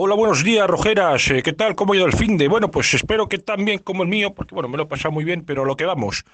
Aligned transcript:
Hola, 0.00 0.14
buenos 0.14 0.44
días, 0.44 0.68
Rojeras. 0.68 1.28
Eh, 1.28 1.42
¿Qué 1.42 1.52
tal? 1.52 1.74
¿Cómo 1.74 1.92
ha 1.92 1.96
ido 1.96 2.06
el 2.06 2.12
fin 2.12 2.38
de? 2.38 2.46
Bueno, 2.46 2.70
pues 2.70 2.94
espero 2.94 3.28
que 3.28 3.38
tan 3.38 3.64
bien 3.64 3.80
como 3.80 4.04
el 4.04 4.08
mío, 4.08 4.32
porque 4.32 4.54
bueno, 4.54 4.68
me 4.68 4.76
lo 4.76 4.84
he 4.84 4.86
pasado 4.86 5.10
muy 5.10 5.24
bien, 5.24 5.44
pero 5.44 5.62
a 5.62 5.66
lo 5.66 5.74
que 5.74 5.86
vamos. 5.86 6.24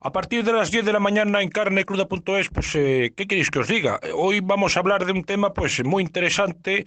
A 0.00 0.10
partir 0.10 0.42
de 0.42 0.52
las 0.52 0.72
10 0.72 0.84
de 0.84 0.92
la 0.92 0.98
mañana 0.98 1.40
en 1.40 1.48
carnecruda.es, 1.48 2.48
pues, 2.48 2.74
eh, 2.74 3.12
¿qué 3.16 3.28
queréis 3.28 3.52
que 3.52 3.60
os 3.60 3.68
diga? 3.68 4.00
Hoy 4.16 4.40
vamos 4.40 4.76
a 4.76 4.80
hablar 4.80 5.06
de 5.06 5.12
un 5.12 5.22
tema, 5.22 5.52
pues, 5.54 5.84
muy 5.84 6.02
interesante, 6.02 6.86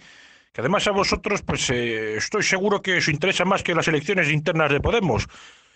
que 0.52 0.60
además 0.60 0.86
a 0.86 0.90
vosotros, 0.90 1.40
pues, 1.40 1.70
eh, 1.70 2.18
estoy 2.18 2.42
seguro 2.42 2.82
que 2.82 2.98
os 2.98 3.08
interesa 3.08 3.46
más 3.46 3.62
que 3.62 3.74
las 3.74 3.88
elecciones 3.88 4.30
internas 4.30 4.70
de 4.70 4.80
Podemos. 4.80 5.26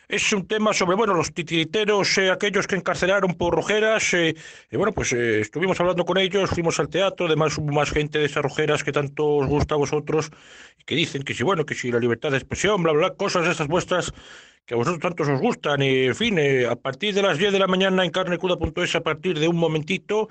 Es 0.09 0.32
un 0.32 0.46
tema 0.46 0.73
sobre, 0.75 0.96
bueno, 0.96 1.14
los 1.14 1.32
titiriteros, 1.32 2.19
eh, 2.19 2.30
aquellos 2.30 2.66
que 2.66 2.75
encarcelaron 2.77 3.34
por 3.34 3.55
rojeras. 3.55 4.12
Eh, 4.14 4.34
bueno, 4.73 4.93
pues 4.93 5.12
eh, 5.12 5.41
estuvimos 5.41 5.80
hablando 5.80 6.05
con 6.05 6.19
ellos, 6.19 6.51
fuimos 6.51 6.79
al 6.80 6.89
teatro, 6.89 7.27
además 7.27 7.57
hubo 7.57 7.73
más 7.73 7.91
gente 7.91 8.19
de 8.19 8.27
esas 8.27 8.43
rojeras 8.43 8.84
que 8.84 8.93
tanto 8.93 9.27
os 9.37 9.46
gusta 9.46 9.75
a 9.75 9.79
vosotros, 9.79 10.30
que 10.84 10.95
dicen 10.95 11.23
que 11.23 11.34
si, 11.34 11.45
bueno, 11.45 11.65
que 11.65 11.75
si 11.75 11.91
la 11.91 11.98
libertad 11.98 12.30
de 12.30 12.38
expresión, 12.38 12.83
bla, 12.83 12.92
bla, 12.92 13.15
cosas 13.15 13.47
esas 13.48 13.69
vuestras 13.69 14.12
que 14.66 14.75
a 14.75 14.77
vosotros 14.77 15.01
tantos 15.01 15.28
os 15.28 15.41
gustan. 15.41 15.83
En 15.83 16.14
fin, 16.14 16.39
a 16.69 16.77
partir 16.77 17.14
de 17.14 17.23
las 17.23 17.39
10 17.39 17.53
de 17.53 17.59
la 17.59 17.66
mañana 17.66 18.05
en 18.05 18.11
carnecuda.es, 18.11 18.95
a 18.95 19.00
partir 19.03 19.39
de 19.39 19.48
un 19.48 19.56
momentito, 19.56 20.28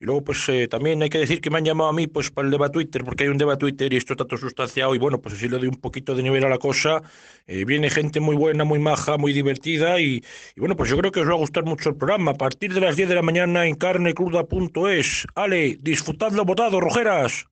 y 0.00 0.04
luego, 0.06 0.24
pues 0.24 0.48
eh, 0.48 0.68
también 0.68 1.02
hay 1.02 1.08
que 1.08 1.18
decir 1.18 1.40
que 1.40 1.50
me 1.50 1.58
han 1.58 1.64
llamado 1.64 1.90
a 1.90 1.92
mí 1.92 2.06
pues 2.06 2.30
para 2.30 2.46
el 2.46 2.50
debate 2.50 2.72
Twitter, 2.74 3.04
porque 3.04 3.24
hay 3.24 3.30
un 3.30 3.38
debate 3.38 3.60
Twitter 3.60 3.92
y 3.92 3.96
esto 3.96 4.16
tanto 4.16 4.36
sustanciado, 4.36 4.94
y 4.94 4.98
bueno, 4.98 5.20
pues 5.20 5.34
así 5.34 5.48
le 5.48 5.58
doy 5.58 5.68
un 5.68 5.80
poquito 5.80 6.14
de 6.14 6.22
nivel 6.22 6.44
a 6.44 6.48
la 6.48 6.58
cosa. 6.58 7.02
Eh, 7.46 7.64
viene 7.64 7.90
gente 7.90 8.20
muy 8.20 8.36
buena, 8.36 8.64
muy 8.64 8.78
maja, 8.78 9.16
muy 9.18 9.32
divertida, 9.32 10.00
y, 10.00 10.22
y, 10.56 10.60
bueno, 10.60 10.76
pues 10.76 10.90
yo 10.90 10.98
creo 10.98 11.12
que 11.12 11.20
os 11.20 11.28
va 11.28 11.32
a 11.32 11.36
gustar 11.36 11.64
mucho 11.64 11.90
el 11.90 11.96
programa. 11.96 12.32
A 12.32 12.34
partir 12.34 12.74
de 12.74 12.80
las 12.80 12.96
10 12.96 13.08
de 13.08 13.14
la 13.14 13.22
mañana 13.22 13.66
en 13.66 13.76
carnecruda.es. 13.76 15.26
Ale, 15.34 15.78
disfrutadlo 15.80 16.44
votado, 16.44 16.80
rojeras. 16.80 17.46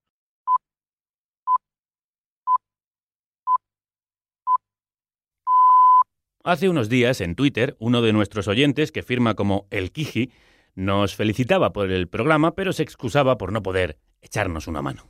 Hace 6.45 6.69
unos 6.69 6.89
días, 6.89 7.21
en 7.21 7.37
Twitter, 7.37 7.77
uno 7.79 8.03
de 8.03 8.13
nuestros 8.13 8.49
oyentes, 8.49 8.91
que 8.91 9.05
firma 9.05 9.35
como 9.35 9.69
El 9.71 9.93
Kiji, 9.93 10.33
nos 10.75 11.15
felicitaba 11.15 11.73
por 11.73 11.91
el 11.91 12.09
programa, 12.09 12.55
pero 12.55 12.73
se 12.73 12.83
excusaba 12.83 13.39
por 13.39 13.53
no 13.53 13.63
poder 13.63 13.99
echarnos 14.21 14.67
una 14.69 14.83
mano. 14.83 15.07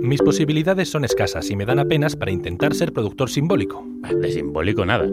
Mis 0.00 0.20
posibilidades 0.20 0.90
son 0.90 1.04
escasas 1.04 1.48
y 1.50 1.56
me 1.56 1.64
dan 1.64 1.78
apenas 1.78 2.16
para 2.16 2.32
intentar 2.32 2.74
ser 2.74 2.92
productor 2.92 3.30
simbólico. 3.30 3.86
De 4.20 4.32
simbólico 4.32 4.84
nada. 4.84 5.08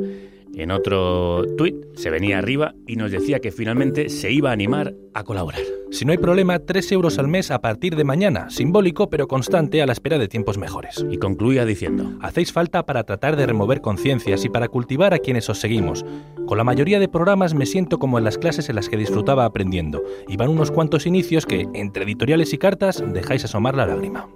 En 0.55 0.72
otro 0.72 1.44
tuit 1.58 1.75
se 1.95 2.09
venía 2.09 2.39
arriba 2.39 2.73
y 2.88 2.95
nos 2.95 3.11
decía 3.11 3.39
que 3.39 3.52
finalmente 3.52 4.09
se 4.09 4.31
iba 4.31 4.50
a 4.50 4.53
animar 4.53 4.94
a 5.14 5.23
colaborar. 5.23 5.61
Si 5.91 6.06
no 6.06 6.11
hay 6.11 6.17
problema, 6.17 6.59
3 6.59 6.91
euros 6.91 7.17
al 7.17 7.28
mes 7.28 7.50
a 7.50 7.61
partir 7.61 7.95
de 7.95 8.03
mañana, 8.03 8.50
simbólico 8.50 9.09
pero 9.09 9.28
constante 9.28 9.81
a 9.81 9.86
la 9.86 9.94
espera 9.94 10.17
de 10.17 10.28
tiempos 10.28 10.58
mejores. 10.58 11.03
Y 11.09 11.17
concluía 11.17 11.66
diciendo, 11.66 12.14
hacéis 12.22 12.52
falta 12.52 12.86
para 12.86 13.03
tratar 13.03 13.36
de 13.36 13.47
remover 13.47 13.81
conciencias 13.81 14.45
y 14.45 14.50
para 14.50 14.67
cultivar 14.67 15.14
a 15.14 15.19
quienes 15.19 15.50
os 15.50 15.59
seguimos. 15.59 16.06
Con 16.45 16.58
la 16.58 16.63
mayoría 16.63 17.00
de 17.00 17.08
programas 17.08 17.53
me 17.53 17.66
siento 17.66 17.97
como 17.97 18.17
en 18.17 18.23
las 18.23 18.38
clases 18.38 18.69
en 18.69 18.75
las 18.75 18.89
que 18.89 18.97
disfrutaba 18.97 19.45
aprendiendo, 19.45 20.03
y 20.28 20.38
van 20.38 20.50
unos 20.50 20.72
cuantos 20.72 21.08
inicios 21.08 21.45
que, 21.45 21.67
entre 21.73 22.03
editoriales 22.03 22.53
y 22.53 22.58
cartas, 22.58 23.03
dejáis 23.13 23.45
asomar 23.45 23.75
la 23.75 23.88
lágrima. 23.88 24.28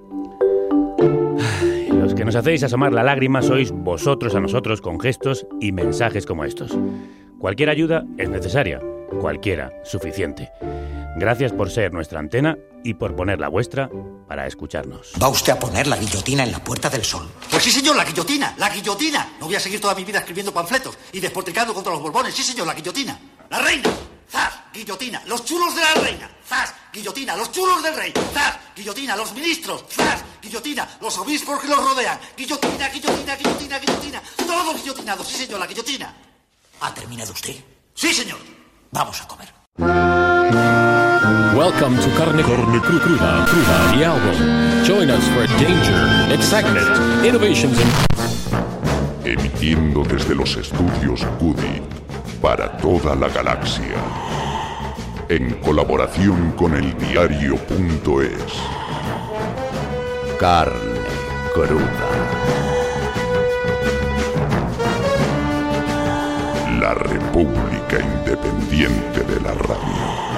Nos 2.33 2.39
hacéis 2.39 2.63
asomar 2.63 2.91
la 2.91 3.03
lágrima 3.03 3.43
sois 3.43 3.69
vosotros 3.69 4.33
a 4.33 4.39
nosotros 4.39 4.81
con 4.81 4.99
gestos 4.99 5.45
y 5.61 5.71
mensajes 5.71 6.25
como 6.25 6.45
estos. 6.45 6.75
Cualquier 7.37 7.69
ayuda 7.69 8.05
es 8.17 8.27
necesaria, 8.27 8.81
cualquiera 9.21 9.69
suficiente. 9.83 10.49
Gracias 11.15 11.51
por 11.51 11.69
ser 11.69 11.93
nuestra 11.93 12.19
antena 12.19 12.57
y 12.83 12.95
por 12.95 13.15
poner 13.15 13.39
la 13.39 13.49
vuestra 13.49 13.87
para 14.27 14.47
escucharnos. 14.47 15.13
¿Va 15.21 15.27
usted 15.27 15.53
a 15.53 15.59
poner 15.59 15.85
la 15.85 15.95
guillotina 15.95 16.43
en 16.43 16.51
la 16.51 16.57
Puerta 16.57 16.89
del 16.89 17.03
Sol? 17.03 17.29
Pues 17.51 17.61
sí, 17.61 17.69
señor, 17.69 17.95
la 17.95 18.03
guillotina, 18.03 18.55
la 18.57 18.69
guillotina. 18.69 19.33
No 19.39 19.45
voy 19.45 19.53
a 19.53 19.59
seguir 19.59 19.79
toda 19.79 19.93
mi 19.93 20.03
vida 20.03 20.17
escribiendo 20.17 20.51
panfletos 20.51 20.97
y 21.11 21.19
despotricando 21.19 21.71
contra 21.71 21.93
los 21.93 22.01
borbones. 22.01 22.33
Sí, 22.33 22.41
señor, 22.41 22.65
la 22.65 22.73
guillotina. 22.73 23.15
La 23.53 23.59
reina. 23.59 23.87
¡Zas! 24.31 24.51
Guillotina. 24.73 25.21
Los 25.27 25.45
chulos 25.45 25.75
de 25.75 25.81
la 25.83 25.93
reina. 26.01 26.27
¡Zas! 26.43 26.73
Guillotina. 26.91 27.35
Los 27.35 27.51
chulos 27.51 27.83
del 27.83 27.95
rey. 27.95 28.11
¡Zas! 28.33 28.57
Guillotina. 28.75 29.15
Los 29.15 29.31
ministros. 29.31 29.83
¡Zas! 29.91 30.23
Guillotina. 30.41 30.97
Los 30.99 31.15
obispos 31.19 31.61
que 31.61 31.67
los 31.67 31.77
rodean. 31.77 32.19
Guillotina, 32.35 32.89
guillotina, 32.89 33.35
guillotina, 33.35 33.77
guillotina. 33.77 34.23
Todos 34.37 34.81
guillotinados. 34.81 35.27
Sí, 35.27 35.45
señor, 35.45 35.59
la 35.59 35.67
guillotina. 35.67 36.11
¿Ha 36.81 36.93
terminado 36.95 37.31
usted? 37.31 37.55
Sí, 37.93 38.11
señor. 38.11 38.39
Vamos 38.89 39.21
a 39.21 39.27
comer. 39.27 39.53
Welcome 41.55 42.01
to 42.01 42.09
Carne, 42.17 42.41
Carne 42.41 42.81
Cru 42.81 42.99
Cruda, 43.01 43.45
Cruda, 43.45 43.93
the 43.93 44.03
album. 44.03 44.83
Join 44.83 45.11
us 45.11 45.27
for 45.27 45.45
danger, 45.59 46.33
excitement, 46.33 47.23
innovations. 47.23 47.77
Emitiendo 49.25 50.03
desde 50.03 50.35
los 50.35 50.57
estudios 50.57 51.23
Cudi 51.39 51.81
para 52.41 52.75
toda 52.75 53.15
la 53.15 53.29
galaxia. 53.29 53.95
En 55.29 55.51
colaboración 55.61 56.51
con 56.57 56.75
el 56.75 56.93
diario.es. 56.97 58.53
Carne 60.37 60.99
cruda. 61.53 62.09
La 66.81 66.93
República 66.93 67.99
Independiente 68.01 69.23
de 69.23 69.39
la 69.39 69.53
Radio. 69.53 70.32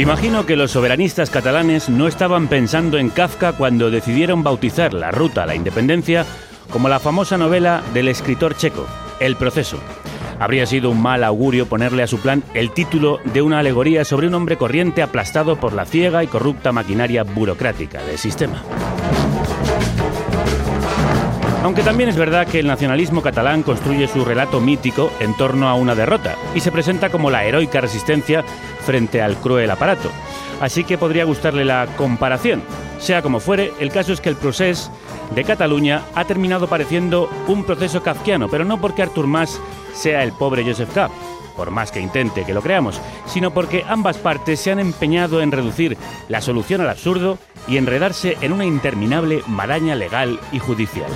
Imagino 0.00 0.46
que 0.46 0.56
los 0.56 0.70
soberanistas 0.70 1.28
catalanes 1.28 1.90
no 1.90 2.08
estaban 2.08 2.48
pensando 2.48 2.96
en 2.96 3.10
Kafka 3.10 3.52
cuando 3.52 3.90
decidieron 3.90 4.42
bautizar 4.42 4.94
la 4.94 5.10
ruta 5.10 5.42
a 5.42 5.46
la 5.46 5.54
independencia 5.54 6.24
como 6.70 6.88
la 6.88 7.00
famosa 7.00 7.36
novela 7.36 7.82
del 7.92 8.08
escritor 8.08 8.56
checo, 8.56 8.86
El 9.20 9.36
proceso. 9.36 9.78
Habría 10.38 10.64
sido 10.64 10.88
un 10.88 11.02
mal 11.02 11.22
augurio 11.22 11.66
ponerle 11.66 12.02
a 12.02 12.06
su 12.06 12.18
plan 12.18 12.42
el 12.54 12.70
título 12.70 13.20
de 13.24 13.42
una 13.42 13.58
alegoría 13.58 14.06
sobre 14.06 14.28
un 14.28 14.32
hombre 14.32 14.56
corriente 14.56 15.02
aplastado 15.02 15.56
por 15.56 15.74
la 15.74 15.84
ciega 15.84 16.24
y 16.24 16.28
corrupta 16.28 16.72
maquinaria 16.72 17.22
burocrática 17.22 18.02
del 18.02 18.16
sistema. 18.16 18.62
Aunque 21.62 21.82
también 21.82 22.08
es 22.08 22.16
verdad 22.16 22.46
que 22.46 22.58
el 22.58 22.66
nacionalismo 22.66 23.20
catalán 23.20 23.62
construye 23.62 24.08
su 24.08 24.24
relato 24.24 24.60
mítico 24.60 25.12
en 25.20 25.36
torno 25.36 25.68
a 25.68 25.74
una 25.74 25.94
derrota 25.94 26.34
y 26.54 26.60
se 26.60 26.72
presenta 26.72 27.10
como 27.10 27.30
la 27.30 27.44
heroica 27.44 27.82
resistencia 27.82 28.42
frente 28.86 29.20
al 29.20 29.36
cruel 29.36 29.70
aparato. 29.70 30.10
Así 30.60 30.84
que 30.84 30.96
podría 30.96 31.24
gustarle 31.24 31.66
la 31.66 31.86
comparación. 31.98 32.62
Sea 32.98 33.20
como 33.20 33.40
fuere, 33.40 33.72
el 33.78 33.92
caso 33.92 34.12
es 34.14 34.22
que 34.22 34.30
el 34.30 34.36
proceso 34.36 34.90
de 35.34 35.44
Cataluña 35.44 36.02
ha 36.14 36.24
terminado 36.24 36.66
pareciendo 36.66 37.28
un 37.46 37.64
proceso 37.64 38.02
kafkiano, 38.02 38.48
pero 38.48 38.64
no 38.64 38.80
porque 38.80 39.02
Artur 39.02 39.26
Mas 39.26 39.60
sea 39.92 40.24
el 40.24 40.32
pobre 40.32 40.64
Joseph 40.64 40.92
K, 40.94 41.10
por 41.60 41.70
más 41.70 41.92
que 41.92 42.00
intente 42.00 42.46
que 42.46 42.54
lo 42.54 42.62
creamos, 42.62 43.02
sino 43.26 43.50
porque 43.50 43.84
ambas 43.86 44.16
partes 44.16 44.60
se 44.60 44.70
han 44.70 44.78
empeñado 44.78 45.42
en 45.42 45.52
reducir 45.52 45.98
la 46.30 46.40
solución 46.40 46.80
al 46.80 46.88
absurdo 46.88 47.36
y 47.68 47.76
enredarse 47.76 48.38
en 48.40 48.54
una 48.54 48.64
interminable 48.64 49.42
maraña 49.46 49.94
legal 49.94 50.40
y 50.52 50.58
judicial. 50.58 51.10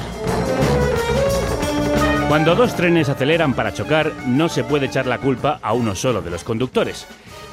Cuando 2.28 2.54
dos 2.54 2.76
trenes 2.76 3.08
aceleran 3.08 3.54
para 3.54 3.72
chocar, 3.72 4.12
no 4.26 4.50
se 4.50 4.64
puede 4.64 4.84
echar 4.84 5.06
la 5.06 5.16
culpa 5.16 5.60
a 5.62 5.72
uno 5.72 5.94
solo 5.94 6.20
de 6.20 6.30
los 6.30 6.44
conductores. 6.44 7.06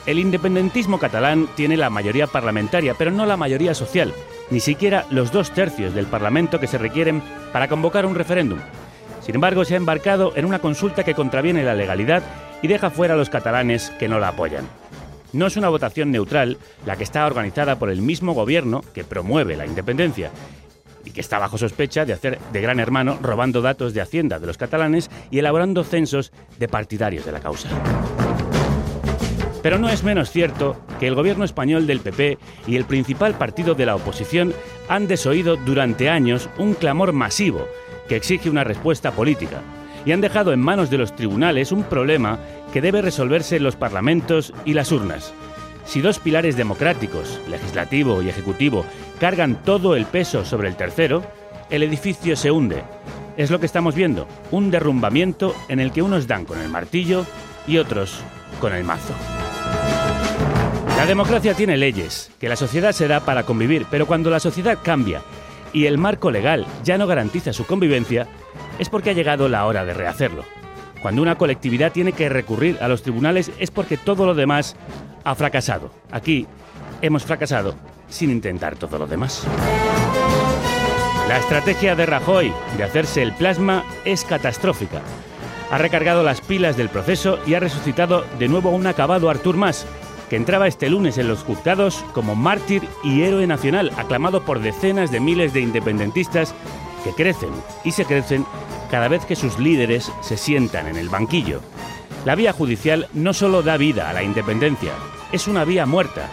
El 0.06 0.20
independentismo 0.20 1.00
catalán 1.00 1.48
tiene 1.56 1.78
la 1.78 1.90
mayoría 1.90 2.28
parlamentaria, 2.28 2.94
pero 2.96 3.12
no 3.12 3.26
la 3.26 3.38
mayoría 3.38 3.74
social, 3.74 4.14
ni 4.50 4.60
siquiera 4.60 5.06
los 5.10 5.32
dos 5.32 5.52
tercios 5.52 5.94
del 5.94 6.08
Parlamento 6.08 6.60
que 6.60 6.68
se 6.68 6.78
requieren 6.78 7.24
para 7.54 7.70
convocar 7.70 8.06
un 8.06 8.16
referéndum. 8.16 8.60
Sin 9.22 9.36
embargo, 9.36 9.64
se 9.64 9.76
ha 9.76 9.78
embarcado 9.78 10.34
en 10.36 10.44
una 10.44 10.60
consulta 10.60 11.06
que 11.06 11.16
contraviene 11.16 11.64
la 11.64 11.74
legalidad 11.74 12.22
y 12.62 12.68
deja 12.68 12.90
fuera 12.90 13.14
a 13.14 13.18
los 13.18 13.30
catalanes 13.30 13.92
que 14.00 14.08
no 14.08 14.20
la 14.20 14.30
apoyan. 14.30 14.68
No 15.34 15.48
es 15.48 15.56
una 15.56 15.70
votación 15.70 16.12
neutral 16.12 16.58
la 16.86 16.98
que 16.98 17.04
está 17.04 17.26
organizada 17.26 17.80
por 17.80 17.90
el 17.90 18.02
mismo 18.02 18.34
gobierno 18.34 18.84
que 18.94 19.04
promueve 19.04 19.56
la 19.56 19.66
independencia 19.66 20.30
y 21.06 21.12
que 21.12 21.22
está 21.22 21.40
bajo 21.40 21.58
sospecha 21.58 22.06
de 22.06 22.14
hacer 22.14 22.40
de 22.52 22.62
gran 22.62 22.80
hermano 22.80 23.18
robando 23.22 23.62
datos 23.62 23.94
de 23.94 24.02
Hacienda 24.02 24.40
de 24.40 24.48
los 24.48 24.58
catalanes 24.58 25.10
y 25.32 25.40
elaborando 25.40 25.84
censos 25.84 26.32
de 26.60 26.68
partidarios 26.68 27.26
de 27.26 27.32
la 27.32 27.40
causa. 27.40 27.70
Pero 29.64 29.78
no 29.78 29.90
es 29.90 30.04
menos 30.04 30.32
cierto 30.32 30.76
que 31.00 31.08
el 31.08 31.16
gobierno 31.16 31.46
español 31.46 31.88
del 31.88 32.00
PP 32.00 32.38
y 32.68 32.76
el 32.76 32.86
principal 32.86 33.36
partido 33.36 33.76
de 33.76 33.86
la 33.86 33.96
oposición 33.96 34.54
han 34.90 35.08
desoído 35.08 35.56
durante 35.56 36.10
años 36.10 36.50
un 36.58 36.74
clamor 36.74 37.14
masivo 37.14 37.68
que 38.08 38.16
exige 38.16 38.50
una 38.50 38.64
respuesta 38.64 39.12
política 39.12 39.62
y 40.06 40.12
han 40.12 40.22
dejado 40.22 40.54
en 40.54 40.60
manos 40.60 40.90
de 40.90 40.98
los 40.98 41.16
tribunales 41.16 41.72
un 41.72 41.84
problema 41.84 42.40
que 42.74 42.82
debe 42.82 43.02
resolverse 43.02 43.58
en 43.58 43.64
los 43.64 43.76
parlamentos 43.76 44.54
y 44.66 44.74
las 44.74 44.92
urnas. 44.92 45.34
Si 45.86 46.02
dos 46.02 46.20
pilares 46.20 46.56
democráticos, 46.56 47.40
legislativo 47.50 48.22
y 48.22 48.30
ejecutivo, 48.30 48.86
cargan 49.20 49.64
todo 49.64 49.96
el 49.96 50.06
peso 50.06 50.46
sobre 50.46 50.70
el 50.70 50.76
tercero, 50.76 51.24
el 51.70 51.84
edificio 51.84 52.36
se 52.36 52.52
hunde. 52.52 52.84
Es 53.38 53.50
lo 53.50 53.60
que 53.60 53.66
estamos 53.66 53.96
viendo, 53.96 54.28
un 54.52 54.72
derrumbamiento 54.72 55.56
en 55.70 55.80
el 55.80 55.92
que 55.92 56.02
unos 56.02 56.28
dan 56.28 56.46
con 56.46 56.60
el 56.60 56.70
martillo 56.70 57.26
y 57.68 57.78
otros 57.78 58.20
con 58.60 58.74
el 58.74 58.84
mazo. 58.84 59.14
La 60.98 61.06
democracia 61.06 61.56
tiene 61.56 61.78
leyes, 61.78 62.32
que 62.40 62.48
la 62.48 62.56
sociedad 62.56 62.92
se 62.92 63.08
da 63.08 63.22
para 63.22 63.44
convivir, 63.44 63.88
pero 63.90 64.06
cuando 64.06 64.30
la 64.30 64.40
sociedad 64.40 64.78
cambia 64.84 65.22
y 65.74 65.86
el 65.86 65.98
marco 65.98 66.30
legal 66.30 66.68
ya 66.84 66.98
no 66.98 67.08
garantiza 67.08 67.54
su 67.54 67.66
convivencia, 67.66 68.28
es 68.80 68.90
porque 68.90 69.12
ha 69.12 69.14
llegado 69.14 69.48
la 69.48 69.66
hora 69.66 69.86
de 69.86 69.94
rehacerlo. 69.94 70.44
Cuando 71.02 71.22
una 71.22 71.38
colectividad 71.38 71.92
tiene 71.92 72.14
que 72.14 72.30
recurrir 72.30 72.78
a 72.82 72.88
los 72.88 73.02
tribunales 73.02 73.52
es 73.60 73.72
porque 73.72 73.98
todo 73.98 74.26
lo 74.26 74.36
demás 74.36 74.76
ha 75.24 75.36
fracasado. 75.36 75.92
Aquí 76.12 76.48
hemos 77.02 77.24
fracasado 77.24 77.76
sin 78.08 78.30
intentar 78.30 78.76
todo 78.76 79.00
lo 79.00 79.08
demás. 79.08 79.46
La 81.28 81.38
estrategia 81.38 81.96
de 81.96 82.06
Rajoy 82.06 82.54
de 82.78 82.84
hacerse 82.84 83.24
el 83.24 83.34
plasma 83.34 83.84
es 84.06 84.26
catastrófica. 84.26 85.02
Ha 85.72 85.78
recargado 85.78 86.24
las 86.24 86.42
pilas 86.42 86.76
del 86.76 86.90
proceso 86.90 87.40
y 87.48 87.54
ha 87.54 87.60
resucitado 87.62 88.26
de 88.38 88.50
nuevo 88.50 88.70
a 88.70 88.74
un 88.74 88.86
acabado 88.86 89.30
Artur 89.30 89.56
Mas, 89.56 89.88
que 90.30 90.36
entraba 90.36 90.68
este 90.68 90.90
lunes 90.90 91.18
en 91.18 91.30
los 91.30 91.44
juzgados 91.44 92.04
como 92.14 92.36
mártir 92.36 92.84
y 93.04 93.24
héroe 93.24 93.48
nacional, 93.48 93.92
aclamado 93.98 94.44
por 94.44 94.60
decenas 94.60 95.12
de 95.12 95.22
miles 95.22 95.54
de 95.54 95.62
independentistas 95.62 96.54
que 97.04 97.14
crecen 97.14 97.52
y 97.84 97.92
se 97.92 98.06
crecen 98.06 98.46
cada 98.90 99.08
vez 99.08 99.26
que 99.26 99.36
sus 99.36 99.60
líderes 99.60 100.12
se 100.22 100.38
sientan 100.38 100.88
en 100.88 100.98
el 100.98 101.10
banquillo. 101.10 101.62
La 102.26 102.36
vía 102.36 102.54
judicial 102.54 103.08
no 103.14 103.34
solo 103.34 103.64
da 103.64 103.78
vida 103.78 104.10
a 104.10 104.14
la 104.14 104.24
independencia, 104.24 104.94
es 105.32 105.48
una 105.48 105.66
vía 105.66 105.86
muerta, 105.86 106.30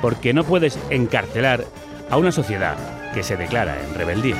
porque 0.00 0.32
no 0.32 0.44
puedes 0.44 0.78
encarcelar 0.90 1.64
a 2.10 2.16
una 2.16 2.32
sociedad 2.32 2.76
que 3.12 3.22
se 3.22 3.36
declara 3.36 3.82
en 3.82 3.94
rebeldía. 3.94 4.36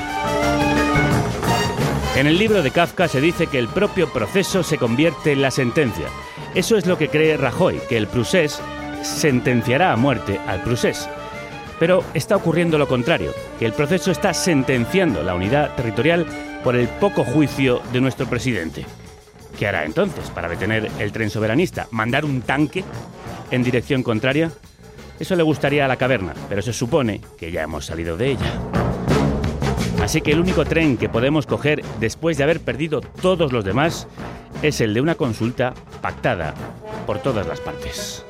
En 2.14 2.26
el 2.26 2.38
libro 2.38 2.62
de 2.62 2.70
Kafka 2.70 3.08
se 3.08 3.22
dice 3.22 3.46
que 3.46 3.58
el 3.58 3.68
propio 3.68 4.12
proceso 4.12 4.62
se 4.62 4.76
convierte 4.76 5.32
en 5.32 5.40
la 5.40 5.50
sentencia. 5.50 6.06
Eso 6.54 6.76
es 6.76 6.86
lo 6.86 6.98
que 6.98 7.08
cree 7.08 7.38
Rajoy, 7.38 7.80
que 7.88 7.96
el 7.96 8.06
procés 8.06 8.60
sentenciará 9.02 9.92
a 9.92 9.96
muerte 9.96 10.38
al 10.46 10.62
procés. 10.62 11.08
Pero 11.82 12.04
está 12.14 12.36
ocurriendo 12.36 12.78
lo 12.78 12.86
contrario, 12.86 13.32
que 13.58 13.66
el 13.66 13.72
proceso 13.72 14.12
está 14.12 14.32
sentenciando 14.32 15.24
la 15.24 15.34
unidad 15.34 15.74
territorial 15.74 16.24
por 16.62 16.76
el 16.76 16.86
poco 16.86 17.24
juicio 17.24 17.82
de 17.92 18.00
nuestro 18.00 18.26
presidente. 18.26 18.86
¿Qué 19.58 19.66
hará 19.66 19.84
entonces 19.84 20.30
para 20.30 20.48
detener 20.48 20.88
el 21.00 21.10
tren 21.10 21.28
soberanista? 21.28 21.88
¿Mandar 21.90 22.24
un 22.24 22.42
tanque 22.42 22.84
en 23.50 23.64
dirección 23.64 24.04
contraria? 24.04 24.52
Eso 25.18 25.34
le 25.34 25.42
gustaría 25.42 25.84
a 25.84 25.88
la 25.88 25.96
caverna, 25.96 26.34
pero 26.48 26.62
se 26.62 26.72
supone 26.72 27.20
que 27.36 27.50
ya 27.50 27.62
hemos 27.64 27.84
salido 27.84 28.16
de 28.16 28.30
ella. 28.30 28.60
Así 30.00 30.20
que 30.20 30.30
el 30.30 30.38
único 30.38 30.64
tren 30.64 30.96
que 30.96 31.08
podemos 31.08 31.46
coger 31.46 31.82
después 31.98 32.38
de 32.38 32.44
haber 32.44 32.60
perdido 32.60 33.00
todos 33.00 33.52
los 33.52 33.64
demás 33.64 34.06
es 34.62 34.80
el 34.80 34.94
de 34.94 35.00
una 35.00 35.16
consulta 35.16 35.74
pactada 36.00 36.54
por 37.08 37.18
todas 37.18 37.44
las 37.48 37.58
partes. 37.60 38.24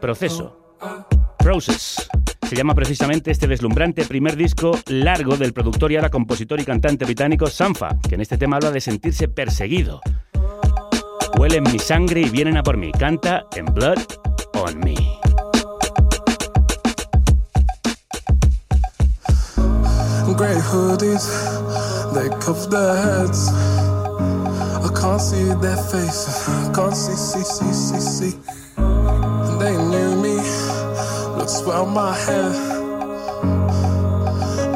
Proceso. 0.00 0.59
Process. 1.50 2.08
Se 2.48 2.54
llama 2.54 2.76
precisamente 2.76 3.32
este 3.32 3.48
deslumbrante 3.48 4.04
primer 4.04 4.36
disco 4.36 4.78
largo 4.86 5.36
del 5.36 5.52
productor 5.52 5.90
y 5.90 5.96
ahora 5.96 6.08
compositor 6.08 6.60
y 6.60 6.64
cantante 6.64 7.04
británico 7.04 7.48
Sanfa, 7.48 7.88
que 8.08 8.14
en 8.14 8.20
este 8.20 8.38
tema 8.38 8.54
habla 8.54 8.70
de 8.70 8.80
sentirse 8.80 9.26
perseguido. 9.26 10.00
Huelen 11.36 11.64
mi 11.64 11.80
sangre 11.80 12.20
y 12.20 12.30
vienen 12.30 12.56
a 12.56 12.62
por 12.62 12.76
mí. 12.76 12.92
Canta 12.92 13.46
en 13.56 13.64
Blood 13.64 13.98
on 14.54 14.78
Me. 14.78 14.94
Heads. 22.94 23.50
Swell 31.50 31.86
my 31.86 32.14
hair. 32.14 32.50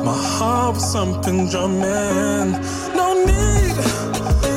My 0.04 0.18
heart 0.34 0.74
was 0.74 0.92
something 0.92 1.48
drumming. 1.48 2.50
No 2.98 3.06
need, 3.28 3.76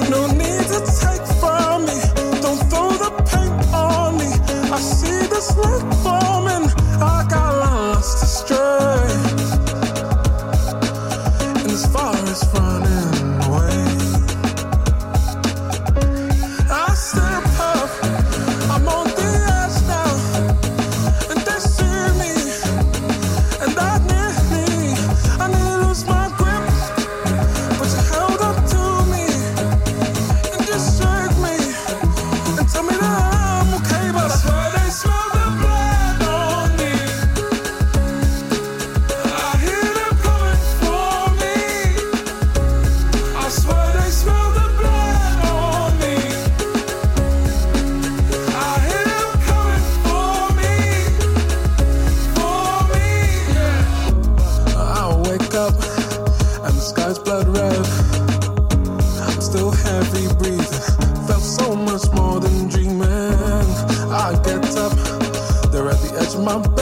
no 0.09 0.21
need 0.41 0.65
to 0.73 0.79
take 1.01 1.25
from 1.39 1.85
me. 1.85 1.97
Don't 2.41 2.61
throw 2.69 2.89
the 3.03 3.11
paint 3.29 3.73
on 3.73 4.17
me. 4.17 4.29
I 4.75 4.79
see 4.79 5.27
this 5.33 5.55
light 5.57 5.85
forming. 6.03 6.65
I 7.15 7.25
got 7.29 7.51
lost 7.63 8.23
astray. 8.27 9.09
And 11.61 11.71
as 11.71 11.85
far 11.93 12.15
as 12.15 12.41
running 12.53 13.36
mama. 66.47 66.76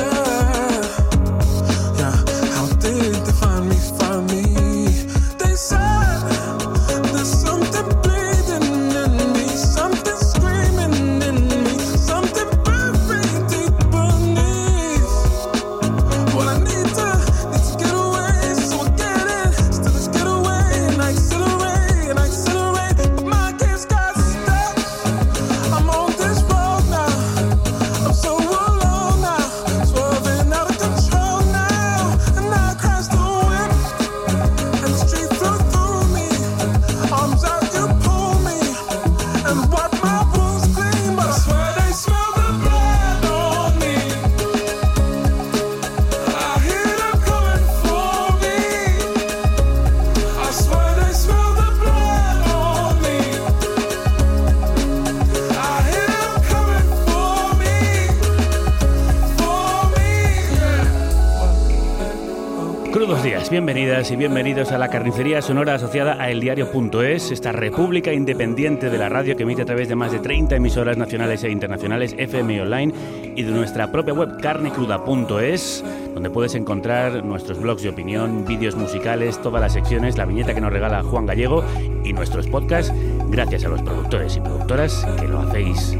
Bienvenidas 63.65 64.12
y 64.12 64.15
bienvenidos 64.15 64.72
a 64.72 64.77
la 64.77 64.89
carnicería 64.89 65.41
sonora 65.41 65.74
asociada 65.74 66.22
a 66.22 66.29
eldiario.es, 66.29 67.31
esta 67.31 67.51
república 67.51 68.13
independiente 68.13 68.91
de 68.91 68.98
la 69.00 69.10
radio 69.10 69.36
que 69.36 69.41
emite 69.41 69.63
a 69.63 69.65
través 69.65 69.89
de 69.89 69.95
más 69.95 70.12
de 70.12 70.19
30 70.19 70.57
emisoras 70.57 70.98
nacionales 70.98 71.43
e 71.43 71.50
internacionales 71.50 72.13
FM 72.15 72.53
y 72.53 72.60
online 72.60 72.93
y 73.36 73.41
de 73.41 73.50
nuestra 73.50 73.91
propia 73.91 74.13
web 74.13 74.39
carnecruda.es, 74.39 75.84
donde 76.13 76.29
puedes 76.29 76.53
encontrar 76.53 77.25
nuestros 77.25 77.60
blogs 77.60 77.81
de 77.81 77.89
opinión, 77.89 78.45
vídeos 78.45 78.75
musicales, 78.75 79.41
todas 79.41 79.62
las 79.62 79.74
secciones, 79.74 80.15
la 80.15 80.25
viñeta 80.25 80.53
que 80.53 80.62
nos 80.62 80.72
regala 80.72 81.01
Juan 81.01 81.25
Gallego 81.25 81.63
y 82.03 82.13
nuestros 82.13 82.45
podcasts, 82.45 82.93
gracias 83.29 83.65
a 83.65 83.69
los 83.69 83.81
productores 83.81 84.38
y 84.38 84.41
productoras 84.41 85.07
que 85.19 85.27
lo 85.27 85.39
hacéis 85.39 85.98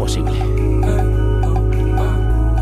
posible. 0.00 1.13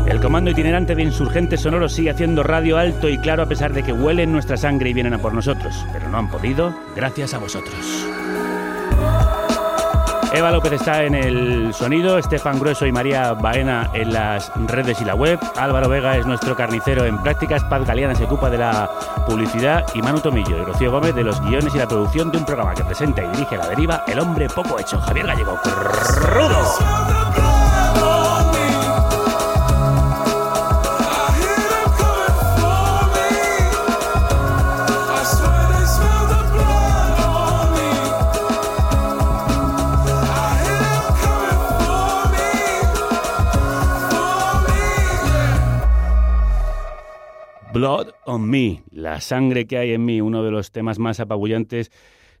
El 0.05 0.19
comando 0.19 0.51
itinerante 0.51 0.95
de 0.95 1.03
insurgentes 1.03 1.61
sonoros 1.61 1.93
sigue 1.93 2.09
haciendo 2.09 2.43
radio 2.43 2.77
alto 2.77 3.07
y 3.07 3.17
claro 3.17 3.43
a 3.43 3.45
pesar 3.45 3.73
de 3.73 3.83
que 3.83 3.93
huelen 3.93 4.31
nuestra 4.31 4.57
sangre 4.57 4.89
y 4.89 4.93
vienen 4.93 5.13
a 5.13 5.17
por 5.17 5.33
nosotros, 5.33 5.85
pero 5.93 6.09
no 6.09 6.17
han 6.17 6.29
podido 6.29 6.73
gracias 6.95 7.33
a 7.33 7.37
vosotros. 7.37 8.05
Eva 10.33 10.51
López 10.51 10.73
está 10.73 11.03
en 11.03 11.13
el 11.13 11.73
sonido, 11.75 12.17
Estefan 12.17 12.59
Grueso 12.59 12.87
y 12.87 12.91
María 12.91 13.33
Baena 13.33 13.91
en 13.93 14.11
las 14.11 14.51
redes 14.65 14.99
y 14.99 15.05
la 15.05 15.13
web, 15.13 15.39
Álvaro 15.55 15.87
Vega 15.87 16.17
es 16.17 16.25
nuestro 16.25 16.55
carnicero 16.55 17.05
en 17.05 17.21
prácticas, 17.21 17.63
Paz 17.65 17.85
Galeana 17.85 18.15
se 18.15 18.23
ocupa 18.23 18.49
de 18.49 18.57
la 18.57 18.89
publicidad 19.27 19.85
y 19.93 20.01
Manu 20.01 20.19
Tomillo 20.21 20.57
y 20.57 20.65
Rocío 20.65 20.91
Gómez 20.91 21.13
de 21.13 21.23
los 21.23 21.39
guiones 21.41 21.75
y 21.75 21.77
la 21.77 21.87
producción 21.87 22.31
de 22.31 22.39
un 22.39 22.45
programa 22.45 22.73
que 22.73 22.83
presenta 22.83 23.23
y 23.23 23.27
dirige 23.29 23.55
a 23.55 23.59
la 23.59 23.69
deriva 23.69 24.03
El 24.07 24.19
Hombre 24.19 24.47
Poco 24.49 24.79
Hecho, 24.79 24.99
Javier 24.99 25.27
Gallego. 25.27 25.59
¡Rudo! 26.33 27.52
Blood 47.83 48.13
on 48.25 48.49
Me, 48.49 48.81
la 48.91 49.19
sangre 49.19 49.67
que 49.67 49.77
hay 49.77 49.91
en 49.91 50.05
mí, 50.05 50.21
uno 50.21 50.41
de 50.41 50.51
los 50.51 50.71
temas 50.71 50.99
más 50.99 51.19
apabullantes 51.19 51.91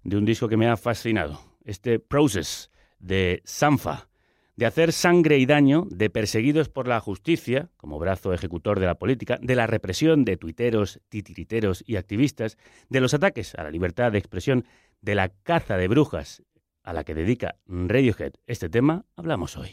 de 0.01 0.15
un 0.15 0.23
disco 0.23 0.47
que 0.47 0.55
me 0.55 0.69
ha 0.69 0.77
fascinado. 0.77 1.41
Este 1.65 1.99
Process 1.99 2.71
de 2.99 3.41
Sanfa, 3.43 4.07
de 4.55 4.67
hacer 4.67 4.93
sangre 4.93 5.39
y 5.39 5.45
daño, 5.45 5.85
de 5.89 6.09
perseguidos 6.09 6.69
por 6.69 6.87
la 6.87 7.01
justicia, 7.01 7.69
como 7.75 7.99
brazo 7.99 8.31
ejecutor 8.31 8.79
de 8.79 8.85
la 8.85 8.95
política, 8.95 9.37
de 9.41 9.55
la 9.55 9.67
represión 9.67 10.23
de 10.23 10.37
tuiteros, 10.37 11.01
titiriteros 11.09 11.83
y 11.85 11.97
activistas, 11.97 12.57
de 12.87 13.01
los 13.01 13.13
ataques 13.13 13.53
a 13.55 13.63
la 13.63 13.69
libertad 13.69 14.13
de 14.13 14.19
expresión, 14.19 14.63
de 15.01 15.15
la 15.15 15.27
caza 15.27 15.75
de 15.75 15.89
brujas 15.89 16.41
a 16.83 16.93
la 16.93 17.03
que 17.03 17.15
dedica 17.15 17.57
Radiohead 17.67 18.35
este 18.47 18.69
tema, 18.69 19.03
hablamos 19.17 19.57
hoy. 19.57 19.71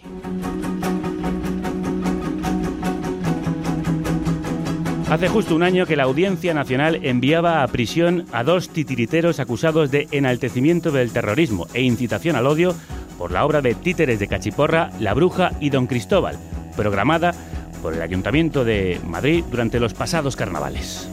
Hace 5.11 5.27
justo 5.27 5.57
un 5.57 5.65
año 5.65 5.87
que 5.87 5.97
la 5.97 6.05
Audiencia 6.05 6.55
Nacional 6.55 7.01
enviaba 7.03 7.65
a 7.65 7.67
prisión 7.67 8.27
a 8.31 8.45
dos 8.45 8.69
titiriteros 8.69 9.41
acusados 9.41 9.91
de 9.91 10.07
enaltecimiento 10.13 10.93
del 10.93 11.11
terrorismo 11.11 11.67
e 11.75 11.83
incitación 11.83 12.37
al 12.37 12.47
odio 12.47 12.77
por 13.19 13.33
la 13.33 13.45
obra 13.45 13.61
de 13.61 13.75
títeres 13.75 14.21
de 14.21 14.29
Cachiporra, 14.29 14.93
La 15.01 15.13
Bruja 15.13 15.51
y 15.59 15.71
Don 15.71 15.89
Cristóbal, 15.89 16.39
programada 16.77 17.35
por 17.83 17.93
el 17.93 18.03
Ayuntamiento 18.03 18.65
de 18.65 19.01
Madrid 19.05 19.43
durante 19.51 19.81
los 19.81 19.95
pasados 19.95 20.37
carnavales. 20.37 21.09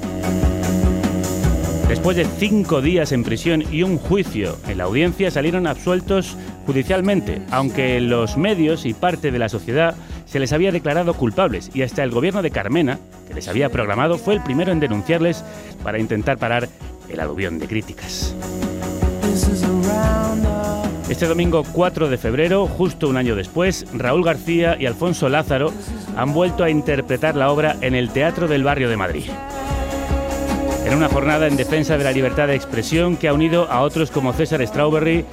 Después 1.88 2.18
de 2.18 2.26
cinco 2.26 2.82
días 2.82 3.12
en 3.12 3.24
prisión 3.24 3.64
y 3.72 3.82
un 3.82 3.98
juicio 3.98 4.58
en 4.68 4.78
la 4.78 4.84
audiencia, 4.84 5.32
salieron 5.32 5.66
absueltos 5.66 6.38
judicialmente, 6.68 7.42
aunque 7.50 8.00
los 8.00 8.38
medios 8.38 8.86
y 8.86 8.94
parte 8.94 9.32
de 9.32 9.40
la 9.40 9.50
sociedad 9.50 9.96
se 10.28 10.40
les 10.40 10.54
había 10.54 10.72
declarado 10.72 11.14
culpables 11.14 11.72
y 11.74 11.82
hasta 11.82 12.04
el 12.04 12.12
gobierno 12.12 12.42
de 12.42 12.52
Carmena, 12.52 13.00
que 13.28 13.34
les 13.34 13.48
había 13.48 13.70
programado, 13.70 14.18
fue 14.18 14.36
el 14.36 14.44
primero 14.44 14.72
en 14.72 14.80
denunciarles 14.80 15.44
para 15.84 16.00
intentar 16.00 16.38
parar 16.38 16.70
el 17.10 17.20
aluvión 17.20 17.58
de 17.60 17.68
críticas. 17.68 18.36
Este 21.10 21.26
domingo 21.26 21.64
4 21.72 22.10
de 22.10 22.18
febrero, 22.18 22.68
justo 22.68 23.08
un 23.08 23.16
año 23.16 23.36
después, 23.36 23.86
Raúl 23.94 24.26
García 24.26 24.76
y 24.78 24.86
Alfonso 24.86 25.30
Lázaro 25.30 25.72
han 26.18 26.34
vuelto 26.34 26.66
a 26.66 26.70
interpretar 26.70 27.36
la 27.36 27.50
obra 27.50 27.78
en 27.80 27.96
el 27.96 28.10
Teatro 28.10 28.50
del 28.50 28.66
Barrio 28.66 28.90
de 28.90 28.98
Madrid. 28.98 29.30
En 30.86 30.94
una 30.94 31.08
jornada 31.08 31.48
en 31.48 31.56
defensa 31.56 31.98
de 31.98 32.04
la 32.04 32.12
libertad 32.12 32.48
de 32.48 32.56
expresión 32.56 33.16
que 33.16 33.30
ha 33.30 33.34
unido 33.34 33.72
a 33.72 33.82
otros 33.82 34.12
como 34.12 34.34
César 34.34 34.66
Strawberry, 34.66 35.24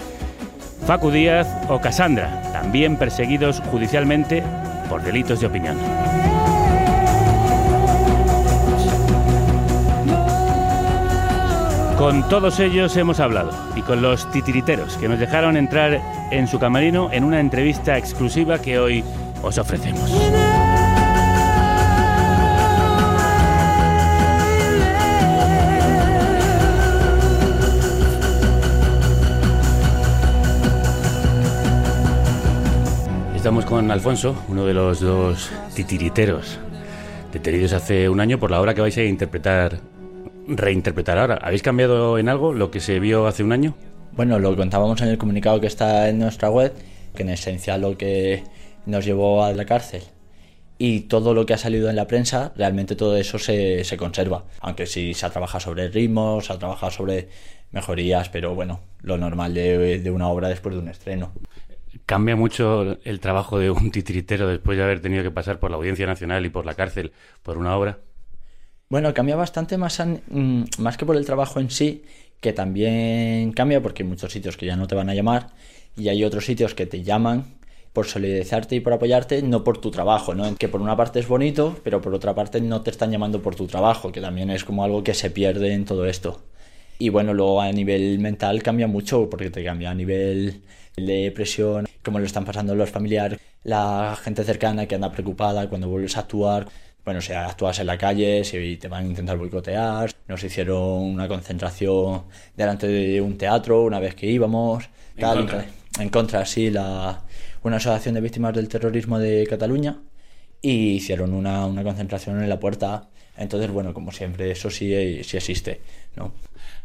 Facu 0.86 1.10
Díaz 1.10 1.48
o 1.68 1.80
Cassandra, 1.80 2.42
también 2.52 2.96
perseguidos 2.96 3.60
judicialmente 3.70 4.44
por 4.94 5.02
delitos 5.02 5.40
de 5.40 5.46
opinión. 5.48 5.76
Con 11.98 12.28
todos 12.28 12.60
ellos 12.60 12.96
hemos 12.96 13.18
hablado 13.18 13.50
y 13.74 13.82
con 13.82 14.02
los 14.02 14.30
titiriteros 14.30 14.96
que 14.98 15.08
nos 15.08 15.18
dejaron 15.18 15.56
entrar 15.56 16.00
en 16.30 16.46
su 16.46 16.60
camarino 16.60 17.10
en 17.10 17.24
una 17.24 17.40
entrevista 17.40 17.98
exclusiva 17.98 18.60
que 18.60 18.78
hoy 18.78 19.02
os 19.42 19.58
ofrecemos. 19.58 20.12
Estamos 33.44 33.66
con 33.66 33.90
Alfonso, 33.90 34.34
uno 34.48 34.64
de 34.64 34.72
los 34.72 35.00
dos 35.00 35.50
titiriteros 35.74 36.58
detenidos 37.30 37.74
hace 37.74 38.08
un 38.08 38.18
año 38.20 38.40
por 38.40 38.50
la 38.50 38.58
obra 38.58 38.72
que 38.72 38.80
vais 38.80 38.96
a 38.96 39.04
interpretar, 39.04 39.80
reinterpretar 40.48 41.18
ahora. 41.18 41.38
¿Habéis 41.42 41.60
cambiado 41.60 42.16
en 42.16 42.30
algo 42.30 42.54
lo 42.54 42.70
que 42.70 42.80
se 42.80 42.98
vio 43.00 43.26
hace 43.26 43.44
un 43.44 43.52
año? 43.52 43.74
Bueno, 44.12 44.38
lo 44.38 44.56
contábamos 44.56 45.02
en 45.02 45.08
el 45.08 45.18
comunicado 45.18 45.60
que 45.60 45.66
está 45.66 46.08
en 46.08 46.20
nuestra 46.20 46.48
web, 46.48 46.72
que 47.14 47.22
en 47.22 47.28
esencia 47.28 47.76
lo 47.76 47.98
que 47.98 48.44
nos 48.86 49.04
llevó 49.04 49.44
a 49.44 49.52
la 49.52 49.66
cárcel 49.66 50.04
y 50.78 51.00
todo 51.00 51.34
lo 51.34 51.44
que 51.44 51.52
ha 51.52 51.58
salido 51.58 51.90
en 51.90 51.96
la 51.96 52.06
prensa, 52.06 52.54
realmente 52.56 52.96
todo 52.96 53.14
eso 53.18 53.38
se, 53.38 53.84
se 53.84 53.98
conserva. 53.98 54.44
Aunque 54.60 54.86
sí 54.86 55.12
se 55.12 55.26
ha 55.26 55.28
trabajado 55.28 55.60
sobre 55.60 55.88
ritmos, 55.88 56.46
se 56.46 56.54
ha 56.54 56.58
trabajado 56.58 56.92
sobre 56.92 57.28
mejorías, 57.72 58.30
pero 58.30 58.54
bueno, 58.54 58.80
lo 59.02 59.18
normal 59.18 59.52
de, 59.52 59.98
de 59.98 60.10
una 60.10 60.28
obra 60.28 60.48
después 60.48 60.74
de 60.74 60.80
un 60.80 60.88
estreno. 60.88 61.32
¿Cambia 62.06 62.36
mucho 62.36 62.98
el 63.04 63.20
trabajo 63.20 63.58
de 63.58 63.70
un 63.70 63.90
titiritero 63.90 64.48
después 64.48 64.76
de 64.78 64.84
haber 64.84 65.00
tenido 65.00 65.22
que 65.22 65.30
pasar 65.30 65.58
por 65.60 65.70
la 65.70 65.76
Audiencia 65.76 66.06
Nacional 66.06 66.44
y 66.46 66.50
por 66.50 66.66
la 66.66 66.74
cárcel 66.74 67.12
por 67.42 67.58
una 67.58 67.76
obra? 67.76 67.98
Bueno, 68.88 69.12
cambia 69.14 69.36
bastante 69.36 69.78
más, 69.78 69.98
an- 70.00 70.22
mm, 70.28 70.64
más 70.78 70.96
que 70.96 71.06
por 71.06 71.16
el 71.16 71.24
trabajo 71.26 71.58
en 71.60 71.70
sí, 71.70 72.04
que 72.40 72.52
también 72.52 73.52
cambia 73.52 73.82
porque 73.82 74.02
hay 74.02 74.08
muchos 74.08 74.32
sitios 74.32 74.56
que 74.56 74.66
ya 74.66 74.76
no 74.76 74.86
te 74.86 74.94
van 74.94 75.08
a 75.08 75.14
llamar 75.14 75.50
y 75.96 76.08
hay 76.08 76.24
otros 76.24 76.44
sitios 76.44 76.74
que 76.74 76.86
te 76.86 77.02
llaman 77.02 77.44
por 77.92 78.06
solidarizarte 78.06 78.76
y 78.76 78.80
por 78.80 78.92
apoyarte, 78.92 79.42
no 79.42 79.62
por 79.64 79.78
tu 79.78 79.90
trabajo, 79.90 80.34
¿no? 80.34 80.54
Que 80.56 80.68
por 80.68 80.80
una 80.82 80.96
parte 80.96 81.20
es 81.20 81.28
bonito, 81.28 81.78
pero 81.84 82.00
por 82.00 82.12
otra 82.14 82.34
parte 82.34 82.60
no 82.60 82.82
te 82.82 82.90
están 82.90 83.10
llamando 83.12 83.40
por 83.40 83.54
tu 83.54 83.66
trabajo, 83.66 84.10
que 84.12 84.20
también 84.20 84.50
es 84.50 84.64
como 84.64 84.84
algo 84.84 85.04
que 85.04 85.14
se 85.14 85.30
pierde 85.30 85.72
en 85.72 85.84
todo 85.84 86.06
esto. 86.06 86.42
Y 86.98 87.08
bueno, 87.08 87.34
luego 87.34 87.60
a 87.60 87.70
nivel 87.72 88.18
mental 88.18 88.62
cambia 88.62 88.86
mucho, 88.88 89.28
porque 89.30 89.50
te 89.50 89.64
cambia 89.64 89.90
a 89.90 89.94
nivel 89.94 90.62
de 90.96 91.24
depresión, 91.24 91.86
cómo 92.02 92.18
lo 92.18 92.26
están 92.26 92.44
pasando 92.44 92.74
los 92.74 92.90
familiares, 92.90 93.38
la 93.62 94.16
gente 94.22 94.44
cercana 94.44 94.86
que 94.86 94.94
anda 94.94 95.10
preocupada 95.10 95.68
cuando 95.68 95.88
vuelves 95.88 96.16
a 96.16 96.20
actuar. 96.20 96.68
Bueno, 97.04 97.18
o 97.18 97.22
sea, 97.22 97.46
actúas 97.46 97.78
en 97.80 97.86
la 97.86 97.98
calle, 97.98 98.44
si 98.44 98.76
te 98.76 98.88
van 98.88 99.04
a 99.04 99.08
intentar 99.08 99.36
boicotear. 99.36 100.10
Nos 100.26 100.42
hicieron 100.42 101.02
una 101.02 101.28
concentración 101.28 102.24
delante 102.56 102.86
de 102.86 103.20
un 103.20 103.36
teatro 103.36 103.82
una 103.82 104.00
vez 104.00 104.14
que 104.14 104.26
íbamos. 104.26 104.84
En 105.16 105.20
tal, 105.20 105.38
contra. 105.38 105.66
en 105.98 106.08
contra, 106.08 106.46
sí, 106.46 106.70
la, 106.70 107.22
una 107.62 107.76
asociación 107.76 108.14
de 108.14 108.20
víctimas 108.20 108.54
del 108.54 108.68
terrorismo 108.68 109.18
de 109.18 109.46
Cataluña 109.46 110.00
y 110.62 110.92
hicieron 110.94 111.34
una, 111.34 111.66
una 111.66 111.82
concentración 111.82 112.42
en 112.42 112.48
la 112.48 112.58
puerta. 112.58 113.08
Entonces, 113.36 113.70
bueno, 113.70 113.92
como 113.92 114.12
siempre, 114.12 114.50
eso 114.50 114.70
sí, 114.70 115.22
sí 115.24 115.36
existe, 115.36 115.80
¿no? 116.16 116.32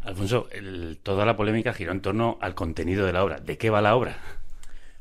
Alfonso, 0.09 0.47
el- 0.51 0.97
toda 1.03 1.23
la 1.25 1.37
polémica 1.37 1.71
giró 1.73 1.91
en 1.91 2.01
torno 2.01 2.37
al 2.41 2.55
contenido 2.55 3.05
de 3.05 3.13
la 3.13 3.23
obra. 3.23 3.39
¿De 3.39 3.57
qué 3.57 3.69
va 3.69 3.79
la 3.81 3.95
obra? 3.95 4.17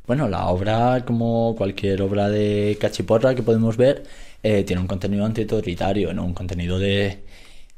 Bueno, 0.07 0.29
la 0.29 0.47
obra, 0.49 1.05
como 1.07 1.55
cualquier 1.57 2.03
obra 2.03 2.29
de 2.29 2.77
cachiporra 2.81 3.35
que 3.35 3.43
podemos 3.43 3.77
ver, 3.77 4.05
eh, 4.43 4.65
tiene 4.65 4.81
un 4.83 4.89
contenido 4.89 5.25
antiautoritario, 5.25 6.13
¿no? 6.15 6.25
Un 6.25 6.35
contenido 6.35 6.79
de, 6.79 7.21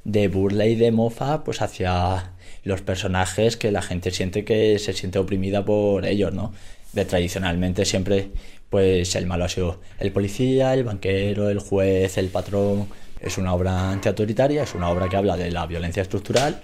de 0.04 0.28
burla 0.28 0.66
y 0.66 0.74
de 0.74 0.90
mofa, 0.92 1.44
pues 1.44 1.62
hacia 1.62 2.32
los 2.64 2.82
personajes 2.82 3.56
que 3.56 3.70
la 3.72 3.82
gente 3.82 4.10
siente 4.10 4.44
que 4.44 4.78
se 4.78 4.92
siente 4.92 5.18
oprimida 5.18 5.64
por 5.64 6.04
ellos, 6.06 6.32
¿no? 6.32 6.52
De 6.92 7.04
tradicionalmente 7.04 7.84
siempre, 7.84 8.30
pues 8.70 9.14
el 9.14 9.26
malo 9.26 9.44
ha 9.44 9.48
sido 9.48 9.80
el 10.00 10.10
policía, 10.12 10.74
el 10.74 10.84
banquero, 10.84 11.48
el 11.48 11.60
juez, 11.60 12.18
el 12.18 12.28
patrón. 12.28 12.88
Es 13.20 13.38
una 13.38 13.54
obra 13.54 13.90
antiautoritaria, 13.92 14.64
es 14.64 14.74
una 14.74 14.88
obra 14.90 15.08
que 15.08 15.16
habla 15.16 15.36
de 15.36 15.50
la 15.50 15.66
violencia 15.66 16.02
estructural 16.02 16.60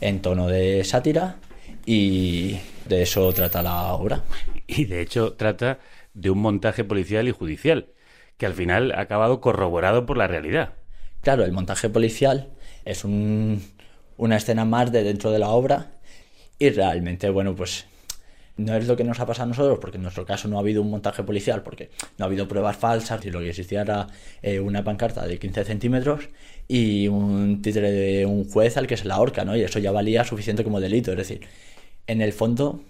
en 0.00 0.20
tono 0.20 0.46
de 0.48 0.84
sátira 0.84 1.36
y 1.84 2.58
de 2.88 3.02
eso 3.02 3.32
trata 3.32 3.62
la 3.62 3.92
obra. 3.94 4.22
Y 4.66 4.84
de 4.86 5.00
hecho 5.00 5.34
trata 5.34 5.78
de 6.14 6.30
un 6.30 6.38
montaje 6.38 6.84
policial 6.84 7.28
y 7.28 7.32
judicial, 7.32 7.88
que 8.36 8.46
al 8.46 8.54
final 8.54 8.92
ha 8.92 9.00
acabado 9.00 9.40
corroborado 9.40 10.06
por 10.06 10.16
la 10.16 10.26
realidad. 10.26 10.70
Claro, 11.22 11.44
el 11.44 11.52
montaje 11.52 11.88
policial 11.88 12.50
es 12.84 13.04
un- 13.04 13.62
una 14.16 14.36
escena 14.36 14.64
más 14.64 14.92
de 14.92 15.02
dentro 15.04 15.30
de 15.30 15.38
la 15.38 15.50
obra 15.50 15.92
y 16.58 16.70
realmente, 16.70 17.28
bueno, 17.30 17.54
pues 17.54 17.86
No 18.56 18.74
es 18.74 18.86
lo 18.86 18.96
que 18.96 19.04
nos 19.04 19.20
ha 19.20 19.26
pasado 19.26 19.44
a 19.44 19.48
nosotros, 19.48 19.78
porque 19.80 19.96
en 19.98 20.02
nuestro 20.02 20.24
caso 20.24 20.48
no 20.48 20.56
ha 20.56 20.60
habido 20.60 20.80
un 20.80 20.90
montaje 20.90 21.22
policial, 21.22 21.62
porque 21.62 21.90
no 22.16 22.24
ha 22.24 22.28
habido 22.28 22.48
pruebas 22.48 22.76
falsas, 22.76 23.24
y 23.26 23.30
lo 23.30 23.40
que 23.40 23.50
existía 23.50 23.82
era 23.82 24.06
eh, 24.42 24.60
una 24.60 24.82
pancarta 24.82 25.26
de 25.26 25.38
15 25.38 25.64
centímetros 25.64 26.30
y 26.66 27.08
un 27.08 27.60
títere 27.60 27.92
de 27.92 28.26
un 28.26 28.48
juez 28.48 28.76
al 28.76 28.86
que 28.86 28.96
se 28.96 29.06
la 29.06 29.16
ahorca, 29.16 29.44
¿no? 29.44 29.56
Y 29.56 29.62
eso 29.62 29.78
ya 29.78 29.92
valía 29.92 30.24
suficiente 30.24 30.64
como 30.64 30.80
delito. 30.80 31.10
Es 31.10 31.18
decir, 31.18 31.40
en 32.06 32.22
el 32.22 32.32
fondo 32.32 32.80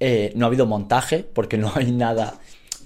eh, 0.00 0.32
no 0.34 0.46
ha 0.46 0.48
habido 0.48 0.66
montaje, 0.66 1.24
porque 1.30 1.58
no 1.58 1.72
hay 1.74 1.92
nada 1.92 2.40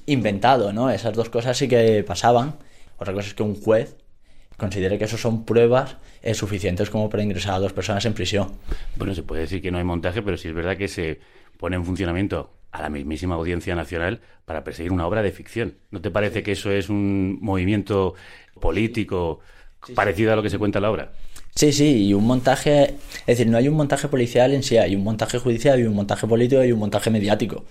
inventado, 0.06 0.72
¿no? 0.72 0.90
Esas 0.90 1.14
dos 1.14 1.28
cosas 1.28 1.56
sí 1.56 1.68
que 1.68 2.04
pasaban. 2.04 2.56
Otra 2.98 3.14
cosa 3.14 3.28
es 3.28 3.34
que 3.34 3.42
un 3.42 3.54
juez 3.54 3.96
considere 4.56 4.98
que 4.98 5.04
eso 5.04 5.16
son 5.16 5.44
pruebas 5.44 5.96
eh, 6.22 6.34
suficientes 6.34 6.90
como 6.90 7.08
para 7.08 7.22
ingresar 7.22 7.54
a 7.54 7.58
dos 7.58 7.72
personas 7.72 8.04
en 8.04 8.12
prisión. 8.12 8.52
Bueno, 8.96 9.14
se 9.14 9.22
puede 9.22 9.42
decir 9.42 9.62
que 9.62 9.70
no 9.70 9.78
hay 9.78 9.84
montaje, 9.84 10.22
pero 10.22 10.36
sí 10.36 10.48
es 10.48 10.54
verdad 10.54 10.76
que 10.76 10.88
se 10.88 11.20
pone 11.60 11.76
en 11.76 11.84
funcionamiento 11.84 12.50
a 12.72 12.80
la 12.80 12.88
mismísima 12.88 13.34
audiencia 13.34 13.74
nacional 13.74 14.20
para 14.46 14.64
perseguir 14.64 14.92
una 14.92 15.06
obra 15.06 15.22
de 15.22 15.30
ficción. 15.30 15.74
¿No 15.90 16.00
te 16.00 16.10
parece 16.10 16.42
que 16.42 16.52
eso 16.52 16.70
es 16.70 16.88
un 16.88 17.38
movimiento 17.42 18.14
político 18.60 19.40
parecido 19.94 20.32
a 20.32 20.36
lo 20.36 20.42
que 20.42 20.48
se 20.48 20.58
cuenta 20.58 20.78
en 20.78 20.82
la 20.82 20.90
obra? 20.90 21.12
Sí, 21.54 21.72
sí, 21.72 22.06
y 22.06 22.14
un 22.14 22.26
montaje, 22.26 22.94
es 23.20 23.26
decir, 23.26 23.48
no 23.48 23.58
hay 23.58 23.68
un 23.68 23.74
montaje 23.74 24.08
policial 24.08 24.54
en 24.54 24.62
sí, 24.62 24.78
hay 24.78 24.96
un 24.96 25.04
montaje 25.04 25.38
judicial, 25.38 25.78
hay 25.78 25.84
un 25.84 25.94
montaje 25.94 26.26
político 26.26 26.64
y 26.64 26.72
un 26.72 26.78
montaje 26.78 27.10
mediático. 27.10 27.64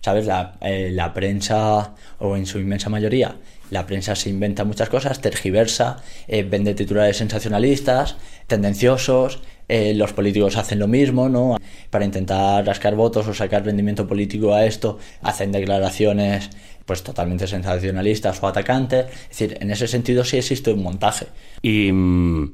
¿Sabes? 0.00 0.26
La, 0.26 0.56
eh, 0.60 0.90
la 0.92 1.12
prensa, 1.14 1.94
o 2.18 2.36
en 2.36 2.46
su 2.46 2.58
inmensa 2.58 2.90
mayoría, 2.90 3.36
la 3.70 3.86
prensa 3.86 4.14
se 4.14 4.30
inventa 4.30 4.64
muchas 4.64 4.88
cosas, 4.88 5.20
tergiversa, 5.20 6.02
eh, 6.28 6.42
vende 6.42 6.74
titulares 6.74 7.16
sensacionalistas, 7.16 8.16
tendenciosos, 8.46 9.42
eh, 9.68 9.94
los 9.94 10.12
políticos 10.12 10.56
hacen 10.56 10.78
lo 10.78 10.88
mismo, 10.88 11.28
¿no? 11.28 11.56
Para 11.90 12.04
intentar 12.04 12.64
rascar 12.66 12.94
votos 12.94 13.26
o 13.28 13.34
sacar 13.34 13.64
rendimiento 13.64 14.06
político 14.06 14.54
a 14.54 14.66
esto, 14.66 14.98
hacen 15.22 15.52
declaraciones 15.52 16.50
pues 16.84 17.02
totalmente 17.02 17.46
sensacionalistas 17.46 18.42
o 18.42 18.46
atacantes. 18.46 19.06
Es 19.06 19.38
decir, 19.38 19.58
en 19.60 19.70
ese 19.70 19.88
sentido 19.88 20.24
sí 20.24 20.36
existe 20.36 20.72
un 20.72 20.82
montaje. 20.82 21.26
Y 21.62 21.90
mm, 21.92 22.52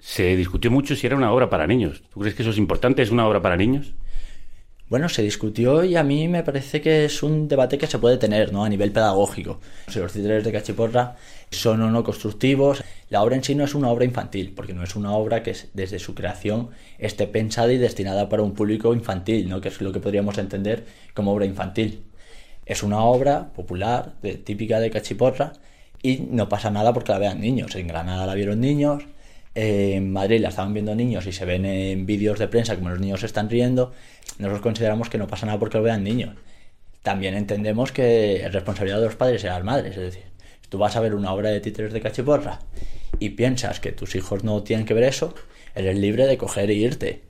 se 0.00 0.36
discutió 0.36 0.70
mucho 0.70 0.96
si 0.96 1.06
era 1.06 1.16
una 1.16 1.32
obra 1.32 1.48
para 1.48 1.66
niños. 1.66 2.02
¿Tú 2.12 2.20
crees 2.20 2.34
que 2.34 2.42
eso 2.42 2.50
es 2.50 2.58
importante? 2.58 3.02
¿Es 3.02 3.10
una 3.10 3.26
obra 3.26 3.40
para 3.40 3.56
niños? 3.56 3.94
Bueno, 4.88 5.10
se 5.10 5.22
discutió 5.22 5.84
y 5.84 5.96
a 5.96 6.02
mí 6.02 6.28
me 6.28 6.42
parece 6.42 6.80
que 6.80 7.04
es 7.04 7.22
un 7.22 7.46
debate 7.46 7.76
que 7.76 7.86
se 7.86 7.98
puede 7.98 8.16
tener, 8.16 8.54
¿no? 8.54 8.64
A 8.64 8.70
nivel 8.70 8.90
pedagógico. 8.90 9.60
Si 9.86 9.98
los 9.98 10.12
títulos 10.12 10.42
de 10.42 10.50
Cachiporra 10.50 11.14
son 11.50 11.82
o 11.82 11.90
no 11.90 12.04
constructivos. 12.04 12.84
La 13.10 13.22
obra 13.22 13.36
en 13.36 13.44
sí 13.44 13.54
no 13.54 13.64
es 13.64 13.74
una 13.74 13.90
obra 13.90 14.04
infantil, 14.04 14.52
porque 14.54 14.74
no 14.74 14.82
es 14.82 14.96
una 14.96 15.12
obra 15.12 15.42
que 15.42 15.56
desde 15.74 15.98
su 15.98 16.14
creación 16.14 16.70
esté 16.98 17.26
pensada 17.26 17.72
y 17.72 17.78
destinada 17.78 18.28
para 18.28 18.42
un 18.42 18.54
público 18.54 18.92
infantil, 18.94 19.48
¿no? 19.48 19.60
Que 19.60 19.68
es 19.68 19.80
lo 19.80 19.92
que 19.92 20.00
podríamos 20.00 20.38
entender 20.38 20.86
como 21.14 21.32
obra 21.32 21.46
infantil. 21.46 22.02
Es 22.66 22.82
una 22.82 23.02
obra 23.02 23.52
popular, 23.54 24.14
de, 24.22 24.34
típica 24.34 24.80
de 24.80 24.90
Cachiporra, 24.90 25.54
y 26.02 26.18
no 26.30 26.48
pasa 26.48 26.70
nada 26.70 26.92
porque 26.92 27.12
la 27.12 27.18
vean 27.18 27.40
niños. 27.40 27.74
En 27.76 27.88
Granada 27.88 28.26
la 28.26 28.34
vieron 28.34 28.60
niños, 28.60 29.04
en 29.54 30.12
Madrid 30.12 30.40
la 30.40 30.50
estaban 30.50 30.72
viendo 30.72 30.94
niños 30.94 31.26
y 31.26 31.32
se 31.32 31.44
ven 31.44 31.64
en 31.64 32.06
vídeos 32.06 32.38
de 32.38 32.46
prensa 32.46 32.76
como 32.76 32.90
los 32.90 33.00
niños 33.00 33.20
se 33.20 33.26
están 33.26 33.50
riendo, 33.50 33.92
nosotros 34.38 34.60
consideramos 34.62 35.08
que 35.08 35.18
no 35.18 35.26
pasa 35.26 35.46
nada 35.46 35.58
porque 35.58 35.78
lo 35.78 35.82
vean 35.82 36.04
niños. 36.04 36.36
También 37.02 37.34
entendemos 37.34 37.90
que 37.90 38.44
es 38.44 38.52
responsabilidad 38.52 38.98
de 38.98 39.06
los 39.06 39.16
padres 39.16 39.42
y 39.42 39.46
las 39.46 39.64
madres, 39.64 39.96
es 39.96 40.14
decir, 40.14 40.27
si 40.68 40.70
tú 40.70 40.78
vas 40.78 40.96
a 40.96 41.00
ver 41.00 41.14
una 41.14 41.32
obra 41.32 41.50
de 41.50 41.60
títeres 41.60 41.92
de 41.94 42.00
cachiporra 42.02 42.60
y 43.18 43.30
piensas 43.30 43.80
que 43.80 43.92
tus 43.92 44.14
hijos 44.14 44.44
no 44.44 44.62
tienen 44.62 44.84
que 44.84 44.92
ver 44.92 45.04
eso, 45.04 45.34
eres 45.74 45.96
libre 45.96 46.26
de 46.26 46.36
coger 46.36 46.70
e 46.70 46.74
irte. 46.74 47.22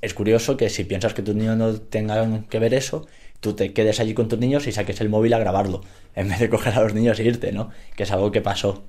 Es 0.00 0.14
curioso 0.14 0.56
que 0.56 0.68
si 0.68 0.84
piensas 0.84 1.12
que 1.12 1.22
tus 1.22 1.34
niños 1.34 1.56
no 1.56 1.74
tengan 1.80 2.44
que 2.44 2.60
ver 2.60 2.72
eso, 2.74 3.06
tú 3.40 3.54
te 3.54 3.72
quedes 3.72 3.98
allí 3.98 4.14
con 4.14 4.28
tus 4.28 4.38
niños 4.38 4.66
y 4.68 4.72
saques 4.72 5.00
el 5.00 5.08
móvil 5.08 5.34
a 5.34 5.38
grabarlo, 5.38 5.82
en 6.14 6.28
vez 6.28 6.38
de 6.38 6.48
coger 6.48 6.74
a 6.74 6.82
los 6.82 6.94
niños 6.94 7.18
e 7.18 7.24
irte, 7.24 7.50
¿no? 7.50 7.70
Que 7.96 8.04
es 8.04 8.12
algo 8.12 8.30
que 8.30 8.40
pasó. 8.40 8.84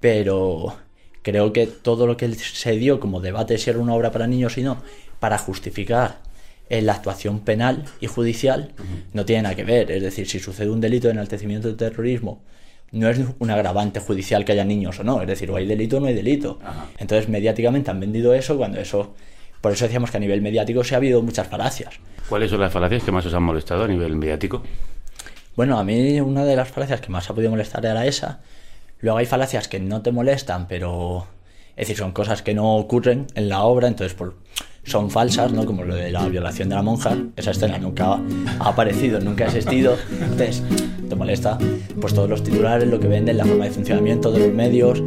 Pero 0.00 0.76
creo 1.22 1.52
que 1.52 1.66
todo 1.66 2.06
lo 2.06 2.16
que 2.16 2.34
se 2.34 2.72
dio 2.72 3.00
como 3.00 3.20
debate 3.20 3.58
si 3.58 3.70
era 3.70 3.78
una 3.78 3.94
obra 3.94 4.12
para 4.12 4.26
niños 4.26 4.58
y 4.58 4.62
no, 4.62 4.82
para 5.20 5.38
justificar 5.38 6.20
la 6.68 6.92
actuación 6.92 7.40
penal 7.40 7.84
y 8.00 8.08
judicial, 8.08 8.72
no 9.12 9.24
tiene 9.24 9.42
nada 9.42 9.54
que 9.54 9.64
ver. 9.64 9.90
Es 9.90 10.02
decir, 10.02 10.28
si 10.28 10.38
sucede 10.38 10.70
un 10.70 10.80
delito 10.80 11.08
de 11.08 11.12
enaltecimiento 11.12 11.68
de 11.68 11.74
terrorismo, 11.74 12.42
no 12.96 13.08
es 13.08 13.20
un 13.38 13.50
agravante 13.50 14.00
judicial 14.00 14.44
que 14.44 14.52
haya 14.52 14.64
niños 14.64 14.98
o 15.00 15.04
no. 15.04 15.20
Es 15.20 15.26
decir, 15.26 15.50
o 15.50 15.56
hay 15.56 15.66
delito 15.66 15.98
o 15.98 16.00
no 16.00 16.06
hay 16.06 16.14
delito. 16.14 16.58
Entonces, 16.98 17.28
mediáticamente 17.28 17.90
han 17.90 18.00
vendido 18.00 18.34
eso 18.34 18.56
cuando 18.56 18.80
eso... 18.80 19.14
Por 19.60 19.72
eso 19.72 19.84
decíamos 19.84 20.10
que 20.10 20.18
a 20.18 20.20
nivel 20.20 20.42
mediático 20.42 20.84
se 20.84 20.94
ha 20.94 20.98
habido 20.98 21.22
muchas 21.22 21.48
falacias. 21.48 21.94
¿Cuáles 22.28 22.50
son 22.50 22.60
las 22.60 22.72
falacias 22.72 23.02
que 23.02 23.10
más 23.10 23.26
os 23.26 23.34
han 23.34 23.42
molestado 23.42 23.84
a 23.84 23.88
nivel 23.88 24.14
mediático? 24.16 24.62
Bueno, 25.56 25.78
a 25.78 25.84
mí 25.84 26.20
una 26.20 26.44
de 26.44 26.54
las 26.54 26.68
falacias 26.68 27.00
que 27.00 27.08
más 27.08 27.28
ha 27.30 27.34
podido 27.34 27.50
molestar 27.50 27.84
era 27.84 28.06
esa, 28.06 28.40
Luego 29.00 29.18
hay 29.18 29.26
falacias 29.26 29.68
que 29.68 29.78
no 29.78 30.02
te 30.02 30.10
molestan, 30.10 30.66
pero 30.68 31.26
es 31.70 31.88
decir, 31.88 31.96
son 31.96 32.12
cosas 32.12 32.42
que 32.42 32.54
no 32.54 32.76
ocurren 32.76 33.26
en 33.34 33.48
la 33.48 33.62
obra, 33.62 33.88
entonces 33.88 34.14
por, 34.14 34.34
son 34.86 35.10
falsas, 35.10 35.52
¿no? 35.52 35.66
Como 35.66 35.84
lo 35.84 35.94
de 35.94 36.10
la 36.10 36.26
violación 36.28 36.68
de 36.68 36.76
la 36.76 36.82
monja, 36.82 37.16
esa 37.36 37.50
escena 37.50 37.78
nunca 37.78 38.20
ha 38.60 38.68
aparecido, 38.68 39.20
nunca 39.20 39.44
ha 39.44 39.46
existido, 39.48 39.96
entonces 40.22 40.62
te 41.08 41.14
molesta 41.14 41.58
pues 42.00 42.14
todos 42.14 42.30
los 42.30 42.42
titulares, 42.42 42.88
lo 42.88 42.98
que 42.98 43.08
venden, 43.08 43.36
la 43.36 43.44
forma 43.44 43.64
de 43.64 43.70
funcionamiento 43.70 44.30
de 44.30 44.38
los 44.38 44.54
medios. 44.54 45.02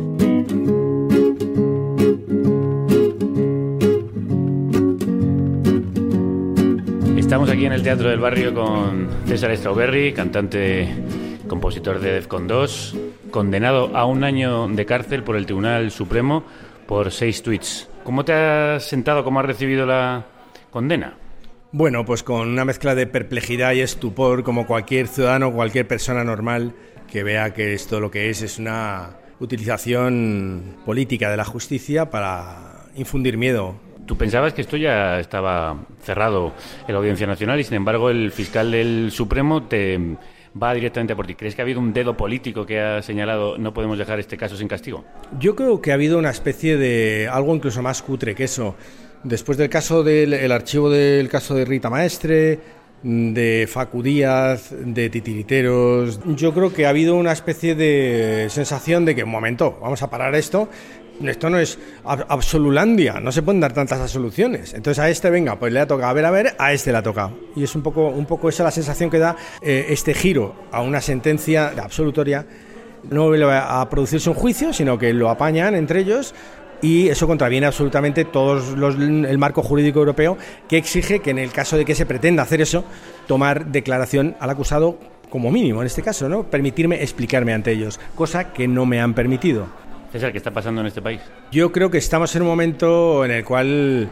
Estamos 7.18 7.50
aquí 7.50 7.66
en 7.66 7.74
el 7.74 7.84
Teatro 7.84 8.10
del 8.10 8.20
Barrio 8.20 8.54
con 8.54 9.08
César 9.28 9.56
Strawberry, 9.56 10.14
cantante, 10.14 10.90
compositor 11.48 12.00
de 12.00 12.14
Defcon 12.14 12.48
2, 12.48 12.96
condenado 13.32 13.96
a 13.96 14.06
un 14.06 14.24
año 14.24 14.68
de 14.68 14.86
cárcel 14.86 15.24
por 15.24 15.38
el 15.38 15.46
Tribunal 15.46 15.92
Supremo 15.92 16.44
por 16.88 17.12
seis 17.12 17.44
tweets. 17.44 17.88
¿Cómo 18.10 18.26
te 18.26 18.34
has 18.34 18.86
sentado? 18.86 19.24
¿Cómo 19.24 19.40
has 19.40 19.46
recibido 19.46 19.86
la 19.86 20.26
condena? 20.72 21.14
Bueno, 21.72 22.06
pues 22.06 22.24
con 22.24 22.48
una 22.48 22.66
mezcla 22.66 22.96
de 22.96 23.06
perplejidad 23.06 23.74
y 23.74 23.82
estupor, 23.82 24.42
como 24.42 24.66
cualquier 24.66 25.08
ciudadano, 25.08 25.54
cualquier 25.54 25.88
persona 25.88 26.24
normal 26.24 26.74
que 27.08 27.22
vea 27.22 27.54
que 27.54 27.76
esto 27.76 28.00
lo 28.00 28.10
que 28.10 28.32
es 28.32 28.42
es 28.42 28.58
una 28.58 29.12
utilización 29.40 30.78
política 30.88 31.30
de 31.30 31.38
la 31.38 31.46
justicia 31.46 32.10
para 32.10 32.88
infundir 32.96 33.38
miedo. 33.38 33.76
Tú 34.08 34.18
pensabas 34.18 34.56
que 34.56 34.62
esto 34.62 34.76
ya 34.76 35.20
estaba 35.20 35.78
cerrado 36.02 36.54
en 36.88 36.96
la 36.96 36.98
Audiencia 36.98 37.28
Nacional 37.28 37.60
y 37.60 37.64
sin 37.64 37.76
embargo 37.76 38.10
el 38.10 38.32
fiscal 38.32 38.72
del 38.72 39.12
Supremo 39.12 39.62
te 39.68 40.18
va 40.62 40.74
directamente 40.74 41.16
por 41.16 41.28
ti. 41.28 41.36
¿Crees 41.36 41.56
que 41.56 41.62
ha 41.62 41.64
habido 41.64 41.80
un 41.80 41.94
dedo 41.94 42.16
político 42.16 42.66
que 42.66 42.80
ha 42.80 43.02
señalado 43.02 43.58
no 43.58 43.74
podemos 43.74 43.98
dejar 43.98 44.20
este 44.20 44.38
caso 44.38 44.56
sin 44.56 44.68
castigo? 44.68 45.06
Yo 45.40 45.56
creo 45.56 45.82
que 45.82 45.92
ha 45.92 45.96
habido 45.96 46.18
una 46.18 46.30
especie 46.30 46.78
de 46.78 47.28
algo 47.32 47.56
incluso 47.56 47.82
más 47.82 48.02
cutre 48.02 48.36
que 48.36 48.46
eso. 48.46 48.76
Después 49.24 49.58
del 49.58 49.70
caso 49.70 50.04
del 50.04 50.34
el 50.34 50.52
archivo 50.52 50.90
del 50.90 51.28
caso 51.28 51.54
de 51.54 51.66
Rita 51.66 51.90
Maestre, 51.90 52.60
de 53.04 53.68
Facu 53.70 54.04
Díaz, 54.04 54.74
de 54.78 55.10
titiriteros, 55.10 56.20
yo 56.36 56.54
creo 56.54 56.74
que 56.74 56.86
ha 56.86 56.90
habido 56.90 57.16
una 57.16 57.32
especie 57.32 57.76
de 57.76 58.48
sensación 58.50 59.06
de 59.06 59.16
que, 59.16 59.24
un 59.24 59.30
momento, 59.30 59.78
vamos 59.82 60.02
a 60.04 60.10
parar 60.10 60.36
esto, 60.36 60.70
esto 61.28 61.50
no 61.50 61.60
es 61.60 61.78
absolulandia, 62.06 63.20
no 63.20 63.32
se 63.32 63.42
pueden 63.42 63.60
dar 63.60 63.74
tantas 63.74 64.10
soluciones. 64.10 64.74
Entonces 64.74 65.00
a 65.00 65.10
este, 65.10 65.30
venga, 65.30 65.58
pues 65.60 65.74
le 65.74 65.80
ha 65.80 65.88
tocado, 65.88 66.10
a 66.10 66.14
ver, 66.14 66.26
a 66.26 66.32
ver, 66.32 66.56
a 66.58 66.72
este 66.72 66.92
le 66.92 67.00
ha 67.00 67.04
tocado. 67.04 67.38
Y 67.56 67.64
es 67.64 67.76
un 67.76 67.82
poco, 67.82 68.08
un 68.08 68.26
poco 68.26 68.50
esa 68.50 68.64
la 68.64 68.72
sensación 68.72 69.10
que 69.10 69.20
da 69.20 69.36
eh, 69.62 69.88
este 69.90 70.14
giro 70.14 70.56
a 70.72 70.82
una 70.82 71.02
sentencia 71.02 71.74
absolutoria. 71.82 72.46
No 73.10 73.28
vuelve 73.28 73.52
a 73.54 73.88
producirse 73.90 74.30
un 74.30 74.36
juicio, 74.36 74.74
sino 74.74 74.98
que 74.98 75.14
lo 75.14 75.30
apañan 75.30 75.74
entre 75.76 76.02
ellos 76.02 76.34
y 76.82 77.10
eso 77.10 77.28
contraviene 77.28 77.68
absolutamente 77.68 78.26
todo 78.26 78.58
el 78.58 79.38
marco 79.38 79.62
jurídico 79.62 80.00
europeo 80.00 80.38
que 80.68 80.78
exige 80.78 81.20
que 81.20 81.32
en 81.32 81.40
el 81.40 81.52
caso 81.52 81.78
de 81.78 81.86
que 81.86 81.96
se 81.96 82.06
pretenda 82.06 82.44
hacer 82.44 82.62
eso, 82.62 82.84
tomar 83.28 83.68
declaración 83.68 84.36
al 84.40 84.50
acusado 84.50 84.98
como 85.30 85.52
mínimo 85.52 85.82
en 85.82 85.88
este 85.88 86.02
caso, 86.02 86.28
¿no? 86.30 86.44
Permitirme 86.44 87.04
explicarme 87.04 87.54
ante 87.54 87.72
ellos, 87.72 88.00
cosa 88.16 88.52
que 88.54 88.68
no 88.68 88.86
me 88.86 89.00
han 89.00 89.14
permitido. 89.14 89.68
César, 90.12 90.32
¿qué 90.32 90.40
está 90.40 90.52
pasando 90.52 90.82
en 90.82 90.88
este 90.88 91.02
país? 91.02 91.22
Yo 91.52 91.72
creo 91.72 91.92
que 91.92 92.00
estamos 92.00 92.36
en 92.36 92.42
un 92.42 92.48
momento 92.48 93.24
en 93.26 93.32
el 93.32 93.46
cual 93.46 94.10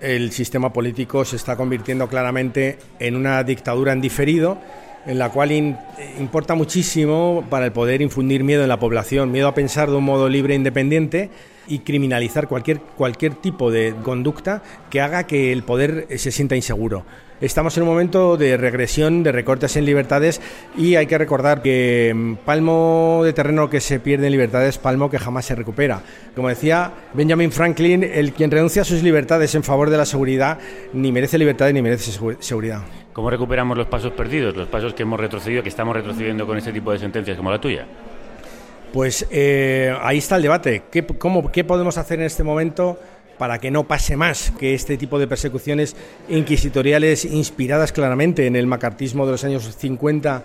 el 0.00 0.32
sistema 0.32 0.72
político 0.72 1.24
se 1.24 1.36
está 1.36 1.56
convirtiendo 1.56 2.08
claramente 2.08 2.78
en 2.98 3.14
una 3.14 3.44
dictadura 3.44 3.92
en 3.92 4.00
diferido, 4.00 4.58
en 5.06 5.18
la 5.18 5.30
cual 5.30 5.52
importa 5.52 6.54
muchísimo 6.54 7.44
para 7.48 7.66
el 7.66 7.72
poder 7.72 8.02
infundir 8.02 8.42
miedo 8.42 8.62
en 8.64 8.68
la 8.68 8.80
población, 8.80 9.30
miedo 9.30 9.46
a 9.46 9.54
pensar 9.54 9.88
de 9.88 9.96
un 9.96 10.04
modo 10.04 10.28
libre 10.28 10.54
e 10.54 10.56
independiente 10.56 11.30
y 11.68 11.80
criminalizar 11.80 12.48
cualquier, 12.48 12.80
cualquier 12.80 13.34
tipo 13.34 13.70
de 13.70 13.94
conducta 14.02 14.62
que 14.90 15.00
haga 15.00 15.24
que 15.28 15.52
el 15.52 15.62
poder 15.62 16.08
se 16.18 16.32
sienta 16.32 16.56
inseguro. 16.56 17.04
Estamos 17.40 17.74
en 17.78 17.84
un 17.84 17.88
momento 17.88 18.36
de 18.36 18.58
regresión, 18.58 19.22
de 19.22 19.32
recortes 19.32 19.74
en 19.76 19.86
libertades 19.86 20.42
y 20.76 20.96
hay 20.96 21.06
que 21.06 21.16
recordar 21.16 21.62
que 21.62 22.12
mm, 22.14 22.34
palmo 22.44 23.22
de 23.24 23.32
terreno 23.32 23.70
que 23.70 23.80
se 23.80 23.98
pierde 23.98 24.26
en 24.26 24.32
libertades, 24.32 24.76
palmo 24.76 25.08
que 25.08 25.18
jamás 25.18 25.46
se 25.46 25.54
recupera. 25.54 26.02
Como 26.36 26.50
decía 26.50 26.92
Benjamin 27.14 27.50
Franklin, 27.50 28.04
el 28.04 28.34
quien 28.34 28.50
renuncia 28.50 28.82
a 28.82 28.84
sus 28.84 29.02
libertades 29.02 29.54
en 29.54 29.62
favor 29.62 29.88
de 29.88 29.96
la 29.96 30.04
seguridad 30.04 30.58
ni 30.92 31.12
merece 31.12 31.38
libertad 31.38 31.72
ni 31.72 31.80
merece 31.80 32.12
seguridad. 32.40 32.82
¿Cómo 33.14 33.30
recuperamos 33.30 33.78
los 33.78 33.86
pasos 33.86 34.12
perdidos, 34.12 34.54
los 34.54 34.68
pasos 34.68 34.92
que 34.92 35.04
hemos 35.04 35.18
retrocedido, 35.18 35.62
que 35.62 35.70
estamos 35.70 35.96
retrocediendo 35.96 36.46
con 36.46 36.58
este 36.58 36.72
tipo 36.72 36.92
de 36.92 36.98
sentencias 36.98 37.38
como 37.38 37.50
la 37.50 37.58
tuya? 37.58 37.86
Pues 38.92 39.26
eh, 39.30 39.96
ahí 40.02 40.18
está 40.18 40.36
el 40.36 40.42
debate. 40.42 40.82
¿Qué, 40.90 41.06
cómo, 41.06 41.50
¿Qué 41.50 41.64
podemos 41.64 41.96
hacer 41.96 42.20
en 42.20 42.26
este 42.26 42.42
momento? 42.42 42.98
Para 43.40 43.58
que 43.58 43.70
no 43.70 43.84
pase 43.84 44.18
más, 44.18 44.52
que 44.58 44.74
este 44.74 44.98
tipo 44.98 45.18
de 45.18 45.26
persecuciones 45.26 45.96
inquisitoriales 46.28 47.24
inspiradas 47.24 47.90
claramente 47.90 48.46
en 48.46 48.54
el 48.54 48.66
macartismo 48.66 49.24
de 49.24 49.32
los 49.32 49.44
años 49.44 49.74
50 49.78 50.44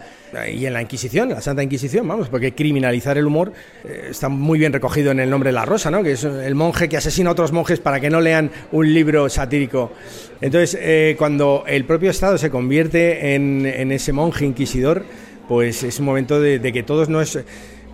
y 0.54 0.66
en 0.66 0.72
la 0.72 0.82
Inquisición, 0.82 1.28
la 1.28 1.42
Santa 1.42 1.62
Inquisición, 1.62 2.08
vamos, 2.08 2.30
porque 2.30 2.54
criminalizar 2.54 3.18
el 3.18 3.26
humor 3.26 3.52
eh, 3.84 4.08
está 4.12 4.30
muy 4.30 4.60
bien 4.60 4.72
recogido 4.72 5.12
en 5.12 5.20
el 5.20 5.30
nombre 5.30 5.50
de 5.50 5.56
la 5.56 5.66
rosa, 5.66 5.92
¿no? 5.92 6.04
que 6.04 6.14
es 6.14 6.24
el 6.24 6.56
monje 6.56 6.88
que 6.88 6.96
asesina 6.96 7.32
a 7.32 7.34
otros 7.34 7.52
monjes 7.52 7.82
para 7.82 8.00
que 8.00 8.10
no 8.10 8.22
lean 8.22 8.50
un 8.72 8.94
libro 8.94 9.28
satírico. 9.28 9.92
Entonces, 10.40 10.80
eh, 10.80 11.16
cuando 11.18 11.66
el 11.68 11.84
propio 11.84 12.12
Estado 12.12 12.38
se 12.38 12.50
convierte 12.50 13.36
en, 13.36 13.92
ese 13.92 14.14
monje 14.14 14.46
inquisidor, 14.46 15.04
pues 15.50 15.84
es 15.84 16.00
un 16.00 16.06
momento 16.06 16.40
de, 16.40 16.60
de 16.60 16.72
que 16.72 16.82
todos 16.82 17.10
no 17.10 17.20
es 17.20 17.40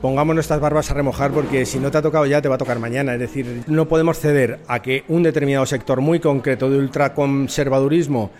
pongamos 0.02 0.36
nuestras 0.36 0.60
barbas 0.60 0.90
a 0.92 0.94
remojar 0.94 1.32
porque 1.32 1.66
si 1.66 1.80
no 1.80 1.92
te 1.92 2.00
ha 2.00 2.02
tocado 2.02 2.26
ya 2.26 2.42
te 2.42 2.50
va 2.50 2.56
a 2.56 2.58
tocar 2.58 2.80
mañana. 2.80 3.14
Es 3.14 3.20
decir, 3.20 3.64
no 3.68 3.88
podemos 3.88 4.20
ceder 4.20 4.60
a 4.68 4.82
que 4.82 5.04
un 5.08 5.24
determinado 5.24 5.66
sector 5.66 6.02
muy 6.02 6.20
concreto 6.20 6.70
de 6.70 6.78
ultraconservadurismo 6.78 8.32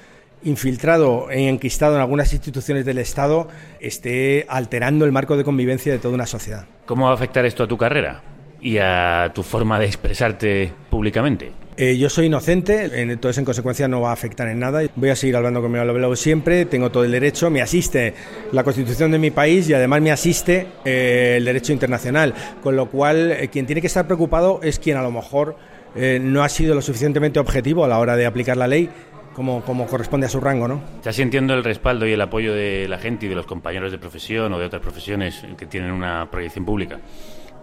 infiltrado 0.44 1.30
e 1.30 1.48
enquistado 1.48 1.96
en 1.96 2.02
algunas 2.02 2.34
instituciones 2.34 2.84
del 2.84 2.98
Estado 2.98 3.48
esté 3.80 4.46
alterando 4.50 5.06
el 5.06 5.12
marco 5.12 5.38
de 5.38 5.44
convivencia 5.44 5.92
de 5.92 6.00
toda 6.00 6.16
una 6.16 6.26
sociedad. 6.26 6.66
¿Cómo 6.86 7.06
va 7.06 7.12
a 7.12 7.14
afectar 7.14 7.46
esto 7.46 7.64
a 7.64 7.68
tu 7.68 7.78
carrera 7.78 8.24
y 8.60 8.78
a 8.80 9.32
tu 9.34 9.44
forma 9.44 9.80
de 9.80 9.86
expresarte 9.86 10.74
públicamente? 10.90 11.61
Eh, 11.78 11.98
yo 11.98 12.10
soy 12.10 12.26
inocente, 12.26 13.02
entonces 13.02 13.38
en 13.38 13.46
consecuencia 13.46 13.88
no 13.88 14.02
va 14.02 14.10
a 14.10 14.14
afectar 14.14 14.48
en 14.48 14.60
nada. 14.60 14.82
Voy 14.96 15.10
a 15.10 15.16
seguir 15.16 15.36
hablando 15.36 15.62
con 15.62 15.72
mi 15.72 15.80
abuelo 15.80 16.16
siempre, 16.16 16.66
tengo 16.66 16.92
todo 16.92 17.06
el 17.06 17.12
derecho, 17.12 17.50
me 17.50 17.62
asiste 17.62 18.14
la 18.52 18.64
constitución 18.64 19.12
de 19.12 19.20
mi 19.20 19.32
país 19.32 19.70
y 19.70 19.74
además 19.74 20.02
me 20.02 20.12
asiste 20.12 20.68
eh, 20.84 21.36
el 21.38 21.46
derecho 21.46 21.72
internacional. 21.72 22.34
Con 22.62 22.76
lo 22.76 22.88
cual, 22.88 23.32
eh, 23.32 23.48
quien 23.48 23.66
tiene 23.66 23.80
que 23.80 23.88
estar 23.88 24.06
preocupado 24.06 24.60
es 24.64 24.80
quien 24.80 24.98
a 24.98 25.02
lo 25.02 25.12
mejor 25.12 25.56
no 25.94 26.42
ha 26.42 26.48
sido 26.48 26.74
lo 26.74 26.82
suficientemente 26.82 27.38
objetivo 27.38 27.84
a 27.84 27.88
la 27.90 28.00
hora 28.00 28.16
de 28.16 28.26
aplicar 28.26 28.56
la 28.56 28.68
ley. 28.68 28.90
Como, 29.34 29.62
como, 29.64 29.88
corresponde 29.88 30.28
a 30.28 30.30
su 30.30 30.42
rango, 30.42 30.68
¿no? 30.68 30.82
¿Estás 30.98 31.16
sintiendo 31.16 31.54
el 31.54 31.64
respaldo 31.64 32.06
y 32.06 32.12
el 32.12 32.20
apoyo 32.20 32.54
de 32.54 32.86
la 32.90 32.98
gente 32.98 33.28
y 33.28 33.30
de 33.30 33.36
los 33.36 33.46
compañeros 33.46 33.90
de 33.92 33.98
profesión 33.98 34.52
o 34.54 34.60
de 34.60 34.66
otras 34.66 34.82
profesiones 34.82 35.46
que 35.58 35.66
tienen 35.66 35.92
una 35.92 36.30
proyección 36.30 36.66
pública? 36.66 37.00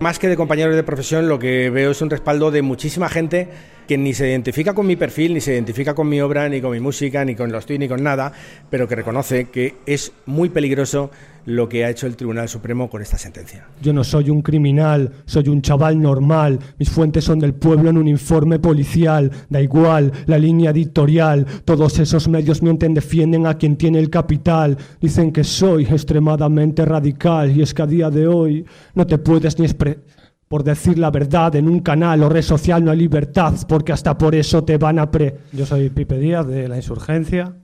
Más 0.00 0.18
que 0.18 0.28
de 0.28 0.36
compañeros 0.36 0.76
de 0.76 0.82
profesión, 0.82 1.28
lo 1.28 1.38
que 1.38 1.70
veo 1.70 1.90
es 1.90 2.00
un 2.00 2.08
respaldo 2.08 2.50
de 2.50 2.62
muchísima 2.62 3.08
gente 3.08 3.48
que 3.88 3.96
ni 3.96 4.12
se 4.12 4.28
identifica 4.28 4.74
con 4.74 4.86
mi 4.86 4.96
perfil, 4.96 5.32
ni 5.32 5.40
se 5.40 5.54
identifica 5.54 5.94
con 5.94 6.10
mi 6.10 6.20
obra, 6.20 6.46
ni 6.46 6.60
con 6.60 6.72
mi 6.72 6.78
música, 6.78 7.24
ni 7.24 7.34
con 7.34 7.50
los 7.50 7.60
estoy, 7.60 7.78
ni 7.78 7.88
con 7.88 8.02
nada, 8.02 8.30
pero 8.68 8.86
que 8.86 8.94
reconoce 8.94 9.46
que 9.46 9.76
es 9.86 10.12
muy 10.26 10.50
peligroso 10.50 11.10
lo 11.46 11.70
que 11.70 11.86
ha 11.86 11.88
hecho 11.88 12.06
el 12.06 12.14
Tribunal 12.14 12.50
Supremo 12.50 12.90
con 12.90 13.00
esta 13.00 13.16
sentencia. 13.16 13.66
Yo 13.80 13.94
no 13.94 14.04
soy 14.04 14.28
un 14.28 14.42
criminal, 14.42 15.10
soy 15.24 15.48
un 15.48 15.62
chaval 15.62 15.98
normal. 16.02 16.58
Mis 16.78 16.90
fuentes 16.90 17.24
son 17.24 17.38
del 17.38 17.54
pueblo 17.54 17.88
en 17.88 17.96
un 17.96 18.06
informe 18.06 18.58
policial. 18.58 19.30
Da 19.48 19.62
igual 19.62 20.12
la 20.26 20.36
línea 20.36 20.72
editorial. 20.72 21.46
Todos 21.64 21.98
esos 21.98 22.28
medios 22.28 22.62
mienten, 22.62 22.92
defienden 22.92 23.46
a 23.46 23.56
quien 23.56 23.76
tiene 23.76 23.98
el 24.00 24.10
capital. 24.10 24.76
Dicen 25.00 25.32
que 25.32 25.44
soy 25.44 25.84
extremadamente 25.84 26.84
radical 26.84 27.56
y 27.56 27.62
es 27.62 27.72
que 27.72 27.80
a 27.80 27.86
día 27.86 28.10
de 28.10 28.26
hoy 28.26 28.66
no 28.94 29.06
te 29.06 29.16
puedes 29.16 29.58
ni 29.58 29.64
expresar 29.64 30.17
por 30.48 30.64
decir 30.64 30.98
la 30.98 31.10
verdad 31.10 31.54
en 31.56 31.68
un 31.68 31.80
canal 31.80 32.22
o 32.22 32.28
red 32.28 32.42
social 32.42 32.84
no 32.84 32.90
hay 32.90 32.98
libertad, 32.98 33.54
porque 33.68 33.92
hasta 33.92 34.16
por 34.16 34.34
eso 34.34 34.64
te 34.64 34.78
van 34.78 34.98
a 34.98 35.10
pre... 35.10 35.36
Yo 35.52 35.66
soy 35.66 35.90
Pipe 35.90 36.18
Díaz 36.18 36.46
de 36.46 36.68
La 36.68 36.76
Insurgencia. 36.76 37.54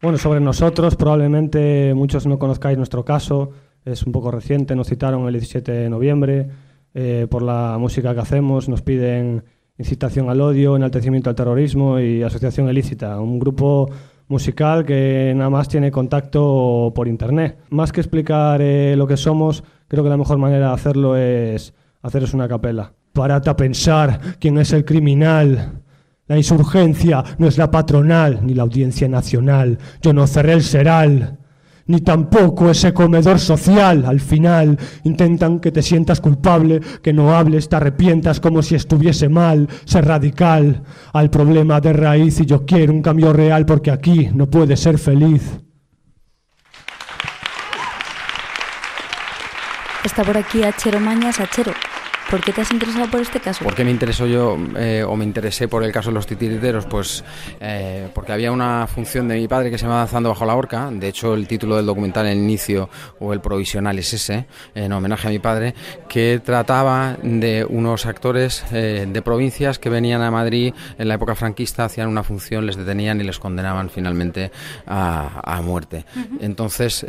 Bueno, 0.00 0.18
sobre 0.18 0.40
nosotros, 0.40 0.96
probablemente 0.96 1.92
muchos 1.94 2.26
no 2.26 2.38
conozcáis 2.38 2.76
nuestro 2.76 3.04
caso, 3.04 3.50
es 3.84 4.02
un 4.04 4.12
poco 4.12 4.30
reciente, 4.30 4.74
nos 4.74 4.88
citaron 4.88 5.26
el 5.26 5.34
17 5.34 5.70
de 5.70 5.90
noviembre 5.90 6.48
eh, 6.94 7.26
por 7.30 7.42
la 7.42 7.76
música 7.78 8.14
que 8.14 8.20
hacemos, 8.20 8.68
nos 8.68 8.82
piden 8.82 9.44
incitación 9.78 10.28
al 10.28 10.40
odio, 10.40 10.74
enaltecimiento 10.76 11.30
al 11.30 11.36
terrorismo 11.36 12.00
y 12.00 12.22
asociación 12.22 12.68
ilícita, 12.68 13.20
un 13.20 13.38
grupo 13.38 13.90
musical 14.28 14.84
que 14.84 15.32
nada 15.36 15.50
más 15.50 15.68
tiene 15.68 15.90
contacto 15.90 16.92
por 16.94 17.08
internet. 17.08 17.58
Más 17.70 17.92
que 17.92 18.00
explicar 18.00 18.60
eh, 18.62 18.94
lo 18.96 19.06
que 19.06 19.16
somos, 19.16 19.62
creo 19.88 20.02
que 20.02 20.10
la 20.10 20.16
mejor 20.16 20.38
manera 20.38 20.68
de 20.68 20.74
hacerlo 20.74 21.16
es 21.16 21.74
haceros 22.02 22.34
una 22.34 22.48
capela. 22.48 22.92
Parate 23.12 23.50
a 23.50 23.56
pensar 23.56 24.20
quién 24.38 24.58
es 24.58 24.72
el 24.72 24.84
criminal. 24.84 25.82
La 26.26 26.36
insurgencia 26.36 27.22
no 27.38 27.46
es 27.46 27.58
la 27.58 27.70
patronal 27.70 28.40
ni 28.42 28.54
la 28.54 28.62
audiencia 28.62 29.08
nacional. 29.08 29.78
Yo 30.00 30.12
no 30.12 30.26
cerré 30.26 30.54
el 30.54 30.62
seral, 30.62 31.38
ni 31.86 32.00
tampoco 32.00 32.70
ese 32.70 32.94
comedor 32.94 33.38
social. 33.38 34.04
Al 34.06 34.20
final 34.20 34.78
intentan 35.04 35.60
que 35.60 35.72
te 35.72 35.82
sientas 35.82 36.20
culpable, 36.20 36.80
que 37.02 37.12
no 37.12 37.36
hables, 37.36 37.68
te 37.68 37.76
arrepientas 37.76 38.40
como 38.40 38.62
si 38.62 38.74
estuviese 38.74 39.28
mal. 39.28 39.68
Ser 39.84 40.06
radical 40.06 40.82
al 41.12 41.28
problema 41.28 41.80
de 41.80 41.92
raíz 41.92 42.40
y 42.40 42.46
yo 42.46 42.64
quiero 42.64 42.92
un 42.92 43.02
cambio 43.02 43.32
real 43.32 43.66
porque 43.66 43.90
aquí 43.90 44.30
no 44.32 44.48
puedes 44.48 44.80
ser 44.80 44.98
feliz. 44.98 45.60
Está 50.04 50.24
por 50.24 50.36
aquí 50.36 50.62
Achero 50.64 50.98
Mañas. 50.98 51.40
Achero, 51.40 51.72
¿Por 52.32 52.40
qué 52.40 52.50
te 52.54 52.62
has 52.62 52.72
interesado 52.72 53.10
por 53.10 53.20
este 53.20 53.40
caso? 53.40 53.62
¿Por 53.62 53.74
qué 53.74 53.84
me 53.84 53.90
interesó 53.90 54.26
yo 54.26 54.56
eh, 54.78 55.04
o 55.06 55.14
me 55.16 55.24
interesé 55.26 55.68
por 55.68 55.84
el 55.84 55.92
caso 55.92 56.08
de 56.08 56.14
los 56.14 56.26
titiriteros? 56.26 56.86
Pues 56.86 57.22
eh, 57.60 58.08
porque 58.14 58.32
había 58.32 58.50
una 58.50 58.86
función 58.86 59.28
de 59.28 59.34
mi 59.34 59.46
padre 59.46 59.70
que 59.70 59.76
se 59.76 59.84
llama 59.84 59.98
Danzando 59.98 60.30
bajo 60.30 60.46
la 60.46 60.54
horca. 60.54 60.90
De 60.90 61.08
hecho, 61.08 61.34
el 61.34 61.46
título 61.46 61.76
del 61.76 61.84
documental, 61.84 62.26
el 62.26 62.38
inicio 62.38 62.88
o 63.20 63.34
el 63.34 63.42
provisional 63.42 63.98
es 63.98 64.14
ese, 64.14 64.46
en 64.74 64.90
homenaje 64.92 65.28
a 65.28 65.30
mi 65.30 65.40
padre, 65.40 65.74
que 66.08 66.40
trataba 66.42 67.18
de 67.22 67.66
unos 67.68 68.06
actores 68.06 68.64
eh, 68.72 69.06
de 69.06 69.20
provincias 69.20 69.78
que 69.78 69.90
venían 69.90 70.22
a 70.22 70.30
Madrid 70.30 70.72
en 70.96 71.08
la 71.08 71.16
época 71.16 71.34
franquista, 71.34 71.84
hacían 71.84 72.08
una 72.08 72.22
función, 72.22 72.64
les 72.64 72.76
detenían 72.76 73.20
y 73.20 73.24
les 73.24 73.38
condenaban 73.38 73.90
finalmente 73.90 74.50
a, 74.86 75.60
muerte. 75.62 76.06
Entonces, 76.40 77.04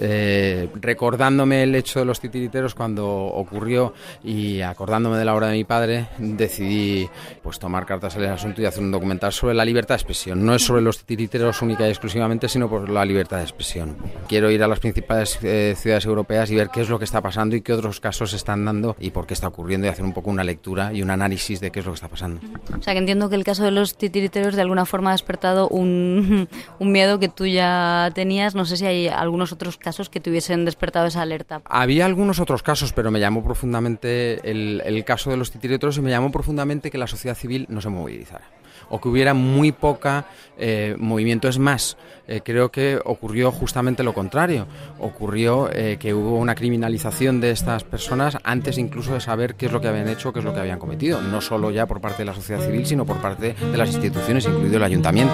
recordándome 0.82 1.64
el 1.64 1.74
hecho 1.76 2.00
de 2.00 2.06
los 2.06 2.20
titiriteros 2.20 2.76
cuando 2.76 3.08
ocurrió 3.08 3.94
y 4.22 4.60
acordándome 4.60 5.12
de 5.15 5.26
la 5.26 5.36
obra 5.36 5.47
de 5.47 5.54
mi 5.54 5.63
padre, 5.63 6.08
decidí 6.17 7.10
pues 7.41 7.60
tomar 7.60 7.86
cartas 7.86 8.15
en 8.15 8.23
el 8.23 8.30
asunto 8.30 8.62
y 8.62 8.65
hacer 8.65 8.84
un 8.84 8.91
documental 8.91 9.32
sobre 9.32 9.54
la 9.54 9.65
libertad 9.65 9.95
de 9.95 9.99
expresión. 9.99 10.45
No 10.45 10.56
es 10.56 10.63
sobre 10.63 10.82
los 10.82 11.04
titiriteros 11.04 11.62
única 11.62 11.88
y 11.88 11.89
exclusivamente, 11.89 12.47
sino 12.49 12.69
por 12.69 12.89
la 12.89 13.06
libertad 13.06 13.38
de 13.38 13.43
expresión. 13.43 13.97
Quiero 14.28 14.49
ir 14.52 14.63
a 14.63 14.67
las 14.67 14.80
principales 14.80 15.39
eh, 15.43 15.76
ciudades 15.78 16.06
europeas 16.06 16.52
y 16.52 16.56
ver 16.56 16.69
qué 16.69 16.82
es 16.82 16.89
lo 16.89 16.99
que 16.99 17.06
está 17.06 17.21
pasando 17.21 17.56
y 17.56 17.62
qué 17.62 17.73
otros 17.73 17.99
casos 17.99 18.32
se 18.32 18.38
están 18.38 18.65
dando 18.65 18.95
y 18.99 19.12
por 19.12 19.28
qué 19.28 19.34
está 19.34 19.47
ocurriendo 19.47 19.88
y 19.88 19.89
hacer 19.89 20.06
un 20.06 20.13
poco 20.13 20.30
una 20.30 20.43
lectura 20.43 20.93
y 20.93 21.02
un 21.02 21.10
análisis 21.10 21.60
de 21.60 21.71
qué 21.71 21.80
es 21.80 21.86
lo 21.86 21.91
que 21.91 21.95
está 21.95 22.08
pasando. 22.08 22.41
O 22.78 22.82
sea, 22.82 22.93
que 22.93 22.99
entiendo 22.99 23.30
que 23.30 23.36
el 23.36 23.43
caso 23.43 23.63
de 23.63 23.71
los 23.71 23.95
titiriteros 23.97 24.56
de 24.56 24.62
alguna 24.62 24.86
forma 24.86 25.10
ha 25.10 25.13
despertado 25.13 25.67
un, 25.69 26.47
un 26.80 26.91
miedo 26.91 27.19
que 27.19 27.30
tú 27.30 27.45
ya 27.45 28.12
tenías. 28.13 28.56
No 28.56 28.65
sé 28.65 28.78
si 28.78 28.86
hay 28.86 29.08
algunos 29.08 29.52
otros 29.52 29.78
casos 29.78 30.10
que 30.10 30.19
te 30.19 30.30
hubiesen 30.30 30.65
despertado 30.65 31.08
esa 31.08 31.21
alerta. 31.21 31.62
Había 31.65 32.06
algunos 32.06 32.39
otros 32.39 32.63
casos, 32.63 32.93
pero 32.93 33.12
me 33.12 33.19
llamó 33.19 33.43
profundamente 33.43 34.49
el, 34.49 34.82
el 34.86 35.03
caso 35.04 35.30
de 35.30 35.38
los 35.38 35.52
titiriteros 35.52 35.98
y 35.98 36.02
me 36.02 36.10
llamó 36.10 36.32
profundamente 36.32 36.92
que 36.92 36.98
la 36.98 37.08
sociedad 37.08 37.36
civil 37.36 37.66
no 37.70 37.82
se 37.82 37.89
movilizara 37.89 38.46
o 38.89 39.02
que 39.02 39.10
hubiera 39.10 39.34
muy 39.34 39.72
poca 39.72 40.26
eh, 40.58 40.96
movimiento. 40.98 41.48
Es 41.48 41.60
más, 41.60 41.98
eh, 42.28 42.42
creo 42.44 42.70
que 42.70 43.00
ocurrió 43.04 43.52
justamente 43.52 44.04
lo 44.04 44.13
contrario. 44.13 44.68
Ocurrió 45.00 45.70
eh, 45.72 45.98
que 46.00 46.13
hubo 46.13 46.38
una 46.38 46.56
criminalización 46.56 47.42
de 47.42 47.52
estas 47.52 47.84
personas 47.84 48.38
antes 48.44 48.78
incluso 48.78 49.13
de 49.13 49.22
saber 49.22 49.56
qué 49.56 49.68
es 49.68 49.72
lo 49.72 49.82
que 49.82 49.88
habían 49.88 50.10
hecho, 50.10 50.32
qué 50.34 50.39
es 50.39 50.46
lo 50.46 50.54
que 50.54 50.60
habían 50.60 50.80
cometido. 50.80 51.22
No 51.22 51.42
solo 51.42 51.72
ya 51.72 51.86
por 51.86 52.02
parte 52.02 52.20
de 52.20 52.26
la 52.26 52.36
sociedad 52.36 52.62
civil, 52.62 52.86
sino 52.86 53.06
por 53.06 53.18
parte 53.18 53.54
de 53.54 53.78
las 53.78 53.89
instituciones, 53.89 54.46
incluido 54.46 54.78
el 54.78 54.84
ayuntamiento. 54.84 55.34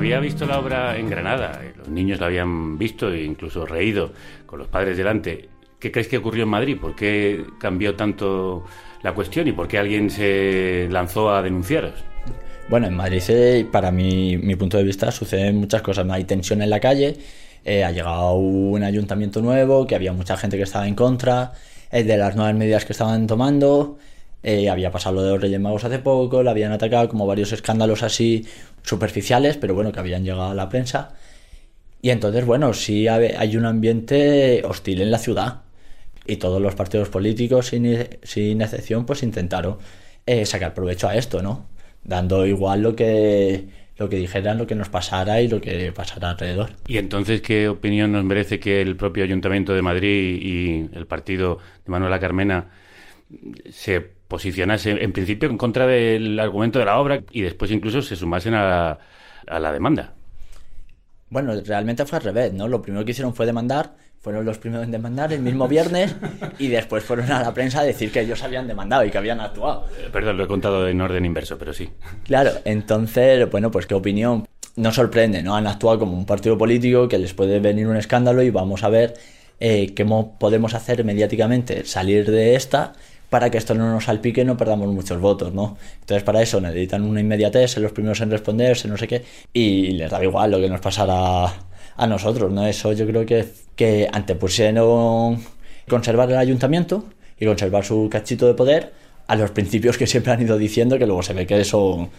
Había 0.00 0.18
visto 0.18 0.46
la 0.46 0.58
obra 0.58 0.96
en 0.96 1.10
Granada, 1.10 1.60
los 1.76 1.88
niños 1.88 2.20
la 2.20 2.26
habían 2.26 2.78
visto 2.78 3.12
e 3.12 3.22
incluso 3.22 3.66
reído 3.66 4.12
con 4.46 4.58
los 4.58 4.66
padres 4.66 4.96
delante. 4.96 5.50
¿Qué 5.78 5.92
crees 5.92 6.08
que 6.08 6.16
ocurrió 6.16 6.44
en 6.44 6.48
Madrid? 6.48 6.78
¿Por 6.80 6.96
qué 6.96 7.44
cambió 7.58 7.94
tanto 7.94 8.64
la 9.02 9.12
cuestión 9.12 9.46
y 9.48 9.52
por 9.52 9.68
qué 9.68 9.76
alguien 9.76 10.08
se 10.08 10.88
lanzó 10.90 11.30
a 11.30 11.42
denunciaros? 11.42 11.92
Bueno, 12.70 12.86
en 12.86 12.96
Madrid, 12.96 13.66
para 13.70 13.90
mi, 13.90 14.38
mi 14.38 14.56
punto 14.56 14.78
de 14.78 14.84
vista, 14.84 15.12
suceden 15.12 15.56
muchas 15.56 15.82
cosas. 15.82 16.08
Hay 16.08 16.24
tensión 16.24 16.62
en 16.62 16.70
la 16.70 16.80
calle, 16.80 17.18
eh, 17.62 17.84
ha 17.84 17.90
llegado 17.90 18.36
un 18.36 18.82
ayuntamiento 18.82 19.42
nuevo, 19.42 19.86
que 19.86 19.96
había 19.96 20.14
mucha 20.14 20.38
gente 20.38 20.56
que 20.56 20.62
estaba 20.62 20.88
en 20.88 20.94
contra 20.94 21.52
eh, 21.92 22.04
de 22.04 22.16
las 22.16 22.36
nuevas 22.36 22.54
medidas 22.54 22.86
que 22.86 22.94
estaban 22.94 23.26
tomando. 23.26 23.98
Eh, 24.42 24.70
había 24.70 24.90
pasado 24.90 25.16
lo 25.16 25.22
de 25.22 25.30
los 25.32 25.40
Reyes 25.40 25.60
Magos 25.60 25.84
hace 25.84 25.98
poco, 25.98 26.42
le 26.42 26.50
habían 26.50 26.72
atacado 26.72 27.08
como 27.08 27.26
varios 27.26 27.52
escándalos 27.52 28.02
así 28.02 28.46
superficiales, 28.82 29.56
pero 29.56 29.74
bueno, 29.74 29.92
que 29.92 30.00
habían 30.00 30.24
llegado 30.24 30.50
a 30.50 30.54
la 30.54 30.68
prensa. 30.68 31.14
Y 32.02 32.10
entonces, 32.10 32.46
bueno, 32.46 32.72
sí 32.72 33.08
hay 33.08 33.56
un 33.56 33.66
ambiente 33.66 34.62
hostil 34.64 35.02
en 35.02 35.10
la 35.10 35.18
ciudad. 35.18 35.62
Y 36.26 36.36
todos 36.36 36.62
los 36.62 36.74
partidos 36.74 37.08
políticos, 37.08 37.66
sin, 37.66 38.08
sin 38.22 38.62
excepción, 38.62 39.04
pues 39.04 39.22
intentaron 39.22 39.78
eh, 40.26 40.46
sacar 40.46 40.72
provecho 40.74 41.08
a 41.08 41.16
esto, 41.16 41.42
¿no? 41.42 41.66
Dando 42.04 42.46
igual 42.46 42.82
lo 42.82 42.96
que, 42.96 43.68
lo 43.98 44.08
que 44.08 44.16
dijeran, 44.16 44.56
lo 44.56 44.66
que 44.66 44.74
nos 44.74 44.88
pasara 44.88 45.42
y 45.42 45.48
lo 45.48 45.60
que 45.60 45.92
pasara 45.92 46.30
alrededor. 46.30 46.70
Y 46.86 46.96
entonces, 46.96 47.42
¿qué 47.42 47.68
opinión 47.68 48.12
nos 48.12 48.24
merece 48.24 48.58
que 48.58 48.80
el 48.80 48.96
propio 48.96 49.24
Ayuntamiento 49.24 49.74
de 49.74 49.82
Madrid 49.82 50.38
y 50.40 50.96
el 50.96 51.06
partido 51.06 51.58
de 51.84 51.90
Manuela 51.90 52.18
Carmena 52.18 52.70
se 53.70 54.19
posicionase 54.30 54.92
en 54.92 55.12
principio 55.12 55.50
en 55.50 55.58
contra 55.58 55.86
del 55.86 56.40
argumento 56.40 56.78
de 56.78 56.86
la 56.86 56.98
obra 56.98 57.20
y 57.30 57.42
después 57.42 57.70
incluso 57.70 58.00
se 58.00 58.16
sumasen 58.16 58.54
a, 58.54 58.98
a 59.46 59.58
la 59.60 59.72
demanda? 59.72 60.14
Bueno, 61.28 61.52
realmente 61.64 62.06
fue 62.06 62.18
al 62.18 62.24
revés, 62.24 62.52
¿no? 62.54 62.66
Lo 62.66 62.80
primero 62.82 63.04
que 63.04 63.12
hicieron 63.12 63.34
fue 63.34 63.46
demandar, 63.46 63.92
fueron 64.20 64.44
los 64.44 64.58
primeros 64.58 64.84
en 64.84 64.90
demandar 64.90 65.32
el 65.32 65.40
mismo 65.40 65.68
viernes 65.68 66.16
y 66.58 66.68
después 66.68 67.04
fueron 67.04 67.30
a 67.30 67.40
la 67.42 67.54
prensa 67.54 67.80
a 67.80 67.84
decir 67.84 68.10
que 68.10 68.20
ellos 68.20 68.42
habían 68.42 68.66
demandado 68.66 69.04
y 69.04 69.10
que 69.10 69.18
habían 69.18 69.40
actuado. 69.40 69.86
Eh, 69.98 70.08
Perdón, 70.12 70.38
lo 70.38 70.44
he 70.44 70.48
contado 70.48 70.88
en 70.88 71.00
orden 71.00 71.24
inverso, 71.24 71.56
pero 71.56 71.72
sí. 71.72 71.90
Claro, 72.24 72.50
entonces, 72.64 73.48
bueno, 73.50 73.70
pues 73.70 73.86
qué 73.86 73.94
opinión. 73.94 74.44
No 74.76 74.92
sorprende, 74.92 75.42
¿no? 75.42 75.54
Han 75.56 75.66
actuado 75.66 75.98
como 76.00 76.16
un 76.16 76.26
partido 76.26 76.56
político 76.56 77.08
que 77.08 77.18
les 77.18 77.34
puede 77.34 77.60
venir 77.60 77.86
un 77.86 77.96
escándalo 77.96 78.42
y 78.42 78.50
vamos 78.50 78.82
a 78.82 78.88
ver 78.88 79.14
eh, 79.60 79.92
qué 79.94 80.04
mo- 80.04 80.36
podemos 80.38 80.74
hacer 80.74 81.04
mediáticamente, 81.04 81.84
salir 81.84 82.30
de 82.30 82.54
esta 82.56 82.92
para 83.30 83.48
que 83.50 83.58
esto 83.58 83.74
no 83.74 83.90
nos 83.90 84.04
salpique 84.04 84.42
y 84.42 84.44
no 84.44 84.56
perdamos 84.56 84.88
muchos 84.88 85.20
votos, 85.20 85.54
¿no? 85.54 85.78
Entonces 86.00 86.22
para 86.24 86.42
eso 86.42 86.60
necesitan 86.60 87.02
una 87.02 87.20
inmediatez, 87.20 87.70
ser 87.70 87.82
los 87.82 87.92
primeros 87.92 88.20
en 88.20 88.30
responderse, 88.30 88.88
no 88.88 88.96
sé 88.96 89.08
qué, 89.08 89.24
y 89.52 89.92
les 89.92 90.10
da 90.10 90.22
igual 90.22 90.50
lo 90.50 90.60
que 90.60 90.68
nos 90.68 90.80
pasara 90.80 91.44
a 91.96 92.06
nosotros, 92.06 92.52
¿no? 92.52 92.66
Eso 92.66 92.92
yo 92.92 93.06
creo 93.06 93.24
que, 93.24 93.46
que 93.76 94.08
antepusieron 94.12 95.38
conservar 95.88 96.30
el 96.30 96.36
ayuntamiento 96.36 97.04
y 97.38 97.46
conservar 97.46 97.84
su 97.84 98.08
cachito 98.10 98.46
de 98.46 98.54
poder 98.54 98.92
a 99.26 99.36
los 99.36 99.52
principios 99.52 99.96
que 99.96 100.06
siempre 100.06 100.32
han 100.32 100.42
ido 100.42 100.58
diciendo 100.58 100.98
que 100.98 101.06
luego 101.06 101.22
se 101.22 101.32
ve 101.32 101.46
que 101.46 101.60
eso 101.60 102.10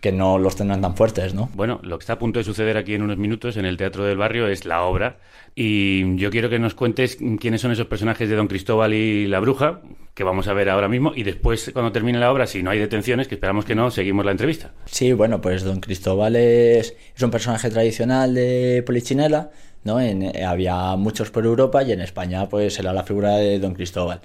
que 0.00 0.12
no 0.12 0.38
los 0.38 0.56
tendrán 0.56 0.82
tan 0.82 0.96
fuertes, 0.96 1.32
¿no? 1.32 1.48
Bueno, 1.54 1.80
lo 1.82 1.98
que 1.98 2.02
está 2.02 2.14
a 2.14 2.18
punto 2.18 2.38
de 2.38 2.44
suceder 2.44 2.76
aquí 2.76 2.94
en 2.94 3.02
unos 3.02 3.16
minutos 3.16 3.56
en 3.56 3.64
el 3.64 3.78
Teatro 3.78 4.04
del 4.04 4.18
Barrio 4.18 4.48
es 4.48 4.66
la 4.66 4.82
obra. 4.82 5.16
Y 5.54 6.16
yo 6.16 6.30
quiero 6.30 6.50
que 6.50 6.58
nos 6.58 6.74
cuentes 6.74 7.16
quiénes 7.40 7.62
son 7.62 7.72
esos 7.72 7.86
personajes 7.86 8.28
de 8.28 8.36
Don 8.36 8.46
Cristóbal 8.46 8.92
y 8.92 9.26
la 9.26 9.40
Bruja, 9.40 9.80
que 10.14 10.24
vamos 10.24 10.46
a 10.48 10.52
ver 10.52 10.70
ahora 10.70 10.88
mismo. 10.88 11.12
Y 11.14 11.24
después, 11.24 11.70
cuando 11.72 11.92
termine 11.92 12.18
la 12.18 12.30
obra, 12.32 12.46
si 12.46 12.62
no 12.62 12.70
hay 12.70 12.78
detenciones, 12.78 13.28
que 13.28 13.34
esperamos 13.34 13.64
que 13.64 13.74
no, 13.74 13.90
seguimos 13.90 14.24
la 14.24 14.30
entrevista. 14.30 14.70
Sí, 14.86 15.12
bueno, 15.12 15.40
pues 15.40 15.64
Don 15.64 15.80
Cristóbal 15.80 16.36
es, 16.36 16.94
es 17.16 17.22
un 17.22 17.30
personaje 17.30 17.68
tradicional 17.70 18.32
de 18.34 18.82
Polichinela, 18.86 19.50
¿no? 19.82 20.00
En- 20.00 20.22
eh, 20.22 20.44
había 20.44 20.94
muchos 20.96 21.30
por 21.30 21.44
Europa 21.44 21.82
y 21.82 21.92
en 21.92 22.00
España 22.00 22.48
pues 22.48 22.78
era 22.78 22.92
la 22.92 23.02
figura 23.02 23.36
de 23.36 23.58
Don 23.58 23.74
Cristóbal. 23.74 24.20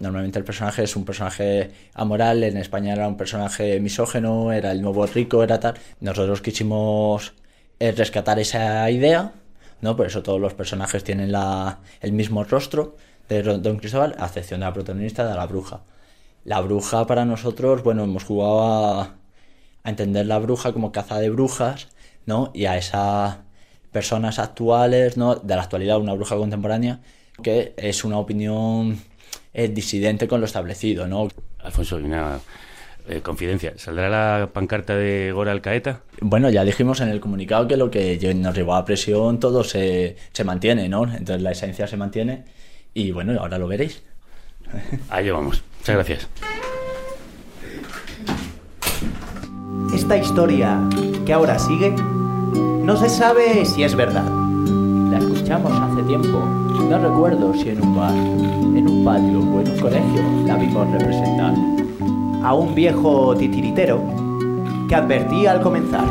Normalmente 0.00 0.38
el 0.38 0.44
personaje 0.44 0.84
es 0.84 0.94
un 0.96 1.04
personaje 1.04 1.70
amoral, 1.94 2.44
en 2.44 2.56
España 2.56 2.92
era 2.92 3.08
un 3.08 3.16
personaje 3.16 3.80
misógeno, 3.80 4.52
era 4.52 4.70
el 4.72 4.80
nuevo 4.82 5.06
rico, 5.06 5.42
era 5.42 5.58
tal. 5.58 5.74
Nosotros 6.00 6.40
quisimos 6.40 7.32
eh, 7.80 7.92
rescatar 7.92 8.38
esa 8.38 8.88
idea, 8.90 9.32
¿no? 9.80 9.96
Por 9.96 10.06
eso 10.06 10.22
todos 10.22 10.40
los 10.40 10.54
personajes 10.54 11.02
tienen 11.02 11.32
la, 11.32 11.78
el 12.00 12.12
mismo 12.12 12.44
rostro 12.44 12.96
de 13.28 13.42
Don 13.42 13.78
Cristóbal, 13.78 14.14
a 14.18 14.26
excepción 14.26 14.60
de 14.60 14.66
la 14.66 14.72
protagonista, 14.72 15.26
de 15.26 15.34
la 15.34 15.46
bruja. 15.46 15.80
La 16.44 16.60
bruja 16.60 17.06
para 17.06 17.24
nosotros, 17.24 17.82
bueno, 17.82 18.04
hemos 18.04 18.24
jugado 18.24 18.62
a, 18.62 19.02
a 19.82 19.90
entender 19.90 20.26
la 20.26 20.38
bruja 20.38 20.72
como 20.72 20.92
caza 20.92 21.18
de 21.18 21.30
brujas, 21.30 21.88
¿no? 22.26 22.50
Y 22.54 22.66
a 22.66 22.76
esas 22.76 23.38
personas 23.92 24.38
actuales, 24.38 25.16
¿no? 25.16 25.36
De 25.36 25.56
la 25.56 25.62
actualidad, 25.62 25.98
una 25.98 26.14
bruja 26.14 26.36
contemporánea, 26.36 27.00
que 27.42 27.74
es 27.76 28.04
una 28.04 28.18
opinión 28.18 28.98
eh, 29.54 29.68
disidente 29.68 30.28
con 30.28 30.40
lo 30.40 30.46
establecido, 30.46 31.06
¿no? 31.06 31.28
Alfonso, 31.60 31.96
una 31.96 32.40
eh, 33.08 33.20
confidencia. 33.20 33.74
¿Saldrá 33.76 34.08
la 34.08 34.50
pancarta 34.52 34.94
de 34.94 35.32
Gora 35.32 35.52
Alcaeta? 35.52 36.02
Bueno, 36.20 36.50
ya 36.50 36.64
dijimos 36.64 37.00
en 37.00 37.08
el 37.08 37.20
comunicado 37.20 37.66
que 37.66 37.76
lo 37.76 37.90
que 37.90 38.18
nos 38.34 38.54
llevó 38.54 38.74
a 38.74 38.84
presión 38.84 39.40
todo 39.40 39.64
se, 39.64 40.16
se 40.32 40.44
mantiene, 40.44 40.88
¿no? 40.88 41.04
Entonces 41.04 41.42
la 41.42 41.52
esencia 41.52 41.86
se 41.86 41.96
mantiene 41.96 42.44
y 42.98 43.12
bueno, 43.12 43.38
ahora 43.38 43.58
lo 43.58 43.68
veréis. 43.68 44.02
Ahí 45.08 45.30
vamos. 45.30 45.62
Muchas 45.78 45.94
gracias. 45.94 46.28
Esta 49.94 50.16
historia 50.16 50.80
que 51.24 51.32
ahora 51.32 51.58
sigue 51.58 51.92
no 52.82 52.96
se 52.96 53.08
sabe 53.08 53.64
si 53.64 53.84
es 53.84 53.94
verdad. 53.94 54.24
La 55.12 55.18
escuchamos 55.18 55.72
hace 55.72 56.02
tiempo, 56.02 56.40
no 56.90 56.98
recuerdo 56.98 57.54
si 57.54 57.68
en 57.68 57.82
un 57.82 57.96
bar, 57.96 58.14
en 58.14 58.88
un 58.88 59.04
patio 59.04 59.40
o 59.40 59.60
en 59.60 59.70
un 59.70 59.78
colegio 59.78 60.22
la 60.46 60.56
vimos 60.56 60.90
representar. 60.90 61.54
A 62.42 62.54
un 62.54 62.74
viejo 62.74 63.36
titiritero 63.36 64.02
que 64.88 64.94
advertía 64.94 65.52
al 65.52 65.60
comenzar. 65.60 66.06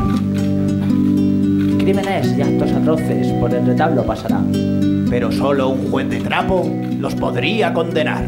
Crímenes 1.78 2.36
y 2.36 2.42
actos 2.42 2.72
atroces 2.72 3.32
por 3.34 3.52
el 3.52 3.66
retablo 3.66 4.04
pasarán. 4.04 4.97
Pero 5.10 5.32
solo 5.32 5.70
un 5.70 5.90
juez 5.90 6.08
de 6.08 6.20
trapo 6.20 6.70
los 6.98 7.14
podría 7.14 7.72
condenar. 7.72 8.24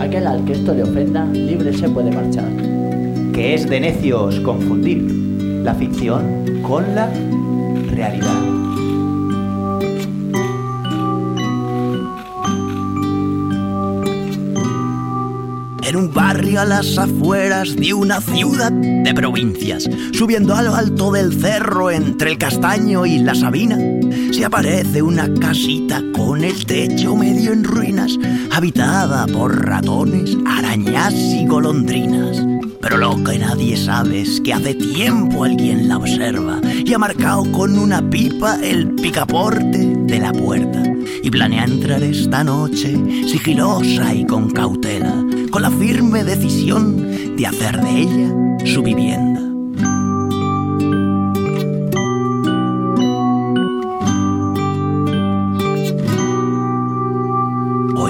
Aquel 0.00 0.26
al 0.26 0.44
que 0.44 0.52
esto 0.52 0.74
le 0.74 0.82
ofenda, 0.82 1.24
libre 1.26 1.72
se 1.72 1.88
puede 1.88 2.10
marchar. 2.10 2.48
Que 3.32 3.54
es 3.54 3.68
de 3.68 3.80
necios 3.80 4.40
confundir 4.40 5.02
la 5.62 5.74
ficción 5.74 6.62
con 6.62 6.94
la 6.94 7.08
realidad. 7.90 8.73
En 15.94 16.00
un 16.00 16.12
barrio 16.12 16.60
a 16.60 16.64
las 16.64 16.98
afueras 16.98 17.76
de 17.76 17.94
una 17.94 18.20
ciudad 18.20 18.72
de 18.72 19.14
provincias, 19.14 19.88
subiendo 20.12 20.52
a 20.56 20.62
lo 20.62 20.74
alto 20.74 21.12
del 21.12 21.40
cerro 21.40 21.88
entre 21.88 22.32
el 22.32 22.36
castaño 22.36 23.06
y 23.06 23.20
la 23.20 23.36
sabina, 23.36 23.78
se 24.32 24.44
aparece 24.44 25.02
una 25.02 25.32
casita 25.34 26.02
con 26.12 26.42
el 26.42 26.66
techo 26.66 27.14
medio 27.14 27.52
en 27.52 27.62
ruinas, 27.62 28.18
habitada 28.50 29.28
por 29.28 29.66
ratones, 29.66 30.36
arañas 30.44 31.14
y 31.14 31.46
golondrinas. 31.46 32.63
Pero 32.84 32.98
lo 32.98 33.24
que 33.24 33.38
nadie 33.38 33.78
sabe 33.78 34.20
es 34.20 34.42
que 34.42 34.52
hace 34.52 34.74
tiempo 34.74 35.44
alguien 35.44 35.88
la 35.88 35.96
observa 35.96 36.60
y 36.84 36.92
ha 36.92 36.98
marcado 36.98 37.50
con 37.50 37.78
una 37.78 38.02
pipa 38.10 38.58
el 38.62 38.94
picaporte 38.96 39.78
de 39.78 40.18
la 40.18 40.30
puerta 40.32 40.82
y 41.22 41.30
planea 41.30 41.64
entrar 41.64 42.02
esta 42.02 42.44
noche 42.44 42.94
sigilosa 43.26 44.12
y 44.14 44.26
con 44.26 44.50
cautela, 44.50 45.14
con 45.50 45.62
la 45.62 45.70
firme 45.70 46.24
decisión 46.24 47.36
de 47.36 47.46
hacer 47.46 47.80
de 47.80 48.00
ella 48.00 48.66
su 48.66 48.82
vivienda. 48.82 49.33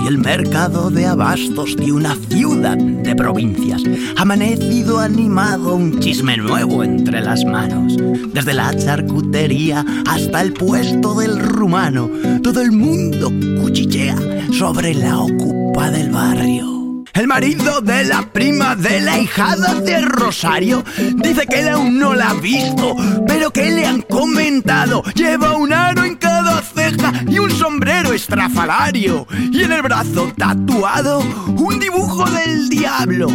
Hoy 0.05 0.09
el 0.09 0.19
mercado 0.19 0.91
de 0.91 1.07
abastos 1.07 1.77
de 1.77 1.91
una 1.91 2.15
ciudad 2.15 2.77
de 2.77 3.17
provincias 3.17 3.83
amanecido 4.19 4.99
animado 5.01 5.77
un 5.77 5.99
chisme 5.99 6.37
nuevo 6.37 6.85
entre 6.85 7.23
las 7.23 7.43
manos. 7.47 7.97
Desde 8.35 8.53
la 8.53 8.77
charcutería 8.77 9.83
hasta 10.07 10.43
el 10.43 10.53
puesto 10.53 11.15
del 11.15 11.39
rumano, 11.39 12.11
todo 12.43 12.61
el 12.61 12.73
mundo 12.73 13.33
cuchichea 13.63 14.17
sobre 14.53 14.95
la 14.95 15.21
ocupa 15.21 15.91
del 15.91 16.11
barrio. 16.11 16.74
El 17.15 17.29
marido 17.29 17.81
de 17.81 18.05
la 18.05 18.23
prima 18.33 18.75
de 18.75 19.01
la 19.01 19.21
hijada 19.21 19.81
de 19.81 20.01
Rosario 20.01 20.85
dice 21.15 21.47
que 21.47 21.61
él 21.61 21.69
aún 21.69 21.97
no 21.97 22.13
la 22.13 22.31
ha 22.31 22.35
visto, 22.35 22.97
pero 23.25 23.53
que 23.53 23.71
le 23.71 23.87
han 23.87 24.03
comentado. 24.03 25.01
Lleva 25.15 25.57
un 25.57 25.73
aro 25.73 26.03
en 26.03 26.17
cada 26.17 26.61
ceja 26.61 27.13
y 27.29 27.39
un 27.39 27.53
sombrero 27.53 28.13
estrafalario. 28.13 29.29
Y 29.53 29.63
en 29.63 29.71
el 29.71 29.83
brazo 29.83 30.33
tatuado 30.37 31.21
un 31.47 31.79
dibujo 31.79 32.29
del 32.29 32.69
diablo. 32.69 33.29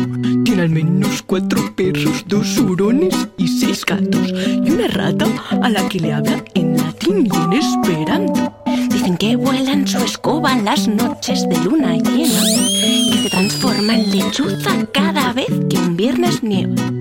Tiene 0.43 0.63
al 0.63 0.69
menos 0.69 1.21
cuatro 1.21 1.73
perros, 1.73 2.25
dos 2.27 2.57
hurones 2.57 3.15
y 3.37 3.47
seis 3.47 3.85
gatos. 3.85 4.33
Y 4.45 4.71
una 4.71 4.89
rata 4.89 5.25
a 5.61 5.69
la 5.69 5.87
que 5.87 6.01
le 6.01 6.11
habla 6.11 6.43
en 6.53 6.75
latín 6.75 7.29
y 7.31 7.35
en 7.37 7.53
esperanto. 7.53 8.58
Dicen 8.89 9.17
que 9.17 9.35
vuela 9.35 9.71
en 9.71 9.87
su 9.87 9.99
escoba 9.99 10.55
las 10.55 10.87
noches 10.87 11.47
de 11.47 11.57
luna 11.63 11.95
llena. 11.95 12.41
Que 13.11 13.19
se 13.23 13.29
transforma 13.29 13.95
en 13.95 14.11
lechuza 14.11 14.71
cada 14.91 15.33
vez 15.33 15.49
que 15.69 15.77
un 15.77 15.95
viernes 15.95 16.43
nieva. 16.43 16.98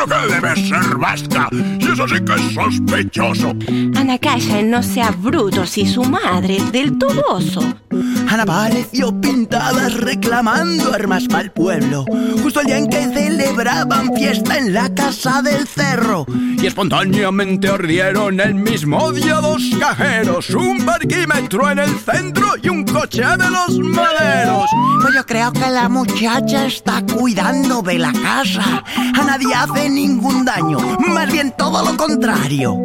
Creo 0.00 0.28
que 0.28 0.34
debe 0.34 0.56
ser 0.56 0.96
vasca. 0.96 1.48
Y 1.52 1.92
eso 1.92 2.08
sí 2.08 2.14
que 2.24 2.34
es 2.34 2.54
sospechoso. 2.54 3.50
Ana 3.96 4.18
calla, 4.18 4.62
no 4.62 4.82
sea 4.82 5.10
bruto 5.10 5.66
si 5.66 5.86
su 5.86 6.04
madre 6.04 6.56
es 6.56 6.72
del 6.72 6.96
Toboso. 6.96 7.60
Ana 8.28 8.44
apareció 8.44 9.20
pintadas 9.20 9.94
reclamando 9.94 10.94
armas 10.94 11.26
para 11.28 11.42
el 11.42 11.50
pueblo. 11.50 12.06
Justo 12.42 12.60
el 12.60 12.66
día 12.66 12.78
en 12.78 12.88
que 12.88 13.02
celebraban 13.08 14.14
fiesta 14.14 14.56
en 14.56 14.72
la 14.72 14.94
casa 14.94 15.42
del 15.42 15.66
cerro. 15.66 16.24
Y 16.62 16.66
espontáneamente 16.66 17.68
ardieron 17.68 18.40
el 18.40 18.54
mismo 18.54 19.12
día 19.12 19.36
dos 19.36 19.62
cajeros, 19.78 20.50
un 20.50 20.84
parquímetro 20.84 21.70
en 21.70 21.80
el 21.80 21.98
centro 21.98 22.48
y 22.62 22.68
un 22.68 22.84
coche 22.84 23.22
de 23.22 23.50
los 23.50 23.78
maderos. 23.80 24.70
Pues 25.02 25.14
yo 25.14 25.26
creo 25.26 25.52
que 25.52 25.68
la 25.70 25.88
muchacha 25.88 26.66
está 26.66 27.02
cuidando 27.04 27.82
de 27.82 27.98
la 27.98 28.12
casa. 28.12 28.84
A 28.96 29.24
nadie 29.24 29.54
hace 29.54 29.88
ningún 29.94 30.44
daño, 30.44 30.78
más 31.08 31.30
bien 31.30 31.52
todo 31.56 31.84
lo 31.84 31.96
contrario. 31.96 32.82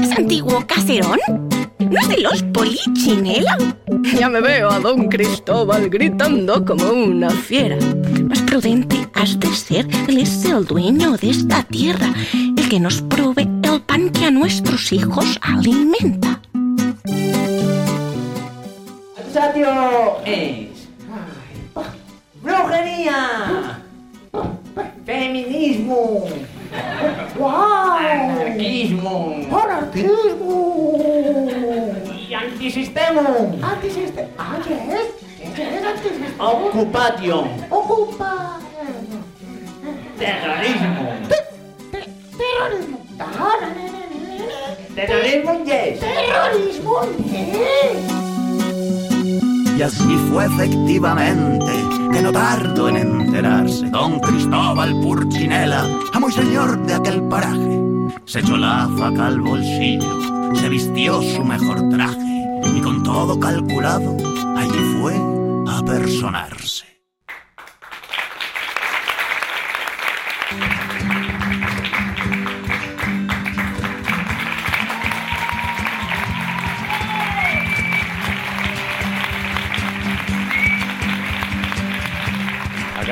¿Es 0.00 0.16
antiguo 0.16 0.64
caserón? 0.66 1.18
¿No 1.78 2.00
es 2.00 2.08
de 2.08 2.18
los 2.18 2.42
Polichinela? 2.44 3.58
Ya 4.18 4.28
me 4.28 4.40
veo 4.40 4.70
a 4.70 4.80
don 4.80 5.08
Cristóbal 5.08 5.90
gritando 5.90 6.64
como 6.64 6.90
una 6.90 7.30
fiera. 7.30 7.76
Más 8.28 8.40
prudente 8.42 9.08
has 9.14 9.38
de 9.38 9.48
ser, 9.54 9.88
él 10.08 10.18
es 10.18 10.44
el 10.44 10.64
dueño 10.64 11.16
de 11.16 11.30
esta 11.30 11.62
tierra, 11.64 12.12
el 12.32 12.68
que 12.68 12.80
nos 12.80 13.02
provee 13.02 13.48
el 13.62 13.80
pan 13.82 14.10
que 14.10 14.26
a 14.26 14.30
nuestros 14.30 14.92
hijos 14.92 15.38
alimenta. 15.42 16.40
Acusatio 19.18 19.68
es 20.24 20.88
brujería, 22.42 23.80
feminismo, 25.04 26.26
anarquismo, 27.38 29.36
anarquismo 29.50 30.98
y 32.28 32.34
antisistema. 32.34 33.22
Antisistema. 33.62 34.28
Ah, 34.38 34.58
yes. 34.68 35.06
Yes, 35.56 35.84
antisistema. 35.84 36.48
Ocupación. 36.48 37.48
Ocupa. 37.70 38.60
Terrorismo. 40.18 41.08
Terrorismo. 42.38 42.98
Terrorismo, 44.94 45.64
yes. 45.64 46.00
Terrorismo, 46.00 47.00
yes. 47.24 47.96
Y 49.76 49.82
así 49.82 50.16
fue 50.30 50.44
efectivamente, 50.44 51.72
que 52.12 52.22
no 52.22 52.32
tardó 52.32 52.88
en 52.88 52.96
enterarse, 52.96 53.88
don 53.88 54.20
Cristóbal 54.20 54.92
Purchinela, 55.00 55.88
amo 56.12 56.28
y 56.28 56.32
señor 56.32 56.86
de 56.86 56.94
aquel 56.94 57.22
paraje. 57.22 57.80
Se 58.26 58.40
echó 58.40 58.56
la 58.56 58.88
faca 58.98 59.26
al 59.28 59.40
bolsillo, 59.40 60.54
se 60.54 60.68
vistió 60.68 61.22
su 61.22 61.42
mejor 61.44 61.88
traje 61.88 62.44
y 62.74 62.80
con 62.80 63.02
todo 63.02 63.40
calculado, 63.40 64.16
allí 64.56 64.78
fue 65.00 65.14
a 65.68 65.82
personarse. 65.82 66.91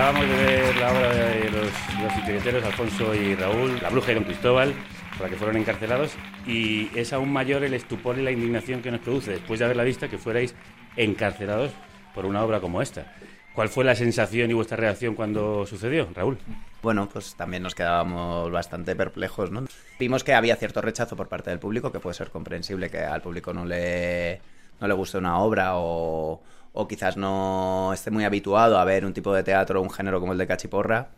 Acabamos 0.00 0.30
de 0.30 0.34
ver 0.34 0.76
la 0.76 0.92
obra 0.92 1.10
de 1.12 1.50
los, 1.50 2.54
los 2.54 2.64
Alfonso 2.64 3.14
y 3.14 3.34
Raúl, 3.34 3.78
La 3.82 3.90
Bruja 3.90 4.12
y 4.12 4.14
Don 4.14 4.24
Cristóbal, 4.24 4.72
por 5.12 5.26
la 5.26 5.28
que 5.28 5.36
fueron 5.36 5.58
encarcelados, 5.58 6.14
y 6.46 6.88
es 6.98 7.12
aún 7.12 7.30
mayor 7.30 7.64
el 7.64 7.74
estupor 7.74 8.18
y 8.18 8.22
la 8.22 8.30
indignación 8.30 8.80
que 8.80 8.90
nos 8.90 9.02
produce 9.02 9.32
después 9.32 9.58
de 9.58 9.66
haberla 9.66 9.84
vista 9.84 10.08
que 10.08 10.16
fuerais 10.16 10.54
encarcelados 10.96 11.72
por 12.14 12.24
una 12.24 12.42
obra 12.42 12.60
como 12.60 12.80
esta. 12.80 13.12
¿Cuál 13.54 13.68
fue 13.68 13.84
la 13.84 13.94
sensación 13.94 14.50
y 14.50 14.54
vuestra 14.54 14.78
reacción 14.78 15.14
cuando 15.14 15.66
sucedió, 15.66 16.08
Raúl? 16.14 16.38
Bueno, 16.82 17.06
pues 17.12 17.34
también 17.34 17.62
nos 17.62 17.74
quedábamos 17.74 18.50
bastante 18.50 18.96
perplejos, 18.96 19.50
¿no? 19.50 19.66
Vimos 19.98 20.24
que 20.24 20.32
había 20.32 20.56
cierto 20.56 20.80
rechazo 20.80 21.14
por 21.14 21.28
parte 21.28 21.50
del 21.50 21.58
público, 21.58 21.92
que 21.92 22.00
puede 22.00 22.14
ser 22.14 22.30
comprensible 22.30 22.88
que 22.88 23.00
al 23.00 23.20
público 23.20 23.52
no 23.52 23.66
le, 23.66 24.40
no 24.80 24.88
le 24.88 24.94
guste 24.94 25.18
una 25.18 25.40
obra 25.40 25.72
o, 25.74 26.40
o 26.72 26.88
quizás 26.88 27.16
no 27.16 27.92
esté 27.92 28.10
muy 28.10 28.24
habituado 28.24 28.78
a 28.78 28.84
ver 28.84 29.04
un 29.04 29.12
tipo 29.12 29.34
de 29.34 29.42
teatro 29.42 29.80
o 29.80 29.82
un 29.82 29.90
género 29.90 30.20
como 30.20 30.32
el 30.32 30.38
de 30.38 30.46
Cachiporra, 30.46 31.08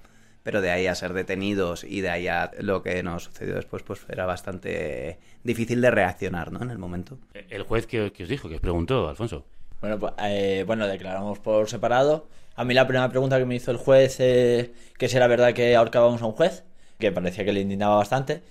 pero 0.43 0.61
de 0.61 0.71
ahí 0.71 0.87
a 0.87 0.95
ser 0.95 1.13
detenidos 1.13 1.85
y 1.85 2.01
de 2.01 2.11
ahí 2.11 2.29
a 2.29 2.51
lo 2.59 2.83
que 2.83 3.03
nos 3.03 3.25
sucedió 3.25 3.55
después, 3.55 3.83
pues 3.83 4.01
era 4.09 4.27
bastante 4.27 5.19
difícil 5.45 5.81
de 5.81 5.91
reaccionar, 5.91 6.53
¿no? 6.53 6.63
En 6.63 6.71
el 6.71 6.79
momento. 6.79 7.19
El 7.49 7.63
juez 7.63 7.87
que, 7.87 8.13
que 8.13 8.25
os 8.25 8.29
dijo, 8.29 8.49
que 8.49 8.57
os 8.57 8.61
preguntó, 8.61 9.09
Alfonso. 9.09 9.45
Bueno, 9.81 9.99
pues, 9.99 10.13
eh, 10.19 10.65
bueno, 10.67 10.87
declaramos 10.87 11.39
por 11.41 11.69
separado. 11.69 12.29
A 12.55 12.65
mí 12.65 12.75
la 12.75 12.87
primera 12.87 13.09
pregunta 13.09 13.39
que 13.39 13.45
me 13.45 13.57
hizo 13.57 13.71
el 13.71 13.79
juez, 13.79 14.17
eh, 14.21 14.73
que 14.97 15.09
si 15.09 15.17
era 15.17 15.27
verdad 15.27 15.55
que 15.55 15.75
ahorcábamos 15.75 16.23
a 16.23 16.27
un 16.27 16.33
juez, 16.33 16.65
que 16.99 17.13
parecía 17.13 17.45
que 17.45 17.53
le 17.53 17.61
indignaba 17.61 17.97
bastante. 17.97 18.43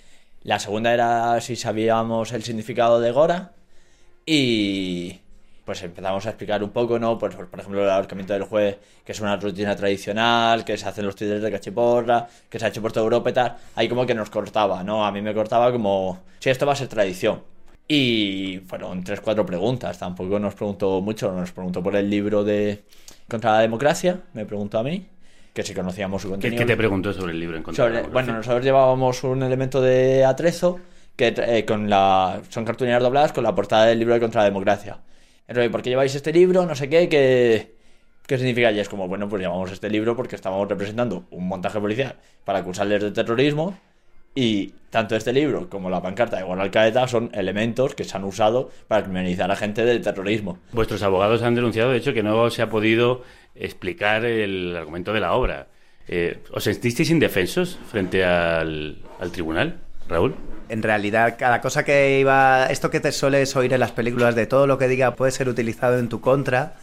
La 0.42 0.58
segunda 0.58 0.92
era 0.92 1.40
si 1.40 1.56
sabíamos 1.56 2.32
el 2.32 2.42
significado 2.42 3.00
de 3.00 3.12
Gora. 3.12 3.52
Y 4.26 5.21
pues 5.64 5.82
empezamos 5.82 6.26
a 6.26 6.30
explicar 6.30 6.62
un 6.62 6.70
poco, 6.70 6.98
¿no? 6.98 7.18
Pues, 7.18 7.34
por 7.36 7.58
ejemplo, 7.60 7.82
el 7.84 7.90
ahorcamiento 7.90 8.32
del 8.32 8.42
juez, 8.44 8.78
que 9.04 9.12
es 9.12 9.20
una 9.20 9.36
rutina 9.36 9.76
tradicional, 9.76 10.64
que 10.64 10.76
se 10.76 10.88
hacen 10.88 11.06
los 11.06 11.14
títeres 11.14 11.42
de 11.42 11.50
cachiporra, 11.52 12.26
que 12.48 12.58
se 12.58 12.64
ha 12.64 12.68
hecho 12.68 12.82
por 12.82 12.92
toda 12.92 13.04
Europa 13.04 13.30
y 13.30 13.32
tal. 13.32 13.56
Ahí 13.76 13.88
como 13.88 14.04
que 14.04 14.14
nos 14.14 14.28
cortaba, 14.30 14.82
¿no? 14.82 15.04
A 15.06 15.12
mí 15.12 15.22
me 15.22 15.32
cortaba 15.34 15.70
como, 15.70 16.20
si 16.40 16.50
esto 16.50 16.66
va 16.66 16.72
a 16.72 16.76
ser 16.76 16.88
tradición. 16.88 17.42
Y 17.86 18.60
fueron 18.66 19.04
tres, 19.04 19.20
cuatro 19.20 19.44
preguntas. 19.44 19.98
Tampoco 19.98 20.38
nos 20.38 20.54
preguntó 20.54 21.00
mucho. 21.00 21.30
Nos 21.32 21.52
preguntó 21.52 21.82
por 21.82 21.94
el 21.96 22.08
libro 22.08 22.42
de 22.44 22.84
Contra 23.28 23.52
la 23.52 23.58
Democracia. 23.60 24.20
Me 24.32 24.46
preguntó 24.46 24.78
a 24.78 24.82
mí. 24.82 25.06
Que 25.52 25.62
si 25.62 25.74
conocíamos 25.74 26.22
su 26.22 26.28
¿Qué, 26.28 26.32
contenido. 26.32 26.60
qué 26.60 26.66
te 26.66 26.76
preguntó 26.76 27.12
sobre 27.12 27.32
el 27.32 27.40
libro 27.40 27.56
en 27.58 27.62
contra 27.62 27.84
la 27.84 27.88
Sobre- 27.90 27.96
democracia? 28.02 28.12
bueno, 28.24 28.38
nosotros 28.38 28.64
llevábamos 28.64 29.22
un 29.24 29.42
elemento 29.42 29.82
de 29.82 30.24
atrezo 30.24 30.80
que 31.14 31.34
eh, 31.36 31.66
con 31.66 31.90
la 31.90 32.40
son 32.48 32.64
cartulinas 32.64 33.02
dobladas 33.02 33.32
con 33.32 33.44
la 33.44 33.54
portada 33.54 33.84
del 33.84 33.98
libro 33.98 34.14
de 34.14 34.20
Contra 34.20 34.40
la 34.40 34.46
Democracia. 34.46 34.96
Entonces, 35.52 35.70
¿por 35.70 35.82
qué 35.82 35.90
lleváis 35.90 36.14
este 36.14 36.32
libro? 36.32 36.64
No 36.64 36.74
sé 36.74 36.88
qué, 36.88 37.10
¿qué, 37.10 38.38
significa? 38.38 38.72
Y 38.72 38.80
es 38.80 38.88
como, 38.88 39.06
bueno, 39.06 39.28
pues 39.28 39.42
llevamos 39.42 39.70
este 39.70 39.90
libro 39.90 40.16
porque 40.16 40.34
estamos 40.34 40.66
representando 40.66 41.26
un 41.30 41.46
montaje 41.46 41.78
policial 41.78 42.16
para 42.46 42.60
acusarles 42.60 43.02
de 43.02 43.10
terrorismo 43.10 43.76
y 44.34 44.72
tanto 44.88 45.14
este 45.14 45.30
libro 45.30 45.68
como 45.68 45.90
la 45.90 46.00
pancarta 46.00 46.38
de 46.38 46.44
Guardia 46.44 46.64
Alcaeta 46.64 47.06
son 47.06 47.30
elementos 47.34 47.94
que 47.94 48.04
se 48.04 48.16
han 48.16 48.24
usado 48.24 48.70
para 48.88 49.02
criminalizar 49.02 49.50
a 49.50 49.56
gente 49.56 49.84
del 49.84 50.00
terrorismo. 50.00 50.58
Vuestros 50.72 51.02
abogados 51.02 51.42
han 51.42 51.54
denunciado, 51.54 51.90
de 51.90 51.98
hecho, 51.98 52.14
que 52.14 52.22
no 52.22 52.48
se 52.48 52.62
ha 52.62 52.70
podido 52.70 53.22
explicar 53.54 54.24
el 54.24 54.74
argumento 54.74 55.12
de 55.12 55.20
la 55.20 55.34
obra. 55.34 55.66
Eh, 56.08 56.38
¿Os 56.50 56.64
sentisteis 56.64 57.10
indefensos 57.10 57.78
frente 57.90 58.24
al 58.24 58.96
tribunal, 59.30 59.80
Raúl? 60.08 60.34
En 60.72 60.82
realidad, 60.82 61.36
cada 61.38 61.60
cosa 61.60 61.84
que 61.84 62.18
iba. 62.18 62.64
Esto 62.64 62.88
que 62.88 62.98
te 62.98 63.12
sueles 63.12 63.54
oír 63.56 63.74
en 63.74 63.80
las 63.80 63.92
películas 63.92 64.34
de 64.34 64.46
todo 64.46 64.66
lo 64.66 64.78
que 64.78 64.88
diga 64.88 65.16
puede 65.16 65.30
ser 65.30 65.50
utilizado 65.50 65.98
en 65.98 66.08
tu 66.08 66.22
contra. 66.22 66.76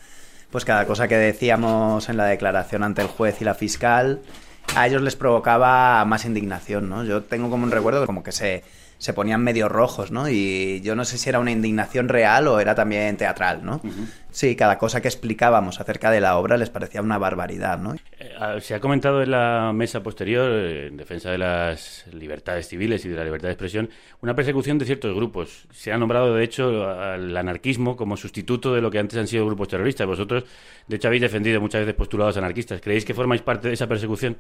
Pues 0.52 0.64
cada 0.64 0.86
cosa 0.86 1.08
que 1.08 1.18
decíamos 1.18 2.08
en 2.08 2.16
la 2.16 2.26
declaración 2.26 2.84
ante 2.84 3.02
el 3.02 3.08
juez 3.08 3.42
y 3.42 3.46
la 3.46 3.56
fiscal, 3.56 4.22
a 4.76 4.86
ellos 4.86 5.02
les 5.02 5.16
provocaba 5.16 6.06
más 6.06 6.26
indignación, 6.26 6.88
¿no? 6.88 7.04
Yo 7.04 7.24
tengo 7.24 7.50
como 7.50 7.64
un 7.64 7.72
recuerdo 7.72 8.06
como 8.06 8.22
que 8.22 8.32
se, 8.32 8.64
se 9.00 9.14
ponían 9.14 9.42
medio 9.42 9.70
rojos, 9.70 10.12
¿no? 10.12 10.30
Y 10.30 10.82
yo 10.82 10.94
no 10.94 11.06
sé 11.06 11.18
si 11.18 11.30
era 11.30 11.40
una 11.40 11.52
indignación 11.52 12.10
real 12.10 12.48
o 12.48 12.60
era 12.60 12.76
también 12.76 13.16
teatral, 13.16 13.64
¿no? 13.64 13.82
Sí, 14.30 14.58
cada 14.58 14.78
cosa 14.78 15.02
que 15.02 15.08
explicábamos 15.08 15.80
acerca 15.80 16.12
de 16.12 16.20
la 16.20 16.38
obra 16.38 16.58
les 16.58 16.70
parecía 16.70 17.02
una 17.02 17.18
barbaridad, 17.18 17.80
¿no? 17.80 17.96
Eh, 17.96 18.34
ah, 18.38 18.58
Se 18.60 18.76
ha 18.76 18.82
comentado 18.82 19.24
en 19.24 19.32
la 19.32 19.72
mesa 19.74 20.04
posterior, 20.04 20.52
eh, 20.52 20.88
en 20.88 20.98
defensa 20.98 21.32
de 21.32 21.38
las 21.38 22.06
libertades 22.12 22.68
civiles 22.68 23.06
y 23.06 23.10
de 23.10 23.16
la 23.16 23.24
libertad 23.24 23.48
de 23.48 23.54
expresión, 23.54 23.90
una 24.22 24.36
persecución 24.36 24.78
de 24.78 24.86
ciertos 24.86 25.16
grupos. 25.16 25.66
Se 25.72 25.94
ha 25.94 25.98
nombrado, 25.98 26.36
de 26.36 26.44
hecho, 26.44 26.90
al 26.90 27.36
anarquismo 27.36 27.96
como 27.96 28.18
sustituto 28.18 28.76
de 28.76 28.82
lo 28.82 28.92
que 28.92 29.00
antes 29.00 29.18
han 29.18 29.28
sido 29.28 29.46
grupos 29.46 29.70
terroristas. 29.70 30.08
Vosotros, 30.08 30.44
de 30.88 30.96
hecho, 30.98 31.08
habéis 31.08 31.22
defendido 31.22 31.62
muchas 31.62 31.82
veces 31.82 31.96
postulados 31.96 32.36
anarquistas. 32.36 32.82
¿Creéis 32.82 33.06
que 33.06 33.14
formáis 33.14 33.42
parte 33.42 33.70
de 33.70 33.76
esa 33.76 33.88
persecución? 33.88 34.36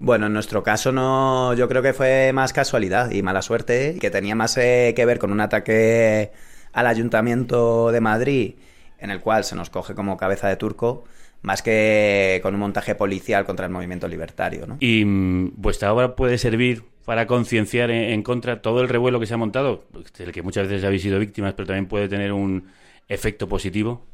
Bueno, 0.00 0.26
en 0.26 0.32
nuestro 0.32 0.62
caso 0.62 0.92
no, 0.92 1.54
yo 1.54 1.68
creo 1.68 1.82
que 1.82 1.92
fue 1.92 2.32
más 2.32 2.52
casualidad 2.52 3.10
y 3.10 3.22
mala 3.22 3.42
suerte, 3.42 3.98
que 4.00 4.10
tenía 4.10 4.36
más 4.36 4.56
eh, 4.56 4.92
que 4.94 5.04
ver 5.04 5.18
con 5.18 5.32
un 5.32 5.40
ataque 5.40 6.30
al 6.72 6.86
Ayuntamiento 6.86 7.90
de 7.90 8.00
Madrid, 8.00 8.54
en 9.00 9.10
el 9.10 9.20
cual 9.20 9.42
se 9.42 9.56
nos 9.56 9.70
coge 9.70 9.96
como 9.96 10.16
cabeza 10.16 10.48
de 10.48 10.56
turco, 10.56 11.04
más 11.42 11.62
que 11.62 12.38
con 12.44 12.54
un 12.54 12.60
montaje 12.60 12.94
policial 12.94 13.44
contra 13.44 13.66
el 13.66 13.72
movimiento 13.72 14.06
libertario, 14.06 14.68
¿no? 14.68 14.76
¿Y 14.78 15.04
mm, 15.04 15.54
vuestra 15.56 15.92
obra 15.92 16.14
puede 16.14 16.38
servir 16.38 16.84
para 17.04 17.26
concienciar 17.26 17.90
en, 17.90 18.12
en 18.12 18.22
contra 18.22 18.62
todo 18.62 18.80
el 18.82 18.88
revuelo 18.88 19.18
que 19.18 19.26
se 19.26 19.34
ha 19.34 19.38
montado, 19.38 19.84
del 20.16 20.30
que 20.30 20.42
muchas 20.42 20.68
veces 20.68 20.84
habéis 20.84 21.02
sido 21.02 21.18
víctimas, 21.18 21.54
pero 21.54 21.66
también 21.66 21.86
puede 21.86 22.08
tener 22.08 22.32
un 22.32 22.68
efecto 23.08 23.48
positivo? 23.48 24.06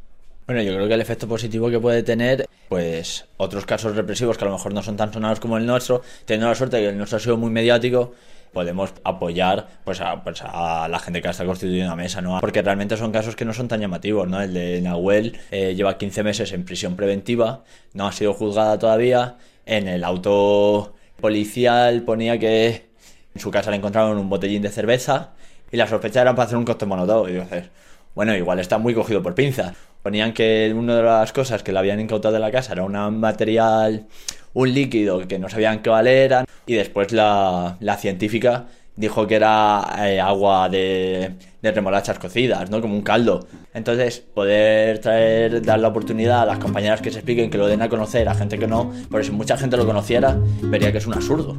Bueno, 0.46 0.60
yo 0.60 0.74
creo 0.74 0.86
que 0.86 0.94
el 0.94 1.00
efecto 1.00 1.26
positivo 1.26 1.70
que 1.70 1.80
puede 1.80 2.02
tener, 2.02 2.46
pues 2.68 3.26
otros 3.38 3.64
casos 3.64 3.96
represivos 3.96 4.36
que 4.36 4.44
a 4.44 4.48
lo 4.48 4.52
mejor 4.52 4.74
no 4.74 4.82
son 4.82 4.96
tan 4.96 5.10
sonados 5.10 5.40
como 5.40 5.56
el 5.56 5.64
nuestro, 5.64 6.02
teniendo 6.26 6.48
la 6.48 6.54
suerte 6.54 6.76
de 6.76 6.82
que 6.82 6.88
el 6.90 6.98
nuestro 6.98 7.16
ha 7.16 7.20
sido 7.20 7.38
muy 7.38 7.50
mediático, 7.50 8.12
podemos 8.52 8.92
apoyar 9.04 9.68
pues 9.84 10.02
a, 10.02 10.22
pues 10.22 10.42
a 10.42 10.86
la 10.88 10.98
gente 10.98 11.22
que 11.22 11.28
está 11.28 11.46
constituyendo 11.46 11.92
una 11.94 12.02
mesa, 12.02 12.20
¿no? 12.20 12.38
Porque 12.40 12.60
realmente 12.60 12.96
son 12.98 13.10
casos 13.10 13.36
que 13.36 13.46
no 13.46 13.54
son 13.54 13.68
tan 13.68 13.80
llamativos, 13.80 14.28
¿no? 14.28 14.42
El 14.42 14.52
de 14.52 14.82
Nahuel 14.82 15.38
eh, 15.50 15.74
lleva 15.74 15.96
15 15.96 16.22
meses 16.22 16.52
en 16.52 16.66
prisión 16.66 16.94
preventiva, 16.94 17.64
no 17.94 18.06
ha 18.06 18.12
sido 18.12 18.34
juzgada 18.34 18.78
todavía, 18.78 19.36
en 19.64 19.88
el 19.88 20.04
auto 20.04 20.94
policial 21.20 22.02
ponía 22.02 22.38
que 22.38 22.86
en 23.34 23.40
su 23.40 23.50
casa 23.50 23.70
le 23.70 23.78
encontraron 23.78 24.18
un 24.18 24.28
botellín 24.28 24.60
de 24.60 24.68
cerveza 24.68 25.30
y 25.72 25.78
la 25.78 25.86
sospecha 25.86 26.20
era 26.20 26.34
para 26.34 26.46
hacer 26.46 26.58
un 26.58 26.66
cóctel 26.66 26.88
molotov. 26.88 27.30
Y 27.30 27.32
dices, 27.32 27.70
bueno, 28.14 28.36
igual 28.36 28.60
está 28.60 28.76
muy 28.76 28.94
cogido 28.94 29.22
por 29.22 29.34
pinzas. 29.34 29.74
Ponían 30.04 30.34
que 30.34 30.70
una 30.76 30.96
de 30.96 31.02
las 31.02 31.32
cosas 31.32 31.62
que 31.62 31.72
le 31.72 31.78
habían 31.78 31.98
incautado 31.98 32.34
de 32.34 32.38
la 32.38 32.52
casa 32.52 32.74
era 32.74 32.84
un 32.84 33.20
material, 33.20 34.04
un 34.52 34.74
líquido 34.74 35.26
que 35.26 35.38
no 35.38 35.48
sabían 35.48 35.80
qué 35.80 35.90
era. 36.04 36.44
Y 36.66 36.74
después 36.74 37.10
la, 37.12 37.78
la 37.80 37.96
científica 37.96 38.66
dijo 38.94 39.26
que 39.26 39.36
era 39.36 39.82
eh, 40.00 40.20
agua 40.20 40.68
de, 40.68 41.36
de, 41.62 41.72
remolachas 41.72 42.18
cocidas, 42.18 42.68
¿no? 42.68 42.82
Como 42.82 42.94
un 42.94 43.00
caldo. 43.00 43.46
Entonces, 43.72 44.20
poder 44.20 44.98
traer, 44.98 45.62
dar 45.62 45.78
la 45.78 45.88
oportunidad 45.88 46.42
a 46.42 46.44
las 46.44 46.58
compañeras 46.58 47.00
que 47.00 47.10
se 47.10 47.20
expliquen, 47.20 47.48
que 47.48 47.56
lo 47.56 47.66
den 47.66 47.80
a 47.80 47.88
conocer, 47.88 48.28
a 48.28 48.34
gente 48.34 48.58
que 48.58 48.66
no, 48.66 48.92
por 49.10 49.24
si 49.24 49.30
mucha 49.30 49.56
gente 49.56 49.78
lo 49.78 49.86
conociera, 49.86 50.36
vería 50.64 50.92
que 50.92 50.98
es 50.98 51.06
un 51.06 51.14
absurdo. 51.14 51.56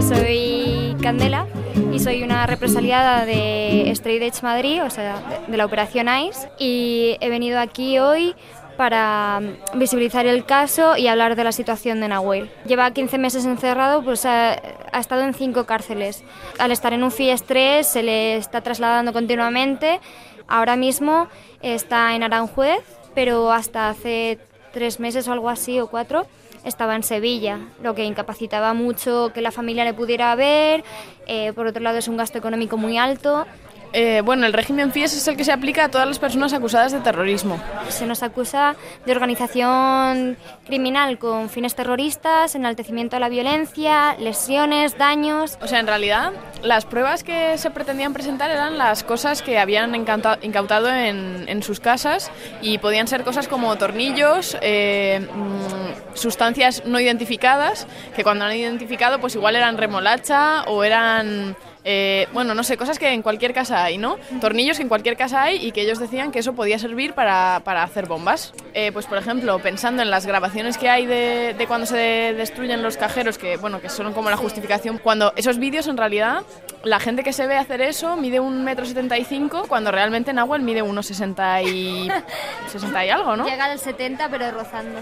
Soy 0.00 0.94
Candela 1.02 1.49
y 1.92 1.98
soy 1.98 2.22
una 2.22 2.46
represaliada 2.46 3.24
de 3.24 3.90
Straight 3.90 4.22
Edge 4.22 4.42
Madrid, 4.42 4.82
o 4.82 4.90
sea, 4.90 5.42
de, 5.48 5.56
la 5.56 5.64
operación 5.64 6.08
ICE, 6.08 6.48
y 6.58 7.16
he 7.20 7.28
venido 7.28 7.58
aquí 7.58 7.98
hoy 7.98 8.34
para 8.76 9.40
visibilizar 9.74 10.26
el 10.26 10.44
caso 10.44 10.96
y 10.96 11.06
hablar 11.08 11.36
de 11.36 11.44
la 11.44 11.52
situación 11.52 12.00
de 12.00 12.08
Nahuel. 12.08 12.50
Lleva 12.66 12.90
15 12.90 13.18
meses 13.18 13.44
encerrado, 13.44 14.02
pues 14.02 14.24
ha, 14.24 14.60
ha 14.92 15.00
estado 15.00 15.22
en 15.22 15.34
cinco 15.34 15.66
cárceles. 15.66 16.24
Al 16.58 16.72
estar 16.72 16.92
en 16.92 17.02
un 17.02 17.10
FIES 17.10 17.44
3 17.44 17.86
se 17.86 18.02
le 18.02 18.36
está 18.36 18.60
trasladando 18.62 19.12
continuamente. 19.12 20.00
Ahora 20.48 20.76
mismo 20.76 21.28
está 21.62 22.14
en 22.14 22.22
Aranjuez, 22.22 22.82
pero 23.14 23.52
hasta 23.52 23.90
hace 23.90 24.38
tres 24.72 25.00
meses 25.00 25.28
o 25.28 25.32
algo 25.32 25.48
así 25.48 25.78
o 25.80 25.88
cuatro 25.88 26.26
estaba 26.64 26.96
en 26.96 27.02
Sevilla, 27.02 27.58
lo 27.82 27.94
que 27.94 28.04
incapacitaba 28.04 28.74
mucho 28.74 29.32
que 29.32 29.40
la 29.40 29.50
familia 29.50 29.84
le 29.84 29.94
pudiera 29.94 30.34
ver. 30.34 30.84
Eh, 31.26 31.52
por 31.54 31.66
otro 31.66 31.82
lado 31.82 31.98
es 31.98 32.08
un 32.08 32.16
gasto 32.16 32.38
económico 32.38 32.76
muy 32.76 32.98
alto. 32.98 33.46
Eh, 33.92 34.22
bueno, 34.24 34.46
el 34.46 34.52
régimen 34.52 34.92
FIES 34.92 35.16
es 35.16 35.28
el 35.28 35.36
que 35.36 35.44
se 35.44 35.52
aplica 35.52 35.84
a 35.84 35.88
todas 35.88 36.06
las 36.06 36.18
personas 36.18 36.52
acusadas 36.52 36.92
de 36.92 37.00
terrorismo. 37.00 37.60
Se 37.88 38.06
nos 38.06 38.22
acusa 38.22 38.76
de 39.04 39.12
organización 39.12 40.36
criminal 40.66 41.18
con 41.18 41.48
fines 41.48 41.74
terroristas, 41.74 42.54
enaltecimiento 42.54 43.16
a 43.16 43.20
la 43.20 43.28
violencia, 43.28 44.16
lesiones, 44.18 44.96
daños. 44.96 45.58
O 45.60 45.66
sea, 45.66 45.80
en 45.80 45.88
realidad, 45.88 46.32
las 46.62 46.84
pruebas 46.84 47.24
que 47.24 47.58
se 47.58 47.70
pretendían 47.70 48.12
presentar 48.12 48.50
eran 48.50 48.78
las 48.78 49.02
cosas 49.02 49.42
que 49.42 49.58
habían 49.58 49.94
incautado 49.94 50.88
en, 50.88 51.44
en 51.48 51.62
sus 51.62 51.80
casas 51.80 52.30
y 52.62 52.78
podían 52.78 53.08
ser 53.08 53.24
cosas 53.24 53.48
como 53.48 53.74
tornillos, 53.76 54.56
eh, 54.60 55.26
mmm, 55.34 56.16
sustancias 56.16 56.84
no 56.86 57.00
identificadas, 57.00 57.88
que 58.14 58.22
cuando 58.22 58.44
han 58.44 58.52
identificado, 58.52 59.20
pues 59.20 59.34
igual 59.34 59.56
eran 59.56 59.78
remolacha 59.78 60.62
o 60.64 60.84
eran. 60.84 61.56
Eh, 61.84 62.28
bueno, 62.32 62.54
no 62.54 62.62
sé, 62.62 62.76
cosas 62.76 62.98
que 62.98 63.12
en 63.12 63.22
cualquier 63.22 63.54
casa 63.54 63.84
hay, 63.84 63.98
¿no? 63.98 64.16
Tornillos 64.40 64.76
que 64.76 64.82
en 64.82 64.88
cualquier 64.88 65.16
casa 65.16 65.42
hay 65.42 65.64
y 65.64 65.72
que 65.72 65.82
ellos 65.82 65.98
decían 65.98 66.30
que 66.30 66.40
eso 66.40 66.52
podía 66.54 66.78
servir 66.78 67.14
para, 67.14 67.62
para 67.64 67.82
hacer 67.82 68.06
bombas. 68.06 68.52
Eh, 68.74 68.90
pues, 68.92 69.06
por 69.06 69.18
ejemplo, 69.18 69.58
pensando 69.58 70.02
en 70.02 70.10
las 70.10 70.26
grabaciones 70.26 70.78
que 70.78 70.88
hay 70.88 71.06
de, 71.06 71.54
de, 71.56 71.66
cuando 71.66 71.86
se 71.86 71.96
destruyen 71.96 72.82
los 72.82 72.96
cajeros, 72.96 73.38
que, 73.38 73.56
bueno, 73.56 73.80
que 73.80 73.88
son 73.88 74.12
como 74.12 74.30
la 74.30 74.36
justificación, 74.36 74.98
cuando 74.98 75.32
esos 75.36 75.58
vídeos 75.58 75.86
en 75.88 75.96
realidad, 75.96 76.42
la 76.84 77.00
gente 77.00 77.22
que 77.22 77.32
se 77.32 77.46
ve 77.46 77.56
hacer 77.56 77.80
eso 77.80 78.16
mide 78.16 78.40
un 78.40 78.62
metro 78.64 78.84
setenta 78.84 79.18
y 79.18 79.24
cinco, 79.24 79.64
cuando 79.68 79.90
realmente 79.90 80.32
Nahuel 80.32 80.62
mide 80.62 80.82
unos 80.82 81.06
60 81.06 81.62
y, 81.62 82.10
60 82.68 83.06
y 83.06 83.10
algo, 83.10 83.36
¿no? 83.36 83.46
Llega 83.46 83.64
al 83.64 83.78
70, 83.78 84.28
pero 84.28 84.50
rozando. 84.50 85.00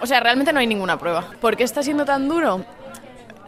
o 0.00 0.06
sea, 0.06 0.20
realmente 0.20 0.52
no 0.52 0.60
hay 0.60 0.66
ninguna 0.66 0.98
prueba. 0.98 1.24
¿Por 1.40 1.56
qué 1.56 1.64
está 1.64 1.82
siendo 1.82 2.04
tan 2.04 2.28
duro? 2.28 2.64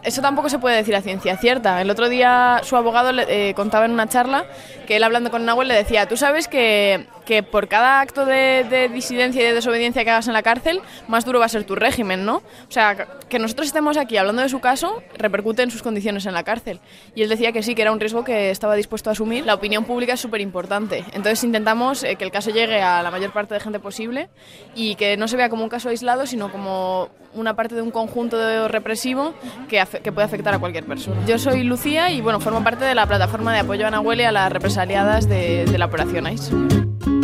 Eso 0.03 0.21
tampoco 0.21 0.49
se 0.49 0.57
puede 0.57 0.77
decir 0.77 0.95
a 0.95 1.01
ciencia 1.01 1.37
cierta. 1.37 1.81
El 1.81 1.89
otro 1.89 2.09
día 2.09 2.61
su 2.63 2.75
abogado 2.75 3.11
le 3.11 3.49
eh, 3.49 3.53
contaba 3.53 3.85
en 3.85 3.91
una 3.91 4.07
charla 4.07 4.45
que 4.87 4.95
él 4.95 5.03
hablando 5.03 5.29
con 5.29 5.45
Nahuel 5.45 5.67
le 5.67 5.75
decía, 5.75 6.07
tú 6.07 6.17
sabes 6.17 6.47
que, 6.47 7.07
que 7.25 7.43
por 7.43 7.67
cada 7.67 8.01
acto 8.01 8.25
de, 8.25 8.65
de, 8.69 8.89
disidencia 8.89 9.41
y 9.41 9.45
de 9.45 9.53
desobediencia 9.53 10.03
que 10.03 10.09
hagas 10.09 10.27
en 10.27 10.33
la 10.33 10.43
cárcel, 10.43 10.81
más 11.07 11.25
duro 11.25 11.39
va 11.39 11.45
a 11.45 11.49
ser 11.49 11.63
tu 11.63 11.75
régimen, 11.75 12.25
¿no? 12.25 12.37
O 12.37 12.71
sea, 12.71 13.07
que 13.29 13.39
nosotros 13.39 13.67
estemos 13.67 13.97
aquí 13.97 14.17
hablando 14.17 14.41
de 14.41 14.49
su 14.49 14.59
caso 14.59 15.01
repercute 15.17 15.63
en 15.63 15.71
sus 15.71 15.81
condiciones 15.81 16.25
en 16.25 16.33
la 16.33 16.43
cárcel. 16.43 16.79
Y 17.15 17.23
él 17.23 17.29
decía 17.29 17.51
que 17.51 17.63
sí, 17.63 17.75
que 17.75 17.81
era 17.81 17.91
un 17.91 17.99
riesgo 17.99 18.23
que 18.23 18.51
estaba 18.51 18.75
dispuesto 18.75 19.09
a 19.09 19.13
asumir. 19.13 19.45
La 19.45 19.53
opinión 19.53 19.85
pública 19.85 20.13
es 20.13 20.19
súper 20.19 20.41
importante. 20.41 21.03
Entonces 21.13 21.43
intentamos 21.43 22.03
eh, 22.03 22.15
que 22.15 22.23
el 22.23 22.31
caso 22.31 22.51
llegue 22.51 22.81
a 22.81 23.01
la 23.01 23.11
mayor 23.11 23.31
parte 23.31 23.53
de 23.53 23.59
gente 23.59 23.79
posible 23.79 24.29
y 24.75 24.95
que 24.95 25.17
no 25.17 25.27
se 25.27 25.37
vea 25.37 25.49
como 25.49 25.63
un 25.63 25.69
caso 25.69 25.89
aislado, 25.89 26.25
sino 26.25 26.51
como 26.51 27.09
una 27.33 27.55
parte 27.55 27.75
de 27.75 27.81
un 27.81 27.91
conjunto 27.91 28.67
represivo 28.67 29.33
que, 29.69 29.81
que, 30.03 30.11
puede 30.11 30.25
afectar 30.25 30.53
a 30.53 30.59
cualquier 30.59 30.85
persona. 30.85 31.25
Yo 31.25 31.37
soy 31.37 31.63
Lucía 31.63 32.11
y 32.11 32.21
bueno, 32.21 32.39
formo 32.39 32.63
parte 32.63 32.83
de 32.83 32.95
la 32.95 33.05
plataforma 33.05 33.53
de 33.53 33.59
apoyo 33.59 33.87
a 33.87 33.91
Nahuel 33.91 34.19
y 34.19 34.23
a 34.23 34.31
las 34.31 34.51
represaliadas 34.51 35.29
de, 35.29 35.65
de 35.65 35.77
la 35.77 35.85
Operación 35.85 36.27
ICE. 36.27 37.20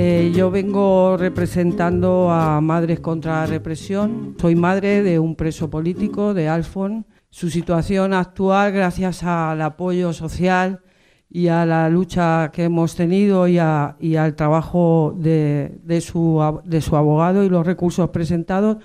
Eh, 0.00 0.30
yo 0.32 0.48
vengo 0.48 1.16
representando 1.16 2.30
a 2.30 2.60
Madres 2.60 3.00
contra 3.00 3.40
la 3.40 3.46
Represión. 3.46 4.36
Soy 4.40 4.54
madre 4.54 5.02
de 5.02 5.18
un 5.18 5.34
preso 5.34 5.70
político, 5.70 6.34
de 6.34 6.48
Alfon. 6.48 7.04
Su 7.30 7.50
situación 7.50 8.14
actual, 8.14 8.70
gracias 8.70 9.24
al 9.24 9.60
apoyo 9.60 10.12
social 10.12 10.82
y 11.28 11.48
a 11.48 11.66
la 11.66 11.88
lucha 11.88 12.52
que 12.52 12.62
hemos 12.62 12.94
tenido 12.94 13.48
y, 13.48 13.58
a, 13.58 13.96
y 13.98 14.14
al 14.14 14.36
trabajo 14.36 15.16
de, 15.18 15.80
de, 15.82 16.00
su, 16.00 16.60
de 16.64 16.80
su 16.80 16.94
abogado 16.94 17.42
y 17.42 17.48
los 17.48 17.66
recursos 17.66 18.08
presentados, 18.10 18.76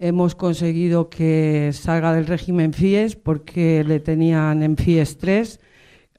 hemos 0.00 0.34
conseguido 0.34 1.08
que 1.08 1.70
salga 1.72 2.12
del 2.12 2.26
régimen 2.26 2.72
FIES 2.72 3.14
porque 3.14 3.84
le 3.84 4.00
tenían 4.00 4.64
en 4.64 4.76
FIES 4.76 5.18
3 5.18 5.60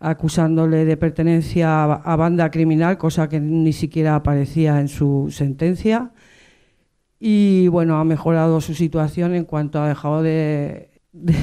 acusándole 0.03 0.83
de 0.83 0.97
pertenencia 0.97 1.83
a, 1.85 2.15
banda 2.17 2.51
criminal, 2.51 2.97
cosa 2.97 3.29
que 3.29 3.39
ni 3.39 3.71
siquiera 3.71 4.15
aparecía 4.15 4.79
en 4.81 4.89
su 4.89 5.29
sentencia. 5.31 6.11
Y 7.19 7.69
bueno, 7.69 7.97
ha 7.97 8.03
mejorado 8.03 8.59
su 8.59 8.73
situación 8.73 9.33
en 9.33 9.45
cuanto 9.45 9.81
ha 9.81 9.87
dejado 9.87 10.21
de. 10.21 10.91
de 11.13 11.33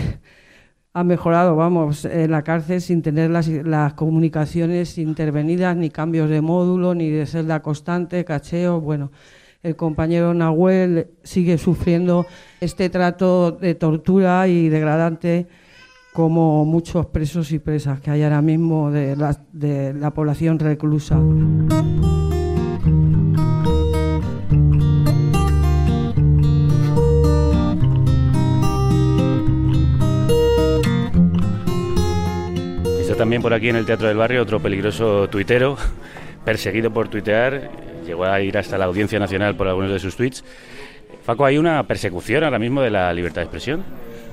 ha 0.93 1.05
mejorado, 1.05 1.55
vamos, 1.57 2.05
en 2.05 2.33
la 2.33 2.43
cárcel 2.43 2.81
sin 2.81 3.01
tener 3.01 3.31
las, 3.31 3.47
las, 3.49 3.95
comunicaciones 3.95 4.99
intervenidas, 4.99 5.77
ni 5.77 5.89
cambios 5.89 6.29
de 6.29 6.41
módulo, 6.41 6.95
ni 6.95 7.11
de 7.11 7.27
celda 7.27 7.63
constante, 7.63 8.25
cacheo. 8.25 8.81
Bueno, 8.81 9.13
el 9.63 9.77
compañero 9.77 10.35
Nahuel 10.35 11.09
sigue 11.23 11.59
sufriendo 11.59 12.27
este 12.61 12.91
trato 12.91 13.53
de 13.53 13.75
tortura 13.77 14.49
y 14.49 14.69
degradante 14.69 15.47
como 16.13 16.65
muchos 16.65 17.07
presos 17.07 17.53
y 17.53 17.59
presas 17.59 18.01
que 18.01 18.11
hay 18.11 18.23
ahora 18.23 18.43
mismo 18.43 18.91
de 18.91 19.17
la, 19.17 19.37
de 19.53 19.95
la 19.95 20.13
población 20.13 20.59
reclusa. 20.59 21.21
Está 33.01 33.17
también 33.17 33.43
por 33.43 33.55
aquí 33.55 33.69
en 33.69 33.77
el 33.77 33.87
Teatro 33.87 34.09
del 34.09 34.17
Barrio 34.17 34.43
otro 34.43 34.61
peligroso 34.61 35.29
tuitero, 35.29 35.77
perseguido 36.45 36.91
por 36.93 37.09
tuitear, 37.09 37.71
llegó 38.05 38.25
a 38.25 38.41
ir 38.41 38.59
hasta 38.59 38.79
la 38.79 38.87
Audiencia 38.87 39.19
Nacional 39.19 39.55
por 39.55 39.69
algunos 39.69 39.93
de 39.93 39.99
sus 39.99 40.17
tweets. 40.17 40.45
Faco, 41.23 41.45
hay 41.45 41.59
una 41.59 41.87
persecución 41.87 42.43
ahora 42.45 42.59
mismo 42.59 42.81
de 42.83 42.91
la 42.91 43.13
libertad 43.13 43.43
de 43.43 43.45
expresión. 43.45 43.85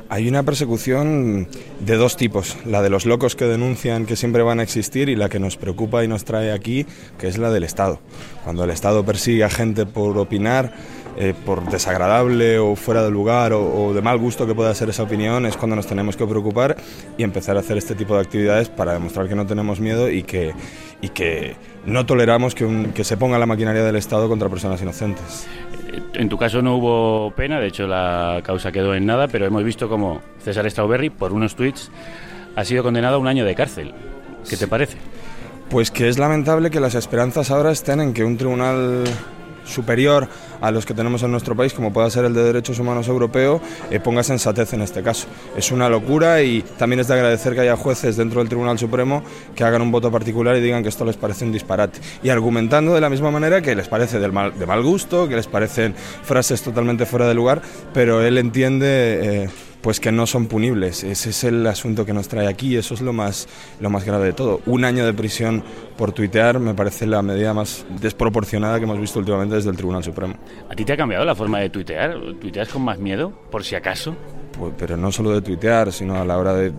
Hay 0.09 0.29
una 0.29 0.43
persecución 0.43 1.49
de 1.81 1.95
dos 1.97 2.15
tipos, 2.15 2.57
la 2.65 2.81
de 2.81 2.89
los 2.89 3.05
locos 3.05 3.35
que 3.35 3.43
denuncian 3.43 4.05
que 4.05 4.15
siempre 4.15 4.41
van 4.41 4.61
a 4.61 4.63
existir 4.63 5.09
y 5.09 5.17
la 5.17 5.27
que 5.27 5.37
nos 5.37 5.57
preocupa 5.57 6.03
y 6.03 6.07
nos 6.07 6.23
trae 6.23 6.53
aquí, 6.53 6.85
que 7.19 7.27
es 7.27 7.37
la 7.37 7.51
del 7.51 7.65
Estado. 7.65 7.99
Cuando 8.45 8.63
el 8.63 8.69
Estado 8.69 9.03
persigue 9.03 9.43
a 9.43 9.49
gente 9.49 9.85
por 9.85 10.17
opinar, 10.17 10.73
eh, 11.17 11.33
por 11.45 11.69
desagradable 11.69 12.57
o 12.57 12.75
fuera 12.75 13.03
de 13.03 13.11
lugar 13.11 13.51
o, 13.51 13.91
de 13.93 14.01
mal 14.01 14.17
gusto 14.17 14.47
que 14.47 14.55
pueda 14.55 14.73
ser 14.75 14.89
esa 14.89 15.03
opinión, 15.03 15.45
es 15.45 15.57
cuando 15.57 15.75
nos 15.75 15.87
tenemos 15.87 16.15
que 16.15 16.25
preocupar 16.25 16.77
y 17.17 17.23
empezar 17.23 17.57
a 17.57 17.59
hacer 17.59 17.77
este 17.77 17.93
tipo 17.93 18.15
de 18.15 18.21
actividades 18.21 18.69
para 18.69 18.93
demostrar 18.93 19.27
que 19.27 19.35
no 19.35 19.45
tenemos 19.45 19.81
miedo 19.81 20.09
y 20.09 20.23
que, 20.23 20.53
y 21.01 21.09
que 21.09 21.55
no 21.85 22.05
toleramos 22.05 22.55
que, 22.55 22.91
que 22.93 23.03
se 23.03 23.17
ponga 23.17 23.37
la 23.39 23.45
maquinaria 23.45 23.83
del 23.83 23.97
Estado 23.97 24.29
contra 24.29 24.47
personas 24.47 24.81
inocentes. 24.81 25.47
En 26.13 26.29
tu 26.29 26.37
caso 26.37 26.61
no 26.61 26.75
hubo 26.75 27.31
pena, 27.31 27.59
de 27.59 27.67
hecho 27.67 27.87
la 27.87 28.41
causa 28.43 28.71
quedó 28.71 28.93
en 28.93 29.05
nada, 29.05 29.27
pero 29.27 29.45
hemos 29.45 29.63
visto 29.63 29.87
como 29.87 30.21
César 30.39 30.69
Strawberry, 30.69 31.09
por 31.09 31.33
unos 31.33 31.55
tweets, 31.55 31.91
ha 32.55 32.65
sido 32.65 32.83
condenado 32.83 33.15
a 33.15 33.19
un 33.19 33.27
año 33.27 33.45
de 33.45 33.55
cárcel. 33.55 33.93
¿Qué 34.49 34.57
te 34.57 34.67
parece? 34.67 34.97
Pues 35.69 35.91
que 35.91 36.07
es 36.07 36.17
lamentable 36.17 36.71
que 36.71 36.79
las 36.79 36.95
esperanzas 36.95 37.51
ahora 37.51 37.71
estén 37.71 38.01
en 38.01 38.13
que 38.13 38.23
un 38.23 38.37
tribunal 38.37 39.03
superior 39.67 40.27
a 40.61 40.71
los 40.71 40.85
que 40.85 40.93
tenemos 40.93 41.21
en 41.23 41.31
nuestro 41.31 41.55
país, 41.55 41.73
como 41.73 41.93
pueda 41.93 42.09
ser 42.09 42.25
el 42.25 42.33
de 42.33 42.43
Derechos 42.43 42.79
Humanos 42.79 43.07
Europeo, 43.07 43.61
eh, 43.91 43.99
ponga 43.99 44.23
sensatez 44.23 44.73
en 44.73 44.81
este 44.81 45.03
caso. 45.03 45.27
Es 45.55 45.71
una 45.71 45.89
locura 45.89 46.41
y 46.41 46.63
también 46.77 46.99
es 46.99 47.07
de 47.07 47.13
agradecer 47.13 47.53
que 47.53 47.61
haya 47.61 47.75
jueces 47.75 48.17
dentro 48.17 48.39
del 48.39 48.49
Tribunal 48.49 48.79
Supremo 48.79 49.23
que 49.55 49.63
hagan 49.63 49.81
un 49.81 49.91
voto 49.91 50.11
particular 50.11 50.55
y 50.57 50.61
digan 50.61 50.83
que 50.83 50.89
esto 50.89 51.05
les 51.05 51.17
parece 51.17 51.45
un 51.45 51.51
disparate. 51.51 51.99
Y 52.23 52.29
argumentando 52.29 52.93
de 52.93 53.01
la 53.01 53.09
misma 53.09 53.31
manera 53.31 53.61
que 53.61 53.75
les 53.75 53.87
parece 53.87 54.19
de 54.19 54.27
mal 54.29 54.83
gusto, 54.83 55.27
que 55.27 55.35
les 55.35 55.47
parecen 55.47 55.93
frases 55.95 56.61
totalmente 56.61 57.05
fuera 57.05 57.27
de 57.27 57.33
lugar, 57.33 57.61
pero 57.93 58.21
él 58.21 58.37
entiende... 58.37 59.45
eh, 59.45 59.49
pues 59.81 59.99
que 59.99 60.11
no 60.11 60.27
son 60.27 60.47
punibles. 60.47 61.03
Ese 61.03 61.29
es 61.29 61.43
el 61.43 61.65
asunto 61.67 62.05
que 62.05 62.13
nos 62.13 62.27
trae 62.27 62.47
aquí, 62.47 62.75
eso 62.75 62.93
es 62.93 63.01
lo 63.01 63.13
más, 63.13 63.47
lo 63.79 63.89
más 63.89 64.03
grave 64.03 64.25
de 64.25 64.33
todo. 64.33 64.61
Un 64.65 64.85
año 64.85 65.05
de 65.05 65.13
prisión 65.13 65.63
por 65.97 66.11
tuitear 66.11 66.59
me 66.59 66.73
parece 66.73 67.05
la 67.07 67.21
medida 67.21 67.53
más 67.53 67.85
desproporcionada 68.01 68.77
que 68.77 68.83
hemos 68.83 68.99
visto 68.99 69.19
últimamente 69.19 69.55
desde 69.55 69.69
el 69.69 69.77
Tribunal 69.77 70.03
Supremo. 70.03 70.35
¿A 70.69 70.75
ti 70.75 70.85
te 70.85 70.93
ha 70.93 70.97
cambiado 70.97 71.25
la 71.25 71.35
forma 71.35 71.59
de 71.59 71.69
tuitear? 71.69 72.15
¿Tuiteas 72.39 72.69
con 72.69 72.83
más 72.83 72.99
miedo, 72.99 73.31
por 73.51 73.63
si 73.63 73.75
acaso? 73.75 74.15
Pues, 74.57 74.73
pero 74.77 74.97
no 74.97 75.11
solo 75.11 75.31
de 75.31 75.41
tuitear, 75.41 75.91
sino 75.93 76.15
a 76.15 76.25
la 76.25 76.37
hora 76.37 76.53
de 76.53 76.71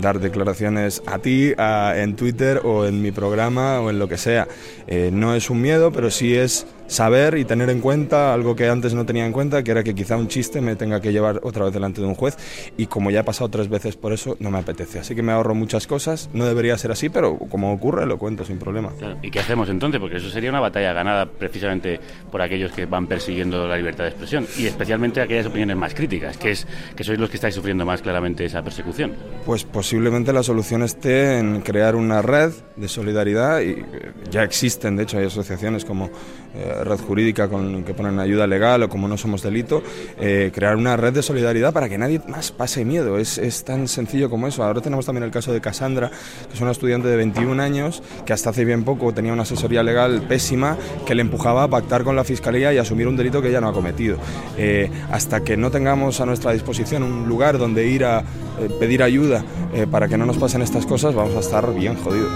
dar 0.00 0.20
declaraciones 0.20 1.02
a 1.06 1.18
ti, 1.18 1.52
a- 1.58 1.94
en 1.96 2.14
Twitter 2.16 2.60
o 2.64 2.86
en 2.86 3.02
mi 3.02 3.10
programa 3.12 3.80
o 3.80 3.90
en 3.90 3.98
lo 3.98 4.08
que 4.08 4.16
sea. 4.16 4.46
Eh, 4.86 5.10
no 5.12 5.34
es 5.34 5.50
un 5.50 5.60
miedo, 5.60 5.90
pero 5.92 6.10
sí 6.10 6.34
es 6.36 6.66
saber 6.86 7.36
y 7.36 7.44
tener 7.44 7.68
en 7.68 7.80
cuenta 7.80 8.32
algo 8.32 8.54
que 8.54 8.68
antes 8.68 8.94
no 8.94 9.04
tenía 9.04 9.26
en 9.26 9.32
cuenta, 9.32 9.64
que 9.64 9.72
era 9.72 9.82
que 9.82 9.92
quizá 9.92 10.16
un 10.16 10.28
chiste 10.28 10.60
me 10.60 10.76
tenga 10.76 11.00
que 11.00 11.10
llevar 11.12 11.40
otra 11.42 11.64
vez 11.64 11.74
delante 11.74 12.00
de 12.00 12.06
un 12.06 12.14
juez 12.14 12.36
y 12.76 12.86
como 12.86 13.10
ya 13.10 13.20
he 13.20 13.24
pasado 13.24 13.50
tres 13.50 13.68
veces 13.68 13.96
por 13.96 14.12
eso, 14.12 14.36
no 14.38 14.52
me 14.52 14.58
apetece. 14.58 15.00
Así 15.00 15.16
que 15.16 15.22
me 15.22 15.32
ahorro 15.32 15.52
muchas 15.56 15.88
cosas, 15.88 16.30
no 16.32 16.44
debería 16.44 16.78
ser 16.78 16.92
así, 16.92 17.08
pero 17.08 17.36
como 17.38 17.72
ocurre, 17.72 18.06
lo 18.06 18.18
cuento 18.18 18.44
sin 18.44 18.58
problema. 18.60 18.90
Claro, 18.98 19.16
¿Y 19.20 19.32
qué 19.32 19.40
hacemos 19.40 19.68
entonces? 19.68 20.00
Porque 20.00 20.18
eso 20.18 20.30
sería 20.30 20.50
una 20.50 20.60
batalla 20.60 20.92
ganada 20.92 21.26
precisamente 21.26 21.98
por 22.30 22.40
aquellos 22.40 22.70
que 22.70 22.86
van 22.86 23.08
persiguiendo 23.08 23.66
la 23.66 23.76
libertad 23.76 24.04
de 24.04 24.10
expresión 24.10 24.46
y 24.56 24.66
especialmente 24.66 25.20
aquellas 25.20 25.46
opiniones 25.46 25.76
más 25.76 25.92
críticas, 25.92 26.36
que 26.36 26.52
es 26.52 26.68
que 26.94 27.02
sois 27.16 27.20
los 27.20 27.30
que 27.30 27.36
estáis 27.36 27.54
sufriendo 27.54 27.84
más 27.84 28.02
claramente 28.02 28.44
esa 28.44 28.62
persecución. 28.62 29.12
Pues 29.44 29.64
posiblemente 29.64 30.32
la 30.32 30.42
solución 30.42 30.82
esté 30.82 31.38
en 31.38 31.62
crear 31.62 31.96
una 31.96 32.20
red 32.20 32.52
de 32.76 32.88
solidaridad 32.88 33.60
y 33.60 33.70
eh, 33.70 34.12
ya 34.30 34.42
existen, 34.42 34.96
de 34.96 35.04
hecho 35.04 35.18
hay 35.18 35.26
asociaciones 35.26 35.84
como 35.84 36.10
eh, 36.54 36.84
Red 36.84 37.00
Jurídica 37.00 37.48
con, 37.48 37.84
que 37.84 37.94
ponen 37.94 38.18
ayuda 38.18 38.46
legal 38.46 38.82
o 38.82 38.88
como 38.88 39.08
No 39.08 39.16
Somos 39.16 39.42
Delito, 39.42 39.82
eh, 40.20 40.50
crear 40.54 40.76
una 40.76 40.96
red 40.96 41.12
de 41.12 41.22
solidaridad 41.22 41.72
para 41.72 41.88
que 41.88 41.96
nadie 41.96 42.20
más 42.28 42.52
pase 42.52 42.84
miedo, 42.84 43.18
es, 43.18 43.38
es 43.38 43.64
tan 43.64 43.88
sencillo 43.88 44.28
como 44.28 44.46
eso. 44.46 44.62
Ahora 44.62 44.80
tenemos 44.80 45.06
también 45.06 45.24
el 45.24 45.30
caso 45.30 45.52
de 45.52 45.60
Cassandra, 45.60 46.10
que 46.10 46.54
es 46.54 46.60
una 46.60 46.72
estudiante 46.72 47.08
de 47.08 47.16
21 47.16 47.62
años 47.62 48.02
que 48.26 48.32
hasta 48.32 48.50
hace 48.50 48.64
bien 48.64 48.84
poco 48.84 49.14
tenía 49.14 49.32
una 49.32 49.42
asesoría 49.42 49.82
legal 49.82 50.22
pésima 50.28 50.76
que 51.06 51.14
le 51.14 51.22
empujaba 51.22 51.62
a 51.62 51.68
pactar 51.68 52.04
con 52.04 52.14
la 52.16 52.24
Fiscalía 52.24 52.74
y 52.74 52.78
asumir 52.78 53.08
un 53.08 53.16
delito 53.16 53.40
que 53.40 53.48
ella 53.48 53.60
no 53.60 53.68
ha 53.68 53.72
cometido. 53.72 54.18
Hasta 55.10 55.44
que 55.44 55.56
no 55.56 55.70
tengamos 55.70 56.20
a 56.20 56.26
nuestra 56.26 56.52
disposición 56.52 57.05
un 57.06 57.28
lugar 57.28 57.58
donde 57.58 57.86
ir 57.86 58.04
a 58.04 58.20
eh, 58.20 58.68
pedir 58.78 59.02
ayuda 59.02 59.44
eh, 59.72 59.86
para 59.90 60.08
que 60.08 60.16
no 60.18 60.26
nos 60.26 60.36
pasen 60.36 60.62
estas 60.62 60.86
cosas, 60.86 61.14
vamos 61.14 61.34
a 61.36 61.40
estar 61.40 61.72
bien 61.74 61.96
jodidos. 61.96 62.32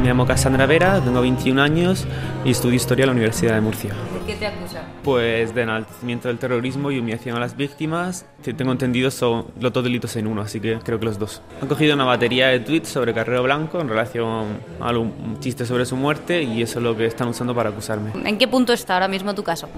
Me 0.00 0.08
llamo 0.08 0.26
Cassandra 0.26 0.66
Vera, 0.66 1.00
tengo 1.02 1.20
21 1.20 1.62
años 1.62 2.06
y 2.44 2.50
estudio 2.50 2.76
Historia 2.76 3.04
en 3.04 3.08
la 3.08 3.12
Universidad 3.12 3.54
de 3.54 3.60
Murcia. 3.60 3.94
¿De 4.24 4.32
qué 4.32 4.38
te 4.38 4.46
acusa? 4.46 4.80
Pues 5.02 5.54
de 5.54 5.62
enaltecimiento 5.62 6.28
del 6.28 6.38
terrorismo 6.38 6.90
y 6.90 6.98
humillación 6.98 7.36
a 7.36 7.40
las 7.40 7.56
víctimas, 7.56 8.24
tengo 8.56 8.72
entendido 8.72 9.10
son 9.10 9.48
los 9.60 9.70
dos 9.70 9.84
delitos 9.84 10.16
en 10.16 10.26
uno, 10.26 10.40
así 10.40 10.60
que 10.60 10.78
creo 10.78 10.98
que 10.98 11.04
los 11.04 11.18
dos. 11.18 11.42
Han 11.60 11.68
cogido 11.68 11.94
una 11.94 12.04
batería 12.04 12.48
de 12.48 12.60
tweets 12.60 12.88
sobre 12.88 13.12
Carrero 13.12 13.42
Blanco 13.42 13.80
en 13.80 13.88
relación 13.88 14.60
a 14.80 14.90
un 14.92 15.38
chiste 15.40 15.66
sobre 15.66 15.84
su 15.84 15.96
muerte 15.96 16.42
y 16.42 16.62
eso 16.62 16.78
es 16.78 16.84
lo 16.84 16.96
que 16.96 17.04
están 17.04 17.28
usando 17.28 17.54
para 17.54 17.68
acusarme. 17.68 18.12
¿En 18.24 18.38
qué 18.38 18.48
punto 18.48 18.72
está 18.72 18.94
ahora 18.94 19.08
mismo 19.08 19.34
tu 19.34 19.42
caso? 19.42 19.68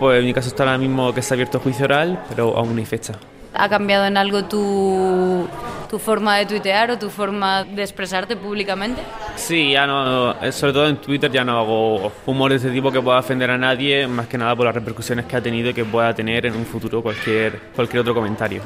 Pues 0.00 0.18
en 0.18 0.26
mi 0.26 0.34
caso 0.34 0.48
está 0.48 0.64
ahora 0.64 0.78
mismo 0.78 1.14
que 1.14 1.20
está 1.20 1.34
abierto 1.34 1.60
juicio 1.60 1.84
oral, 1.84 2.20
pero 2.28 2.56
aún 2.56 2.74
no 2.74 2.80
hay 2.80 2.86
fecha. 2.86 3.14
¿Ha 3.54 3.68
cambiado 3.68 4.06
en 4.06 4.16
algo 4.16 4.44
tu, 4.44 5.48
tu 5.88 5.98
forma 5.98 6.36
de 6.36 6.46
tuitear 6.46 6.90
o 6.90 6.98
tu 6.98 7.10
forma 7.10 7.64
de 7.64 7.82
expresarte 7.82 8.36
públicamente? 8.36 9.02
Sí, 9.36 9.72
ya 9.72 9.86
no, 9.86 10.34
sobre 10.52 10.72
todo 10.72 10.88
en 10.88 10.96
Twitter 10.98 11.30
ya 11.30 11.44
no 11.44 11.58
hago 11.58 12.12
humor 12.26 12.50
de 12.50 12.56
ese 12.56 12.70
tipo 12.70 12.90
que 12.90 13.00
pueda 13.00 13.18
ofender 13.18 13.50
a 13.50 13.58
nadie, 13.58 14.06
más 14.06 14.26
que 14.26 14.36
nada 14.38 14.54
por 14.54 14.66
las 14.66 14.74
repercusiones 14.74 15.26
que 15.26 15.36
ha 15.36 15.40
tenido 15.40 15.70
y 15.70 15.74
que 15.74 15.84
pueda 15.84 16.14
tener 16.14 16.46
en 16.46 16.56
un 16.56 16.66
futuro 16.66 17.02
cualquier, 17.02 17.58
cualquier 17.74 18.00
otro 18.00 18.14
comentario. 18.14 18.62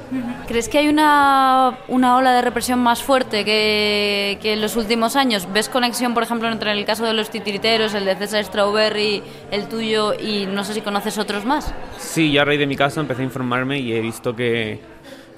¿Crees 0.47 0.69
que 0.69 0.79
hay 0.79 0.89
una, 0.89 1.79
una 1.89 2.17
ola 2.17 2.33
de 2.33 2.43
represión 2.43 2.79
más 2.79 3.03
fuerte 3.03 3.45
que, 3.45 4.39
que 4.41 4.55
en 4.55 4.61
los 4.61 4.77
últimos 4.77 5.17
años? 5.17 5.47
¿Ves 5.53 5.69
conexión, 5.69 6.15
por 6.15 6.23
ejemplo, 6.23 6.51
entre 6.51 6.73
el 6.73 6.85
caso 6.85 7.05
de 7.05 7.13
los 7.13 7.31
titiriteros, 7.31 7.95
el 7.95 8.05
de 8.05 8.17
César 8.17 8.45
Strawberry, 8.45 9.23
el 9.51 9.69
tuyo 9.69 10.15
y 10.15 10.47
no 10.47 10.65
sé 10.65 10.75
si 10.75 10.81
conoces 10.81 11.19
otros 11.19 11.45
más? 11.45 11.73
Sí, 11.99 12.33
yo 12.33 12.43
a 12.43 12.45
raíz 12.45 12.59
de 12.59 12.67
mi 12.67 12.77
caso 12.77 13.01
empecé 13.01 13.23
a 13.23 13.25
informarme 13.25 13.79
y 13.79 13.93
he 13.93 14.01
visto 14.01 14.35
que 14.35 14.81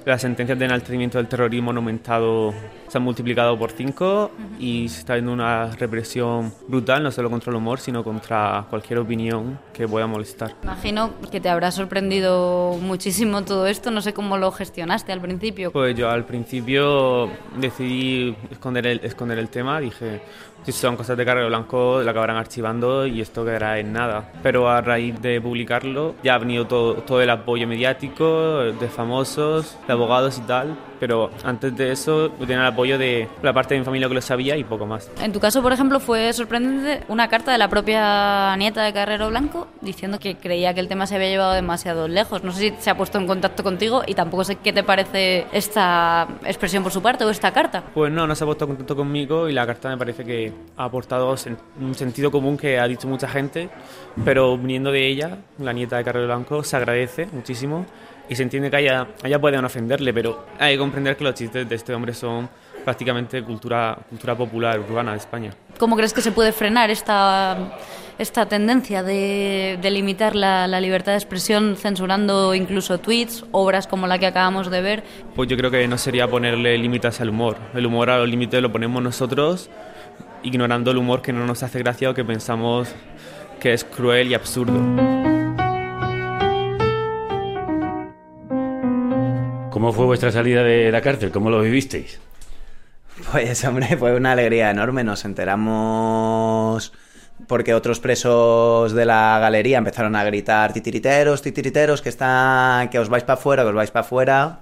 las 0.05 0.21
sentencias 0.21 0.57
de 0.57 0.65
enaltecimiento 0.65 1.17
del 1.17 1.27
terrorismo 1.27 1.71
han 1.71 1.77
aumentado, 1.77 2.53
se 2.87 2.97
han 2.97 3.03
multiplicado 3.03 3.57
por 3.57 3.71
cinco 3.71 4.31
y 4.59 4.87
se 4.87 4.99
está 4.99 5.13
viendo 5.15 5.33
una 5.33 5.71
represión 5.71 6.53
brutal, 6.67 7.03
no 7.03 7.11
solo 7.11 7.29
contra 7.29 7.49
el 7.49 7.57
humor, 7.57 7.79
sino 7.79 8.03
contra 8.03 8.65
cualquier 8.69 8.99
opinión 8.99 9.59
que 9.73 9.87
pueda 9.87 10.05
molestar. 10.05 10.53
Imagino 10.63 11.11
que 11.31 11.41
te 11.41 11.49
habrá 11.49 11.71
sorprendido 11.71 12.77
muchísimo 12.81 13.43
todo 13.43 13.65
esto, 13.67 13.89
no 13.89 14.01
sé 14.01 14.13
cómo 14.13 14.37
lo 14.37 14.51
gestionaste 14.51 15.11
al 15.11 15.21
principio. 15.21 15.71
Pues 15.71 15.95
yo 15.95 16.09
al 16.09 16.25
principio 16.25 17.29
decidí 17.57 18.35
esconder 18.51 18.87
el, 18.87 18.99
esconder 19.03 19.39
el 19.39 19.49
tema, 19.49 19.79
dije, 19.79 20.21
si 20.71 20.79
son 20.79 20.97
cosas 20.97 21.17
de 21.17 21.25
Carrero 21.25 21.47
Blanco, 21.47 22.01
lo 22.01 22.09
acabarán 22.09 22.37
archivando 22.37 23.05
y 23.05 23.21
esto 23.21 23.45
quedará 23.45 23.79
en 23.79 23.93
nada. 23.93 24.31
Pero 24.41 24.69
a 24.69 24.81
raíz 24.81 25.21
de 25.21 25.39
publicarlo 25.39 26.15
ya 26.23 26.35
ha 26.35 26.37
venido 26.37 26.65
todo, 26.65 26.95
todo 26.95 27.21
el 27.21 27.29
apoyo 27.29 27.67
mediático 27.67 28.59
de 28.59 28.87
famosos, 28.87 29.77
de 29.87 29.93
abogados 29.93 30.37
y 30.37 30.41
tal, 30.41 30.75
pero 30.99 31.29
antes 31.43 31.75
de 31.75 31.91
eso 31.91 32.31
tenía 32.31 32.61
el 32.61 32.65
apoyo 32.65 32.97
de 32.97 33.27
la 33.43 33.53
parte 33.53 33.73
de 33.75 33.81
mi 33.81 33.85
familia 33.85 34.07
que 34.07 34.15
lo 34.15 34.21
sabía 34.21 34.57
y 34.57 34.63
poco 34.63 34.85
más. 34.85 35.11
En 35.21 35.31
tu 35.31 35.39
caso, 35.39 35.61
por 35.61 35.71
ejemplo, 35.71 35.99
fue 35.99 36.33
sorprendente 36.33 37.03
una 37.09 37.27
carta 37.27 37.51
de 37.51 37.57
la 37.57 37.67
propia 37.67 38.55
nieta 38.57 38.83
de 38.83 38.93
Carrero 38.93 39.29
Blanco 39.29 39.67
diciendo 39.81 40.19
que 40.19 40.35
creía 40.35 40.73
que 40.73 40.79
el 40.79 40.87
tema 40.87 41.05
se 41.05 41.15
había 41.15 41.29
llevado 41.29 41.53
demasiado 41.53 42.07
lejos. 42.07 42.43
No 42.43 42.51
sé 42.51 42.59
si 42.59 42.73
se 42.79 42.89
ha 42.89 42.97
puesto 42.97 43.17
en 43.19 43.27
contacto 43.27 43.63
contigo 43.63 44.01
y 44.07 44.15
tampoco 44.15 44.43
sé 44.43 44.55
qué 44.57 44.73
te 44.73 44.83
parece 44.83 45.45
esta 45.51 46.27
expresión 46.43 46.83
por 46.83 46.91
su 46.91 47.01
parte 47.01 47.23
o 47.23 47.29
esta 47.29 47.51
carta. 47.51 47.83
Pues 47.93 48.11
no, 48.11 48.25
no 48.25 48.35
se 48.35 48.43
ha 48.43 48.47
puesto 48.47 48.65
en 48.65 48.69
contacto 48.71 48.95
conmigo 48.95 49.47
y 49.49 49.53
la 49.53 49.65
carta 49.65 49.89
me 49.89 49.97
parece 49.97 50.23
que 50.23 50.54
ha 50.77 50.85
aportado 50.85 51.35
un 51.79 51.95
sentido 51.95 52.31
común 52.31 52.57
que 52.57 52.79
ha 52.79 52.87
dicho 52.87 53.07
mucha 53.07 53.27
gente, 53.27 53.69
pero 54.23 54.57
viniendo 54.57 54.91
de 54.91 55.07
ella, 55.07 55.37
la 55.59 55.73
nieta 55.73 55.97
de 55.97 56.03
Carrero 56.03 56.25
Blanco, 56.27 56.63
se 56.63 56.75
agradece 56.75 57.27
muchísimo 57.31 57.85
y 58.27 58.35
se 58.35 58.43
entiende 58.43 58.69
que 58.69 58.75
a 58.75 58.79
ella, 58.79 59.07
a 59.23 59.27
ella 59.27 59.39
pueden 59.39 59.63
ofenderle, 59.63 60.13
pero 60.13 60.45
hay 60.59 60.73
que 60.73 60.79
comprender 60.79 61.15
que 61.15 61.23
los 61.23 61.33
chistes 61.35 61.67
de 61.67 61.75
este 61.75 61.93
hombre 61.93 62.13
son 62.13 62.49
prácticamente 62.83 63.41
cultura, 63.43 63.97
cultura 64.09 64.35
popular 64.35 64.79
urbana 64.79 65.11
de 65.11 65.17
España. 65.17 65.51
¿Cómo 65.79 65.95
crees 65.95 66.13
que 66.13 66.21
se 66.21 66.31
puede 66.31 66.51
frenar 66.51 66.89
esta, 66.91 67.77
esta 68.19 68.45
tendencia 68.47 69.01
de, 69.01 69.79
de 69.81 69.91
limitar 69.91 70.35
la, 70.35 70.67
la 70.67 70.79
libertad 70.79 71.13
de 71.13 71.17
expresión 71.17 71.75
censurando 71.77 72.53
incluso 72.53 72.99
tweets, 72.99 73.43
obras 73.51 73.87
como 73.87 74.07
la 74.07 74.19
que 74.19 74.27
acabamos 74.27 74.69
de 74.69 74.81
ver? 74.81 75.03
Pues 75.35 75.49
yo 75.49 75.57
creo 75.57 75.71
que 75.71 75.87
no 75.87 75.97
sería 75.97 76.27
ponerle 76.27 76.77
límites 76.77 77.19
al 77.21 77.29
humor. 77.29 77.57
El 77.73 77.85
humor 77.87 78.09
a 78.11 78.19
los 78.19 78.29
límites 78.29 78.61
lo 78.61 78.71
ponemos 78.71 79.01
nosotros, 79.01 79.69
ignorando 80.45 80.91
el 80.91 80.97
humor 80.97 81.21
que 81.21 81.33
no 81.33 81.45
nos 81.45 81.63
hace 81.63 81.79
gracia 81.79 82.11
o 82.11 82.13
que 82.13 82.23
pensamos 82.23 82.93
que 83.59 83.73
es 83.73 83.83
cruel 83.83 84.29
y 84.29 84.35
absurdo. 84.35 84.79
¿Cómo 89.71 89.91
fue 89.91 90.05
vuestra 90.05 90.31
salida 90.31 90.63
de 90.63 90.91
la 90.91 91.01
cárcel? 91.01 91.31
¿Cómo 91.31 91.49
lo 91.49 91.61
vivisteis? 91.61 92.19
Pues 93.31 93.63
hombre, 93.65 93.97
fue 93.97 94.15
una 94.15 94.33
alegría 94.33 94.69
enorme. 94.69 95.03
Nos 95.03 95.25
enteramos 95.25 96.93
porque 97.47 97.73
otros 97.73 97.99
presos 97.99 98.93
de 98.93 99.05
la 99.05 99.39
galería 99.39 99.77
empezaron 99.77 100.15
a 100.15 100.23
gritar 100.23 100.73
titiriteros, 100.73 101.41
titiriteros, 101.41 102.01
que 102.01 102.09
están, 102.09 102.89
que 102.89 102.99
os 102.99 103.09
vais 103.09 103.23
para 103.23 103.39
afuera, 103.39 103.63
que 103.63 103.69
os 103.69 103.75
vais 103.75 103.91
para 103.91 104.05
afuera. 104.05 104.59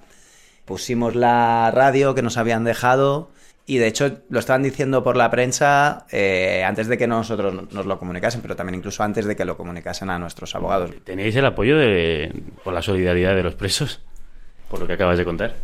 Pusimos 0.66 1.14
la 1.14 1.72
radio 1.72 2.16
que 2.16 2.22
nos 2.22 2.38
habían 2.38 2.64
dejado 2.64 3.33
y 3.66 3.78
de 3.78 3.88
hecho 3.88 4.20
lo 4.30 4.40
estaban 4.40 4.64
diciendo 4.64 5.04
por 5.04 5.16
la 5.16 5.32
prensa 5.32 6.06
eh, 6.12 6.64
antes 6.66 6.88
de 6.88 6.98
que 6.98 7.08
nosotros 7.08 7.72
nos 7.72 7.86
lo 7.86 7.98
comunicasen, 7.98 8.42
pero 8.42 8.56
también 8.56 8.76
incluso 8.76 9.04
antes 9.04 9.26
de 9.26 9.36
que 9.36 9.46
lo 9.46 9.56
comunicasen 9.56 10.10
a 10.10 10.20
nuestros 10.20 10.54
abogados. 10.56 10.92
¿Tenéis 11.04 11.36
el 11.36 11.46
apoyo 11.46 11.78
de, 11.78 12.34
por 12.64 12.74
la 12.74 12.82
solidaridad 12.82 13.36
de 13.36 13.44
los 13.44 13.56
presos? 13.56 14.02
Por 14.70 14.82
lo 14.82 14.88
que 14.88 14.94
acabas 14.94 15.18
de 15.18 15.26
contar. 15.26 15.56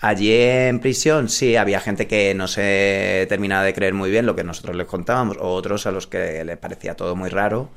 Allí 0.00 0.32
en 0.32 0.80
prisión 0.80 1.30
sí 1.30 1.56
había 1.56 1.80
gente 1.80 2.06
que 2.06 2.34
no 2.34 2.48
se 2.48 3.24
terminaba 3.30 3.64
de 3.64 3.72
creer 3.72 3.94
muy 3.94 4.10
bien 4.10 4.26
lo 4.26 4.36
que 4.36 4.44
nosotros 4.44 4.76
les 4.76 4.86
contábamos, 4.86 5.38
o 5.40 5.54
otros 5.54 5.86
a 5.86 5.90
los 5.90 6.06
que 6.06 6.44
les 6.44 6.58
parecía 6.58 6.94
todo 6.94 7.16
muy 7.16 7.30
raro. 7.30 7.70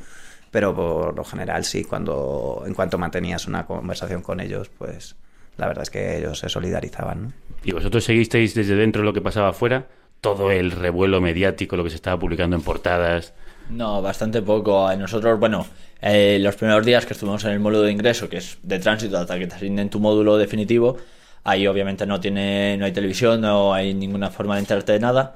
pero 0.52 0.76
por 0.76 1.16
lo 1.16 1.24
general 1.24 1.64
sí, 1.64 1.84
cuando 1.84 2.64
en 2.66 2.74
cuanto 2.74 2.98
mantenías 2.98 3.48
una 3.48 3.66
conversación 3.66 4.22
con 4.22 4.40
ellos, 4.40 4.70
pues 4.78 5.16
la 5.60 5.68
verdad 5.68 5.84
es 5.84 5.90
que 5.90 6.18
ellos 6.18 6.40
se 6.40 6.50
solidarizaban. 6.50 7.24
¿no? 7.24 7.34
¿Y 7.64 7.72
vosotros 7.72 8.04
seguisteis 8.04 8.56
desde 8.56 8.76
dentro 8.76 9.04
lo 9.04 9.14
que 9.14 9.22
pasaba 9.22 9.50
afuera? 9.50 9.88
Todo 10.22 10.52
el 10.52 10.72
revuelo 10.72 11.22
mediático, 11.22 11.78
lo 11.78 11.84
que 11.84 11.90
se 11.90 11.98
estaba 11.98 12.20
publicando 12.20 12.56
en 12.56 12.62
portadas. 12.62 13.34
No, 13.70 14.02
bastante 14.02 14.42
poco. 14.42 14.90
Nosotros, 14.96 15.40
bueno, 15.40 15.66
eh, 16.02 16.40
los 16.42 16.56
primeros 16.56 16.86
días 16.86 17.06
que 17.06 17.14
estuvimos 17.14 17.44
en 17.46 17.52
el 17.52 17.60
módulo 17.60 17.84
de 17.84 17.92
ingreso, 17.92 18.28
que 18.30 18.38
es 18.38 18.58
de 18.64 18.80
tránsito 18.80 19.18
hasta 19.18 19.38
que 19.38 19.48
te 19.48 19.56
asignen 19.56 19.90
tu 19.90 20.00
módulo 20.00 20.38
definitivo, 20.38 20.98
ahí 21.44 21.68
obviamente 21.68 22.06
no 22.06 22.20
tiene, 22.20 22.78
no 22.78 22.86
hay 22.86 22.92
televisión, 22.92 23.42
no 23.42 23.74
hay 23.74 23.94
ninguna 23.94 24.30
forma 24.30 24.56
de 24.56 24.62
enterarte 24.62 24.94
de 24.94 25.00
nada. 25.00 25.36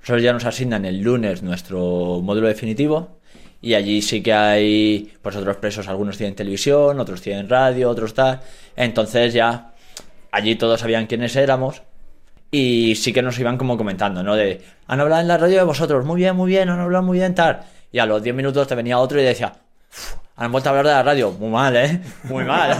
Nosotros 0.00 0.22
ya 0.22 0.32
nos 0.32 0.44
asignan 0.44 0.84
el 0.84 1.00
lunes 1.00 1.42
nuestro 1.42 2.20
módulo 2.22 2.48
definitivo 2.48 3.18
y 3.64 3.74
allí 3.74 4.02
sí 4.02 4.22
que 4.22 4.34
hay, 4.34 5.10
pues 5.22 5.34
otros 5.36 5.56
presos, 5.56 5.88
algunos 5.88 6.18
tienen 6.18 6.34
televisión, 6.34 7.00
otros 7.00 7.22
tienen 7.22 7.48
radio, 7.48 7.88
otros 7.88 8.12
tal. 8.12 8.42
Entonces 8.76 9.32
ya 9.32 9.72
allí 10.30 10.56
todos 10.56 10.80
sabían 10.80 11.06
quiénes 11.06 11.34
éramos 11.34 11.82
y 12.50 12.94
sí 12.96 13.14
que 13.14 13.22
nos 13.22 13.38
iban 13.38 13.56
como 13.56 13.78
comentando, 13.78 14.22
¿no? 14.22 14.36
De, 14.36 14.62
han 14.86 15.00
hablado 15.00 15.22
en 15.22 15.28
la 15.28 15.38
radio 15.38 15.56
de 15.56 15.64
vosotros, 15.64 16.04
muy 16.04 16.16
bien, 16.16 16.36
muy 16.36 16.50
bien, 16.50 16.68
han 16.68 16.78
hablado 16.78 17.04
muy 17.04 17.18
bien, 17.18 17.34
tal. 17.34 17.60
Y 17.90 18.00
a 18.00 18.04
los 18.04 18.22
10 18.22 18.36
minutos 18.36 18.68
te 18.68 18.74
venía 18.74 18.98
otro 18.98 19.18
y 19.18 19.24
decía, 19.24 19.54
"Uf, 19.90 20.16
han 20.36 20.52
vuelto 20.52 20.68
a 20.68 20.70
hablar 20.70 20.86
de 20.86 20.92
la 20.92 21.02
radio, 21.02 21.32
muy 21.32 21.48
mal, 21.48 21.74
¿eh? 21.74 22.02
Muy 22.24 22.44
mal. 22.44 22.74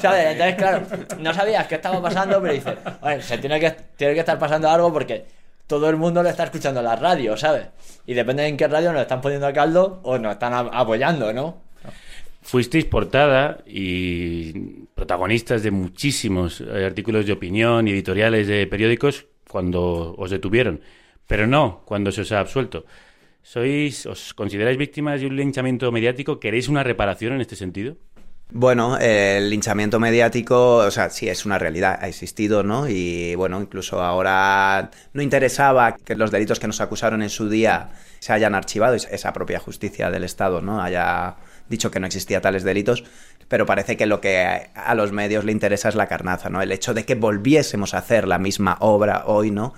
¿Sabes? 0.00 0.26
Entonces, 0.32 0.54
claro, 0.54 0.86
no 1.18 1.34
sabías 1.34 1.66
qué 1.66 1.74
estaba 1.74 2.00
pasando, 2.00 2.40
pero 2.40 2.54
dices, 2.54 2.74
"Oye, 3.02 3.20
se 3.20 3.36
tiene 3.36 3.60
que, 3.60 3.72
tiene 3.96 4.14
que 4.14 4.20
estar 4.20 4.38
pasando 4.38 4.70
algo 4.70 4.90
porque 4.90 5.26
todo 5.66 5.88
el 5.88 5.96
mundo 5.96 6.22
le 6.22 6.30
está 6.30 6.44
escuchando 6.44 6.82
la 6.82 6.96
radio, 6.96 7.36
¿sabes? 7.36 7.68
Y 8.06 8.14
depende 8.14 8.46
en 8.46 8.56
qué 8.56 8.68
radio 8.68 8.92
nos 8.92 9.02
están 9.02 9.20
poniendo 9.20 9.46
a 9.46 9.52
caldo 9.52 10.00
o 10.02 10.18
nos 10.18 10.32
están 10.32 10.52
apoyando, 10.72 11.32
¿no? 11.32 11.62
Fuisteis 12.42 12.84
portada 12.84 13.58
y 13.66 14.52
protagonistas 14.94 15.62
de 15.62 15.70
muchísimos 15.70 16.60
eh, 16.60 16.84
artículos 16.84 17.24
de 17.24 17.32
opinión 17.32 17.88
y 17.88 17.92
editoriales 17.92 18.46
de 18.46 18.66
periódicos 18.66 19.26
cuando 19.48 20.14
os 20.18 20.30
detuvieron, 20.30 20.80
pero 21.26 21.46
no 21.46 21.82
cuando 21.86 22.12
se 22.12 22.20
os 22.20 22.32
ha 22.32 22.40
absuelto. 22.40 22.84
¿Sois, 23.42 24.04
os 24.06 24.34
consideráis 24.34 24.76
víctimas 24.76 25.20
de 25.20 25.26
un 25.26 25.36
linchamiento 25.36 25.90
mediático? 25.90 26.40
¿Queréis 26.40 26.68
una 26.68 26.82
reparación 26.82 27.34
en 27.34 27.40
este 27.40 27.56
sentido? 27.56 27.96
Bueno, 28.56 28.98
el 29.00 29.50
linchamiento 29.50 29.98
mediático, 29.98 30.76
o 30.76 30.90
sea, 30.92 31.10
sí 31.10 31.28
es 31.28 31.44
una 31.44 31.58
realidad, 31.58 31.98
ha 32.00 32.06
existido, 32.06 32.62
¿no? 32.62 32.88
Y 32.88 33.34
bueno, 33.34 33.60
incluso 33.60 34.00
ahora 34.00 34.92
no 35.12 35.22
interesaba 35.22 35.96
que 35.96 36.14
los 36.14 36.30
delitos 36.30 36.60
que 36.60 36.68
nos 36.68 36.80
acusaron 36.80 37.22
en 37.22 37.30
su 37.30 37.48
día 37.48 37.90
se 38.20 38.32
hayan 38.32 38.54
archivado, 38.54 38.94
es- 38.94 39.08
esa 39.10 39.32
propia 39.32 39.58
justicia 39.58 40.08
del 40.12 40.22
Estado, 40.22 40.60
¿no? 40.60 40.80
Haya 40.80 41.34
dicho 41.68 41.90
que 41.90 41.98
no 41.98 42.06
existía 42.06 42.40
tales 42.40 42.62
delitos, 42.62 43.02
pero 43.48 43.66
parece 43.66 43.96
que 43.96 44.06
lo 44.06 44.20
que 44.20 44.68
a 44.72 44.94
los 44.94 45.10
medios 45.10 45.44
le 45.44 45.50
interesa 45.50 45.88
es 45.88 45.96
la 45.96 46.06
carnaza, 46.06 46.48
¿no? 46.48 46.62
El 46.62 46.70
hecho 46.70 46.94
de 46.94 47.04
que 47.04 47.16
volviésemos 47.16 47.92
a 47.92 47.98
hacer 47.98 48.28
la 48.28 48.38
misma 48.38 48.76
obra 48.78 49.24
hoy, 49.26 49.50
¿no? 49.50 49.74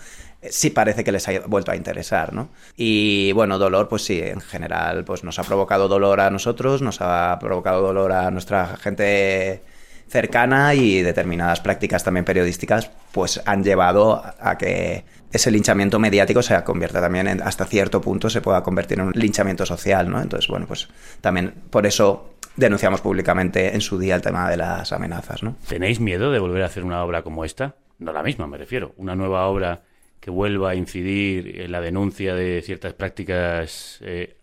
Eh, 0.47 0.53
Sí 0.53 0.71
parece 0.71 1.05
que 1.05 1.13
les 1.13 1.29
ha 1.29 1.41
vuelto 1.47 1.71
a 1.71 1.77
interesar, 1.77 2.33
¿no? 2.33 2.49
Y 2.77 3.33
bueno, 3.33 3.59
dolor, 3.59 3.89
pues 3.89 4.03
sí, 4.03 4.21
en 4.21 4.41
general, 4.41 5.05
pues 5.05 5.25
nos 5.25 5.39
ha 5.39 5.45
provocado 5.45 5.89
dolor 5.89 6.21
a 6.21 6.31
nosotros, 6.31 6.83
nos 6.83 7.01
ha 7.01 7.39
provocado 7.41 7.83
dolor 7.83 8.13
a 8.13 8.31
nuestra 8.31 8.77
gente 8.77 9.63
cercana 10.09 10.75
y 10.75 11.03
determinadas 11.03 11.61
prácticas 11.61 12.05
también 12.05 12.25
periodísticas, 12.25 12.91
pues 13.13 13.43
han 13.45 13.65
llevado 13.65 14.23
a 14.39 14.57
que 14.57 15.05
ese 15.33 15.51
linchamiento 15.51 15.99
mediático 15.99 16.43
se 16.43 16.63
convierta 16.63 17.01
también 17.01 17.27
en, 17.27 17.43
hasta 17.43 17.65
cierto 17.65 18.01
punto 18.01 18.31
se 18.31 18.41
pueda 18.41 18.63
convertir 18.63 19.01
en 19.01 19.07
un 19.07 19.13
linchamiento 19.15 19.67
social, 19.67 20.09
¿no? 20.09 20.21
Entonces, 20.21 20.49
bueno, 20.49 20.67
pues 20.67 20.89
también 21.21 21.53
por 21.71 21.87
eso 21.87 22.37
denunciamos 22.55 23.01
públicamente 23.01 23.75
en 23.75 23.81
su 23.81 23.99
día 23.99 24.15
el 24.15 24.23
tema 24.23 24.49
de 24.49 24.57
las 24.57 24.93
amenazas, 24.93 25.43
¿no? 25.43 25.57
¿Tenéis 25.69 26.01
miedo 26.01 26.31
de 26.31 26.39
volver 26.39 26.63
a 26.63 26.67
hacer 26.67 26.85
una 26.85 27.03
obra 27.03 27.23
como 27.23 27.45
esta? 27.45 27.75
No 27.99 28.13
la 28.13 28.23
misma, 28.23 28.47
me 28.47 28.59
refiero. 28.59 28.95
Una 28.97 29.17
nueva 29.17 29.47
obra 29.47 29.83
que 30.27 30.33
vuelva 30.33 30.71
a 30.71 30.75
incidir 30.75 31.61
en 31.61 31.71
la 31.71 31.81
denuncia 31.81 32.35
de 32.35 32.61
ciertas 32.61 32.95
prácticas 32.95 34.01
eh, 34.03 34.35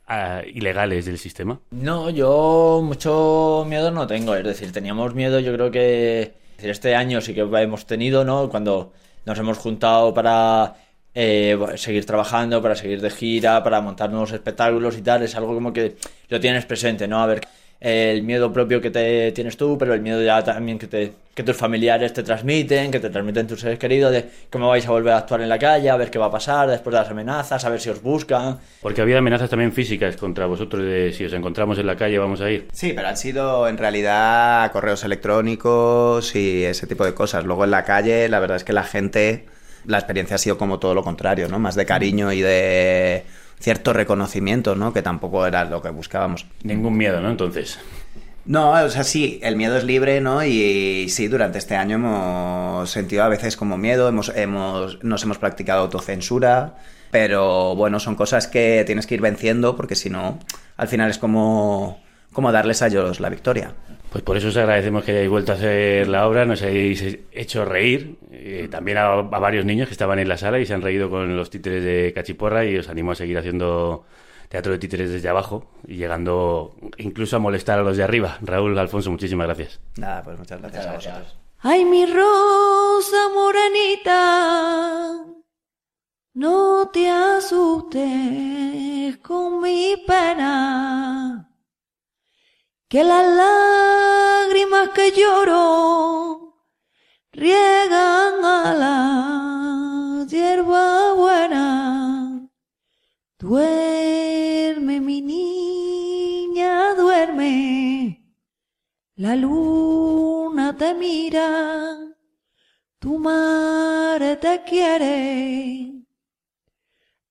ilegales 0.53 1.05
del 1.05 1.17
sistema. 1.17 1.59
No, 1.71 2.09
yo 2.09 2.81
mucho 2.81 3.65
miedo 3.67 3.91
no 3.91 4.07
tengo. 4.07 4.33
Es 4.33 4.45
decir, 4.45 4.71
teníamos 4.71 5.13
miedo, 5.13 5.41
yo 5.41 5.51
creo 5.51 5.71
que 5.71 6.35
este 6.57 6.95
año 6.95 7.19
sí 7.19 7.33
que 7.33 7.41
hemos 7.41 7.85
tenido, 7.85 8.23
¿no? 8.23 8.47
Cuando 8.47 8.93
nos 9.25 9.37
hemos 9.37 9.57
juntado 9.57 10.13
para 10.13 10.75
eh, 11.13 11.59
seguir 11.75 12.05
trabajando, 12.05 12.61
para 12.61 12.75
seguir 12.75 13.01
de 13.01 13.09
gira, 13.09 13.61
para 13.61 13.81
montar 13.81 14.09
nuevos 14.09 14.31
espectáculos 14.31 14.97
y 14.97 15.01
tal, 15.01 15.23
es 15.23 15.35
algo 15.35 15.53
como 15.53 15.73
que 15.73 15.97
lo 16.29 16.39
tienes 16.39 16.63
presente, 16.63 17.09
¿no? 17.09 17.21
A 17.21 17.25
ver, 17.25 17.41
el 17.83 18.23
miedo 18.23 18.53
propio 18.53 18.79
que 18.79 18.89
te 18.89 19.33
tienes 19.33 19.57
tú, 19.57 19.77
pero 19.77 19.93
el 19.93 19.99
miedo 19.99 20.23
ya 20.23 20.41
también 20.41 20.79
que, 20.79 20.87
te, 20.87 21.11
que 21.35 21.43
tus 21.43 21.57
familiares 21.57 22.13
te 22.13 22.23
transmiten, 22.23 22.89
que 22.91 23.01
te 23.01 23.09
transmiten 23.09 23.45
tus 23.45 23.59
seres 23.59 23.77
queridos, 23.77 24.13
de 24.13 24.25
cómo 24.49 24.69
vais 24.69 24.87
a 24.87 24.91
volver 24.91 25.11
a 25.11 25.17
actuar 25.17 25.41
en 25.41 25.49
la 25.49 25.59
calle, 25.59 25.89
a 25.89 25.97
ver 25.97 26.09
qué 26.09 26.17
va 26.17 26.27
a 26.27 26.31
pasar 26.31 26.69
después 26.69 26.93
de 26.93 27.01
las 27.01 27.09
amenazas, 27.09 27.65
a 27.65 27.69
ver 27.69 27.81
si 27.81 27.89
os 27.89 28.01
buscan. 28.01 28.57
Porque 28.81 29.01
había 29.01 29.17
amenazas 29.17 29.49
también 29.49 29.73
físicas 29.73 30.15
contra 30.15 30.45
vosotros 30.45 30.81
de 30.81 31.11
si 31.11 31.25
os 31.25 31.33
encontramos 31.33 31.77
en 31.77 31.85
la 31.85 31.97
calle 31.97 32.17
vamos 32.17 32.39
a 32.39 32.49
ir. 32.49 32.69
Sí, 32.71 32.93
pero 32.95 33.09
han 33.09 33.17
sido 33.17 33.67
en 33.67 33.77
realidad 33.77 34.71
correos 34.71 35.03
electrónicos 35.03 36.33
y 36.37 36.63
ese 36.63 36.87
tipo 36.87 37.03
de 37.03 37.13
cosas. 37.13 37.43
Luego 37.43 37.65
en 37.65 37.71
la 37.71 37.83
calle, 37.83 38.29
la 38.29 38.39
verdad 38.39 38.55
es 38.55 38.63
que 38.63 38.71
la 38.71 38.83
gente, 38.83 39.45
la 39.85 39.97
experiencia 39.97 40.35
ha 40.35 40.39
sido 40.39 40.57
como 40.57 40.79
todo 40.79 40.95
lo 40.95 41.03
contrario, 41.03 41.49
¿no? 41.49 41.59
Más 41.59 41.75
de 41.75 41.85
cariño 41.85 42.31
y 42.31 42.39
de 42.39 43.25
cierto 43.63 43.93
reconocimiento, 43.93 44.75
¿no? 44.75 44.91
Que 44.91 45.01
tampoco 45.01 45.47
era 45.47 45.63
lo 45.63 45.81
que 45.81 45.89
buscábamos. 45.89 46.45
Ningún 46.63 46.97
miedo, 46.97 47.21
¿no? 47.21 47.31
Entonces. 47.31 47.79
No, 48.45 48.71
o 48.71 48.89
sea, 48.89 49.05
sí, 49.05 49.39
el 49.41 49.55
miedo 49.55 49.77
es 49.77 49.85
libre, 49.85 50.19
¿no? 50.19 50.43
Y, 50.43 51.07
sí, 51.07 51.29
durante 51.29 51.59
este 51.59 51.77
año 51.77 51.95
hemos 51.95 52.89
sentido 52.89 53.23
a 53.23 53.29
veces 53.29 53.55
como 53.55 53.77
miedo, 53.77 54.09
hemos, 54.09 54.33
hemos, 54.35 55.01
nos 55.01 55.23
hemos 55.23 55.37
practicado 55.37 55.79
autocensura, 55.79 56.75
pero 57.09 57.73
bueno, 57.75 58.01
son 58.01 58.15
cosas 58.15 58.47
que 58.47 58.83
tienes 58.85 59.07
que 59.07 59.15
ir 59.15 59.21
venciendo 59.21 59.77
porque 59.77 59.95
si 59.95 60.09
no, 60.09 60.39
al 60.75 60.89
final 60.89 61.09
es 61.09 61.17
como, 61.17 62.01
como 62.33 62.51
darles 62.51 62.81
a 62.81 62.87
ellos 62.87 63.21
la 63.21 63.29
victoria. 63.29 63.75
Pues 64.13 64.23
por 64.23 64.37
eso 64.37 64.49
os 64.49 64.57
agradecemos 64.57 65.03
que 65.03 65.11
hayáis 65.11 65.29
vuelto 65.29 65.53
a 65.53 65.55
hacer 65.55 66.07
la 66.07 66.27
obra, 66.27 66.45
nos 66.45 66.61
hayáis 66.61 67.17
hecho 67.31 67.65
reír, 67.65 68.17
eh, 68.31 68.67
también 68.69 68.99
a, 68.99 69.07
a 69.13 69.39
varios 69.39 69.65
niños 69.65 69.87
que 69.87 69.93
estaban 69.93 70.19
en 70.19 70.29
la 70.29 70.37
sala 70.37 70.59
y 70.59 70.67
se 70.67 70.75
han 70.75 70.83
reído 70.83 71.09
con 71.09 71.35
los 71.35 71.49
títeres 71.49 71.83
de 71.83 72.13
Cachiporra 72.13 72.63
y 72.63 72.77
os 72.77 72.89
animo 72.89 73.13
a 73.13 73.15
seguir 73.15 73.39
haciendo 73.39 74.05
teatro 74.49 74.71
de 74.71 74.77
títeres 74.77 75.11
desde 75.11 75.29
abajo 75.29 75.65
y 75.87 75.95
llegando 75.95 76.75
incluso 76.97 77.37
a 77.37 77.39
molestar 77.39 77.79
a 77.79 77.81
los 77.81 77.97
de 77.97 78.03
arriba. 78.03 78.37
Raúl, 78.43 78.77
Alfonso, 78.77 79.09
muchísimas 79.09 79.47
gracias. 79.47 79.79
Nada, 79.97 80.21
pues 80.21 80.37
muchas 80.37 80.61
gracias, 80.61 80.85
a 80.85 80.93
vosotros. 80.93 81.35
Ay, 81.61 81.83
mi 81.83 82.05
rosa 82.05 83.29
morenita, 83.33 85.25
no 86.35 86.91
te 86.93 87.09
asustes 87.09 87.97
con 89.23 89.59
mi 89.59 89.95
pena, 90.05 91.49
que 92.93 93.03
las 93.03 93.25
lágrimas 93.25 94.89
que 94.89 95.11
lloro 95.13 96.53
riegan 97.31 98.45
a 98.45 98.75
la 98.81 100.25
hierba 100.29 101.13
buena. 101.15 102.51
Duerme, 103.39 104.99
mi 105.01 105.21
niña, 105.23 106.93
duerme. 106.93 108.31
La 109.15 109.35
luna 109.37 110.77
te 110.77 110.93
mira, 110.93 111.97
tu 112.99 113.17
madre 113.17 114.35
te 114.35 114.61
quiere. 114.65 116.05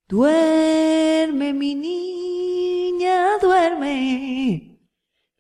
Duerme, 0.09 1.53
mi 1.53 1.77
niña, 1.77 3.39
duerme. 3.41 4.72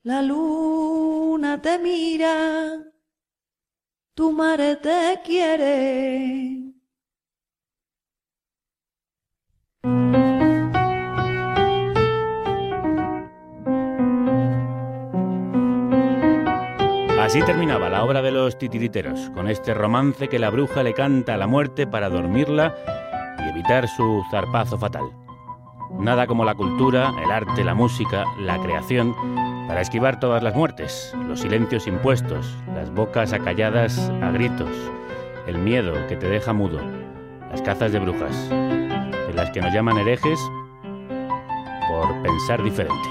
La 0.04 0.20
luna 0.20 1.62
te 1.62 1.78
mira, 1.78 2.76
tu 4.14 4.32
madre 4.32 4.74
te 4.74 5.20
quiere. 5.24 6.72
Así 17.20 17.40
terminaba 17.42 17.88
la 17.88 18.02
obra 18.02 18.22
de 18.22 18.32
los 18.32 18.58
titiriteros, 18.58 19.30
con 19.30 19.46
este 19.46 19.72
romance 19.72 20.26
que 20.26 20.40
la 20.40 20.50
bruja 20.50 20.82
le 20.82 20.94
canta 20.94 21.34
a 21.34 21.36
la 21.36 21.46
muerte 21.46 21.86
para 21.86 22.08
dormirla 22.08 22.74
y 23.38 23.50
evitar 23.50 23.86
su 23.86 24.24
zarpazo 24.32 24.76
fatal. 24.76 25.04
Nada 26.00 26.26
como 26.26 26.44
la 26.44 26.56
cultura, 26.56 27.12
el 27.22 27.30
arte, 27.30 27.62
la 27.62 27.74
música, 27.74 28.24
la 28.40 28.60
creación, 28.60 29.14
para 29.72 29.80
esquivar 29.80 30.20
todas 30.20 30.42
las 30.42 30.54
muertes, 30.54 31.14
los 31.26 31.40
silencios 31.40 31.86
impuestos, 31.86 32.58
las 32.74 32.90
bocas 32.90 33.32
acalladas 33.32 33.98
a 34.20 34.30
gritos, 34.30 34.68
el 35.46 35.56
miedo 35.56 35.94
que 36.08 36.16
te 36.18 36.28
deja 36.28 36.52
mudo, 36.52 36.78
las 37.50 37.62
cazas 37.62 37.90
de 37.90 37.98
brujas, 37.98 38.50
de 38.50 39.32
las 39.34 39.50
que 39.50 39.62
nos 39.62 39.72
llaman 39.72 39.96
herejes 39.96 40.38
por 41.88 42.22
pensar 42.22 42.62
diferente. 42.62 43.08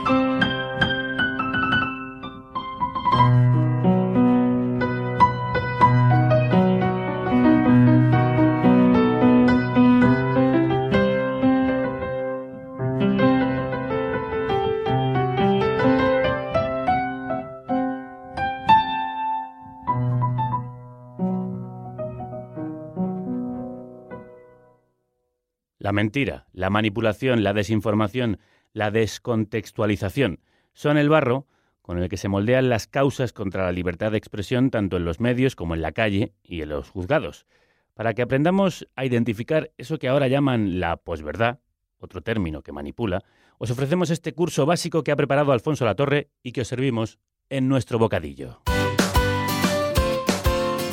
Mentira, 26.01 26.47
la 26.51 26.71
manipulación, 26.71 27.43
la 27.43 27.53
desinformación, 27.53 28.39
la 28.73 28.89
descontextualización 28.89 30.39
son 30.73 30.97
el 30.97 31.09
barro 31.09 31.45
con 31.83 31.99
el 31.99 32.09
que 32.09 32.17
se 32.17 32.27
moldean 32.27 32.69
las 32.69 32.87
causas 32.87 33.33
contra 33.33 33.65
la 33.65 33.71
libertad 33.71 34.11
de 34.11 34.17
expresión 34.17 34.71
tanto 34.71 34.97
en 34.97 35.05
los 35.05 35.19
medios 35.19 35.55
como 35.55 35.75
en 35.75 35.83
la 35.83 35.91
calle 35.91 36.33
y 36.43 36.63
en 36.63 36.69
los 36.69 36.89
juzgados. 36.89 37.45
Para 37.93 38.15
que 38.15 38.23
aprendamos 38.23 38.87
a 38.95 39.05
identificar 39.05 39.69
eso 39.77 39.99
que 39.99 40.07
ahora 40.07 40.27
llaman 40.27 40.79
la 40.79 40.97
posverdad, 40.97 41.59
otro 41.99 42.21
término 42.21 42.63
que 42.63 42.71
manipula, 42.71 43.21
os 43.59 43.69
ofrecemos 43.69 44.09
este 44.09 44.33
curso 44.33 44.65
básico 44.65 45.03
que 45.03 45.11
ha 45.11 45.15
preparado 45.15 45.51
Alfonso 45.51 45.85
Latorre 45.85 46.31
y 46.41 46.51
que 46.51 46.61
os 46.61 46.67
servimos 46.67 47.19
en 47.51 47.67
nuestro 47.67 47.99
bocadillo. 47.99 48.59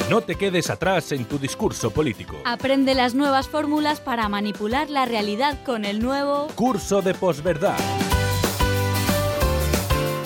No 0.09 0.23
te 0.23 0.37
quedes 0.37 0.71
atrás 0.71 1.13
en 1.13 1.27
tu 1.27 1.39
discurso 1.39 1.91
político. 1.91 2.37
Aprende 2.47 2.95
las 2.95 3.15
nuevas 3.15 3.47
fórmulas 3.47 4.01
para 4.01 4.27
manipular 4.31 4.89
la 4.89 5.05
realidad 5.05 5.63
con 5.67 5.85
el 5.85 6.01
nuevo... 6.01 6.49
Curso 6.55 7.03
de 7.03 7.13
posverdad. 7.13 7.77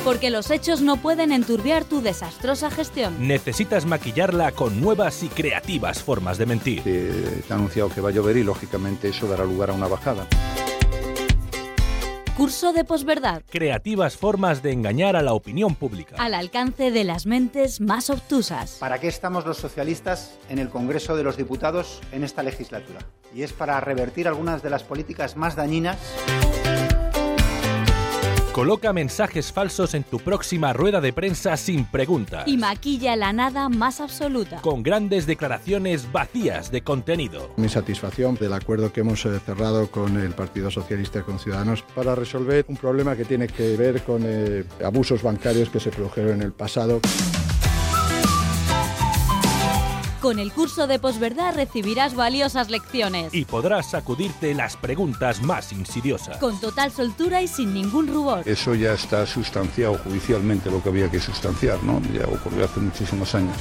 Porque 0.05 0.30
los 0.30 0.53
hechos 0.53 0.83
no 0.83 0.99
pueden 0.99 1.33
enturbiar 1.33 1.85
tu 1.85 2.01
desastrosa 2.01 2.70
gestión. 2.70 3.26
Necesitas 3.26 3.85
maquillarla 3.85 4.53
con 4.53 4.80
nuevas 4.80 5.24
y 5.24 5.28
creativas 5.28 6.01
formas 6.01 6.39
de 6.39 6.47
mentir. 6.47 6.83
te 6.85 7.53
ha 7.53 7.57
anunciado 7.57 7.89
que 7.89 8.01
va 8.01 8.11
a 8.11 8.12
llover 8.12 8.37
y 8.37 8.45
lógicamente 8.45 9.09
eso 9.09 9.26
dará 9.26 9.45
lugar 9.45 9.70
a 9.70 9.72
una 9.72 9.89
bajada. 9.89 10.28
Curso 12.37 12.72
de 12.72 12.85
posverdad. 12.85 13.43
Creativas 13.51 14.16
formas 14.16 14.62
de 14.62 14.72
engañar 14.72 15.16
a 15.16 15.22
la 15.22 15.35
opinión 15.35 15.74
pública. 15.74 16.16
Al 16.18 16.33
alcance 16.33 16.91
de 16.91 17.05
las 17.05 17.26
mentes 17.26 17.83
más 17.83 18.09
obtusas. 18.09 18.78
¿Para 18.80 18.99
qué 18.99 19.09
estamos 19.09 19.45
los 19.45 19.59
socialistas 19.59 20.39
en 20.49 20.59
el 20.59 20.70
Congreso 20.70 21.14
de 21.14 21.24
los 21.24 21.37
Diputados 21.37 22.01
en 22.11 22.24
esta 22.24 22.43
legislatura? 22.43 23.01
Y 23.35 23.43
es 23.43 23.53
para 23.53 23.78
revertir 23.80 24.28
algunas 24.28 24.62
de 24.62 24.70
las 24.70 24.83
políticas 24.83 25.37
más 25.37 25.57
dañinas 25.57 25.99
Coloca 28.53 28.93
mensajes 28.93 29.51
falsos 29.51 29.95
en 29.95 30.05
tu 30.05 30.19
próxima 30.19 30.75
rueda 30.75 31.01
de 31.01 31.15
prensa 31.15 31.57
sin 31.57 31.87
preguntas. 31.87 32.47
Y 32.47 32.59
maquilla 32.59 33.17
la 33.17 33.33
nada 33.33 33.71
más 33.71 33.99
absoluta. 33.99 34.61
Con 34.61 34.83
grandes 34.83 35.27
declaraciones 35.27 36.13
vacías 36.13 36.71
de 36.71 36.83
contenido. 36.83 37.51
Mi 37.57 37.71
satisfacción 37.71 38.35
del 38.35 38.53
acuerdo 38.53 38.93
que 38.93 39.01
hemos 39.01 39.25
eh, 39.25 39.41
cerrado 39.41 39.91
con 39.91 40.21
el 40.21 40.33
Partido 40.35 40.71
Socialista 40.71 41.21
y 41.21 41.23
con 41.23 41.39
Ciudadanos 41.39 41.81
para 41.81 42.15
resolver 42.15 42.67
un 42.69 42.77
problema 42.77 43.17
que 43.17 43.25
tiene 43.25 43.47
que 43.47 43.75
ver 43.75 44.03
con 44.03 44.23
eh, 44.27 44.65
abusos 44.85 45.23
bancarios 45.23 45.71
que 45.71 45.81
se 45.81 45.89
produjeron 45.89 46.35
en 46.35 46.43
el 46.43 46.53
pasado. 46.53 47.01
Con 50.23 50.39
el 50.39 50.53
curso 50.53 50.87
de 50.87 51.01
posverdad 51.01 51.57
recibirás 51.57 52.14
valiosas 52.14 52.70
lecciones. 52.70 53.35
Y 53.35 53.45
podrás 53.45 53.91
sacudirte 53.91 54.55
las 54.55 54.77
preguntas 54.77 55.43
más 55.43 55.73
insidiosas. 55.73 56.39
Con 56.39 56.61
total 56.61 56.93
soltura 56.93 57.43
y 57.43 57.49
sin 57.49 57.75
ningún 57.75 58.07
rubor. 58.07 58.49
Eso 58.49 58.77
ya 58.77 58.93
está 58.93 59.27
sustanciado 59.27 59.99
judicialmente 59.99 60.70
lo 60.70 60.81
que 60.81 60.91
había 60.91 61.11
que 61.11 61.18
sustanciar, 61.18 61.83
¿no? 61.83 62.01
Ya 62.14 62.25
ocurrió 62.27 62.66
hace 62.66 62.79
muchísimos 62.79 63.35
años. 63.35 63.57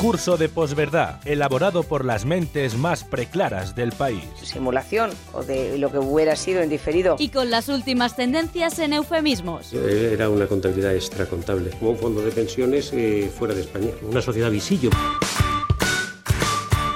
Curso 0.00 0.38
de 0.38 0.48
posverdad, 0.48 1.20
elaborado 1.26 1.82
por 1.82 2.06
las 2.06 2.24
mentes 2.24 2.74
más 2.74 3.04
preclaras 3.04 3.74
del 3.74 3.92
país. 3.92 4.24
Simulación 4.42 5.10
o 5.34 5.42
de 5.42 5.76
lo 5.76 5.92
que 5.92 5.98
hubiera 5.98 6.36
sido 6.36 6.62
en 6.62 6.70
diferido. 6.70 7.16
Y 7.18 7.28
con 7.28 7.50
las 7.50 7.68
últimas 7.68 8.16
tendencias 8.16 8.78
en 8.78 8.94
eufemismos. 8.94 9.74
Era 9.74 10.30
una 10.30 10.46
contabilidad 10.46 10.94
extracontable, 10.94 11.68
como 11.78 11.90
un 11.90 11.98
fondo 11.98 12.22
de 12.22 12.32
pensiones 12.32 12.90
eh, 12.94 13.30
fuera 13.38 13.52
de 13.52 13.60
España, 13.60 13.90
una 14.00 14.22
sociedad 14.22 14.50
visillo. 14.50 14.88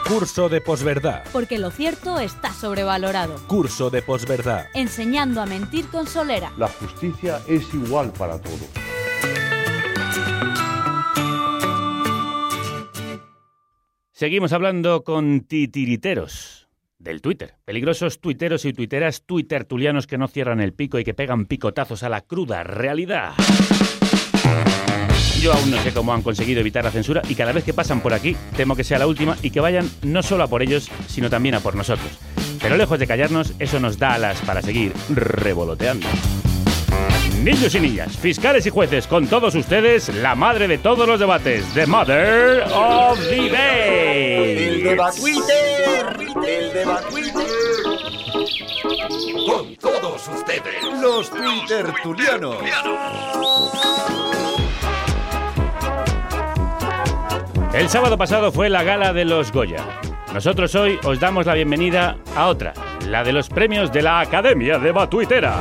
Curso 0.08 0.48
de 0.48 0.62
posverdad. 0.62 1.24
Porque 1.30 1.58
lo 1.58 1.70
cierto 1.70 2.18
está 2.18 2.54
sobrevalorado. 2.54 3.36
Curso 3.48 3.90
de 3.90 4.00
posverdad. 4.00 4.64
Enseñando 4.72 5.42
a 5.42 5.46
mentir 5.46 5.88
con 5.88 6.06
solera. 6.06 6.54
La 6.56 6.68
justicia 6.68 7.42
es 7.46 7.62
igual 7.74 8.12
para 8.12 8.38
todos. 8.40 8.60
Seguimos 14.24 14.54
hablando 14.54 15.04
con 15.04 15.42
titiriteros 15.42 16.66
del 16.98 17.20
Twitter. 17.20 17.56
Peligrosos 17.66 18.22
tuiteros 18.22 18.64
y 18.64 18.72
tuiteras 18.72 19.26
tuitertulianos 19.26 20.06
que 20.06 20.16
no 20.16 20.28
cierran 20.28 20.62
el 20.62 20.72
pico 20.72 20.98
y 20.98 21.04
que 21.04 21.12
pegan 21.12 21.44
picotazos 21.44 22.02
a 22.04 22.08
la 22.08 22.22
cruda 22.22 22.64
realidad. 22.64 23.34
Yo 25.42 25.52
aún 25.52 25.70
no 25.70 25.76
sé 25.82 25.92
cómo 25.92 26.14
han 26.14 26.22
conseguido 26.22 26.60
evitar 26.60 26.84
la 26.84 26.90
censura 26.90 27.20
y 27.28 27.34
cada 27.34 27.52
vez 27.52 27.64
que 27.64 27.74
pasan 27.74 28.00
por 28.00 28.14
aquí 28.14 28.34
temo 28.56 28.74
que 28.74 28.82
sea 28.82 28.98
la 28.98 29.06
última 29.06 29.36
y 29.42 29.50
que 29.50 29.60
vayan 29.60 29.90
no 30.02 30.22
solo 30.22 30.44
a 30.44 30.48
por 30.48 30.62
ellos, 30.62 30.90
sino 31.06 31.28
también 31.28 31.56
a 31.56 31.60
por 31.60 31.76
nosotros. 31.76 32.18
Pero 32.62 32.78
lejos 32.78 32.98
de 32.98 33.06
callarnos, 33.06 33.52
eso 33.58 33.78
nos 33.78 33.98
da 33.98 34.14
alas 34.14 34.40
para 34.40 34.62
seguir 34.62 34.94
revoloteando. 35.10 36.06
Niños 37.42 37.74
y 37.74 37.80
niñas, 37.80 38.16
fiscales 38.16 38.64
y 38.64 38.70
jueces, 38.70 39.06
con 39.06 39.26
todos 39.26 39.54
ustedes, 39.54 40.08
la 40.14 40.34
madre 40.34 40.66
de 40.66 40.78
todos 40.78 41.06
los 41.06 41.20
debates, 41.20 41.62
The 41.74 41.86
Mother 41.86 42.64
of 42.72 43.18
Debate. 43.20 44.76
El 44.76 44.82
debate 44.82 45.20
el 46.46 46.72
debate. 46.72 47.32
Con 49.46 49.76
todos 49.76 50.28
ustedes, 50.28 50.74
los 51.00 51.30
Twitter 51.30 51.86
Tulianos. 52.02 52.56
El 57.74 57.88
sábado 57.88 58.16
pasado 58.16 58.52
fue 58.52 58.70
la 58.70 58.84
gala 58.84 59.12
de 59.12 59.24
los 59.24 59.52
Goya. 59.52 59.84
Nosotros 60.32 60.74
hoy 60.74 60.98
os 61.04 61.20
damos 61.20 61.46
la 61.46 61.54
bienvenida 61.54 62.16
a 62.36 62.46
otra, 62.46 62.72
la 63.06 63.22
de 63.22 63.32
los 63.32 63.48
premios 63.48 63.92
de 63.92 64.02
la 64.02 64.20
Academia 64.20 64.78
de 64.78 64.92
Batuitera. 64.92 65.54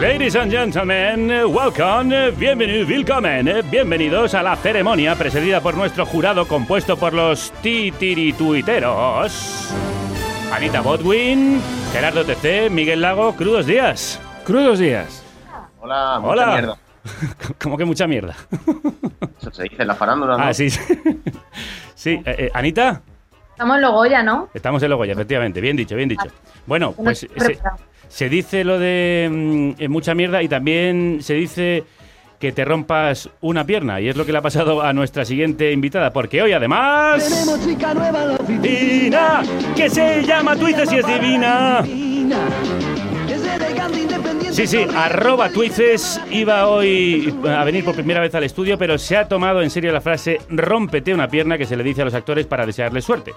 Ladies 0.00 0.34
and 0.36 0.50
gentlemen, 0.50 1.28
welcome, 1.52 2.30
bienvenidos, 2.32 2.88
willkommen, 2.88 3.62
bienvenidos 3.70 4.32
a 4.34 4.42
la 4.42 4.56
ceremonia 4.56 5.14
presidida 5.14 5.60
por 5.60 5.74
nuestro 5.76 6.06
jurado 6.06 6.48
compuesto 6.48 6.96
por 6.96 7.12
los 7.12 7.52
titirituiteros. 7.60 9.68
Anita 10.54 10.80
Bodwin, 10.80 11.60
Gerardo 11.92 12.24
TC, 12.24 12.70
Miguel 12.70 13.02
Lago, 13.02 13.36
crudos 13.36 13.66
días. 13.66 14.18
Crudos 14.46 14.78
días. 14.78 15.22
Hola, 15.80 16.18
mucha 16.18 16.32
Hola. 16.32 16.46
mierda. 16.46 16.78
¿Cómo 17.62 17.76
que 17.76 17.84
mucha 17.84 18.06
mierda? 18.06 18.34
Eso 19.38 19.50
se 19.52 19.64
dice 19.64 19.82
en 19.82 19.88
la 19.88 19.94
farándula, 19.94 20.38
¿no? 20.38 20.44
Ah, 20.44 20.54
sí. 20.54 20.70
sí, 20.70 20.82
Sí, 21.94 22.10
eh, 22.24 22.36
eh, 22.38 22.50
Anita, 22.54 23.02
Estamos 23.52 23.76
en 23.76 23.82
Logoya, 23.82 24.22
¿no? 24.22 24.48
estamos 24.54 24.82
en 24.82 24.88
Logoya, 24.88 25.12
efectivamente, 25.12 25.60
bien 25.60 25.76
dicho, 25.76 25.94
bien 25.94 26.08
dicho. 26.08 26.24
Bueno, 26.64 26.92
Bueno, 26.92 27.04
pues 27.04 27.18
se. 27.18 27.28
Se 28.10 28.28
dice 28.28 28.64
lo 28.64 28.78
de 28.78 29.28
mm, 29.30 29.82
eh, 29.82 29.88
mucha 29.88 30.14
mierda 30.14 30.42
y 30.42 30.48
también 30.48 31.20
se 31.22 31.34
dice 31.34 31.84
que 32.38 32.52
te 32.52 32.64
rompas 32.64 33.30
una 33.40 33.64
pierna 33.64 34.00
y 34.00 34.08
es 34.08 34.16
lo 34.16 34.26
que 34.26 34.32
le 34.32 34.38
ha 34.38 34.42
pasado 34.42 34.82
a 34.82 34.92
nuestra 34.92 35.24
siguiente 35.24 35.72
invitada, 35.72 36.12
porque 36.12 36.42
hoy 36.42 36.52
además... 36.52 37.22
Tenemos 37.22 37.64
chica 37.64 37.94
nueva 37.94 38.22
en 38.22 38.28
la 38.28 38.34
oficina 38.36 39.42
que 39.76 39.90
se 39.90 40.22
llama 40.24 40.56
Twices 40.56 40.92
y 40.92 40.96
es 40.96 41.06
divina. 41.06 41.84
Sí, 44.50 44.66
sí, 44.66 44.84
arroba 44.96 45.48
Twices 45.48 46.20
iba 46.30 46.66
hoy 46.66 47.32
a 47.48 47.64
venir 47.64 47.84
por 47.84 47.94
primera 47.94 48.20
vez 48.20 48.34
al 48.34 48.44
estudio, 48.44 48.76
pero 48.76 48.98
se 48.98 49.16
ha 49.16 49.26
tomado 49.28 49.62
en 49.62 49.70
serio 49.70 49.92
la 49.92 50.00
frase 50.00 50.38
rómpete 50.50 51.14
una 51.14 51.28
pierna 51.28 51.56
que 51.56 51.64
se 51.66 51.76
le 51.76 51.84
dice 51.84 52.02
a 52.02 52.04
los 52.04 52.14
actores 52.14 52.46
para 52.46 52.66
desearles 52.66 53.04
suerte. 53.04 53.32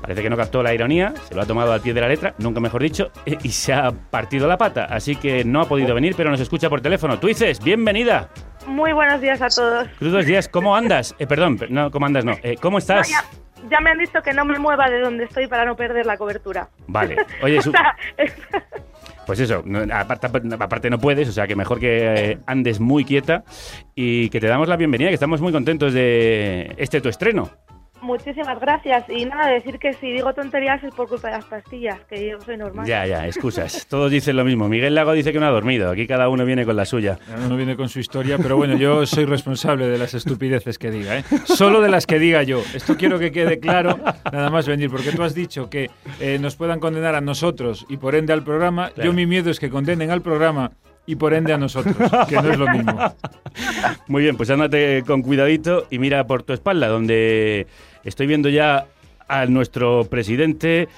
Parece 0.00 0.22
que 0.22 0.30
no 0.30 0.36
captó 0.36 0.62
la 0.62 0.74
ironía, 0.74 1.14
se 1.28 1.34
lo 1.34 1.42
ha 1.42 1.46
tomado 1.46 1.72
al 1.72 1.80
pie 1.80 1.92
de 1.94 2.00
la 2.00 2.08
letra, 2.08 2.34
nunca 2.38 2.58
mejor 2.60 2.82
dicho, 2.82 3.10
eh, 3.26 3.36
y 3.42 3.50
se 3.50 3.72
ha 3.74 3.90
partido 3.92 4.48
la 4.48 4.56
pata. 4.58 4.86
Así 4.86 5.16
que 5.16 5.44
no 5.44 5.60
ha 5.60 5.68
podido 5.68 5.94
venir, 5.94 6.14
pero 6.16 6.30
nos 6.30 6.40
escucha 6.40 6.68
por 6.68 6.80
teléfono. 6.80 7.18
Twices, 7.18 7.62
bienvenida. 7.62 8.28
Muy 8.66 8.92
buenos 8.92 9.20
días 9.20 9.40
a 9.42 9.48
todos. 9.48 9.86
Crudos 9.98 10.26
días, 10.26 10.48
¿cómo 10.48 10.74
andas? 10.74 11.14
Eh, 11.18 11.26
perdón, 11.26 11.58
no, 11.68 11.90
¿cómo 11.90 12.06
andas? 12.06 12.24
No, 12.24 12.32
Eh, 12.42 12.56
¿cómo 12.60 12.78
estás? 12.78 13.08
Ya, 13.08 13.24
ya 13.70 13.80
me 13.80 13.90
han 13.90 13.98
dicho 13.98 14.20
que 14.22 14.32
no 14.32 14.44
me 14.44 14.58
mueva 14.58 14.88
de 14.88 15.00
donde 15.00 15.24
estoy 15.24 15.46
para 15.46 15.64
no 15.64 15.76
perder 15.76 16.06
la 16.06 16.16
cobertura. 16.16 16.68
Vale, 16.88 17.16
oye, 17.42 17.58
O 18.95 18.95
Pues 19.26 19.40
eso, 19.40 19.62
no- 19.66 19.80
aparte, 19.92 20.28
aparte 20.58 20.88
no 20.88 20.98
puedes, 20.98 21.28
o 21.28 21.32
sea 21.32 21.46
que 21.46 21.56
mejor 21.56 21.80
que 21.80 22.30
eh, 22.32 22.38
andes 22.46 22.78
muy 22.78 23.04
quieta 23.04 23.42
y 23.94 24.28
que 24.30 24.38
te 24.40 24.46
damos 24.46 24.68
la 24.68 24.76
bienvenida, 24.76 25.08
que 25.08 25.14
estamos 25.14 25.40
muy 25.40 25.50
contentos 25.52 25.92
de 25.92 26.72
este 26.76 27.00
tu 27.00 27.08
estreno. 27.08 27.50
Muchísimas 28.06 28.58
gracias. 28.60 29.04
Y 29.10 29.26
nada, 29.26 29.48
decir 29.48 29.78
que 29.78 29.92
si 29.92 30.12
digo 30.12 30.32
tonterías 30.32 30.82
es 30.82 30.94
por 30.94 31.08
culpa 31.08 31.28
de 31.28 31.34
las 31.34 31.44
pastillas, 31.44 32.00
que 32.08 32.30
yo 32.30 32.40
soy 32.40 32.56
normal. 32.56 32.86
Ya, 32.86 33.06
ya, 33.06 33.26
excusas. 33.26 33.86
Todos 33.86 34.10
dicen 34.10 34.36
lo 34.36 34.44
mismo. 34.44 34.68
Miguel 34.68 34.94
Lago 34.94 35.12
dice 35.12 35.32
que 35.32 35.40
no 35.40 35.46
ha 35.46 35.50
dormido. 35.50 35.90
Aquí 35.90 36.06
cada 36.06 36.28
uno 36.28 36.44
viene 36.44 36.64
con 36.64 36.76
la 36.76 36.84
suya. 36.84 37.18
Cada 37.26 37.46
uno 37.46 37.56
viene 37.56 37.76
con 37.76 37.88
su 37.88 37.98
historia, 37.98 38.38
pero 38.38 38.56
bueno, 38.56 38.76
yo 38.76 39.04
soy 39.04 39.26
responsable 39.26 39.88
de 39.88 39.98
las 39.98 40.14
estupideces 40.14 40.78
que 40.78 40.90
diga, 40.90 41.18
¿eh? 41.18 41.24
Solo 41.44 41.80
de 41.80 41.88
las 41.88 42.06
que 42.06 42.18
diga 42.18 42.42
yo. 42.42 42.62
Esto 42.72 42.96
quiero 42.96 43.18
que 43.18 43.32
quede 43.32 43.58
claro, 43.58 43.98
nada 44.32 44.50
más 44.50 44.66
venir, 44.66 44.90
porque 44.90 45.12
tú 45.12 45.22
has 45.22 45.34
dicho 45.34 45.68
que 45.68 45.90
eh, 46.20 46.38
nos 46.40 46.56
puedan 46.56 46.80
condenar 46.80 47.14
a 47.14 47.20
nosotros 47.20 47.84
y 47.88 47.96
por 47.96 48.14
ende 48.14 48.32
al 48.32 48.44
programa. 48.44 48.90
Claro. 48.90 49.10
Yo 49.10 49.12
mi 49.12 49.26
miedo 49.26 49.50
es 49.50 49.58
que 49.58 49.68
condenen 49.68 50.10
al 50.10 50.22
programa 50.22 50.70
y 51.06 51.16
por 51.16 51.32
ende 51.34 51.52
a 51.52 51.58
nosotros, 51.58 51.96
que 52.28 52.34
no 52.34 52.50
es 52.50 52.58
lo 52.58 52.68
mismo. 52.68 52.98
Muy 54.08 54.22
bien, 54.22 54.36
pues 54.36 54.50
ándate 54.50 55.02
con 55.06 55.22
cuidadito 55.22 55.86
y 55.90 55.98
mira 55.98 56.26
por 56.26 56.42
tu 56.42 56.52
espalda, 56.52 56.88
donde 56.88 57.66
estoy 58.06 58.26
viendo 58.26 58.48
ya 58.48 58.86
a 59.28 59.46
nuestro 59.46 60.04
presidente, 60.04 60.88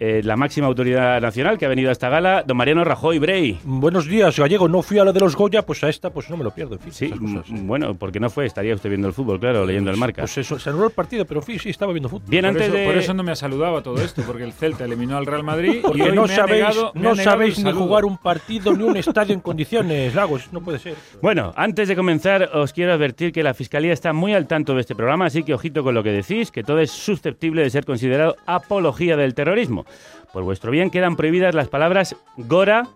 eh, 0.00 0.20
la 0.24 0.36
máxima 0.36 0.66
autoridad 0.66 1.20
nacional 1.20 1.58
que 1.58 1.66
ha 1.66 1.68
venido 1.68 1.88
a 1.88 1.92
esta 1.92 2.08
gala, 2.08 2.44
don 2.46 2.56
Mariano 2.56 2.84
Rajoy 2.84 3.18
Brey. 3.18 3.58
Buenos 3.64 4.06
días, 4.06 4.38
Gallego. 4.38 4.68
No 4.68 4.82
fui 4.82 4.98
a 4.98 5.04
la 5.04 5.12
de 5.12 5.20
los 5.20 5.34
Goya, 5.36 5.62
pues 5.66 5.82
a 5.84 5.88
esta 5.88 6.10
pues 6.10 6.30
no 6.30 6.36
me 6.36 6.44
lo 6.44 6.50
pierdo. 6.52 6.74
En 6.74 6.80
fin, 6.80 6.92
Sí, 6.92 7.10
cosas. 7.10 7.46
bueno, 7.62 7.94
porque 7.94 8.20
no 8.20 8.30
fue, 8.30 8.46
estaría 8.46 8.74
usted 8.74 8.88
viendo 8.88 9.08
el 9.08 9.14
fútbol, 9.14 9.40
claro, 9.40 9.64
leyendo 9.66 9.90
el 9.90 9.96
marca. 9.96 10.22
Pues 10.22 10.38
eso, 10.38 10.58
se 10.58 10.70
anuló 10.70 10.86
el 10.86 10.92
partido, 10.92 11.24
pero 11.24 11.42
fui, 11.42 11.58
sí, 11.58 11.70
estaba 11.70 11.92
viendo 11.92 12.08
fútbol. 12.08 12.28
Bien, 12.28 12.42
Por 12.42 12.48
antes 12.50 12.68
eso, 12.68 12.76
de... 12.76 12.86
por 12.86 12.96
eso 12.96 13.14
no 13.14 13.22
me 13.22 13.32
ha 13.32 13.36
saludado 13.36 13.76
a 13.78 13.82
todo 13.82 14.00
esto, 14.00 14.22
porque 14.26 14.44
el 14.44 14.52
Celta 14.52 14.84
eliminó 14.84 15.16
al 15.16 15.26
Real 15.26 15.42
Madrid 15.42 15.82
y 15.94 16.00
hoy 16.02 16.12
no 16.12 16.26
me 16.26 16.32
ha 16.32 16.36
sabéis, 16.36 16.60
negado- 16.68 16.92
no 16.94 17.16
sabéis 17.16 17.58
ni 17.64 17.72
jugar 17.72 18.04
un 18.04 18.18
partido 18.18 18.76
ni 18.76 18.84
un 18.84 18.96
estadio 18.96 19.34
en 19.34 19.40
condiciones, 19.40 20.14
Lagos. 20.14 20.48
No 20.52 20.60
puede 20.60 20.78
ser. 20.78 20.94
Bueno, 21.20 21.52
antes 21.56 21.88
de 21.88 21.96
comenzar, 21.96 22.50
os 22.54 22.72
quiero 22.72 22.92
advertir 22.92 23.32
que 23.32 23.42
la 23.42 23.54
Fiscalía 23.54 23.92
está 23.92 24.12
muy 24.12 24.32
al 24.34 24.46
tanto 24.46 24.74
de 24.74 24.80
este 24.80 24.94
programa, 24.94 25.26
así 25.26 25.42
que 25.42 25.54
ojito 25.54 25.82
con 25.82 25.94
lo 25.94 26.02
que 26.02 26.10
decís, 26.12 26.50
que 26.50 26.62
todo 26.62 26.78
es 26.78 26.90
susceptible 26.90 27.62
de 27.62 27.70
ser 27.70 27.84
considerado 27.84 28.36
apología 28.46 29.16
del 29.16 29.34
terrorismo. 29.34 29.84
Por 30.32 30.42
vuestro 30.44 30.70
bien 30.70 30.90
quedan 30.90 31.16
prohibidas 31.16 31.54
las 31.54 31.68
palabras 31.68 32.16
Gora, 32.36 32.86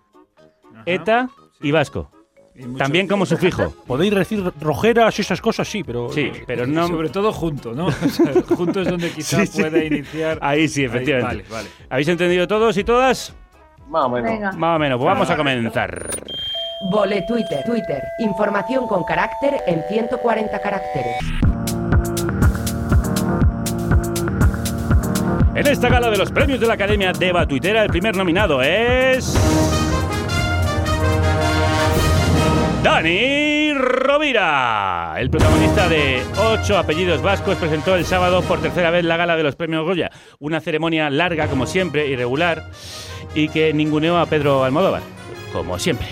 ETA 0.87 1.29
y 1.61 1.71
Vasco. 1.71 2.11
También 2.77 3.09
como 3.09 3.25
sufijo. 3.25 3.71
Podéis 3.87 4.15
decir 4.15 4.53
rojeras 4.61 5.19
y 5.19 5.23
esas 5.23 5.41
cosas, 5.41 5.67
sí, 5.69 5.83
pero. 5.83 6.11
Sí, 6.13 6.31
pero 6.47 6.67
no... 6.67 6.87
Sobre 6.87 7.09
todo 7.09 7.33
junto, 7.33 7.73
¿no? 7.73 7.87
O 8.05 8.09
sea, 8.09 8.33
junto 8.57 8.83
es 8.83 8.89
donde 8.89 9.11
quizá 9.11 9.39
Sí, 9.41 9.47
sí. 9.47 9.63
pueda 9.63 9.83
iniciar. 9.83 10.39
Ahí 10.43 10.69
sí, 10.69 10.85
efectivamente. 10.85 11.45
vale, 11.49 11.65
vale. 11.65 11.69
¿Habéis 11.89 12.09
entendido 12.09 12.47
todos 12.47 12.77
y 12.77 12.85
todas? 12.85 13.35
Más 13.89 14.05
o 14.05 14.09
menos. 14.11 14.31
Venga. 14.31 14.53
Más 14.53 14.77
o 14.77 14.79
menos, 14.79 14.99
pues 14.99 15.07
vamos 15.07 15.31
a 15.31 15.37
comenzar. 15.37 16.11
Vole 16.91 17.23
Twitter, 17.27 17.65
Twitter. 17.65 18.03
Información 18.19 18.87
con 18.87 19.05
carácter 19.05 19.63
en 19.67 19.83
140 19.89 20.61
caracteres. 20.61 21.17
En 25.55 25.67
esta 25.67 25.91
gala 25.91 26.09
de 26.09 26.17
los 26.17 26.33
premios 26.33 26.61
de 26.61 26.67
la 26.67 26.73
Academia 26.75 27.13
Deva 27.13 27.47
Tuitera, 27.47 27.83
el 27.83 27.91
primer 27.91 28.17
nominado 28.17 28.63
es. 28.63 29.37
Dani 32.83 33.75
Rovira. 33.75 35.15
El 35.19 35.29
protagonista 35.29 35.91
de 35.91 36.23
ocho 36.53 36.79
apellidos 36.79 37.21
vascos 37.21 37.57
presentó 37.57 37.95
el 37.97 38.07
sábado 38.07 38.41
por 38.41 38.63
tercera 38.63 38.91
vez 38.91 39.05
la 39.05 39.19
gala 39.19 39.37
de 39.37 39.43
los 39.43 39.55
premios 39.55 39.85
Goya. 39.85 40.11
Una 40.39 40.61
ceremonia 40.61 41.11
larga, 41.11 41.47
como 41.49 41.67
siempre, 41.67 42.09
irregular, 42.09 42.71
y 43.35 43.49
que 43.49 43.75
ninguneó 43.75 44.17
a 44.19 44.27
Pedro 44.27 44.65
Almodóvar, 44.65 45.03
como 45.53 45.79
siempre. 45.79 46.07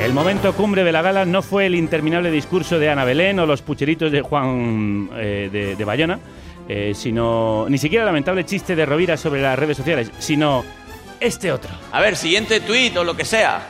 El 0.00 0.14
momento 0.14 0.54
cumbre 0.54 0.84
de 0.84 0.92
la 0.92 1.02
gala 1.02 1.26
no 1.26 1.42
fue 1.42 1.66
el 1.66 1.74
interminable 1.74 2.30
discurso 2.30 2.78
de 2.78 2.88
Ana 2.88 3.04
Belén 3.04 3.38
o 3.40 3.46
los 3.46 3.60
pucheritos 3.60 4.10
de 4.10 4.22
Juan 4.22 5.10
eh, 5.16 5.50
de, 5.52 5.76
de 5.76 5.84
Bayona, 5.84 6.18
eh, 6.68 6.92
sino 6.94 7.66
ni 7.68 7.78
siquiera 7.78 8.04
el 8.04 8.06
lamentable 8.06 8.44
chiste 8.44 8.76
de 8.76 8.84
Rovira 8.84 9.16
sobre 9.16 9.40
las 9.40 9.58
redes 9.58 9.76
sociales, 9.76 10.10
sino 10.18 10.64
este 11.18 11.50
otro. 11.50 11.70
A 11.92 12.00
ver, 12.00 12.16
siguiente 12.16 12.60
tuit 12.60 12.96
o 12.96 13.04
lo 13.04 13.16
que 13.16 13.24
sea, 13.24 13.62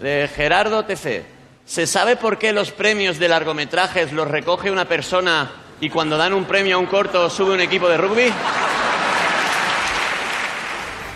de 0.00 0.28
Gerardo 0.34 0.84
TC. 0.84 1.24
¿Se 1.64 1.86
sabe 1.86 2.16
por 2.16 2.38
qué 2.38 2.52
los 2.52 2.70
premios 2.72 3.18
de 3.18 3.28
largometrajes 3.28 4.12
los 4.12 4.28
recoge 4.28 4.70
una 4.70 4.84
persona 4.84 5.50
y 5.80 5.88
cuando 5.88 6.16
dan 6.16 6.34
un 6.34 6.44
premio 6.44 6.76
a 6.76 6.78
un 6.78 6.86
corto 6.86 7.30
sube 7.30 7.54
un 7.54 7.60
equipo 7.60 7.88
de 7.88 7.96
rugby? 7.96 8.32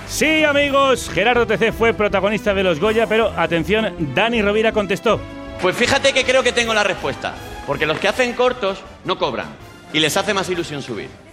Sí, 0.09 0.45
amigos, 0.45 1.11
Gerardo 1.13 1.47
TC 1.47 1.73
fue 1.73 1.93
protagonista 1.93 2.55
de 2.55 2.63
los 2.63 2.81
Goya, 2.81 3.07
pero 3.07 3.33
atención, 3.37 4.15
Dani 4.15 4.41
Rovira 4.41 4.73
contestó. 4.73 5.21
Pues 5.61 5.77
fíjate 5.77 6.13
que 6.13 6.25
creo 6.25 6.43
que 6.43 6.53
tengo 6.53 6.73
la 6.73 6.85
respuesta. 6.85 7.35
Porque 7.67 7.85
los 7.85 7.99
que 7.99 8.09
hacen 8.09 8.33
cortos 8.33 8.79
no 9.05 9.19
cobran 9.19 9.49
y 9.93 9.99
les 9.99 10.17
hace 10.17 10.33
más 10.33 10.49
ilusión 10.49 10.83
subir. 10.83 11.26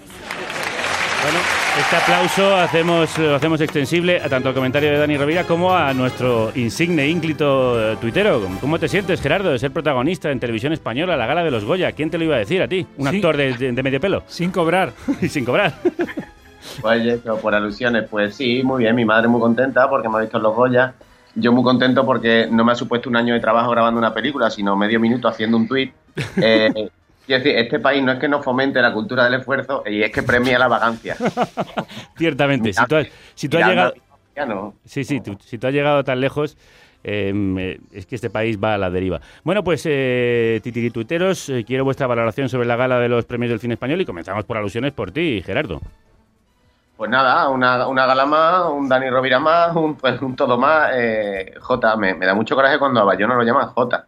Bueno, 1.24 1.39
este 1.80 1.95
aplauso 1.95 2.55
hacemos, 2.55 3.17
lo 3.17 3.36
hacemos 3.36 3.61
extensible 3.61 4.19
a 4.21 4.28
tanto 4.28 4.49
al 4.49 4.55
comentario 4.55 4.91
de 4.91 4.97
Dani 4.97 5.17
Rovira 5.17 5.45
como 5.45 5.74
a 5.74 5.93
nuestro 5.93 6.51
insigne 6.55 7.07
ínclito 7.07 7.93
eh, 7.93 7.97
tuitero. 8.01 8.41
¿Cómo 8.59 8.78
te 8.78 8.89
sientes, 8.89 9.21
Gerardo, 9.21 9.51
de 9.51 9.57
ser 9.59 9.71
protagonista 9.71 10.30
en 10.32 10.39
televisión 10.41 10.74
española, 10.74 11.15
la 11.15 11.26
gala 11.26 11.43
de 11.43 11.51
los 11.51 11.63
Goya? 11.63 11.93
¿Quién 11.93 12.09
te 12.09 12.17
lo 12.17 12.26
iba 12.26 12.36
a 12.36 12.39
decir 12.39 12.61
a 12.61 12.67
ti? 12.67 12.86
Un 12.97 13.07
Sí. 13.09 13.15
actor 13.15 13.38
de, 13.38 13.53
de- 13.53 13.71
de 13.71 13.84
medio 13.84 14.01
pelo. 14.01 14.24
Sin 14.28 14.51
cobrar. 14.51 14.91
y 15.21 15.28
sin 15.30 15.45
cobrar. 15.45 15.74
Pues 16.82 17.05
eso, 17.05 17.38
por 17.38 17.55
alusiones, 17.55 18.05
pues 18.09 18.36
sí, 18.36 18.61
muy 18.63 18.84
bien. 18.84 18.93
Mi 18.95 19.05
madre 19.05 19.30
muy 19.30 19.39
contenta 19.39 19.89
porque 19.89 20.09
me 20.09 20.17
ha 20.17 20.21
visto 20.21 20.38
en 20.38 20.43
los 20.43 20.53
Goya. 20.55 20.93
Yo 21.36 21.53
muy 21.53 21.63
contento 21.63 22.05
porque 22.05 22.47
no 22.51 22.65
me 22.65 22.74
ha 22.74 22.76
supuesto 22.76 23.09
un 23.09 23.15
año 23.15 23.34
de 23.34 23.39
trabajo 23.39 23.71
grabando 23.71 23.97
una 23.97 24.13
película, 24.13 24.49
sino 24.49 24.76
medio 24.76 24.99
minuto 24.99 25.28
haciendo 25.30 25.55
un 25.57 25.67
tuit. 25.67 25.93
Eh, 26.41 26.89
quiero 27.26 27.43
decir, 27.43 27.57
este 27.59 27.80
país 27.80 28.03
no 28.03 28.11
es 28.11 28.19
que 28.19 28.28
no 28.28 28.41
fomente 28.41 28.82
la 28.82 28.93
cultura 28.93 29.26
del 29.26 29.36
esfuerzo, 29.36 29.84
y 29.86 30.01
es 30.03 30.11
que 30.11 30.24
premia 30.24 30.57
la 30.59 30.67
vagancia. 30.67 31.15
Ciertamente. 32.17 32.74
Si 32.74 32.86
tú 32.86 32.95
has, 32.95 33.07
si 33.36 33.49
tú 33.49 33.57
has 33.57 33.67
llegado... 33.67 33.93
No. 34.47 34.74
Sí, 34.86 35.03
sí, 35.03 35.21
tú- 35.21 35.38
si 35.43 35.57
tú 35.57 35.67
has 35.67 35.74
llegado 35.74 36.03
tan 36.03 36.19
lejos, 36.19 36.57
eh, 37.03 37.32
eh, 37.59 37.80
es 37.91 38.05
que 38.07 38.15
este 38.15 38.30
país 38.30 38.57
va 38.61 38.74
a 38.74 38.78
la 38.78 38.89
deriva. 38.89 39.21
Bueno, 39.43 39.63
pues, 39.63 39.84
eh, 39.86 40.59
titirituiteros, 40.63 41.49
eh, 41.49 41.63
quiero 41.65 41.84
vuestra 41.84 42.07
valoración 42.07 42.49
sobre 42.49 42.67
la 42.67 42.76
gala 42.76 42.99
de 42.99 43.09
los 43.09 43.26
premios 43.26 43.49
del 43.51 43.59
cine 43.59 43.76
español 43.76 44.01
y 44.01 44.05
comenzamos 44.05 44.43
por 44.45 44.57
alusiones 44.57 44.91
por 44.93 45.11
ti, 45.11 45.41
Gerardo. 45.45 45.82
Pues 46.97 47.09
nada, 47.11 47.49
una, 47.49 47.88
una 47.88 48.05
gala 48.05 48.26
más, 48.26 48.65
un 48.71 48.88
Dani 48.88 49.09
Rovira 49.09 49.39
más, 49.39 49.76
un, 49.76 49.95
pues, 49.95 50.19
un 50.24 50.36
todo 50.36 50.57
más. 50.57 50.91
Eh, 50.95 51.53
J, 51.59 51.95
me, 51.97 52.15
me 52.15 52.26
da 52.26 52.34
mucho 52.34 52.55
coraje 52.55 52.80
cuando 52.80 53.01
a 53.01 53.03
Bayona 53.03 53.36
lo 53.36 53.43
llaman 53.43 53.67
J. 53.67 54.05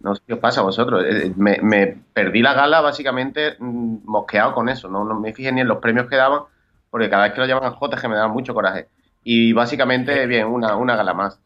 No 0.00 0.14
sé 0.14 0.22
qué 0.26 0.34
os 0.34 0.38
pasa 0.40 0.60
a 0.60 0.64
vosotros. 0.64 1.04
Eh, 1.06 1.32
Me, 1.36 1.58
me 1.62 1.96
perdí 2.12 2.42
la 2.42 2.54
gala 2.54 2.80
básicamente 2.80 3.56
mm, 3.58 3.98
mosqueado 4.04 4.52
con 4.54 4.68
eso. 4.68 4.88
No, 4.88 5.04
no 5.04 5.18
me 5.18 5.32
fijé 5.32 5.52
ni 5.52 5.60
en 5.60 5.68
los 5.68 5.78
premios 5.78 6.08
que 6.08 6.16
daban, 6.16 6.42
porque 6.90 7.08
cada 7.08 7.24
vez 7.24 7.32
que 7.32 7.40
lo 7.40 7.46
llaman 7.46 7.64
a 7.64 7.70
J 7.70 7.96
es 7.96 8.02
que 8.02 8.08
me 8.08 8.16
da 8.16 8.28
mucho 8.28 8.54
coraje. 8.54 8.88
Y 9.24 9.52
básicamente, 9.52 10.26
bien, 10.26 10.46
una, 10.48 10.76
una 10.76 10.96
gala 10.96 11.14
más. 11.14 11.40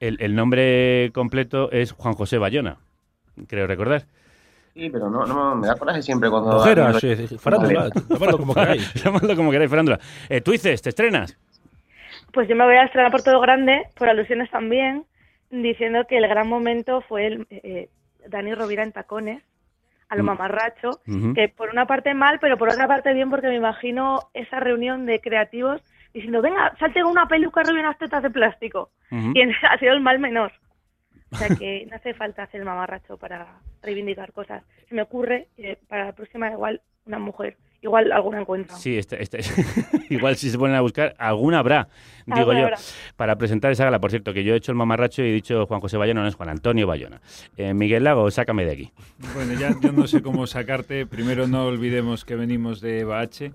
El, 0.00 0.16
el 0.20 0.34
nombre 0.34 1.10
completo 1.14 1.70
es 1.70 1.92
Juan 1.92 2.14
José 2.14 2.38
Bayona, 2.38 2.78
creo 3.46 3.66
recordar. 3.66 4.06
Sí, 4.74 4.88
pero 4.88 5.10
no, 5.10 5.26
no 5.26 5.54
me 5.56 5.66
da 5.66 5.74
coraje 5.76 6.00
siempre 6.02 6.30
cuando. 6.30 6.56
Ojeras, 6.56 7.02
eh, 7.04 7.28
farándula, 7.38 7.90
llamadlo 8.08 8.38
como 8.38 8.54
queráis. 8.54 8.94
Llamadlo 9.04 9.36
como 9.36 9.50
queráis, 9.50 9.70
farándula. 9.70 10.00
Eh, 10.28 10.40
tú 10.40 10.52
dices, 10.52 10.80
¿te 10.80 10.88
estrenas? 10.88 11.36
Pues 12.32 12.48
yo 12.48 12.54
me 12.56 12.64
voy 12.64 12.76
a 12.76 12.84
estrenar 12.84 13.10
por 13.10 13.22
todo 13.22 13.40
grande, 13.40 13.82
por 13.96 14.08
alusiones 14.08 14.50
también, 14.50 15.04
diciendo 15.50 16.06
que 16.08 16.16
el 16.18 16.28
gran 16.28 16.48
momento 16.48 17.00
fue 17.02 17.26
el 17.26 17.46
eh, 17.50 17.88
Dani 18.28 18.54
Rovira 18.54 18.82
en 18.82 18.92
tacones, 18.92 19.42
a 20.08 20.16
lo 20.16 20.22
Mm. 20.22 20.26
mamarracho, 20.26 21.00
que 21.34 21.48
por 21.48 21.70
una 21.70 21.86
parte 21.86 22.14
mal, 22.14 22.38
pero 22.40 22.56
por 22.58 22.68
otra 22.68 22.86
parte 22.88 23.12
bien, 23.14 23.30
porque 23.30 23.46
me 23.48 23.54
imagino 23.56 24.18
esa 24.34 24.58
reunión 24.60 25.06
de 25.06 25.20
creativos 25.20 25.80
diciendo, 26.12 26.42
venga, 26.42 26.74
salte 26.78 27.02
con 27.02 27.12
una 27.12 27.26
peluca 27.28 27.62
y 27.64 27.70
unas 27.70 27.96
tetas 27.98 28.22
de 28.22 28.30
plástico. 28.30 28.90
Y 29.10 29.40
en- 29.40 29.52
ha 29.70 29.78
sido 29.78 29.92
el 29.92 30.00
mal 30.00 30.18
menor. 30.18 30.52
O 31.32 31.36
sea 31.36 31.48
que 31.56 31.86
no 31.88 31.94
hace 31.96 32.12
falta 32.14 32.42
hacer 32.42 32.60
el 32.60 32.66
mamarracho 32.66 33.16
para 33.16 33.60
reivindicar 33.82 34.32
cosas. 34.32 34.64
Se 34.88 34.94
me 34.96 35.02
ocurre 35.02 35.46
que 35.56 35.78
para 35.88 36.06
la 36.06 36.12
próxima 36.12 36.50
igual 36.50 36.80
una 37.06 37.18
mujer, 37.20 37.56
igual 37.82 38.12
alguna 38.12 38.40
encuentro. 38.40 38.76
Sí, 38.76 38.96
este, 38.98 39.22
este- 39.22 39.40
igual 40.10 40.36
si 40.36 40.50
se 40.50 40.58
ponen 40.58 40.76
a 40.76 40.80
buscar, 40.80 41.14
alguna 41.18 41.58
habrá, 41.60 41.88
digo 42.26 42.38
Alguna 42.38 42.58
yo, 42.60 42.64
habrá. 42.66 42.78
para 43.16 43.36
presentar 43.36 43.72
esa 43.72 43.84
gala. 43.84 44.00
Por 44.00 44.10
cierto, 44.10 44.32
que 44.32 44.44
yo 44.44 44.54
he 44.54 44.56
hecho 44.56 44.72
el 44.72 44.76
mamarracho 44.78 45.22
y 45.22 45.28
he 45.28 45.32
dicho 45.32 45.66
Juan 45.66 45.80
José 45.80 45.96
Bayona, 45.96 46.22
no 46.22 46.28
es 46.28 46.34
Juan 46.34 46.48
Antonio 46.50 46.86
Bayona. 46.86 47.20
Eh, 47.56 47.74
Miguel 47.74 48.04
Lago, 48.04 48.30
sácame 48.30 48.64
de 48.64 48.72
aquí. 48.72 48.92
Bueno, 49.34 49.54
ya 49.54 49.74
yo 49.80 49.92
no 49.92 50.06
sé 50.06 50.22
cómo 50.22 50.46
sacarte. 50.46 51.06
Primero 51.06 51.46
no 51.46 51.64
olvidemos 51.66 52.24
que 52.24 52.36
venimos 52.36 52.80
de 52.80 53.06
H. 53.12 53.52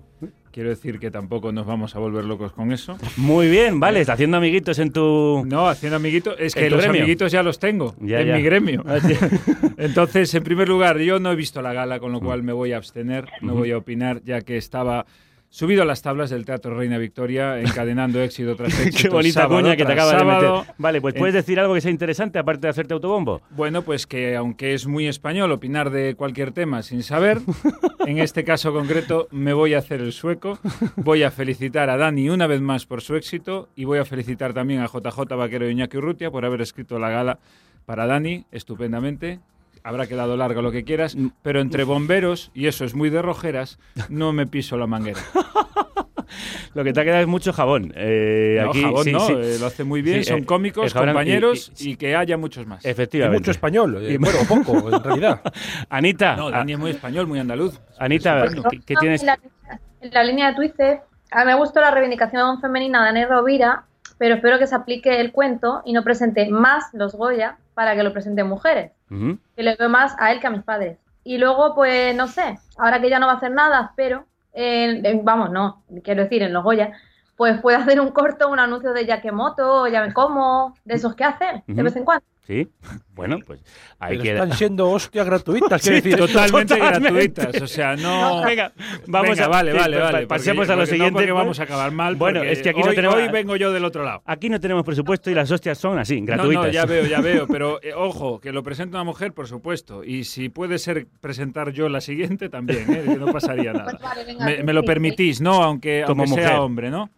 Quiero 0.56 0.70
decir 0.70 0.98
que 0.98 1.10
tampoco 1.10 1.52
nos 1.52 1.66
vamos 1.66 1.94
a 1.96 1.98
volver 1.98 2.24
locos 2.24 2.50
con 2.50 2.72
eso. 2.72 2.96
Muy 3.18 3.46
bien, 3.50 3.78
vale, 3.78 4.00
está 4.00 4.14
haciendo 4.14 4.38
amiguitos 4.38 4.78
en 4.78 4.90
tu... 4.90 5.44
No, 5.46 5.68
haciendo 5.68 5.96
amiguitos. 5.96 6.34
Es 6.38 6.56
¿En 6.56 6.62
que 6.62 6.70
los 6.70 6.80
gremio? 6.80 7.02
amiguitos 7.02 7.30
ya 7.30 7.42
los 7.42 7.58
tengo 7.58 7.94
Ya, 8.00 8.22
en 8.22 8.28
ya. 8.28 8.36
mi 8.36 8.42
gremio. 8.42 8.82
Ah. 8.86 8.96
Entonces, 9.76 10.34
en 10.34 10.42
primer 10.44 10.66
lugar, 10.66 10.96
yo 10.98 11.20
no 11.20 11.30
he 11.30 11.36
visto 11.36 11.60
la 11.60 11.74
gala, 11.74 12.00
con 12.00 12.10
lo 12.10 12.20
cual 12.20 12.42
me 12.42 12.54
voy 12.54 12.72
a 12.72 12.78
abstener, 12.78 13.26
no 13.42 13.52
voy 13.54 13.72
a 13.72 13.76
opinar, 13.76 14.22
ya 14.24 14.40
que 14.40 14.56
estaba 14.56 15.04
subido 15.56 15.80
a 15.80 15.86
las 15.86 16.02
tablas 16.02 16.28
del 16.28 16.44
Teatro 16.44 16.76
Reina 16.76 16.98
Victoria, 16.98 17.58
encadenando 17.58 18.20
éxito 18.20 18.54
tras 18.56 18.78
éxito. 18.86 18.98
Qué 19.04 19.08
bonita 19.08 19.40
sábado 19.40 19.62
cuña 19.62 19.74
que 19.74 19.86
te 19.86 19.92
acabas 19.92 20.18
de 20.18 20.24
meter. 20.26 20.74
Vale, 20.76 21.00
pues 21.00 21.14
En- 21.14 21.18
puedes 21.18 21.34
decir 21.34 21.58
algo 21.58 21.72
que 21.72 21.80
sea 21.80 21.90
interesante 21.90 22.38
aparte 22.38 22.66
de 22.66 22.68
hacerte 22.68 22.92
autobombo. 22.92 23.40
Bueno, 23.52 23.80
pues 23.80 24.06
que 24.06 24.36
aunque 24.36 24.74
es 24.74 24.86
muy 24.86 25.06
español 25.06 25.50
opinar 25.52 25.88
de 25.88 26.14
cualquier 26.14 26.52
tema 26.52 26.82
sin 26.82 27.02
saber, 27.02 27.38
en 28.06 28.18
este 28.18 28.44
caso 28.44 28.70
concreto 28.74 29.28
me 29.30 29.54
voy 29.54 29.72
a 29.72 29.78
hacer 29.78 30.02
el 30.02 30.12
sueco, 30.12 30.58
voy 30.96 31.22
a 31.22 31.30
felicitar 31.30 31.88
a 31.88 31.96
Dani 31.96 32.28
una 32.28 32.46
vez 32.46 32.60
más 32.60 32.84
por 32.84 33.00
su 33.00 33.16
éxito 33.16 33.70
y 33.76 33.84
voy 33.86 33.98
a 33.98 34.04
felicitar 34.04 34.52
también 34.52 34.80
a 34.80 34.88
JJ 34.88 35.20
Vaquero 35.38 35.66
y 35.66 35.72
Iñaki 35.72 35.96
Urrutia 35.96 36.30
por 36.30 36.44
haber 36.44 36.60
escrito 36.60 36.98
la 36.98 37.08
gala 37.08 37.38
para 37.86 38.06
Dani 38.06 38.44
estupendamente. 38.52 39.40
Habrá 39.86 40.08
quedado 40.08 40.36
largo 40.36 40.62
lo 40.62 40.72
que 40.72 40.82
quieras, 40.82 41.16
pero 41.42 41.60
entre 41.60 41.84
bomberos, 41.84 42.50
y 42.54 42.66
eso 42.66 42.84
es 42.84 42.96
muy 42.96 43.08
de 43.08 43.22
rojeras, 43.22 43.78
no 44.08 44.32
me 44.32 44.44
piso 44.46 44.76
la 44.76 44.88
manguera. 44.88 45.20
Lo 46.74 46.82
que 46.84 46.92
te 46.92 47.00
ha 47.00 47.04
quedado 47.04 47.20
es 47.22 47.28
mucho 47.28 47.52
jabón. 47.52 47.92
Eh, 47.96 48.58
No, 48.62 48.70
aquí, 48.70 48.82
jabón 48.82 49.04
sí, 49.04 49.12
no, 49.12 49.20
sí. 49.20 49.32
eh, 49.32 49.56
lo 49.60 49.66
hace 49.66 49.84
muy 49.84 50.02
bien, 50.02 50.18
Sí, 50.24 50.30
son 50.30 50.40
eh, 50.40 50.44
cómicos, 50.44 50.92
compañeros 50.92 51.72
y- 51.78 51.90
y, 51.92 51.96
que 51.96 52.16
haya 52.16 52.36
muchos 52.36 52.66
más. 52.66 52.84
Efectivamente. 52.84 53.36
Y 53.36 53.40
mucho 53.40 53.50
español, 53.52 53.96
eh, 54.02 54.12
Y- 54.14 54.16
bueno, 54.16 54.38
poco, 54.48 54.94
en 54.94 55.02
realidad. 55.04 55.40
Anita, 55.88 56.36
No, 56.36 56.50
Dani 56.50 56.72
es 56.72 56.78
muy 56.78 56.90
español, 56.90 57.26
muy 57.28 57.38
andaluz. 57.38 57.80
Anita. 57.98 58.44
¿qué, 58.70 58.80
qué 58.84 58.94
tienes? 58.96 59.20
En 59.22 59.26
la, 59.28 59.38
en 60.00 60.10
la 60.10 60.24
línea 60.24 60.48
de 60.50 60.56
Twitter, 60.56 61.00
a 61.30 61.44
mí 61.44 61.52
me 61.52 61.54
gustó 61.56 61.80
la 61.80 61.92
reivindicación 61.92 62.60
femenina 62.60 63.04
de 63.04 63.08
Anne 63.10 63.26
Rovira, 63.26 63.84
pero 64.18 64.36
espero 64.36 64.58
que 64.58 64.66
se 64.66 64.74
aplique 64.74 65.20
el 65.20 65.32
cuento 65.32 65.82
y 65.84 65.92
no 65.92 66.02
presente 66.02 66.48
más 66.48 66.92
los 66.92 67.14
Goya 67.14 67.58
para 67.74 67.94
que 67.94 68.02
lo 68.02 68.12
presenten 68.12 68.46
mujeres. 68.46 68.92
Que 69.08 69.62
le 69.62 69.76
veo 69.76 69.88
más 69.88 70.16
a 70.18 70.32
él 70.32 70.40
que 70.40 70.46
a 70.46 70.50
mis 70.50 70.62
padres. 70.62 70.98
Y 71.24 71.38
luego, 71.38 71.74
pues, 71.74 72.14
no 72.14 72.28
sé, 72.28 72.58
ahora 72.78 73.00
que 73.00 73.10
ya 73.10 73.18
no 73.18 73.26
va 73.26 73.32
a 73.32 73.36
hacer 73.36 73.50
nada, 73.50 73.92
pero, 73.96 74.26
eh, 74.52 75.00
eh, 75.02 75.20
vamos, 75.22 75.50
no, 75.50 75.82
quiero 76.02 76.22
decir, 76.22 76.42
en 76.42 76.52
los 76.52 76.62
Goya, 76.62 76.92
pues 77.36 77.60
puede 77.60 77.76
hacer 77.76 78.00
un 78.00 78.10
corto, 78.10 78.48
un 78.48 78.58
anuncio 78.58 78.92
de 78.92 79.06
Yakemoto, 79.06 79.82
o 79.82 79.86
ya 79.88 80.00
ven 80.00 80.12
cómo, 80.12 80.74
de 80.84 80.94
esos 80.94 81.14
que 81.14 81.24
hacen, 81.24 81.62
de 81.66 81.82
vez 81.82 81.96
en 81.96 82.04
cuando. 82.04 82.24
Sí, 82.46 82.68
bueno, 83.12 83.38
pues 83.44 83.60
ahí 83.98 84.12
Pero 84.18 84.22
queda. 84.22 84.42
están 84.44 84.52
siendo 84.56 84.88
hostias 84.88 85.26
gratuitas, 85.26 85.82
Sí, 85.82 85.94
decir. 85.94 86.16
Totalmente, 86.16 86.76
Totalmente. 86.76 87.10
gratuitas, 87.10 87.60
o 87.62 87.66
sea, 87.66 87.96
no... 87.96 88.42
Venga, 88.46 88.72
vamos 89.08 89.30
Venga, 89.30 89.44
a 89.46 89.48
vale, 89.48 89.72
sí, 89.72 89.78
vale, 89.78 89.98
vale. 89.98 90.26
Pasemos 90.28 90.58
porque- 90.68 90.72
a 90.72 90.76
lo 90.76 90.82
porque 90.82 90.90
no, 90.92 90.94
siguiente. 90.96 91.12
porque 91.14 91.32
pues. 91.32 91.38
vamos 91.42 91.58
a 91.60 91.62
acabar 91.64 91.90
mal. 91.90 92.14
Bueno, 92.14 92.42
es 92.44 92.62
que 92.62 92.68
aquí 92.70 92.80
no 92.82 92.90
hoy, 92.90 92.94
tenemos. 92.94 93.16
Hoy 93.16 93.28
vengo 93.32 93.56
yo 93.56 93.72
del 93.72 93.84
otro 93.84 94.04
lado. 94.04 94.22
Aquí 94.26 94.48
no 94.48 94.60
tenemos 94.60 94.84
presupuesto 94.84 95.28
y 95.28 95.34
las 95.34 95.50
hostias 95.50 95.76
son 95.76 95.98
así, 95.98 96.20
gratuitas. 96.20 96.54
No, 96.62 96.66
no, 96.68 96.72
ya 96.72 96.86
veo, 96.86 97.04
ya 97.06 97.20
veo, 97.20 97.46
pero 97.50 97.82
eh, 97.82 97.92
ojo, 97.94 98.38
que 98.40 98.52
lo 98.52 98.62
presente 98.62 98.94
una 98.96 99.02
mujer, 99.02 99.32
por 99.32 99.48
supuesto, 99.48 100.04
y 100.04 100.22
si 100.22 100.48
puede 100.48 100.78
ser 100.78 101.08
presentar 101.20 101.72
yo 101.72 101.88
la 101.88 102.00
siguiente, 102.00 102.48
también, 102.48 102.82
¿eh? 102.94 103.02
que 103.06 103.16
no 103.16 103.26
pasaría 103.32 103.72
nada. 103.72 103.90
Pues 103.90 104.00
vale, 104.02 104.24
venga, 104.24 104.46
me, 104.62 104.72
lo 104.72 104.84
permitís, 104.84 105.40
¿no? 105.40 105.64
Aunque, 105.64 106.04
Como 106.06 106.22
aunque 106.22 106.30
mujer. 106.36 106.48
sea 106.48 106.62
hombre, 106.62 106.90
¿no? 106.90 107.10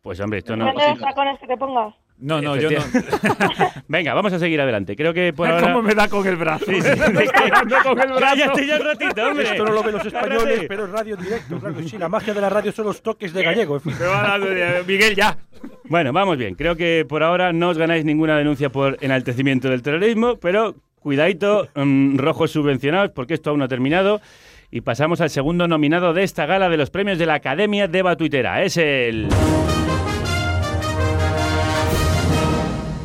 Pues 0.00 0.20
hombre, 0.20 0.38
esto 0.38 0.54
no. 0.56 0.66
¿Dónde 0.66 1.00
tacones 1.00 1.40
que 1.40 1.46
te 1.48 1.56
pongas? 1.56 1.92
No, 2.20 2.40
no, 2.42 2.54
yo 2.56 2.70
no. 2.70 2.78
Venga, 3.88 4.12
vamos 4.14 4.32
a 4.32 4.38
seguir 4.38 4.60
adelante. 4.60 4.94
Creo 4.94 5.14
que 5.14 5.32
por 5.32 5.48
ahora. 5.50 5.62
¿Cómo 5.72 5.82
me 5.82 5.94
da 5.94 6.08
con 6.08 6.26
el 6.26 6.36
brazo? 6.36 6.66
Sí, 6.66 6.80
sí, 6.82 6.88
Me 7.14 7.24
está 7.24 7.48
dando 7.48 7.76
con 7.82 7.98
el 8.00 8.06
brazo. 8.08 8.20
Cállate 8.20 8.66
ya 8.66 8.76
un 8.76 8.84
ratito, 8.84 9.22
hombre. 9.26 9.44
Esto 9.50 9.64
no 9.64 9.72
lo 9.72 9.82
ven 9.82 9.92
los 9.94 10.06
españoles, 10.06 10.64
pero 10.68 10.84
es 10.84 10.90
radio 10.90 11.16
directo. 11.16 11.58
Claro 11.58 11.76
que 11.76 11.88
sí, 11.88 11.98
la 11.98 12.08
magia 12.08 12.34
de 12.34 12.40
la 12.40 12.50
radio 12.50 12.72
son 12.72 12.86
los 12.86 13.02
toques 13.02 13.32
de 13.32 13.42
gallego. 13.42 13.76
En 13.76 13.80
fin. 13.80 13.94
Me 13.98 14.06
va 14.06 14.22
dando 14.22 14.46
de- 14.48 14.84
Miguel, 14.86 15.14
ya. 15.16 15.38
Bueno, 15.84 16.12
vamos 16.12 16.36
bien. 16.36 16.54
Creo 16.54 16.76
que 16.76 17.04
por 17.08 17.22
ahora 17.22 17.52
no 17.52 17.70
os 17.70 17.78
ganáis 17.78 18.04
ninguna 18.04 18.36
denuncia 18.36 18.70
por 18.70 18.96
enaltecimiento 19.00 19.68
del 19.68 19.82
terrorismo, 19.82 20.36
pero 20.36 20.74
cuidadito, 21.00 21.68
mm, 21.74 22.18
rojos 22.18 22.50
subvencionados, 22.50 23.10
porque 23.12 23.34
esto 23.34 23.50
aún 23.50 23.58
no 23.60 23.64
ha 23.64 23.68
terminado. 23.68 24.20
Y 24.70 24.82
pasamos 24.82 25.20
al 25.20 25.30
segundo 25.30 25.66
nominado 25.66 26.12
de 26.12 26.22
esta 26.22 26.46
gala 26.46 26.68
de 26.68 26.76
los 26.76 26.90
premios 26.90 27.18
de 27.18 27.26
la 27.26 27.34
Academia 27.34 27.88
de 27.88 28.02
Batuitera. 28.02 28.62
Es 28.62 28.76
el. 28.76 29.26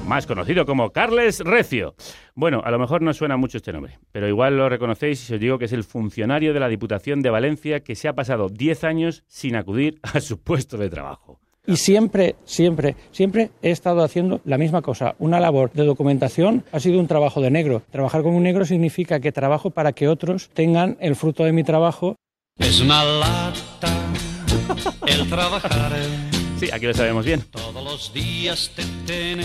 Más 0.08 0.28
conocido 0.28 0.68
como 0.68 0.92
Carles 0.92 1.40
Recio. 1.40 1.96
Bueno, 2.36 2.62
a 2.64 2.70
lo 2.70 2.78
mejor 2.78 3.02
no 3.02 3.12
suena 3.12 3.38
mucho 3.38 3.58
este 3.58 3.74
nombre, 3.74 3.98
pero 4.12 4.28
igual 4.28 4.56
lo 4.56 4.70
reconocéis 4.70 5.20
si 5.20 5.34
os 5.34 5.40
digo 5.40 5.58
que 5.58 5.66
es 5.66 5.74
el 5.74 5.84
funcionario 5.84 6.54
de 6.54 6.60
la 6.60 6.68
Diputación 6.68 7.22
de 7.22 7.32
Valencia 7.32 7.80
que 7.80 7.96
se 7.96 8.08
ha 8.08 8.14
pasado 8.14 8.50
10 8.50 8.84
años 8.84 9.24
sin 9.28 9.56
acudir 9.56 10.00
a 10.04 10.22
su 10.22 10.40
puesto 10.44 10.78
de 10.78 10.90
trabajo. 10.90 11.40
Y 11.66 11.78
siempre, 11.78 12.36
siempre, 12.46 12.96
siempre 13.12 13.50
he 13.64 13.72
estado 13.72 14.04
haciendo 14.04 14.42
la 14.46 14.60
misma 14.60 14.84
cosa. 14.84 15.16
Una 15.18 15.40
labor 15.40 15.72
de 15.72 15.84
documentación 15.84 16.64
ha 16.72 16.80
sido 16.80 17.00
un 17.00 17.08
trabajo 17.08 17.42
de 17.42 17.50
negro. 17.50 17.82
Trabajar 17.90 18.22
con 18.22 18.36
un 18.36 18.44
negro 18.44 18.64
significa 18.66 19.20
que 19.20 19.32
trabajo 19.32 19.72
para 19.72 19.94
que 19.94 20.08
otros 20.08 20.50
tengan 20.54 20.98
el 21.00 21.16
fruto 21.16 21.44
de 21.44 21.54
mi 21.54 21.64
trabajo. 21.64 22.16
Es 22.60 22.80
una 22.80 23.04
lata 23.04 23.88
el 25.08 25.28
trabajar. 25.28 26.35
Sí, 26.58 26.70
aquí 26.72 26.86
lo 26.86 26.94
sabemos 26.94 27.26
bien. 27.26 27.44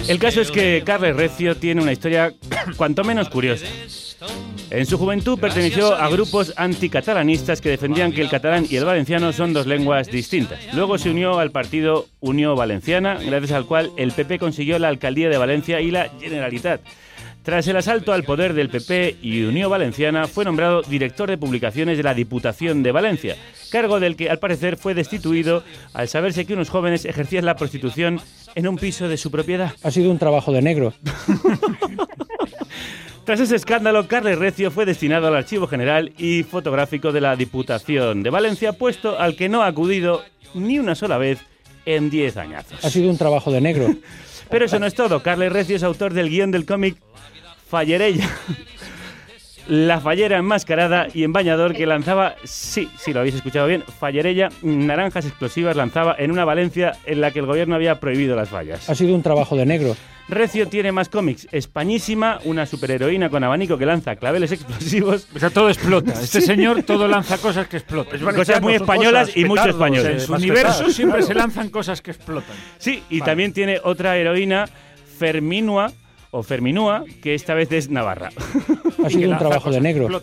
El 0.09 0.19
caso 0.19 0.41
es 0.41 0.51
que 0.51 0.83
Carles 0.85 1.17
Recio 1.17 1.57
tiene 1.57 1.83
una 1.83 1.93
historia 1.93 2.33
cuanto 2.77 3.05
menos 3.05 3.29
curiosa. 3.29 3.67
En 4.71 4.87
su 4.87 4.99
juventud 4.99 5.39
perteneció 5.39 5.95
a 5.95 6.09
grupos 6.09 6.53
anticatalanistas 6.57 7.61
que 7.61 7.71
defendían 7.71 8.13
que 8.13 8.21
el 8.21 8.31
catalán 8.31 8.67
y 8.69 8.77
el 8.77 8.85
valenciano 8.85 9.33
son 9.33 9.53
dos 9.53 9.67
lenguas 9.67 10.09
distintas. 10.09 10.61
Luego 10.75 10.99
se 10.99 11.11
unió 11.11 11.39
al 11.39 11.51
partido 11.51 12.07
Unió 12.21 12.55
Valenciana, 12.55 13.15
gracias 13.15 13.53
al 13.53 13.67
cual 13.67 13.91
el 13.97 14.13
PP 14.13 14.39
consiguió 14.39 14.79
la 14.79 14.89
alcaldía 14.89 15.29
de 15.29 15.39
Valencia 15.39 15.81
y 15.81 15.91
la 15.91 16.11
Generalitat. 16.21 16.83
Tras 17.43 17.67
el 17.69 17.77
asalto 17.77 18.13
al 18.13 18.25
poder 18.25 18.53
del 18.53 18.69
PP 18.69 19.17
y 19.23 19.45
Unió 19.45 19.71
Valenciana, 19.71 20.27
fue 20.27 20.45
nombrado 20.45 20.83
director 20.83 21.31
de 21.31 21.39
publicaciones 21.39 21.97
de 21.97 22.03
la 22.03 22.13
Diputación 22.13 22.83
de 22.83 22.93
Valencia, 22.93 23.35
cargo 23.71 23.99
del 23.99 24.15
que 24.15 24.29
al 24.29 24.39
parecer 24.39 24.77
fue 24.77 24.93
destituido 24.93 25.65
al 25.95 26.09
saberse 26.09 26.45
que 26.45 26.53
unos 26.53 26.69
jóvenes 26.69 27.07
ejercían 27.07 27.47
la 27.47 27.57
prostitución 27.57 28.21
en 28.55 28.69
un 28.69 28.77
piso 28.77 29.09
de 29.09 29.17
su 29.17 29.31
propiedad. 29.31 29.73
Ha 29.83 29.91
sido 29.91 30.11
un 30.11 30.19
trabajo 30.19 30.53
de 30.53 30.61
negro. 30.61 30.93
Tras 33.25 33.41
ese 33.41 33.57
escándalo, 33.57 34.07
Carles 34.07 34.39
Recio 34.39 34.71
fue 34.71 34.85
destinado 34.85 35.29
al 35.29 35.37
Archivo 35.37 35.67
General 35.67 36.13
y 36.19 36.43
Fotográfico 36.43 37.11
de 37.11 37.23
la 37.23 37.37
Diputación 37.37 38.23
de 38.23 38.31
Valencia, 38.31 38.75
puesto 38.75 39.19
al 39.19 39.37
que 39.37 39.49
no 39.49 39.63
ha 39.63 39.67
acudido 39.67 40.23
ni 40.53 40.79
una 40.79 40.95
sola 40.95 41.17
vez 41.17 41.39
en 41.87 42.11
10 42.11 42.37
añazos. 42.37 42.85
Ha 42.85 42.91
sido 42.91 43.09
un 43.09 43.17
trabajo 43.17 43.51
de 43.51 43.63
negro. 43.63 43.89
Pero 44.51 44.65
eso 44.65 44.79
no 44.79 44.87
es 44.87 44.95
todo. 44.95 45.23
Carles 45.23 45.53
Recio 45.53 45.77
es 45.77 45.83
autor 45.83 46.13
del 46.13 46.29
guion 46.29 46.51
del 46.51 46.67
cómic 46.67 46.97
Fallerella. 47.69 48.29
La 49.71 50.01
fallera 50.01 50.37
enmascarada 50.37 51.07
y 51.15 51.23
en 51.23 51.33
bañador 51.33 51.77
que 51.77 51.87
lanzaba, 51.87 52.35
sí, 52.43 52.91
sí 52.99 53.13
lo 53.13 53.21
habéis 53.21 53.37
escuchado 53.37 53.69
bien, 53.69 53.85
Fallerella, 54.01 54.49
naranjas 54.63 55.27
explosivas 55.27 55.77
lanzaba 55.77 56.17
en 56.19 56.33
una 56.33 56.45
Valencia 56.45 56.99
en 57.07 57.21
la 57.21 57.31
que 57.31 57.39
el 57.39 57.47
gobierno 57.47 57.77
había 57.77 58.01
prohibido 58.01 58.35
las 58.35 58.49
fallas. 58.49 58.91
Ha 58.91 58.97
sido 58.97 59.15
un 59.15 59.23
trabajo 59.23 59.55
de 59.55 59.67
negro. 59.67 59.97
Recio 60.29 60.67
tiene 60.67 60.91
más 60.91 61.09
cómics. 61.09 61.47
Españísima, 61.53 62.41
una 62.47 62.67
superheroína 62.67 63.31
con 63.31 63.45
abanico 63.45 63.79
que 63.79 63.87
lanza 63.87 64.17
claveles 64.17 64.51
explosivos. 64.51 65.29
O 65.37 65.39
sea, 65.39 65.51
todo 65.51 65.69
explota. 65.69 66.15
Este 66.21 66.41
señor 66.41 66.83
todo 66.83 67.07
lanza 67.07 67.39
cosas 67.39 67.69
que 67.69 67.77
explotan. 67.77 68.19
Cosas 68.19 68.61
muy 68.61 68.75
españolas 68.75 69.37
y 69.37 69.45
mucho 69.45 69.69
español. 69.69 70.05
en 70.05 70.21
su 70.21 70.33
universo 70.33 70.91
siempre 70.91 71.23
se 71.23 71.33
lanzan 71.33 71.69
cosas 71.69 72.03
que 72.03 72.11
explotan. 72.11 72.57
Sí, 72.79 73.05
y 73.09 73.21
también 73.21 73.53
tiene 73.53 73.79
otra 73.85 74.17
heroína, 74.17 74.69
Ferminua, 75.17 75.93
o 76.31 76.43
Ferminúa, 76.43 77.05
que 77.23 77.35
esta 77.35 77.55
vez 77.55 77.71
es 77.73 77.91
Navarra. 77.91 78.31
Ha 79.05 79.11
sido 79.11 79.31
un 79.33 79.39
trabajo 79.39 79.71
de 79.71 79.81
negro. 79.81 80.23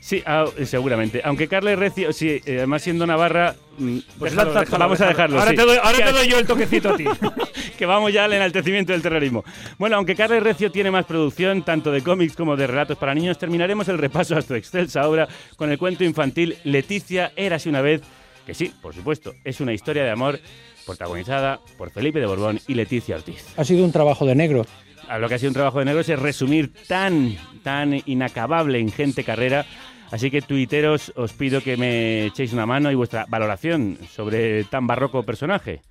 Sí, 0.00 0.22
ah, 0.26 0.44
seguramente. 0.64 1.22
Aunque 1.24 1.48
Carles 1.48 1.78
Recio, 1.78 2.12
sí, 2.12 2.28
eh, 2.44 2.58
además 2.58 2.82
siendo 2.82 3.06
Navarra, 3.06 3.54
mm, 3.78 3.98
Pues 4.18 4.32
déjalo, 4.32 4.50
lanza- 4.52 4.60
déjalo, 4.60 4.78
vamos 4.78 5.00
a 5.00 5.06
dejarlo. 5.06 5.38
Ahora, 5.38 5.50
sí. 5.52 5.56
te 5.56 5.62
doy, 5.62 5.78
ahora 5.82 5.96
Que- 5.98 6.04
te 6.04 6.12
doy 6.12 6.28
yo 6.28 6.38
el 6.38 6.46
toquecito 6.46 6.90
a 6.90 6.96
ti. 6.96 7.04
que 7.78 7.86
vamos 7.86 8.12
ya 8.12 8.24
al 8.24 8.32
enaltecimiento 8.34 8.92
del 8.92 9.00
terrorismo. 9.00 9.44
Bueno, 9.78 9.96
aunque 9.96 10.14
Carles 10.14 10.42
Recio 10.42 10.70
tiene 10.70 10.90
más 10.90 11.06
producción, 11.06 11.62
tanto 11.64 11.90
de 11.90 12.02
cómics 12.02 12.36
como 12.36 12.54
de 12.54 12.66
relatos 12.66 12.98
para 12.98 13.14
niños, 13.14 13.38
terminaremos 13.38 13.88
el 13.88 13.96
repaso 13.96 14.36
a 14.36 14.42
su 14.42 14.54
excelsa 14.54 15.08
obra 15.08 15.26
con 15.56 15.70
el 15.70 15.78
cuento 15.78 16.04
infantil 16.04 16.56
Leticia, 16.64 17.32
érase 17.34 17.70
una 17.70 17.80
vez, 17.80 18.02
que 18.46 18.52
sí, 18.52 18.72
por 18.82 18.94
supuesto, 18.94 19.32
es 19.42 19.60
una 19.62 19.72
historia 19.72 20.04
de 20.04 20.10
amor 20.10 20.38
protagonizada 20.84 21.60
por 21.78 21.90
Felipe 21.90 22.20
de 22.20 22.26
Borbón 22.26 22.60
y 22.68 22.74
Leticia 22.74 23.16
Ortiz. 23.16 23.42
Ha 23.56 23.64
sido 23.64 23.84
un 23.86 23.90
trabajo 23.92 24.26
de 24.26 24.34
negro. 24.34 24.66
A 25.08 25.18
lo 25.18 25.28
que 25.28 25.34
ha 25.34 25.38
sido 25.38 25.50
un 25.50 25.54
trabajo 25.54 25.78
de 25.78 25.84
negros 25.84 26.08
es 26.08 26.18
resumir 26.18 26.72
tan, 26.88 27.36
tan 27.62 28.00
inacabable, 28.06 28.80
ingente 28.80 29.24
carrera. 29.24 29.66
Así 30.10 30.30
que, 30.30 30.42
tuiteros, 30.42 31.12
os 31.16 31.32
pido 31.32 31.60
que 31.60 31.76
me 31.76 32.26
echéis 32.26 32.52
una 32.52 32.66
mano 32.66 32.90
y 32.90 32.94
vuestra 32.94 33.26
valoración 33.28 33.98
sobre 34.10 34.64
tan 34.64 34.86
barroco 34.86 35.22
personaje. 35.22 35.82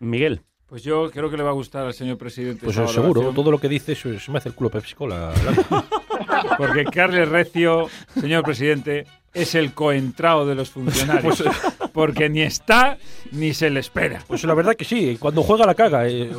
Miguel. 0.00 0.42
Pues 0.66 0.82
yo 0.82 1.10
creo 1.12 1.30
que 1.30 1.36
le 1.36 1.44
va 1.44 1.50
a 1.50 1.54
gustar 1.54 1.86
al 1.86 1.94
señor 1.94 2.18
presidente. 2.18 2.64
Pues 2.64 2.76
esa 2.76 2.88
seguro, 2.88 3.32
todo 3.32 3.52
lo 3.52 3.58
que 3.58 3.68
dice 3.68 3.92
eso 3.92 4.18
se 4.18 4.30
me 4.32 4.38
hace 4.38 4.48
el 4.48 4.54
culo 4.54 4.68
Pepsi 4.68 4.94
Cola. 4.94 5.32
Porque 6.58 6.84
Carles 6.84 7.28
Recio, 7.28 7.88
señor 8.20 8.42
presidente, 8.42 9.06
es 9.36 9.54
el 9.54 9.72
coentrao 9.72 10.44
de 10.46 10.54
los 10.54 10.70
funcionarios. 10.70 11.42
Pues, 11.42 11.90
porque 11.92 12.28
ni 12.28 12.42
está 12.42 12.98
ni 13.32 13.54
se 13.54 13.70
le 13.70 13.80
espera. 13.80 14.22
Pues 14.26 14.44
la 14.44 14.54
verdad 14.54 14.74
que 14.74 14.84
sí, 14.84 15.16
cuando 15.18 15.42
juega 15.42 15.64
la 15.66 15.74
caga. 15.74 16.08
eh. 16.08 16.30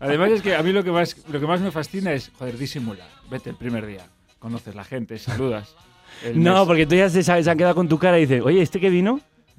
Además 0.00 0.30
es 0.32 0.42
que 0.42 0.54
a 0.54 0.62
mí 0.62 0.72
lo 0.72 0.84
que 0.84 0.90
más, 0.92 1.16
lo 1.30 1.40
que 1.40 1.46
más 1.46 1.60
me 1.60 1.70
fascina 1.70 2.12
es, 2.12 2.30
joder, 2.38 2.56
disimula. 2.58 3.04
Vete 3.30 3.50
el 3.50 3.56
primer 3.56 3.86
día, 3.86 4.06
conoces 4.38 4.74
la 4.74 4.84
gente, 4.84 5.18
saludas. 5.18 5.74
No, 6.34 6.58
mes- 6.60 6.66
porque 6.66 6.86
tú 6.86 6.94
ya 6.94 7.08
se, 7.08 7.22
se 7.22 7.32
han 7.32 7.58
quedado 7.58 7.74
con 7.74 7.88
tu 7.88 7.98
cara 7.98 8.18
y 8.18 8.22
dices, 8.26 8.42
oye, 8.44 8.62
¿este 8.62 8.78
que 8.78 8.90
vino? 8.90 9.18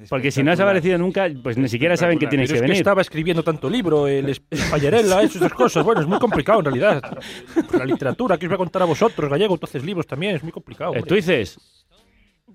Porque 0.09 0.31
si 0.31 0.41
no 0.43 0.51
has 0.51 0.59
aparecido 0.59 0.97
nunca, 0.97 1.27
pues 1.43 1.55
ni 1.57 1.69
siquiera 1.69 1.95
saben 1.95 2.17
que 2.17 2.25
tienes 2.27 2.49
Pero 2.49 2.53
que 2.53 2.57
es 2.57 2.61
que 2.61 2.67
venir. 2.71 2.77
estaba 2.81 3.01
escribiendo 3.01 3.43
tanto 3.43 3.69
libro, 3.69 4.07
el 4.07 4.29
es- 4.29 4.41
Fallarella, 4.69 5.21
esas 5.21 5.53
cosas. 5.53 5.83
Bueno, 5.85 6.01
es 6.01 6.07
muy 6.07 6.17
complicado 6.19 6.59
en 6.59 6.65
realidad. 6.65 7.01
La 7.77 7.85
literatura, 7.85 8.37
que 8.37 8.45
os 8.45 8.49
voy 8.49 8.55
a 8.55 8.57
contar 8.57 8.81
a 8.81 8.85
vosotros, 8.85 9.29
gallego, 9.29 9.53
entonces 9.53 9.83
libros 9.83 10.07
también, 10.07 10.35
es 10.35 10.43
muy 10.43 10.51
complicado. 10.51 10.93
Eh, 10.93 10.97
hombre. 10.97 11.09
¿Tú 11.09 11.15
dices? 11.15 11.57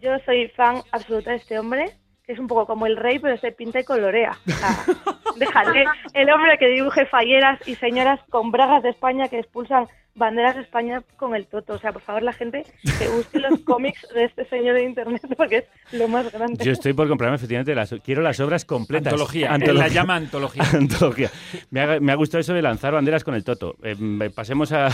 Yo 0.01 0.17
soy 0.25 0.49
fan 0.49 0.83
absoluta 0.93 1.31
de 1.31 1.39
este 1.39 1.59
hombre, 1.59 1.97
es 2.29 2.39
un 2.39 2.47
poco 2.47 2.67
como 2.67 2.87
el 2.87 2.97
rey, 2.97 3.19
pero 3.19 3.37
se 3.39 3.51
pinta 3.53 3.81
y 3.81 3.85
colorea. 3.85 4.33
O 4.47 4.51
sea, 4.51 4.85
déjale 5.37 5.85
el 6.15 6.31
hombre 6.31 6.59
que 6.59 6.69
dibuje 6.69 7.07
falleras 7.07 7.59
y 7.67 7.75
señoras 7.77 8.21
con 8.31 8.51
bragas 8.53 8.83
de 8.83 8.91
España 8.91 9.29
que 9.29 9.39
expulsan 9.41 9.87
Banderas 10.15 10.57
de 10.57 10.63
España 10.63 11.01
con 11.17 11.37
el 11.37 11.47
Toto. 11.47 11.75
O 11.75 11.79
sea, 11.79 11.93
por 11.93 12.03
favor, 12.03 12.25
la 12.25 12.33
gente 12.33 12.65
que 12.99 13.07
busque 13.09 13.39
los 13.39 13.61
cómics 13.65 14.05
de 14.13 14.25
este 14.25 14.45
señor 14.47 14.75
de 14.75 14.83
internet 14.83 15.23
porque 15.37 15.59
es 15.59 15.65
lo 15.93 16.09
más 16.09 16.33
grande. 16.33 16.65
Yo 16.65 16.73
estoy 16.73 16.93
por 16.93 17.07
comprarme 17.07 17.37
efectivamente 17.37 17.73
las 17.73 17.95
quiero 18.05 18.21
las 18.21 18.41
obras 18.41 18.65
completas. 18.65 19.13
Antología, 19.13 19.55
él 19.55 19.79
la 19.79 19.87
llama 19.87 20.17
antología. 20.17 20.65
Antología. 20.73 21.31
Me 21.71 21.83
ha, 21.83 22.01
me 22.01 22.11
ha 22.11 22.17
gustado 22.17 22.41
eso 22.41 22.53
de 22.53 22.63
lanzar 22.63 22.95
banderas 22.95 23.23
con 23.23 23.37
el 23.37 23.45
Toto. 23.45 23.77
Eh, 23.85 23.95
me- 23.95 24.29
pasemos 24.31 24.73
a, 24.73 24.89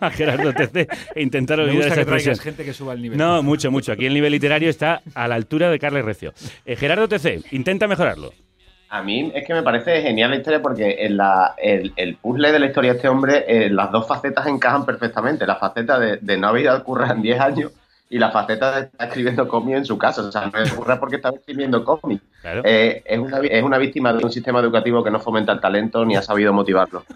a 0.00 0.10
Gerardo 0.10 0.52
TC 0.52 0.88
e 1.14 1.22
intentar 1.22 1.58
Me 1.58 1.64
olvidar 1.64 1.90
gusta 1.90 2.00
esa 2.00 2.32
que 2.34 2.42
gente 2.42 2.64
que 2.64 2.72
suba 2.72 2.94
el 2.94 3.02
nivel. 3.02 3.16
No, 3.16 3.44
mucho, 3.44 3.70
mucho. 3.70 3.92
Aquí 3.92 4.06
el 4.06 4.14
nivel 4.14 4.32
literario 4.32 4.68
está 4.70 5.02
a 5.14 5.28
la 5.28 5.36
altura 5.36 5.70
de 5.70 5.78
Carles 5.78 6.04
Recio. 6.04 6.32
Eh, 6.66 6.73
Gerardo 6.76 7.08
TC, 7.08 7.52
intenta 7.52 7.86
mejorarlo. 7.86 8.32
A 8.94 9.02
mí 9.02 9.32
es 9.34 9.44
que 9.44 9.54
me 9.54 9.62
parece 9.62 10.02
genial 10.02 10.30
la 10.30 10.36
historia 10.36 10.62
porque 10.62 10.98
en 11.00 11.16
la, 11.16 11.54
el, 11.58 12.16
puzzle 12.22 12.52
de 12.52 12.58
la 12.60 12.66
historia 12.66 12.92
de 12.92 12.96
este 12.98 13.08
hombre, 13.08 13.44
eh, 13.48 13.68
las 13.68 13.90
dos 13.90 14.06
facetas 14.06 14.46
encajan 14.46 14.86
perfectamente. 14.86 15.46
La 15.46 15.56
faceta 15.56 15.98
de, 15.98 16.36
no 16.36 16.46
haber 16.48 16.62
ido 16.62 16.72
a 16.72 16.84
currar 16.84 17.10
en 17.10 17.22
10 17.22 17.40
años 17.40 17.72
y 18.10 18.18
la 18.18 18.30
faceta 18.30 18.76
de 18.76 18.86
estar 18.86 19.08
escribiendo 19.08 19.48
cómics 19.48 19.78
en 19.78 19.84
su 19.84 19.98
casa. 19.98 20.22
O 20.22 20.30
sea, 20.30 20.46
no 20.46 20.60
es 20.62 20.98
porque 20.98 21.16
estaba 21.16 21.36
escribiendo 21.36 21.84
cómics. 21.84 22.22
Eh, 22.64 23.02
es, 23.04 23.18
una, 23.18 23.38
es 23.38 23.62
una 23.62 23.78
víctima 23.78 24.12
de 24.12 24.24
un 24.24 24.30
sistema 24.30 24.60
educativo 24.60 25.02
que 25.02 25.10
no 25.10 25.18
fomenta 25.20 25.52
el 25.52 25.60
talento 25.60 26.04
ni 26.04 26.16
ha 26.16 26.22
sabido 26.22 26.52
motivarlo. 26.52 27.04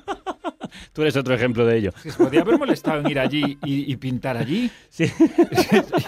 Tú 0.93 1.03
eres 1.03 1.17
otro 1.17 1.35
ejemplo 1.35 1.65
de 1.65 1.79
ello. 1.79 1.93
Se 2.03 2.13
podía 2.13 2.41
haber 2.41 2.59
molestado 2.59 3.01
en 3.01 3.11
ir 3.11 3.19
allí 3.19 3.59
y, 3.65 3.91
y 3.91 3.97
pintar 3.97 4.37
allí. 4.37 4.71
Sí. 4.89 5.05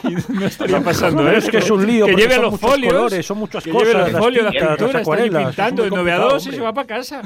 y 0.04 0.32
no 0.32 0.46
estaría 0.46 0.80
pasando 0.80 1.28
eso. 1.30 1.46
es 1.46 1.50
que 1.50 1.58
es 1.58 1.70
un 1.70 1.86
lío, 1.86 2.06
Que 2.06 2.14
lleve 2.14 2.34
son 2.34 2.42
los 2.42 2.60
folios. 2.60 2.92
colores, 2.92 3.26
son 3.26 3.38
muchas 3.38 3.64
que 3.64 3.70
cosas, 3.70 3.88
Lleve 3.88 4.00
los 4.00 4.12
las 4.12 4.22
folios, 4.22 4.44
las 4.44 4.52
pinturas, 4.54 4.82
está 4.86 4.98
acuarelas, 4.98 5.46
pintando 5.46 5.82
muy 5.82 5.90
9 5.90 6.12
a 6.12 6.16
complicado, 6.16 6.34
2 6.34 6.46
y 6.46 6.52
se 6.52 6.60
va 6.60 6.72
para 6.74 6.86
casa. 6.86 7.22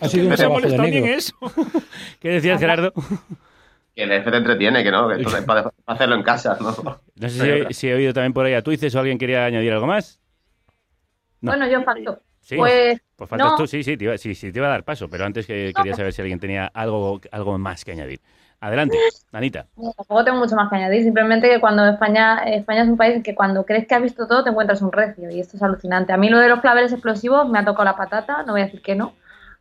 Ha 0.00 0.08
sido 0.08 0.24
un 0.24 0.30
no 0.30 0.36
se 0.36 0.42
ha 0.42 0.46
de 0.46 0.52
molestado 0.52 0.82
ni 0.88 0.96
en 0.96 1.06
eso. 1.06 1.34
¿Qué 2.20 2.28
decías, 2.28 2.60
Gerardo? 2.60 2.92
Que 3.94 4.04
el 4.04 4.12
F 4.12 4.30
te 4.30 4.36
entretiene, 4.36 4.82
que 4.84 4.90
no, 4.90 5.08
que 5.08 5.14
esto 5.22 5.36
es 5.36 5.44
para, 5.44 5.62
para 5.64 5.74
hacerlo 5.86 6.14
en 6.14 6.22
casa, 6.22 6.56
¿no? 6.60 7.00
No 7.16 7.28
sé 7.28 7.66
si, 7.68 7.74
si 7.74 7.88
he 7.88 7.94
oído 7.94 8.12
también 8.12 8.32
por 8.32 8.46
ahí 8.46 8.54
a 8.54 8.62
Tuices 8.62 8.94
o 8.94 8.98
alguien 9.00 9.18
quería 9.18 9.44
añadir 9.44 9.72
algo 9.72 9.86
más. 9.86 10.20
No. 11.40 11.52
Bueno, 11.52 11.68
yo 11.68 11.82
falto. 11.82 12.20
Sí. 12.40 12.56
Pues, 12.56 13.00
Pues 13.16 13.28
faltas 13.30 13.50
no. 13.50 13.56
tú, 13.56 13.66
sí, 13.66 13.82
sí 13.82 13.96
te, 13.96 14.04
iba, 14.04 14.18
sí, 14.18 14.34
sí, 14.34 14.50
te 14.52 14.58
iba 14.58 14.66
a 14.66 14.70
dar 14.70 14.84
paso, 14.84 15.08
pero 15.08 15.24
antes 15.24 15.46
que 15.46 15.72
quería 15.74 15.94
saber 15.94 16.12
si 16.12 16.22
alguien 16.22 16.40
tenía 16.40 16.66
algo, 16.66 17.20
algo 17.30 17.58
más 17.58 17.84
que 17.84 17.92
añadir. 17.92 18.20
Adelante, 18.62 18.98
Anita. 19.32 19.66
Tampoco 19.74 20.22
tengo 20.24 20.38
mucho 20.38 20.54
más 20.54 20.68
que 20.68 20.76
añadir, 20.76 21.02
simplemente 21.02 21.48
que 21.48 21.60
cuando 21.60 21.86
España, 21.86 22.42
España 22.44 22.82
es 22.82 22.88
un 22.88 22.98
país 22.98 23.22
que 23.22 23.34
cuando 23.34 23.64
crees 23.64 23.86
que 23.86 23.94
has 23.94 24.02
visto 24.02 24.26
todo 24.26 24.44
te 24.44 24.50
encuentras 24.50 24.82
un 24.82 24.92
recio 24.92 25.30
y 25.30 25.40
esto 25.40 25.56
es 25.56 25.62
alucinante. 25.62 26.12
A 26.12 26.18
mí 26.18 26.28
lo 26.28 26.38
de 26.38 26.48
los 26.50 26.60
claveles 26.60 26.92
explosivos 26.92 27.48
me 27.48 27.58
ha 27.58 27.64
tocado 27.64 27.84
la 27.84 27.96
patata, 27.96 28.42
no 28.42 28.52
voy 28.52 28.60
a 28.60 28.64
decir 28.64 28.82
que 28.82 28.94
no. 28.94 29.14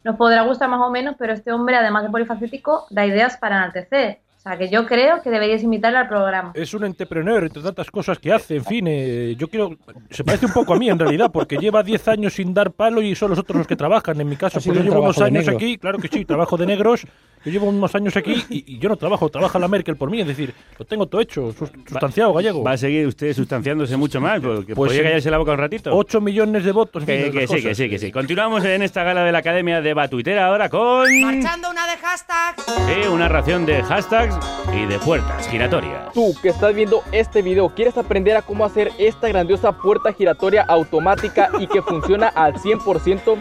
Nos 0.04 0.16
podrá 0.16 0.44
gustar 0.44 0.70
más 0.70 0.82
o 0.82 0.90
menos, 0.90 1.16
pero 1.18 1.34
este 1.34 1.52
hombre, 1.52 1.76
además 1.76 2.04
de 2.04 2.10
polifacético, 2.10 2.88
da 2.90 3.06
ideas 3.06 3.38
para 3.38 3.58
enaltecer. 3.58 4.22
Sea, 4.50 4.58
que 4.58 4.70
yo 4.70 4.86
creo 4.86 5.22
que 5.22 5.30
deberíais 5.30 5.64
invitarle 5.64 6.00
al 6.00 6.08
programa. 6.08 6.52
Es 6.56 6.74
un 6.74 6.84
entrepreneur 6.84 7.44
entre 7.44 7.62
tantas 7.62 7.90
cosas 7.92 8.18
que 8.20 8.32
hace, 8.34 8.56
en 8.58 8.66
fin, 8.66 8.86
eh, 8.88 9.36
yo 9.38 9.48
quiero... 9.48 9.76
Se 10.10 10.24
parece 10.24 10.46
un 10.48 10.54
poco 10.54 10.74
a 10.74 10.78
mí 10.80 10.90
en 10.90 10.98
realidad, 10.98 11.30
porque 11.32 11.58
lleva 11.58 11.84
10 11.84 12.08
años 12.08 12.34
sin 12.34 12.54
dar 12.54 12.72
palo 12.72 13.02
y 13.02 13.16
son 13.16 13.30
los 13.30 13.40
otros 13.40 13.58
los 13.58 13.68
que 13.68 13.76
trabajan. 13.76 14.20
En 14.20 14.28
mi 14.28 14.36
caso, 14.36 14.60
pues 14.60 14.76
yo 14.78 14.84
llevo 14.84 15.02
unos 15.02 15.20
años 15.22 15.46
negro. 15.46 15.56
aquí, 15.58 15.78
claro 15.78 16.00
que 16.00 16.08
sí, 16.08 16.26
trabajo 16.26 16.58
de 16.58 16.66
negros, 16.66 17.06
yo 17.46 17.52
llevo 17.52 17.68
unos 17.68 17.94
años 17.96 18.18
aquí 18.18 18.44
y, 18.50 18.76
y 18.76 18.80
yo 18.80 18.90
no 18.90 18.96
trabajo, 18.98 19.30
trabaja 19.30 19.60
la 19.60 19.68
Merkel 19.68 19.96
por 19.96 20.10
mí, 20.10 20.20
es 20.22 20.28
decir, 20.28 20.54
lo 20.78 20.86
tengo 20.86 21.06
todo 21.06 21.22
hecho, 21.22 21.52
sus- 21.54 21.72
sustanciado 21.88 22.34
gallego. 22.34 22.64
¿Va 22.64 22.72
a 22.72 22.78
seguir 22.78 23.06
usted 23.08 23.34
sustanciándose 23.34 23.96
mucho 23.98 24.20
más? 24.20 24.40
Porque 24.42 24.74
Pues 24.74 24.90
podría 24.90 25.02
sí. 25.02 25.04
callarse 25.04 25.32
la 25.32 25.38
boca 25.38 25.52
un 25.52 25.58
ratito. 25.60 25.96
8 25.96 26.22
millones 26.22 26.64
de 26.66 26.72
votos, 26.72 27.04
en 27.04 27.08
fin, 27.08 27.16
Que, 27.18 27.24
de 27.24 27.32
que 27.32 27.48
sí, 27.48 27.62
que 27.64 27.76
sí, 27.76 27.90
que 27.90 28.00
sí. 28.00 28.12
Continuamos 28.12 28.66
en 28.66 28.82
esta 28.82 29.04
gala 29.04 29.24
de 29.24 29.32
la 29.32 29.38
Academia 29.40 29.82
de 29.82 29.94
Batuitera 29.94 30.48
ahora 30.48 30.70
con... 30.70 31.06
Marchando 31.22 31.70
una 31.70 31.86
de 31.86 31.98
hashtags. 31.98 32.64
Sí, 32.66 33.08
una 33.10 33.28
ración 33.30 33.66
de 33.66 33.84
hashtags 33.84 34.39
y 34.74 34.86
de 34.86 35.00
puertas 35.00 35.48
giratorias. 35.48 36.14
Tú 36.14 36.34
que 36.42 36.50
estás 36.50 36.74
viendo 36.74 37.04
este 37.12 37.42
video, 37.42 37.70
¿quieres 37.70 37.98
aprender 37.98 38.38
a 38.38 38.42
cómo 38.42 38.66
hacer 38.66 38.92
esta 38.98 39.28
grandiosa 39.28 39.72
puerta 39.72 40.14
giratoria 40.14 40.64
automática 40.64 41.50
y 41.60 41.68
que 41.68 41.82
funciona 41.82 42.28
al 42.28 42.56
100%? 42.56 43.38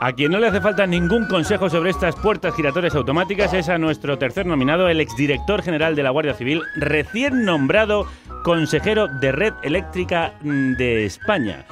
A 0.00 0.12
quien 0.12 0.32
no 0.32 0.38
le 0.38 0.48
hace 0.48 0.60
falta 0.60 0.86
ningún 0.86 1.26
consejo 1.26 1.68
sobre 1.68 1.90
estas 1.90 2.16
puertas 2.16 2.54
giratorias 2.54 2.94
automáticas 2.94 3.52
es 3.52 3.68
a 3.68 3.78
nuestro 3.78 4.18
tercer 4.18 4.46
nominado, 4.46 4.88
el 4.88 5.00
exdirector 5.00 5.62
general 5.62 5.94
de 5.94 6.02
la 6.02 6.10
Guardia 6.10 6.34
Civil, 6.34 6.62
recién 6.76 7.44
nombrado 7.44 8.06
consejero 8.42 9.08
de 9.08 9.32
Red 9.32 9.54
Eléctrica 9.62 10.34
mm, 10.42 10.72
de 10.74 11.04
España. 11.04 11.66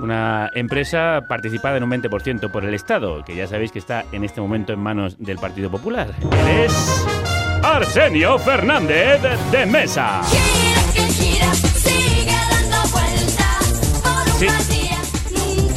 Una 0.00 0.50
empresa 0.54 1.22
participada 1.28 1.76
en 1.76 1.84
un 1.84 1.90
20% 1.90 2.50
por 2.50 2.64
el 2.64 2.74
Estado, 2.74 3.22
que 3.24 3.36
ya 3.36 3.46
sabéis 3.46 3.70
que 3.70 3.78
está 3.78 4.04
en 4.10 4.24
este 4.24 4.40
momento 4.40 4.72
en 4.72 4.80
manos 4.80 5.16
del 5.18 5.38
Partido 5.38 5.70
Popular. 5.70 6.08
Él 6.32 6.64
es 6.64 7.33
Arsenio 7.64 8.38
Fernández 8.38 9.22
de 9.50 9.64
Mesa. 9.64 10.20
Sí. 14.38 14.83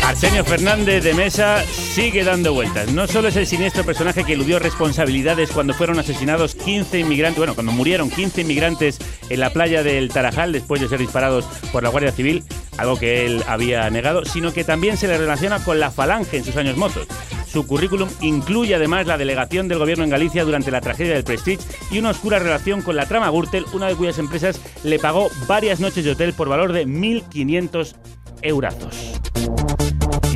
Arsenio 0.08 0.46
Fernández 0.46 1.04
de 1.04 1.14
Mesa 1.14 1.62
sigue 1.66 2.24
dando 2.24 2.54
vueltas. 2.54 2.90
No 2.94 3.08
solo 3.08 3.28
es 3.28 3.36
el 3.36 3.46
siniestro 3.46 3.84
personaje 3.84 4.24
que 4.24 4.34
eludió 4.34 4.58
responsabilidades 4.58 5.52
cuando 5.52 5.74
fueron 5.74 6.00
asesinados 6.00 6.56
15 6.56 7.00
inmigrantes, 7.00 7.40
bueno, 7.40 7.56
cuando 7.56 7.74
murieron 7.74 8.10
15 8.10 8.40
inmigrantes 8.40 9.00
en 9.28 9.42
la 9.42 9.52
playa 9.52 9.84
del 9.84 10.08
Tarajal 10.08 10.54
después 10.54 10.80
de 10.80 10.88
ser 10.88 11.00
disparados 11.00 11.44
por 11.74 11.84
la 11.84 11.90
Guardia 11.90 12.14
Civil, 12.14 12.46
algo 12.78 12.98
que 12.98 13.26
él 13.26 13.44
había 13.48 13.90
negado, 13.90 14.24
sino 14.24 14.54
que 14.54 14.64
también 14.64 14.96
se 14.96 15.10
le 15.10 15.18
relaciona 15.18 15.62
con 15.62 15.78
la 15.78 15.92
Falange 15.92 16.38
en 16.38 16.46
sus 16.46 16.56
años 16.56 16.78
mozos. 16.78 17.06
Su 17.46 17.68
currículum 17.68 18.08
incluye 18.22 18.76
además 18.76 19.08
la 19.08 19.18
delegación 19.18 19.68
del 19.68 19.80
gobierno 19.80 20.06
en 20.06 20.10
Galicia 20.10 20.46
durante 20.46 20.72
la 20.72 20.80
tragedia 20.80 21.16
del 21.16 21.26
Prestige 21.26 21.66
y 21.92 22.00
una 22.00 22.12
oscura 22.12 22.40
relación 22.40 22.82
con 22.82 22.96
la 22.96 23.08
trama 23.08 23.30
Gürtel, 23.30 23.66
una 23.74 23.88
de 23.88 23.96
cuyas 23.96 24.20
empresas 24.20 24.62
le 24.86 25.00
pagó 25.00 25.30
varias 25.48 25.82
noches 25.82 26.06
de 26.06 26.12
hotel 26.12 26.32
por 26.32 26.48
valor 26.48 26.72
de 26.72 26.88
1.500 26.88 27.94
eurazos. 28.42 29.17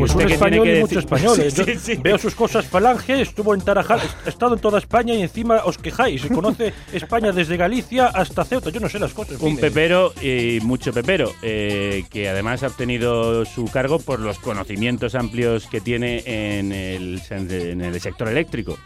¿Y 0.01 0.07
Pues 0.07 0.15
un 0.15 0.19
qué 0.19 0.25
tiene 0.25 0.33
español 0.33 0.65
que 0.65 0.77
y 0.77 0.81
muchos 0.81 0.97
españoles. 0.97 1.53
Sí, 1.53 1.59
Yo 1.59 1.65
sí, 1.65 1.79
sí. 1.79 1.95
Veo 2.01 2.17
sus 2.17 2.35
cosas 2.35 2.65
falange, 2.65 3.21
estuvo 3.21 3.53
en 3.53 3.61
Tarajal, 3.61 3.99
ha 4.25 4.29
estado 4.29 4.55
en 4.55 4.59
toda 4.59 4.79
España 4.79 5.13
y 5.13 5.21
encima 5.21 5.61
os 5.63 5.77
quejáis. 5.77 6.25
Conoce 6.25 6.73
España 6.93 7.31
desde 7.31 7.57
Galicia 7.57 8.07
hasta 8.07 8.43
Ceuta. 8.43 8.69
Yo 8.71 8.79
no 8.79 8.89
sé 8.89 8.99
las 8.99 9.13
cosas. 9.13 9.39
Un 9.39 9.53
eh. 9.53 9.61
pepero 9.61 10.13
y 10.21 10.59
mucho 10.63 10.91
pepero, 10.91 11.31
eh, 11.41 12.03
que 12.09 12.29
además 12.29 12.63
ha 12.63 12.67
obtenido 12.67 13.45
su 13.45 13.65
cargo 13.65 13.99
por 13.99 14.19
los 14.19 14.39
conocimientos 14.39 15.15
amplios 15.15 15.67
que 15.67 15.81
tiene 15.81 16.23
en 16.25 16.71
el, 16.71 17.21
en 17.29 17.81
el 17.81 18.01
sector 18.01 18.27
eléctrico. 18.27 18.77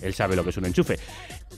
Él 0.00 0.14
sabe 0.14 0.36
lo 0.36 0.44
que 0.44 0.50
es 0.50 0.56
un 0.56 0.66
enchufe. 0.66 0.98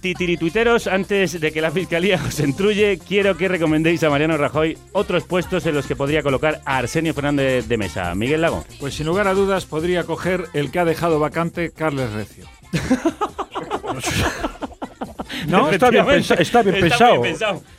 Titirituiteros, 0.06 0.86
antes 0.86 1.40
de 1.40 1.50
que 1.50 1.60
la 1.60 1.72
Fiscalía 1.72 2.22
os 2.24 2.38
entruye, 2.38 2.96
quiero 2.96 3.36
que 3.36 3.48
recomendéis 3.48 4.04
a 4.04 4.08
Mariano 4.08 4.36
Rajoy 4.36 4.78
otros 4.92 5.24
puestos 5.24 5.66
en 5.66 5.74
los 5.74 5.88
que 5.88 5.96
podría 5.96 6.22
colocar 6.22 6.60
a 6.64 6.78
Arsenio 6.78 7.12
Fernández 7.12 7.66
de 7.66 7.76
Mesa. 7.76 8.14
Miguel 8.14 8.42
Lago. 8.42 8.64
Pues 8.78 8.94
sin 8.94 9.06
lugar 9.06 9.26
a 9.26 9.34
dudas 9.34 9.66
podría 9.66 10.04
coger 10.04 10.44
el 10.52 10.70
que 10.70 10.78
ha 10.78 10.84
dejado 10.84 11.18
vacante 11.18 11.72
Carles 11.72 12.12
Recio. 12.12 12.46
¿No? 15.48 15.70
Está 15.70 15.90
bien 15.90 16.04
pensa- 16.06 16.34
está 16.34 16.62
bien 16.62 16.80
pensado. 16.80 17.22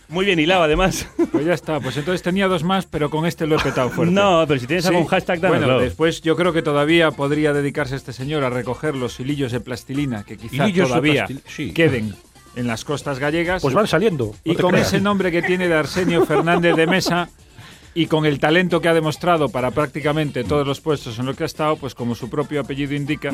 Muy 0.09 0.25
bien 0.25 0.39
hilado, 0.39 0.63
además. 0.63 1.07
Pues 1.31 1.45
ya 1.45 1.53
está. 1.53 1.79
Pues 1.79 1.97
entonces 1.97 2.21
tenía 2.23 2.47
dos 2.47 2.63
más, 2.63 2.85
pero 2.85 3.09
con 3.09 3.25
este 3.25 3.45
lo 3.45 3.57
he 3.57 3.63
petado 3.63 3.89
fuerte. 3.89 4.13
No, 4.13 4.45
pero 4.47 4.59
si 4.59 4.65
tienes 4.67 4.85
algún 4.85 5.05
hashtag, 5.05 5.39
Bueno, 5.39 5.55
dánoslo. 5.61 5.79
después 5.81 6.21
yo 6.21 6.35
creo 6.35 6.53
que 6.53 6.61
todavía 6.61 7.11
podría 7.11 7.53
dedicarse 7.53 7.95
este 7.95 8.13
señor 8.13 8.43
a 8.43 8.49
recoger 8.49 8.95
los 8.95 9.19
hilillos 9.19 9.51
de 9.51 9.59
plastilina 9.59 10.23
que 10.23 10.37
quizás 10.37 10.73
todavía 10.73 11.27
sí. 11.47 11.73
queden 11.73 12.15
en 12.55 12.67
las 12.67 12.85
costas 12.85 13.19
gallegas. 13.19 13.61
Pues 13.61 13.75
van 13.75 13.87
saliendo. 13.87 14.33
Y 14.43 14.53
no 14.53 14.59
con 14.59 14.71
creas. 14.71 14.87
ese 14.87 15.01
nombre 15.01 15.31
que 15.31 15.41
tiene 15.41 15.67
de 15.67 15.75
Arsenio 15.75 16.25
Fernández 16.25 16.75
de 16.75 16.87
Mesa 16.87 17.29
y 17.93 18.07
con 18.07 18.25
el 18.25 18.39
talento 18.39 18.79
que 18.81 18.87
ha 18.87 18.93
demostrado 18.93 19.49
para 19.49 19.71
prácticamente 19.71 20.43
todos 20.43 20.65
los 20.65 20.79
puestos 20.81 21.19
en 21.19 21.25
los 21.25 21.35
que 21.35 21.43
ha 21.43 21.45
estado, 21.47 21.75
pues 21.77 21.93
como 21.93 22.15
su 22.15 22.29
propio 22.29 22.61
apellido 22.61 22.93
indica, 22.95 23.31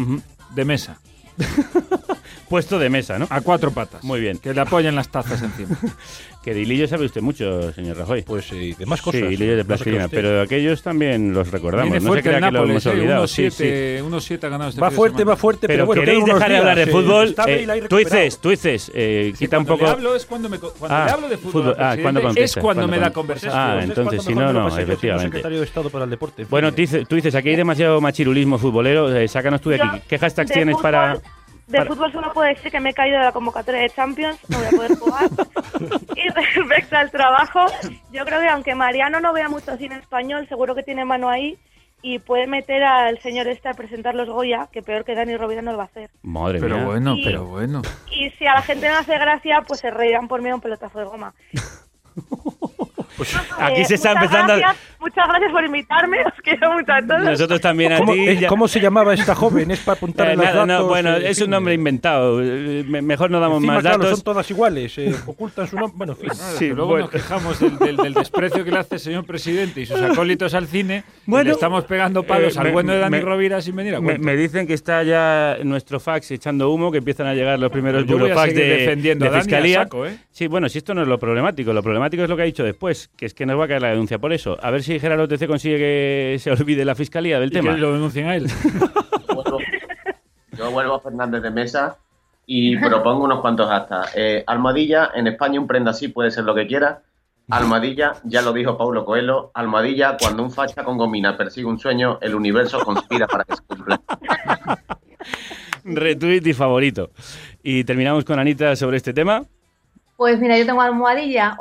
de 0.55 0.65
mesa. 0.65 0.99
Puesto 2.49 2.77
de 2.79 2.89
mesa, 2.89 3.17
¿no? 3.17 3.27
A 3.29 3.41
cuatro 3.41 3.71
patas. 3.71 4.03
Muy 4.03 4.19
bien. 4.19 4.37
Que 4.37 4.53
le 4.53 4.61
apoyen 4.61 4.95
las 4.95 5.09
tazas 5.09 5.41
encima. 5.41 5.77
Que 6.43 6.53
de 6.53 6.59
hilillos 6.59 6.89
sabe 6.89 7.05
usted 7.05 7.21
mucho, 7.21 7.71
señor 7.71 7.97
Rajoy. 7.97 8.23
Pues 8.23 8.45
sí, 8.45 8.73
de 8.73 8.85
más 8.85 9.01
cosas. 9.01 9.21
Sí, 9.21 9.27
hilillos 9.27 9.55
de 9.55 9.63
plastilina, 9.63 10.09
pero 10.09 10.41
aquellos 10.41 10.81
también 10.83 11.33
los 11.33 11.49
recordamos. 11.49 11.91
Viene 11.93 12.05
no 12.05 12.13
se 12.13 12.21
crea 12.21 12.41
que 12.41 12.51
lo 12.51 12.63
hemos 12.65 12.85
¿eh? 12.85 12.89
olvidado. 12.89 13.19
Unos 13.21 13.31
Sí, 13.31 13.49
siete, 13.49 13.97
sí. 13.97 14.01
unos 14.03 14.23
siete 14.25 14.47
este 14.67 14.81
Va 14.81 14.91
fuerte, 14.91 15.23
va 15.23 15.37
fuerte, 15.37 15.67
pero, 15.67 15.77
Pero 15.77 15.85
bueno, 15.85 16.01
queréis 16.01 16.25
dejar 16.25 16.49
de 16.51 16.57
hablar 16.57 16.75
de 16.75 16.83
eh, 16.83 16.87
fútbol. 16.87 17.35
Eh, 17.47 17.65
ahí 17.69 17.81
tuices, 17.87 18.11
recuperado. 18.11 18.37
tuices, 18.41 18.91
eh, 18.93 19.31
Sí, 19.33 19.37
quita 19.45 19.57
un 19.57 19.63
cuando 19.65 19.73
poco. 19.79 19.85
le 19.85 19.91
hablo 19.91 20.15
es 20.17 20.25
cuando 20.25 20.49
me 20.49 20.59
cuando 20.59 20.87
Ah, 20.89 21.05
le 21.05 21.11
hablo 21.11 21.29
de 21.29 21.37
fútbol, 21.37 21.75
Ah, 21.79 21.93
es 21.95 22.01
cuando 22.01 22.61
¿Cuándo 22.61 22.87
me 22.89 22.99
da 22.99 23.13
conversación. 23.13 23.53
Ah, 23.55 23.77
Es 23.79 23.83
entonces, 23.85 24.03
cuando 24.03 24.23
si 24.23 24.29
no, 24.29 24.35
cuando 24.41 24.59
no, 24.69 24.77
efectivamente. 24.77 25.27
secretario 25.29 25.59
de 25.59 25.65
Estado 25.65 25.89
para 25.89 26.03
el 26.03 26.09
deporte. 26.09 26.45
Bueno, 26.49 26.67
eh. 26.67 26.73
dices- 26.75 27.07
tú 27.07 27.15
dices, 27.15 27.33
aquí 27.35 27.49
hay 27.49 27.55
demasiado 27.55 28.01
machirulismo 28.01 28.57
futbolero. 28.57 29.15
eh, 29.15 29.29
sácanos 29.29 29.61
tú 29.61 29.69
de 29.69 29.81
aquí. 29.81 30.01
¿Qué 30.09 30.17
hashtags 30.19 30.51
tienes 30.51 30.75
para.? 30.81 31.21
De 31.67 31.77
para- 31.77 31.89
fútbol 31.89 32.11
solo 32.11 32.33
puedo 32.33 32.47
decir 32.47 32.71
que 32.71 32.79
me 32.79 32.89
he 32.89 32.93
caído 32.93 33.17
de 33.19 33.25
la 33.25 33.31
convocatoria 33.31 33.81
de 33.81 33.89
Champions, 33.89 34.37
no 34.49 34.57
voy 34.57 34.67
a 34.67 34.69
poder 34.71 34.97
jugar. 34.97 35.29
y 36.15 36.29
respecto 36.29 36.97
al 36.97 37.09
trabajo, 37.11 37.65
yo 38.11 38.25
creo 38.25 38.41
que 38.41 38.49
aunque 38.49 38.75
Mariano 38.75 39.19
no 39.19 39.31
vea 39.33 39.49
mucho 39.49 39.75
cine 39.77 39.95
español, 39.97 40.47
seguro 40.47 40.75
que 40.75 40.83
tiene 40.83 41.05
mano 41.05 41.29
ahí. 41.29 41.57
y 42.05 42.19
puede 42.19 42.47
meter 42.47 42.83
al 42.83 43.17
señor 43.21 43.47
este 43.47 43.69
a 43.69 43.73
presentar 43.73 44.13
los 44.13 44.27
Goya, 44.27 44.67
que 44.73 44.81
peor 44.81 45.05
que 45.05 45.15
Dani 45.15 45.37
Rovira 45.37 45.61
no 45.61 45.71
lo 45.71 45.77
va 45.77 45.83
a 45.83 45.87
hacer. 45.87 46.09
Madre 46.21 46.59
Pero 46.59 46.75
mía. 46.75 46.85
bueno, 46.85 47.15
Y- 47.15 47.23
pero 47.23 47.45
bueno. 47.45 47.81
Y 48.11 48.29
si 48.31 48.45
a 48.45 48.55
la 48.55 48.61
gente 48.61 48.89
no 48.89 48.95
hace 48.97 49.17
gracia, 49.17 49.63
pues 49.65 49.79
se 49.79 49.89
reirán 49.89 50.27
por 50.27 50.41
mí 50.41 50.49
a 50.49 50.55
un 50.55 50.59
pelotazo 50.59 50.99
de 50.99 51.05
goma. 51.05 51.33
Aquí 53.59 53.81
Eh, 53.81 53.85
se 53.85 53.95
está 53.95 54.09
muchas 54.15 54.23
empezando. 54.23 54.53
a- 54.53 54.57
Gracias, 54.57 54.83
muchas 54.99 55.27
gracias 55.27 55.51
por 55.51 55.63
invitarme, 55.63 56.17
os 56.25 56.33
quiero 56.43 56.73
mucho 56.73 56.91
a 56.91 57.01
todos. 57.05 57.23
Nosotros 57.23 57.61
también 57.61 57.93
a 57.93 57.99
¿Cómo, 57.99 58.13
ti. 58.13 58.19
eh, 58.27 58.37
ya- 58.39 58.47
cómo 58.47 58.67
se 58.67 58.79
llamaba 58.81 59.13
esta 59.13 59.35
joven? 59.35 59.69
Es 59.71 59.79
para 59.81 59.97
apuntar 59.97 60.31
Eh, 60.31 60.35
no, 60.35 60.43
datos. 60.43 60.87
bueno, 60.87 61.15
eh, 61.17 61.29
es 61.29 61.39
un 61.41 61.51
nombre 61.51 61.75
inventado. 61.75 62.41
Eh, 62.43 62.83
me- 62.87 63.01
Mejor 63.03 63.29
no 63.29 63.39
damos 63.39 63.57
Encima, 63.57 63.73
más 63.75 63.81
claro, 63.83 63.97
datos. 63.99 64.17
son 64.17 64.23
todas 64.23 64.49
iguales. 64.49 64.97
eh, 64.97 65.13
ocultan 65.27 65.67
su 65.67 65.75
nombre. 65.77 65.93
Bueno, 65.95 66.13
en 66.13 66.17
fin. 66.19 66.27
Nada, 66.29 66.51
Sí, 66.53 66.67
que 66.69 66.73
luego 66.73 66.87
bueno. 66.89 67.01
nos 67.05 67.11
quejamos 67.11 67.59
del, 67.59 67.77
del- 67.77 67.97
del 67.97 68.13
desprecio 68.15 68.65
que 68.65 68.71
le 68.71 68.79
hace 68.79 68.95
el 68.95 69.01
señor 69.01 69.25
presidente 69.25 69.81
y 69.81 69.85
sus 69.85 70.01
acólitos 70.01 70.53
al 70.55 70.67
cine. 70.67 71.03
y 71.27 71.29
Bueno, 71.31 71.45
le 71.49 71.51
estamos 71.51 71.83
pegando 71.85 72.23
palos 72.23 72.55
eh, 72.55 72.59
al 72.59 72.71
bueno 72.71 72.93
de 72.93 72.99
Dani 72.99 73.11
me- 73.11 73.21
Rovira 73.21 73.61
sin 73.61 73.75
venir 73.75 73.95
a 73.95 74.01
Me, 74.01 74.17
me 74.17 74.35
dicen 74.35 74.65
que 74.65 74.73
está 74.73 75.03
ya 75.03 75.57
nuestro 75.63 75.99
fax 75.99 76.31
echando 76.31 76.71
humo, 76.71 76.91
que 76.91 76.97
empiezan 76.97 77.27
a 77.27 77.35
llegar 77.35 77.59
los 77.59 77.71
primeros 77.71 78.01
a 78.03 78.05
burofax 78.05 78.55
de, 78.55 78.63
defendiendo 78.65 79.23
de 79.25 79.29
a 79.29 79.31
Dani 79.33 79.39
a 79.41 79.43
fiscalía. 79.43 79.83
saco, 79.83 80.07
¿eh? 80.07 80.17
Sí, 80.31 80.47
bueno, 80.47 80.67
si 80.67 80.79
esto 80.79 80.95
no 80.95 81.03
es 81.03 81.07
lo 81.07 81.19
problemático, 81.19 81.71
lo 81.73 81.83
problemático 81.83 82.02
es 82.11 82.29
lo 82.29 82.35
que 82.35 82.41
ha 82.41 82.45
dicho 82.45 82.63
después, 82.63 83.09
que 83.15 83.25
es 83.25 83.33
que 83.33 83.45
nos 83.45 83.59
va 83.59 83.65
a 83.65 83.67
caer 83.67 83.81
la 83.81 83.89
denuncia 83.89 84.19
por 84.19 84.33
eso. 84.33 84.57
A 84.61 84.71
ver 84.71 84.83
si 84.83 84.99
Gerardo 84.99 85.27
TC 85.27 85.47
consigue 85.47 85.77
que 85.77 86.37
se 86.39 86.51
olvide 86.51 86.85
la 86.85 86.95
fiscalía 86.95 87.39
del 87.39 87.49
Y 87.49 87.53
tema. 87.53 87.73
que 87.75 87.81
lo 87.81 87.93
denuncien 87.93 88.27
a 88.27 88.35
él. 88.35 88.47
vuelvo- 89.27 89.59
yo 90.57 90.71
vuelvo 90.71 90.95
a 90.95 90.99
Fernández 90.99 91.41
de 91.41 91.51
Mesa 91.51 91.97
y 92.45 92.77
propongo 92.77 93.23
unos 93.25 93.41
cuantos 93.41 93.69
hasta. 93.71 94.05
almohadilla, 94.47 95.11
en 95.15 95.27
España 95.27 95.59
un 95.59 95.67
prenda 95.67 95.91
así 95.91 96.07
puede 96.09 96.31
ser 96.31 96.43
lo 96.43 96.53
que 96.55 96.67
quiera. 96.67 97.01
Almohadilla, 97.49 98.13
ya 98.23 98.41
lo 98.41 98.53
dijo 98.53 98.77
Paulo 98.77 99.03
Coelho. 99.03 99.51
Almohadilla, 99.53 100.15
cuando 100.17 100.43
un 100.43 100.51
facha 100.51 100.83
con 100.85 100.97
gomina 100.97 101.35
persigue 101.35 101.65
un 101.67 101.77
sueño, 101.77 102.17
el 102.21 102.35
universo 102.35 102.79
conspira 102.79 103.27
para 103.27 103.43
que 103.43 103.55
se 103.57 103.61
cumpla. 103.63 103.99
Retweet 105.83 106.45
y 106.47 106.53
favorito. 106.53 107.11
Y 107.61 107.83
terminamos 107.83 108.23
con 108.23 108.39
Anita 108.39 108.75
sobre 108.75 108.97
este 108.97 109.13
tema. 109.13 109.43
Pues 110.23 110.39
mira, 110.39 110.57
yo 110.57 110.65
tengo 110.65 110.79
almohadilla 110.81 111.57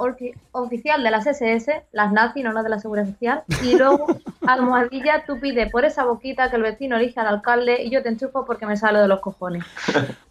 oficial 0.52 1.02
de 1.02 1.10
las 1.10 1.26
SS, 1.26 1.82
las 1.90 2.12
nazi, 2.12 2.44
no 2.44 2.52
las 2.52 2.62
de 2.62 2.70
la 2.70 2.78
Seguridad 2.78 3.06
Social. 3.08 3.42
Y 3.64 3.76
luego, 3.76 4.06
almohadilla, 4.46 5.24
tú 5.26 5.40
pide 5.40 5.68
por 5.68 5.84
esa 5.84 6.04
boquita 6.04 6.48
que 6.48 6.54
el 6.54 6.62
vecino 6.62 6.96
elige 6.96 7.18
al 7.18 7.26
alcalde 7.26 7.82
y 7.82 7.90
yo 7.90 8.04
te 8.04 8.08
enchufo 8.10 8.44
porque 8.46 8.64
me 8.64 8.76
sale 8.76 9.00
de 9.00 9.08
los 9.08 9.18
cojones. 9.18 9.64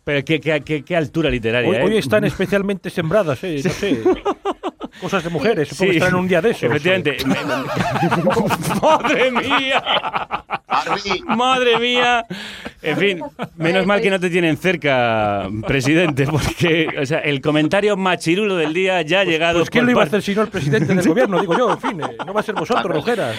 Pero 0.05 0.23
qué, 0.23 0.39
qué- 0.39 0.61
qué- 0.61 0.81
qué 0.85 0.95
altura 0.95 1.29
literaria, 1.29 1.69
Hoy, 1.69 1.75
¿eh? 1.75 1.83
hoy 1.83 1.97
están 1.97 2.23
especialmente 2.23 2.89
sembradas, 2.89 3.43
eh, 3.43 3.59
no 3.65 3.69
sé. 3.69 4.01
Cosas 4.99 5.23
de 5.23 5.29
mujeres, 5.29 5.69
supongo 5.69 5.91
Sí, 5.91 5.91
que 5.91 5.97
están 5.97 6.09
en 6.15 6.19
un 6.19 6.27
día 6.27 6.41
de 6.41 6.49
esos. 6.51 6.63
Efectivamente. 6.63 7.17
¡Madre 8.81 9.31
mía! 9.31 9.83
¡Madre 11.27 11.79
mía! 11.79 12.25
En 12.81 12.97
fin, 12.97 13.21
menos 13.57 13.85
mal 13.85 14.01
que 14.01 14.09
no 14.09 14.19
te 14.19 14.29
tienen 14.29 14.57
cerca, 14.57 15.47
presidente, 15.67 16.25
porque 16.25 16.87
o 16.99 17.05
sea, 17.05 17.19
el 17.19 17.41
comentario 17.41 17.95
machirulo 17.95 18.55
del 18.57 18.73
día 18.73 19.01
ya 19.03 19.21
ha 19.21 19.23
llegado. 19.23 19.59
Pues 19.59 19.69
¿quién 19.69 19.85
lo 19.85 19.91
iba 19.91 20.01
a 20.01 20.05
hacer 20.05 20.21
si 20.21 20.33
no 20.35 20.41
el 20.41 20.49
presidente 20.49 20.93
del 20.93 21.07
gobierno? 21.07 21.39
Digo 21.39 21.57
yo, 21.57 21.71
en 21.71 21.79
fin, 21.79 22.01
eh, 22.01 22.17
no 22.25 22.33
va 22.33 22.39
a 22.39 22.43
ser 22.43 22.55
vosotros, 22.55 22.85
Rojeras. 22.95 23.37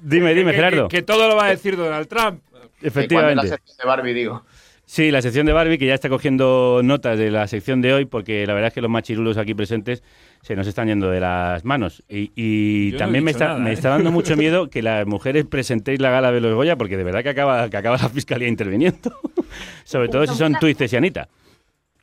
Dime, 0.00 0.34
dime, 0.34 0.52
Gerardo. 0.52 0.88
Que, 0.88 0.98
que 0.98 1.02
todo 1.02 1.28
lo 1.28 1.36
va 1.36 1.46
a 1.46 1.48
decir 1.48 1.76
Donald 1.76 2.06
Trump. 2.08 2.40
Efectivamente. 2.80 3.34
Cuando 3.34 3.42
la 3.42 3.48
sección 3.48 3.76
de 3.76 3.84
Barbie, 3.84 4.14
digo. 4.14 4.44
Sí, 4.92 5.10
la 5.10 5.22
sección 5.22 5.46
de 5.46 5.54
Barbie, 5.54 5.78
que 5.78 5.86
ya 5.86 5.94
está 5.94 6.10
cogiendo 6.10 6.82
notas 6.84 7.18
de 7.18 7.30
la 7.30 7.48
sección 7.48 7.80
de 7.80 7.94
hoy, 7.94 8.04
porque 8.04 8.46
la 8.46 8.52
verdad 8.52 8.68
es 8.68 8.74
que 8.74 8.82
los 8.82 8.90
machirulos 8.90 9.38
aquí 9.38 9.54
presentes 9.54 10.02
se 10.42 10.54
nos 10.54 10.66
están 10.66 10.88
yendo 10.88 11.10
de 11.10 11.18
las 11.18 11.64
manos. 11.64 12.02
Y, 12.10 12.90
no 12.92 12.98
también 12.98 13.24
me 13.24 13.30
está, 13.30 13.46
nada, 13.46 13.58
me 13.58 13.70
¿eh? 13.70 13.72
está 13.72 13.88
dando 13.88 14.10
mucho 14.10 14.36
miedo 14.36 14.68
que 14.68 14.82
las 14.82 15.06
mujeres 15.06 15.46
presentéis 15.46 15.98
la 15.98 16.10
gala 16.10 16.30
de 16.30 16.42
los 16.42 16.54
Goya, 16.54 16.76
porque 16.76 16.98
de 16.98 17.04
verdad 17.04 17.22
que 17.22 17.30
acaba, 17.30 17.70
que 17.70 17.76
acaba 17.78 17.96
la 17.96 18.10
fiscalía 18.10 18.48
interviniendo. 18.48 19.18
Sobre 19.84 20.10
todo 20.10 20.26
si 20.26 20.34
son 20.34 20.56
tú 20.60 20.66
y 20.66 20.74
Cesianita, 20.74 21.26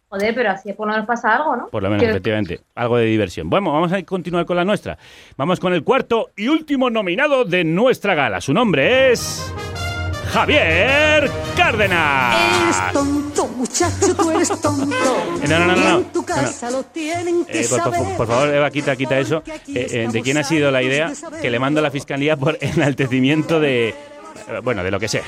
Joder, 0.08 0.34
pero 0.34 0.50
así 0.50 0.74
por 0.74 0.88
lo 0.88 0.94
menos 0.94 1.06
pasa 1.06 1.36
algo, 1.36 1.56
¿no? 1.56 1.68
por 1.68 1.84
lo 1.84 1.90
menos, 1.90 2.02
Quiero- 2.02 2.16
efectivamente. 2.16 2.62
Algo 2.74 2.98
de 2.98 3.06
diversión. 3.06 3.52
Bueno, 3.52 3.72
vamos 3.72 3.92
a 3.92 4.02
continuar 4.02 4.48
con 4.48 4.56
la 4.58 4.66
nuestra. 4.66 4.98
Vamos 5.38 5.60
con 5.60 5.76
el 5.76 5.84
cuarto 5.84 6.32
y 6.36 6.48
último 6.48 6.90
nominado 6.90 7.46
de 7.46 7.64
nuestra 7.64 8.16
gala. 8.16 8.42
Su 8.42 8.52
nombre 8.52 9.12
es. 9.12 9.54
Javier 10.32 11.30
Cárdenas. 11.56 12.36
Eres 12.64 12.94
tonto, 12.94 13.48
muchacho, 13.48 14.16
tú 14.16 14.30
eres 14.32 14.50
tonto. 14.62 14.96
No, 15.50 15.58
no, 15.60 15.66
no, 15.68 15.76
no, 15.76 15.98
en 16.00 16.12
tu 16.12 16.24
casa 16.26 16.70
lo 16.70 16.84
tienen 16.84 17.46
que 17.46 17.62
Eh, 17.62 17.64
saber. 17.64 18.00
por 18.18 18.28
favor, 18.28 18.50
Eva, 18.54 18.70
quita, 18.70 18.96
quita 18.96 19.18
eso. 19.18 19.42
Eh, 19.48 19.62
eh, 19.68 20.08
¿De 20.12 20.22
quién 20.22 20.38
ha 20.38 20.44
sido 20.44 20.70
la 20.70 20.84
idea 20.84 21.12
que 21.42 21.50
le 21.50 21.58
mando 21.60 21.80
a 21.80 21.84
la 21.84 21.90
fiscalía 21.92 22.36
por 22.38 22.58
enaltecimiento 22.62 23.60
de. 23.60 23.96
Bueno, 24.64 24.84
de 24.84 24.92
lo 24.92 25.00
que 25.00 25.08
sea. 25.08 25.24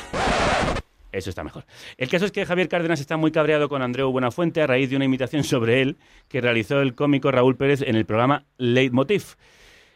Eso 1.12 1.30
está 1.30 1.44
mejor. 1.44 1.66
El 1.98 2.10
caso 2.10 2.26
es 2.26 2.32
que 2.32 2.46
Javier 2.46 2.70
Cárdenas 2.70 3.00
está 3.00 3.18
muy 3.18 3.32
cabreado 3.32 3.68
con 3.70 3.82
Andreu 3.82 4.12
Buenafuente 4.12 4.62
a 4.62 4.68
raíz 4.68 4.90
de 4.90 4.96
una 4.96 5.06
imitación 5.06 5.44
sobre 5.44 5.82
él 5.82 5.98
que 6.28 6.40
realizó 6.42 6.82
el 6.82 6.94
cómico 6.94 7.32
Raúl 7.32 7.58
Pérez 7.58 7.82
en 7.82 7.96
el 7.96 8.06
programa 8.06 8.46
Leitmotiv. 8.58 9.24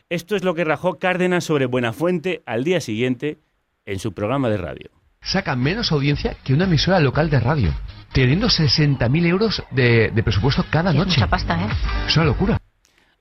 Esto 0.10 0.36
es 0.36 0.44
lo 0.44 0.56
que 0.56 0.64
rajó 0.64 0.98
Cárdenas 1.00 1.44
sobre 1.44 1.68
Buenafuente 1.68 2.42
al 2.46 2.64
día 2.64 2.82
siguiente 2.82 3.38
en 3.86 4.00
su 4.00 4.14
programa 4.14 4.50
de 4.50 4.58
radio. 4.58 4.90
saca 5.22 5.56
menos 5.56 5.92
audiencia 5.92 6.38
que 6.44 6.54
una 6.54 6.66
emisora 6.66 7.00
local 7.00 7.30
de 7.30 7.40
radio, 7.40 7.74
teniendo 8.14 8.48
60.000 8.48 9.26
euros 9.26 9.64
de, 9.72 10.12
de 10.14 10.24
presupuesto 10.24 10.66
cada 10.70 10.94
noche. 10.94 11.12
Mucha 11.20 11.28
pasta, 11.30 11.66
¿eh? 11.66 11.70
Es 12.08 12.16
una 12.18 12.26
locura. 12.26 12.58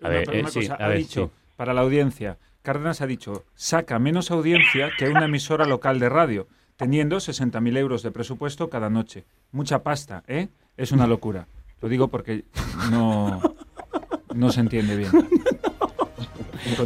A 0.02 0.08
ver, 0.08 0.24
Pero 0.26 0.32
eh, 0.38 0.40
una 0.40 0.50
sí, 0.50 0.60
cosa, 0.60 0.74
a 0.74 0.84
ha 0.84 0.88
ver, 0.88 0.98
dicho, 0.98 1.26
sí. 1.26 1.52
para 1.56 1.72
la 1.72 1.80
audiencia, 1.80 2.38
Cárdenas 2.62 3.00
ha 3.00 3.06
dicho, 3.06 3.44
saca 3.54 3.98
menos 3.98 4.30
audiencia 4.30 4.90
que 4.98 5.08
una 5.08 5.24
emisora 5.26 5.66
local 5.66 5.98
de 5.98 6.08
radio, 6.08 6.46
teniendo 6.76 7.16
60.000 7.16 7.76
euros 7.78 8.02
de 8.02 8.10
presupuesto 8.10 8.68
cada 8.68 8.90
noche. 8.90 9.24
Mucha 9.52 9.82
pasta, 9.82 10.24
¿eh? 10.26 10.48
Es 10.76 10.92
una 10.92 11.06
locura. 11.06 11.46
Lo 11.80 11.88
digo 11.88 12.08
porque 12.08 12.44
no, 12.90 13.40
no 14.34 14.50
se 14.50 14.60
entiende 14.60 14.96
bien. 14.96 15.10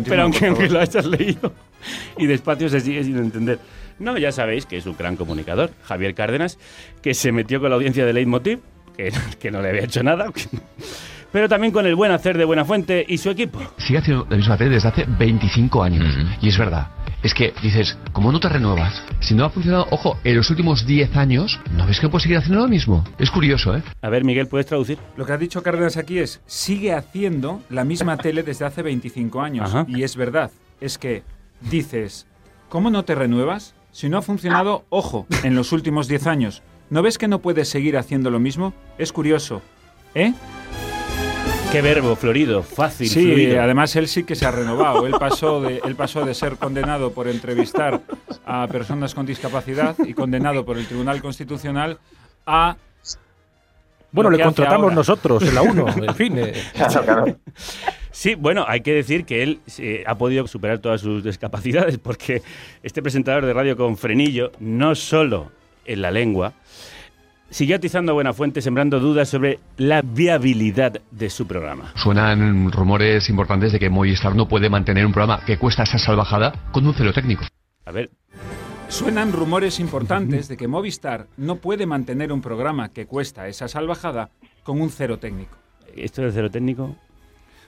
Pero 0.05 0.23
aunque, 0.23 0.47
aunque 0.47 0.69
lo 0.69 0.81
hayas 0.81 1.07
leído 1.07 1.53
y 2.17 2.27
despacio 2.27 2.69
se 2.69 2.81
sigue 2.81 3.05
sin 3.05 3.17
entender. 3.17 3.59
No, 3.99 4.17
ya 4.17 4.31
sabéis 4.33 4.67
que 4.67 4.77
es 4.77 4.87
un 4.87 4.97
gran 4.97 5.17
comunicador, 5.17 5.71
Javier 5.83 6.15
Cárdenas, 6.15 6.59
que 7.03 7.15
se 7.15 7.33
metió 7.33 7.61
con 7.61 7.71
la 7.71 7.77
audiencia 7.77 8.07
de 8.07 8.13
Leitmotiv, 8.13 8.61
que, 8.97 9.13
que 9.41 9.51
no 9.51 9.61
le 9.61 9.71
había 9.71 9.83
hecho 9.83 10.03
nada, 10.03 10.33
pero 11.33 11.49
también 11.49 11.73
con 11.73 11.87
el 11.87 11.95
buen 11.95 12.13
hacer 12.13 12.39
de 12.39 12.45
Buenafuente 12.45 13.05
y 13.07 13.19
su 13.19 13.31
equipo. 13.31 13.61
Sigue 13.77 13.99
haciendo 13.99 14.27
la 14.29 14.37
misma 14.37 14.57
tele 14.57 14.71
desde 14.71 14.89
hace 14.89 15.05
25 15.07 15.83
años. 15.83 16.17
Y 16.41 16.49
es 16.49 16.59
verdad. 16.59 16.89
Es 17.23 17.35
que 17.35 17.53
dices, 17.63 17.99
¿cómo 18.13 18.31
no 18.31 18.39
te 18.39 18.49
renuevas? 18.49 19.03
Si 19.21 19.35
no 19.35 19.45
ha 19.45 19.51
funcionado, 19.51 19.89
ojo, 19.91 20.19
en 20.23 20.37
los 20.37 20.51
últimos 20.51 20.87
10 20.87 21.17
años, 21.17 21.59
¿no 21.73 21.85
ves 21.85 21.99
que 21.99 22.09
puedes 22.09 22.23
seguir 22.23 22.39
haciendo 22.39 22.63
lo 22.63 22.69
mismo? 22.69 23.05
Es 23.19 23.31
curioso, 23.31 23.77
¿eh? 23.77 23.83
A 24.03 24.09
ver, 24.09 24.25
Miguel, 24.25 24.47
¿puedes 24.47 24.67
traducir? 24.67 24.99
Lo 25.17 25.27
que 25.27 25.33
ha 25.33 25.37
dicho 25.37 25.63
Cárdenas 25.63 25.97
aquí 25.97 26.21
es, 26.21 26.41
sigue 26.47 26.93
haciendo 26.93 27.61
la 27.71 27.85
misma 27.85 28.17
tele 28.19 28.45
desde 28.45 28.67
hace 28.67 28.83
25 28.83 29.41
años. 29.43 29.69
Ajá. 29.69 29.85
Y 29.89 30.05
es 30.05 30.15
verdad. 30.15 30.53
Es 30.81 30.97
que 30.97 31.25
dices, 31.61 32.27
¿cómo 32.69 32.89
no 32.89 33.05
te 33.05 33.17
renuevas? 33.17 33.75
Si 33.91 34.09
no 34.09 34.19
ha 34.19 34.23
funcionado, 34.23 34.85
ojo, 34.89 35.27
en 35.43 35.57
los 35.57 35.73
últimos 35.73 36.07
10 36.07 36.27
años. 36.29 36.63
¿No 36.89 37.03
ves 37.03 37.19
que 37.19 37.27
no 37.27 37.41
puedes 37.41 37.69
seguir 37.69 37.97
haciendo 37.99 38.31
lo 38.31 38.39
mismo? 38.39 38.75
Es 38.97 39.13
curioso. 39.13 39.61
¿Eh? 40.15 40.33
Qué 41.71 41.83
verbo, 41.83 42.17
florido, 42.17 42.63
fácil, 42.63 43.09
Sí, 43.09 43.23
fluido. 43.31 43.61
además 43.63 43.95
él 43.97 44.09
sí 44.09 44.25
que 44.25 44.35
se 44.35 44.47
ha 44.47 44.51
renovado. 44.51 45.07
Él 45.07 45.15
pasó, 45.21 45.61
de, 45.61 45.83
él 45.85 45.95
pasó 45.97 46.25
de 46.25 46.33
ser 46.35 46.57
condenado 46.57 47.13
por 47.13 47.29
entrevistar 47.29 48.01
a 48.47 48.67
personas 48.69 49.15
con 49.15 49.27
discapacidad 49.27 49.95
y 50.05 50.15
condenado 50.15 50.65
por 50.65 50.79
el 50.79 50.87
Tribunal 50.87 51.21
Constitucional 51.21 51.99
a... 52.47 52.77
Bueno, 54.11 54.31
lo 54.31 54.39
le 54.39 54.45
contratamos 54.45 54.85
ahora. 54.85 54.95
nosotros 54.95 55.43
en 55.43 55.55
la 55.55 55.61
1, 55.61 55.87
en 56.09 56.15
fin. 56.15 56.39
eh. 56.39 56.55
Sí, 58.11 58.35
bueno, 58.35 58.65
hay 58.67 58.81
que 58.81 58.95
decir 58.95 59.27
que 59.27 59.43
él 59.43 59.61
eh, 59.77 60.03
ha 60.07 60.17
podido 60.17 60.47
superar 60.47 60.79
todas 60.79 61.03
sus 61.03 61.23
discapacidades 61.23 61.99
porque 61.99 62.43
este 62.83 63.03
presentador 63.03 63.45
de 63.45 63.53
radio 63.53 63.77
con 63.77 63.99
frenillo, 63.99 64.53
no 64.59 64.95
solo 64.95 65.53
en 65.85 66.01
la 66.01 66.11
lengua, 66.11 66.55
siguió 67.51 67.77
atizando 67.77 68.13
a 68.13 68.15
Buenafuente 68.15 68.61
sembrando 68.61 69.01
dudas 69.01 69.29
sobre 69.29 69.61
la 69.77 70.03
viabilidad 70.03 71.01
de 71.11 71.31
su 71.31 71.47
programa. 71.47 71.93
Suenan 71.97 72.71
rumores 72.71 73.29
importantes 73.29 73.73
de 73.73 73.79
que 73.79 73.91
Movistar 73.91 74.35
no 74.35 74.49
puede 74.49 74.69
mantener 74.71 75.07
un 75.07 75.13
programa 75.13 75.45
que 75.45 75.59
cuesta 75.59 75.83
esa 75.83 75.99
salvajada 75.99 76.53
con 76.73 76.87
un 76.87 76.95
cero 76.95 77.13
técnico. 77.13 77.45
A 77.85 77.93
ver, 77.93 78.11
Suenan 78.89 79.33
rumores 79.33 79.81
importantes 79.81 80.49
de 80.49 80.57
que 80.57 80.67
Movistar 80.67 81.27
no 81.37 81.57
puede 81.57 81.85
mantener 81.85 82.33
un 82.33 82.41
programa 82.41 82.89
que 82.89 83.05
cuesta 83.05 83.47
esa 83.47 83.69
salvajada 83.69 84.31
con 84.63 84.81
un 84.81 84.89
cero 84.89 85.19
técnico. 85.19 85.59
¿esto 85.95 86.23
del 86.23 86.33
cero 86.33 86.51
técnico? 86.51 86.97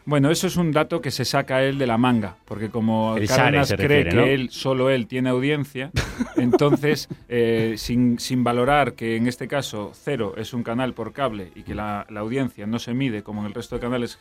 Bueno, 0.06 0.30
eso 0.30 0.46
es 0.46 0.56
un 0.56 0.72
dato 0.72 1.00
que 1.00 1.10
se 1.10 1.24
saca 1.24 1.62
él 1.62 1.78
de 1.78 1.86
la 1.86 1.98
manga, 1.98 2.36
porque 2.44 2.70
como 2.70 3.16
El 3.16 3.28
Cárdenas 3.28 3.72
cree 3.72 4.04
refiere, 4.04 4.10
que 4.10 4.34
él, 4.34 4.50
solo 4.50 4.90
él 4.90 5.06
tiene 5.06 5.30
audiencia, 5.30 5.90
entonces, 6.36 7.08
eh, 7.28 7.74
sin, 7.76 8.18
sin 8.18 8.42
valorar 8.42 8.94
que 8.94 9.16
en 9.16 9.26
este 9.26 9.46
caso 9.46 9.92
Cero 9.94 10.34
es 10.36 10.54
un 10.54 10.62
canal 10.62 10.94
por 10.94 11.12
cable 11.12 11.52
y 11.54 11.62
que 11.62 11.74
la, 11.74 12.06
la 12.08 12.20
audiencia 12.20 12.66
no 12.66 12.78
se 12.78 12.94
mide 12.94 13.22
como 13.22 13.42
en 13.42 13.48
el 13.48 13.54
resto 13.54 13.76
de 13.76 13.80
canales 13.80 14.18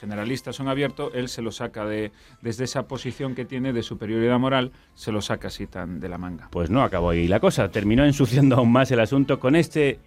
generalistas 0.00 0.56
son 0.56 0.68
abiertos, 0.68 1.12
él 1.14 1.28
se 1.28 1.42
lo 1.42 1.52
saca 1.52 1.84
de 1.84 2.10
desde 2.40 2.64
esa 2.64 2.88
posición 2.88 3.34
que 3.34 3.44
tiene 3.44 3.72
de 3.72 3.82
superioridad 3.82 4.38
moral, 4.38 4.72
se 4.94 5.12
lo 5.12 5.20
saca 5.20 5.48
así 5.48 5.66
tan 5.66 6.00
de 6.00 6.08
la 6.08 6.18
manga. 6.18 6.48
Pues 6.50 6.70
no 6.70 6.82
acabó 6.82 7.10
ahí 7.10 7.28
la 7.28 7.38
cosa. 7.38 7.70
Terminó 7.70 8.04
ensuciando 8.04 8.56
aún 8.56 8.72
más 8.72 8.90
el 8.90 9.00
asunto 9.00 9.38
con 9.38 9.54
este 9.54 10.00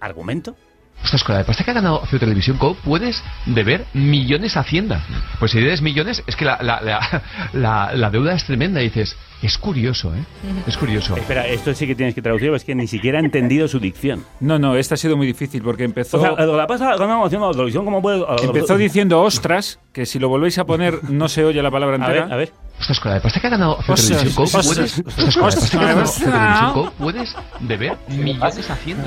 argumento. 0.00 0.56
Ostras, 1.04 1.22
con 1.24 1.34
la 1.34 1.38
de 1.38 1.44
pasta 1.44 1.64
que 1.64 1.70
ha 1.70 1.74
ganado 1.74 2.04
Feo 2.06 2.18
Televisión 2.18 2.58
Co, 2.58 2.74
puedes 2.74 3.22
deber 3.46 3.86
millones 3.94 4.56
a 4.56 4.60
Hacienda. 4.60 5.00
Pues 5.38 5.52
si 5.52 5.60
debes 5.60 5.80
millones, 5.80 6.22
es 6.26 6.36
que 6.36 6.44
la, 6.44 6.58
la, 6.60 6.80
la, 6.80 7.22
la- 7.52 7.92
la 7.94 8.10
deuda 8.10 8.34
es 8.34 8.44
tremenda. 8.44 8.80
Y 8.82 8.84
dices, 8.86 9.16
es 9.40 9.56
curioso, 9.58 10.12
¿eh? 10.14 10.24
Es 10.66 10.76
curioso. 10.76 11.16
Espera, 11.16 11.46
esto 11.46 11.72
sí 11.72 11.86
que 11.86 11.94
tienes 11.94 12.14
que 12.14 12.20
traducirlo, 12.20 12.56
es 12.56 12.64
que 12.64 12.74
ni 12.74 12.88
siquiera 12.88 13.20
he 13.20 13.24
entendido 13.24 13.68
su 13.68 13.78
dicción. 13.78 14.24
No, 14.40 14.58
no, 14.58 14.74
esta 14.76 14.94
ha 14.94 14.98
sido 14.98 15.16
muy 15.16 15.26
difícil 15.28 15.62
porque 15.62 15.84
empezó... 15.84 16.18
O 16.18 16.20
sea, 16.20 16.32
la 16.46 16.66
pasa 16.66 16.96
ganamos 16.96 17.26
haciendo 17.26 17.46
la 17.46 17.52
televisión 17.52 17.84
como 17.84 18.02
puede. 18.02 18.24
Empezó 18.42 18.76
diciendo 18.76 19.22
ostras, 19.22 19.78
que 19.92 20.04
si 20.04 20.18
lo 20.18 20.28
volvéis 20.28 20.58
a 20.58 20.64
poner 20.64 21.04
no 21.10 21.28
se 21.28 21.44
oye 21.44 21.62
la 21.62 21.70
palabra 21.70 21.96
A 21.96 22.00
entera. 22.00 22.24
ver, 22.24 22.32
a 22.34 22.36
ver. 22.36 22.52
Ostras, 22.80 23.00
con 23.00 23.10
la 23.10 23.14
de 23.16 23.20
pasta 23.22 23.40
que 23.40 23.46
ha 23.46 23.50
ganado 23.50 23.76
Ostras, 23.78 24.06
Televisión 24.08 24.34
Co, 24.34 24.50
puedes... 24.50 24.98
ostras, 24.98 25.36
Ostras, 25.36 25.36
con 25.36 25.42
la 25.42 25.48
de 25.48 25.54
pasta 25.54 25.70
que 25.70 25.76
ha 25.76 25.80
ganado 25.80 26.02
ostras. 26.02 26.18
Feo 26.18 26.32
Televisión 26.32 26.72
Co, 26.72 26.92
puedes 26.98 27.36
deber 27.60 27.96
millones 28.08 28.70
a 28.70 28.72
Hacienda. 28.74 29.04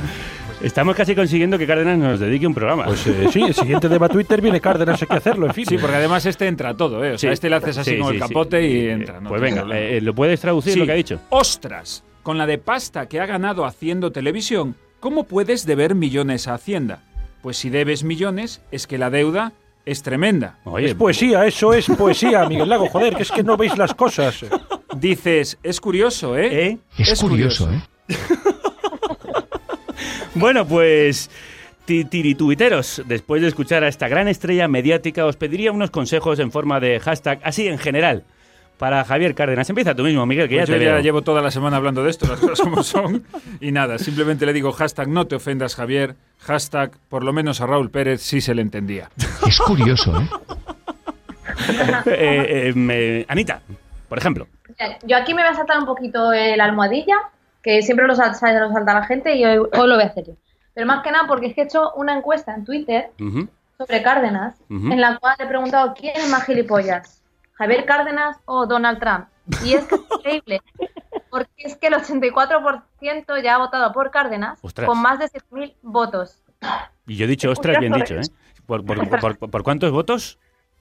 Estamos 0.63 0.95
casi 0.95 1.15
consiguiendo 1.15 1.57
que 1.57 1.65
Cárdenas 1.65 1.97
nos 1.97 2.19
dedique 2.19 2.45
un 2.45 2.53
programa. 2.53 2.85
Pues 2.85 3.05
eh, 3.07 3.27
sí, 3.31 3.41
el 3.41 3.53
siguiente 3.55 3.89
deba 3.89 4.07
Twitter 4.09 4.41
viene 4.41 4.61
Cárdenas, 4.61 5.01
hay 5.01 5.07
que 5.07 5.15
hacerlo, 5.15 5.47
en 5.47 5.53
fin. 5.53 5.65
Sí, 5.65 5.77
porque 5.79 5.95
además 5.95 6.25
este 6.25 6.47
entra 6.47 6.69
a 6.69 6.73
todo, 6.77 7.03
¿eh? 7.03 7.13
O 7.13 7.17
sea, 7.17 7.29
Sí. 7.29 7.33
este 7.33 7.49
le 7.49 7.55
haces 7.55 7.77
así 7.79 7.91
Sí, 7.91 7.97
con 7.97 8.09
sí, 8.09 8.15
el 8.17 8.21
sí. 8.21 8.27
capote 8.27 8.67
y 8.67 8.89
entra. 8.89 9.19
¿no? 9.19 9.29
Pues 9.29 9.41
venga, 9.41 9.65
eh, 9.73 9.99
¿lo 10.01 10.13
puedes 10.13 10.39
traducir 10.39 10.73
Sí. 10.73 10.79
lo 10.79 10.85
que 10.85 10.91
ha 10.91 10.95
dicho? 10.95 11.19
Ostras, 11.29 12.03
con 12.21 12.37
la 12.37 12.45
de 12.45 12.57
pasta 12.59 13.07
que 13.07 13.19
ha 13.19 13.25
ganado 13.25 13.65
haciendo 13.65 14.11
televisión, 14.11 14.75
¿cómo 14.99 15.23
puedes 15.23 15.65
deber 15.65 15.95
millones 15.95 16.47
a 16.47 16.53
Hacienda? 16.53 17.03
Pues 17.41 17.57
si 17.57 17.71
debes 17.71 18.03
millones, 18.03 18.61
es 18.71 18.85
que 18.85 18.99
la 18.99 19.09
deuda 19.09 19.53
es 19.85 20.03
tremenda. 20.03 20.59
es 20.79 20.93
poesía, 20.93 21.45
eso 21.47 21.73
es 21.73 21.87
poesía, 21.87 22.47
Miguel 22.47 22.69
Lago, 22.69 22.87
joder, 22.87 23.15
que 23.15 23.23
es 23.23 23.31
que 23.31 23.41
no 23.41 23.57
veis 23.57 23.75
las 23.79 23.95
cosas. 23.95 24.45
Dices, 24.95 25.57
es 25.63 25.81
curioso, 25.81 26.37
¿eh? 26.37 26.77
Es, 26.99 27.19
curioso, 27.19 27.67
¿eh? 27.71 27.81
Bueno, 30.35 30.65
pues 30.65 31.29
ti- 31.85 32.05
tirituiteros, 32.05 33.01
después 33.05 33.41
de 33.41 33.47
escuchar 33.49 33.83
a 33.83 33.87
esta 33.87 34.07
gran 34.07 34.27
estrella 34.27 34.67
mediática, 34.67 35.25
os 35.25 35.35
pediría 35.35 35.71
unos 35.71 35.91
consejos 35.91 36.39
en 36.39 36.51
forma 36.51 36.79
de 36.79 36.99
hashtag, 36.99 37.39
así 37.43 37.67
en 37.67 37.77
general, 37.77 38.23
para 38.77 39.03
Javier 39.03 39.35
Cárdenas. 39.35 39.69
Empieza 39.69 39.93
tú 39.93 40.03
mismo, 40.03 40.25
Miguel, 40.25 40.47
que 40.49 40.55
Pues 40.57 40.69
ya 40.69 40.73
yo 40.75 40.79
te 40.79 40.85
ya 40.85 40.93
veo. 40.93 41.01
llevo 41.03 41.21
toda 41.21 41.41
la 41.41 41.51
semana 41.51 41.77
hablando 41.77 42.03
de 42.03 42.09
esto, 42.09 42.27
las 42.27 42.39
cosas 42.39 42.61
como 42.61 42.81
son. 42.83 43.23
Y 43.59 43.71
nada, 43.71 43.97
simplemente 43.99 44.45
le 44.45 44.53
digo 44.53 44.71
hashtag 44.71 45.07
no 45.09 45.27
te 45.27 45.35
ofendas, 45.35 45.75
Javier. 45.75 46.15
Hashtag, 46.39 46.91
por 47.09 47.23
lo 47.23 47.33
menos 47.33 47.61
a 47.61 47.67
Raúl 47.67 47.91
Pérez 47.91 48.21
sí 48.21 48.41
se 48.41 48.55
le 48.55 48.61
entendía. 48.63 49.09
Es 49.47 49.59
curioso, 49.59 50.19
¿eh? 50.19 50.27
Eh, 52.05 52.69
eh, 52.69 52.73
me- 52.73 53.25
Anita, 53.27 53.61
por 54.07 54.17
ejemplo. 54.17 54.47
Yo 55.05 55.17
aquí 55.17 55.33
me 55.33 55.41
voy 55.43 55.51
a 55.51 55.55
saltar 55.55 55.77
un 55.79 55.85
poquito 55.85 56.31
el 56.31 56.59
almohadilla, 56.61 57.17
que 57.63 57.81
siempre 57.81 58.07
lo 58.07 58.15
salta 58.15 58.93
la 58.93 59.03
gente 59.05 59.35
y 59.35 59.45
hoy, 59.45 59.57
hoy 59.57 59.87
lo 59.87 59.95
voy 59.95 60.03
a 60.03 60.07
hacer 60.07 60.25
yo. 60.27 60.33
Pero 60.73 60.87
más 60.87 61.03
que 61.03 61.11
nada 61.11 61.27
porque 61.27 61.47
es 61.47 61.55
que 61.55 61.61
he 61.61 61.63
hecho 61.65 61.91
una 61.93 62.17
encuesta 62.17 62.53
en 62.55 62.63
Twitter 62.65 63.11
sobre 63.77 64.01
Cárdenas, 64.03 64.55
en 64.69 65.01
la 65.01 65.17
cual 65.17 65.35
le 65.37 65.45
he 65.45 65.47
preguntado 65.47 65.93
quién 65.93 66.15
es 66.15 66.29
más 66.29 66.45
gilipollas, 66.45 67.21
Javier 67.53 67.85
Cárdenas 67.85 68.37
o 68.45 68.65
Donald 68.65 68.99
Trump. 68.99 69.25
Y 69.65 69.73
es 69.73 69.85
increíble, 69.91 70.61
porque 71.29 71.51
es 71.57 71.75
que 71.75 71.87
el 71.87 71.93
84% 71.95 73.43
ya 73.43 73.55
ha 73.55 73.57
votado 73.57 73.91
por 73.91 74.11
Cárdenas 74.11 74.59
Ostras. 74.61 74.87
con 74.87 75.01
más 75.01 75.19
de 75.19 75.25
7.000 75.25 75.75
votos. 75.81 76.41
Y 77.07 77.15
yo 77.17 77.25
he 77.25 77.27
dicho, 77.27 77.49
ostras, 77.49 77.79
bien 77.79 77.93
dicho, 77.93 78.15
¿eh? 78.15 78.21
¿Por, 78.65 78.85
por, 78.85 79.09
por- 79.09 79.37
por- 79.37 79.49
por 79.49 79.63
cuántos 79.63 79.91
votos? 79.91 80.37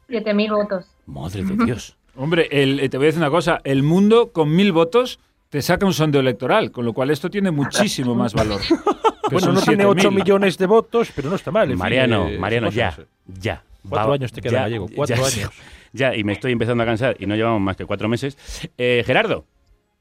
7.000 0.09 0.51
votos. 0.55 0.87
Madre 1.07 1.43
de 1.45 1.65
Dios. 1.65 1.97
Hombre, 2.17 2.49
el- 2.51 2.81
eh, 2.81 2.89
te 2.89 2.97
voy 2.99 3.07
a 3.07 3.09
decir 3.09 3.23
una 3.23 3.31
cosa, 3.31 3.61
el 3.65 3.83
mundo 3.83 4.31
con 4.33 4.55
mil 4.55 4.73
votos 4.73 5.19
te 5.51 5.61
saca 5.61 5.85
un 5.85 5.93
sondeo 5.93 6.21
electoral, 6.23 6.71
con 6.71 6.85
lo 6.87 6.93
cual 6.95 7.11
esto 7.11 7.29
tiene 7.29 7.51
muchísimo 7.51 8.15
más 8.15 8.33
valor. 8.33 8.61
Bueno, 9.31 9.53
no 9.53 9.61
tiene 9.61 9.85
7.000. 9.85 9.91
8 9.91 10.11
millones 10.11 10.59
de 10.59 10.67
votos, 10.67 11.13
pero 11.15 11.31
no 11.31 11.37
está 11.37 11.53
mal. 11.53 11.69
fin, 11.69 11.79
Mariano, 11.79 12.27
eh, 12.27 12.37
Mariano, 12.37 12.67
cosas. 12.67 12.97
ya, 12.99 13.05
ya. 13.27 13.63
Cuatro 13.89 14.09
Va- 14.09 14.15
años 14.17 14.33
te 14.33 14.41
queda, 14.41 14.51
ya, 14.53 14.61
Gallego, 14.63 14.89
cuatro 14.93 15.15
ya, 15.15 15.23
años. 15.23 15.51
Ya, 15.93 16.17
y 16.17 16.25
me 16.25 16.33
estoy 16.33 16.51
empezando 16.51 16.83
a 16.83 16.87
cansar 16.87 17.15
y 17.17 17.27
no 17.27 17.37
llevamos 17.37 17.61
más 17.61 17.77
que 17.77 17.85
cuatro 17.87 18.09
meses. 18.09 18.37
Eh, 18.77 19.05
Gerardo. 19.07 19.45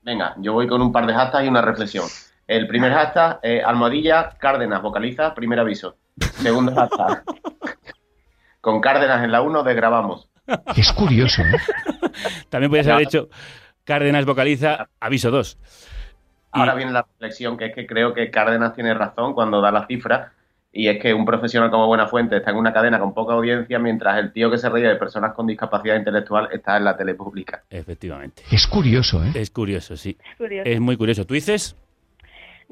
Venga, 0.01 0.33
yo 0.39 0.53
voy 0.53 0.65
con 0.67 0.81
un 0.81 0.91
par 0.91 1.05
de 1.05 1.13
hashtags 1.13 1.45
y 1.45 1.47
una 1.47 1.61
reflexión. 1.61 2.05
El 2.47 2.67
primer 2.67 2.91
hashtag, 2.91 3.39
eh, 3.43 3.61
almohadilla, 3.63 4.35
Cárdenas, 4.39 4.81
vocaliza, 4.81 5.35
primer 5.35 5.59
aviso. 5.59 5.95
Segundo 6.41 6.73
hashtag, 6.73 7.23
con 8.61 8.81
Cárdenas 8.81 9.23
en 9.23 9.31
la 9.31 9.41
1 9.43 9.61
desgrabamos. 9.61 10.27
Es 10.75 10.91
curioso, 10.93 11.43
¿eh? 11.43 11.57
También 12.49 12.71
podías 12.71 12.87
haber 12.87 13.03
hecho 13.03 13.29
Cárdenas 13.89 14.23
vocaliza, 14.23 14.87
aviso 14.99 15.31
2. 15.31 15.57
Ahora 16.51 16.75
viene 16.75 16.91
la 16.91 17.01
reflexión, 17.01 17.57
que 17.57 17.65
es 17.65 17.73
que 17.73 17.87
creo 17.87 18.13
que 18.13 18.29
Cárdenas 18.29 18.75
tiene 18.75 18.93
razón 18.93 19.33
cuando 19.33 19.61
da 19.61 19.71
la 19.71 19.87
cifra, 19.87 20.31
y 20.71 20.89
es 20.89 21.01
que 21.01 21.11
un 21.11 21.25
profesional 21.25 21.71
como 21.71 21.87
Buenafuente 21.87 22.37
está 22.37 22.51
en 22.51 22.57
una 22.57 22.71
cadena 22.71 22.99
con 22.99 23.15
poca 23.15 23.33
audiencia, 23.33 23.79
mientras 23.79 24.19
el 24.19 24.31
tío 24.31 24.51
que 24.51 24.59
se 24.59 24.69
ríe 24.69 24.87
de 24.87 24.95
personas 24.95 25.33
con 25.33 25.47
discapacidad 25.47 25.95
intelectual 25.95 26.49
está 26.51 26.77
en 26.77 26.83
la 26.83 26.95
tele 26.95 27.15
pública. 27.15 27.63
Efectivamente. 27.67 28.43
Es 28.51 28.67
curioso, 28.67 29.25
¿eh? 29.25 29.31
Es 29.33 29.49
curioso, 29.49 29.97
sí. 29.97 30.15
curioso. 30.37 30.69
Es 30.69 30.79
muy 30.79 30.95
curioso. 30.95 31.25
¿Tú 31.25 31.33
dices? 31.33 31.75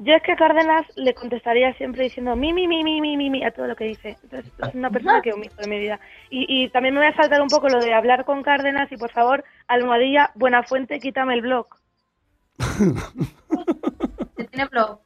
Yo 0.00 0.14
es 0.14 0.22
que 0.22 0.36
Cárdenas 0.36 0.86
le 0.96 1.12
contestaría 1.12 1.74
siempre 1.74 2.04
diciendo 2.04 2.36
mi, 2.36 2.52
mi, 2.52 2.68
mi, 2.68 2.84
mi, 2.84 3.00
mi, 3.00 3.16
mi, 3.16 3.30
mi 3.30 3.44
a 3.44 3.50
todo 3.50 3.66
lo 3.66 3.74
que 3.74 3.84
dice. 3.86 4.16
Entonces, 4.22 4.52
es 4.68 4.74
una 4.74 4.90
persona 4.90 5.20
que 5.22 5.32
omito 5.32 5.56
de 5.56 5.68
mi 5.68 5.78
vida. 5.80 5.98
Y, 6.30 6.46
y 6.64 6.68
también 6.70 6.94
me 6.94 7.00
voy 7.00 7.08
a 7.08 7.16
saltar 7.16 7.40
un 7.42 7.48
poco 7.48 7.68
lo 7.68 7.80
de 7.80 7.92
hablar 7.92 8.24
con 8.24 8.42
Cárdenas 8.44 8.90
y, 8.92 8.96
por 8.96 9.10
favor, 9.10 9.42
almohadilla, 9.66 10.30
buena 10.36 10.62
fuente, 10.62 11.00
quítame 11.00 11.34
el 11.34 11.42
blog. 11.42 11.66
Que 14.36 14.44
tiene 14.50 14.66
blog. 14.70 15.00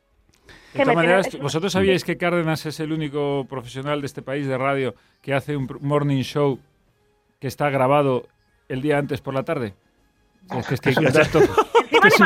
De 0.75 0.81
todas 0.83 0.95
maneras, 0.95 1.29
tiene- 1.29 1.43
¿vosotros 1.43 1.73
sabíais 1.73 2.05
que 2.05 2.17
Cárdenas 2.17 2.65
es 2.67 2.79
el 2.81 2.93
único 2.93 3.47
profesional 3.49 4.01
de 4.01 4.07
este 4.07 4.23
país 4.23 4.47
de 4.47 4.57
radio 4.59 4.95
que 5.21 5.35
hace 5.35 5.57
un 5.57 5.69
morning 5.81 6.23
show 6.23 6.59
que 7.41 7.47
está 7.47 7.69
grabado 7.71 8.27
el 8.69 8.81
día 8.83 8.99
antes 8.99 9.21
por 9.21 9.35
la 9.35 9.43
tarde? 9.43 9.75
Es 10.51 10.67
que, 10.67 10.75
es 10.75 10.81
que 10.81 10.91
es 10.91 10.97
un 10.99 11.05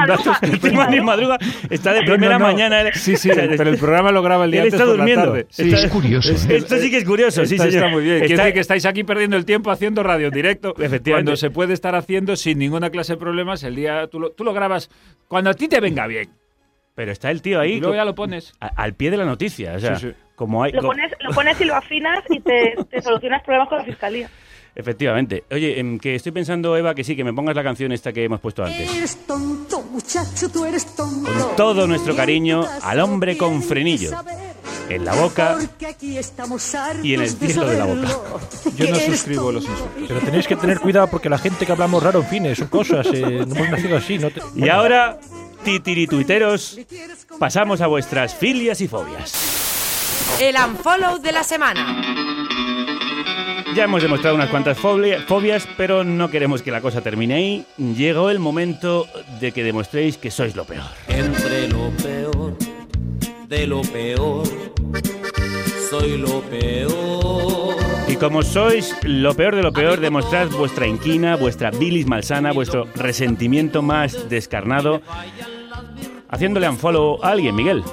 dato- 0.07 0.33
Encima 0.43 0.85
es 0.85 0.91
ni 0.91 0.99
un 0.99 1.05
dato 1.05 1.05
madruga, 1.05 1.39
está 1.71 1.93
de 1.93 2.03
primera 2.03 2.39
no, 2.39 2.47
no. 2.47 2.53
mañana. 2.53 2.81
él- 2.81 2.95
Sí, 2.95 3.17
sí, 3.17 3.31
pero 3.35 3.71
el 3.71 3.79
programa 3.79 4.11
lo 4.11 4.23
graba 4.23 4.47
el 4.47 4.51
día 4.51 4.63
Él 4.63 4.67
antes 4.69 4.81
está 4.81 4.91
durmiendo. 4.91 5.27
la 5.27 5.31
tarde. 5.33 5.47
Sí. 5.51 5.73
Es 5.73 5.87
curioso, 5.91 6.33
¿eh? 6.33 6.57
Esto 6.57 6.79
sí 6.79 6.91
que 6.91 6.97
es 6.99 7.05
curioso, 7.05 7.45
sí, 7.47 7.55
Está- 7.57 7.67
señor. 7.71 7.85
Está 7.85 7.95
muy 7.95 8.03
bien. 8.05 8.19
Quiere 8.21 8.37
decir 8.37 8.55
que 8.55 8.61
estáis 8.61 8.87
aquí 8.87 9.05
perdiendo 9.05 9.37
el 9.37 9.45
tiempo 9.45 9.71
haciendo 9.71 10.03
radio 10.03 10.29
en 10.29 10.33
directo. 10.33 10.71
Efectivamente. 10.79 11.11
Cuando 11.13 11.37
se 11.37 11.51
puede 11.51 11.75
estar 11.75 11.95
haciendo 11.95 12.37
sin 12.37 12.59
ninguna 12.59 12.91
clase 12.91 13.13
de 13.15 13.19
problemas 13.19 13.63
el 13.65 13.77
día. 13.77 14.07
Tú 14.09 14.19
lo, 14.21 14.31
tú 14.31 14.45
lo 14.45 14.53
grabas 14.55 14.91
cuando 15.29 15.51
a 15.51 15.55
ti 15.55 15.69
te 15.69 15.81
venga 15.81 16.07
bien. 16.07 16.31
Pero 16.95 17.13
está 17.13 17.31
el 17.31 17.43
tío 17.43 17.61
ahí. 17.61 17.75
Y 17.75 17.81
luego 17.81 17.95
ya 17.95 18.05
lo 18.07 18.15
pones. 18.15 18.55
a- 18.61 18.69
al 18.69 18.95
pie 18.95 19.11
de 19.11 19.19
la 19.19 19.25
noticia. 19.27 19.75
O 19.75 19.79
sea, 19.79 19.97
Sí, 19.97 20.09
sí. 20.09 20.15
como 20.35 20.65
hay. 20.65 20.73
Lo 20.73 20.81
pones, 20.83 21.13
lo 21.21 21.31
pones 21.33 21.61
y 21.61 21.65
lo 21.65 21.75
afinas 21.77 22.25
y 22.31 22.41
te, 22.41 22.75
te 22.91 23.03
solucionas 23.03 23.43
problemas 23.43 23.69
con 23.69 23.79
la 23.79 23.85
fiscalía. 23.85 24.31
Efectivamente. 24.77 25.45
Oye, 25.51 25.81
em, 25.81 25.99
que 25.99 26.15
estoy 26.17 26.33
pensando, 26.33 26.77
Eva, 26.77 26.95
que 26.95 27.03
sí, 27.03 27.17
que 27.17 27.25
me 27.25 27.33
pongas 27.33 27.57
la 27.57 27.63
canción 27.65 27.93
esta 27.93 28.13
que 28.13 28.23
hemos 28.25 28.41
puesto 28.41 28.63
antes. 28.63 28.95
Eres 28.95 29.17
tonto, 29.27 29.81
muchacho, 29.91 30.51
tú 30.51 30.67
eres 30.67 30.95
tonto. 30.95 31.33
Con 31.33 31.57
todo 31.57 31.87
nuestro 31.87 32.15
cariño 32.15 32.63
al 32.83 33.01
hombre 33.01 33.39
con 33.39 33.63
frenillo. 33.63 34.11
En 34.91 35.05
la 35.05 35.15
boca 35.15 35.57
Porque 35.59 35.87
aquí 35.87 36.17
estamos 36.19 36.73
y 37.03 37.15
en 37.15 37.23
el 37.23 37.31
cielo 37.31 37.67
de 37.67 37.79
la 37.79 37.87
boca. 37.87 38.09
Yo 38.77 38.91
no 38.91 38.97
suscribo 39.01 39.51
los 39.51 39.65
insultos. 39.65 40.05
Pero 40.07 40.21
tenéis 40.21 40.47
que 40.47 40.55
tener 40.57 40.79
cuidado 40.79 41.09
porque 41.09 41.29
la 41.31 41.39
gente 41.39 41.65
que 41.65 41.73
hablamos 41.73 42.03
raro, 42.03 42.21
en 42.21 42.27
fin, 42.27 42.55
son 42.55 42.69
cosas. 42.69 43.07
eh, 43.13 43.45
no 43.49 43.55
hemos 43.57 43.71
nacido 43.71 43.97
así. 43.97 44.19
No 44.19 44.31
te- 44.31 44.43
Y 44.55 44.69
ahora, 44.69 45.19
titirituiteros, 45.65 46.79
pasamos 47.39 47.81
a 47.81 47.87
vuestras 47.87 48.35
filias 48.35 48.81
y 48.83 48.89
fobias. 48.89 49.33
El 50.41 50.55
unfollow 50.57 51.19
de 51.19 51.33
la 51.33 51.43
semana. 51.43 52.03
Ya 53.77 53.85
hemos 53.85 54.03
demostrado 54.03 54.35
unas 54.37 54.49
cuantas 54.49 54.79
fobia- 54.79 55.21
fobias, 55.21 55.69
pero 55.77 56.03
no 56.03 56.31
queremos 56.31 56.63
que 56.63 56.71
la 56.71 56.81
cosa 56.81 57.03
termine 57.03 57.35
ahí. 57.35 57.67
Llegó 57.77 58.31
el 58.31 58.39
momento 58.39 59.07
de 59.39 59.53
que 59.53 59.63
demostréis 59.63 60.17
que 60.17 60.31
sois 60.31 60.57
lo 60.57 60.65
peor. 60.65 60.85
Entre 61.09 61.69
lo 61.69 61.91
peor 62.03 62.57
de 63.49 63.67
lo 63.67 63.83
peor, 63.83 64.45
soy 65.91 66.17
lo 66.17 66.41
peor. 66.43 67.77
Y 68.09 68.17
como 68.17 68.43
sois 68.43 68.97
lo 69.03 69.35
peor 69.35 69.55
de 69.55 69.63
lo 69.63 69.73
peor, 69.75 70.01
demostrad 70.01 70.49
vuestra 70.49 70.87
inquina, 70.87 71.37
vuestra 71.37 71.71
bilis 71.71 72.07
malsana, 72.07 72.53
vuestro 72.53 72.87
resentimiento 72.95 73.83
más 73.83 74.31
descarnado, 74.31 75.03
haciéndole 76.31 76.67
unfollow 76.69 77.23
a 77.23 77.33
alguien, 77.33 77.55
Miguel. 77.55 77.85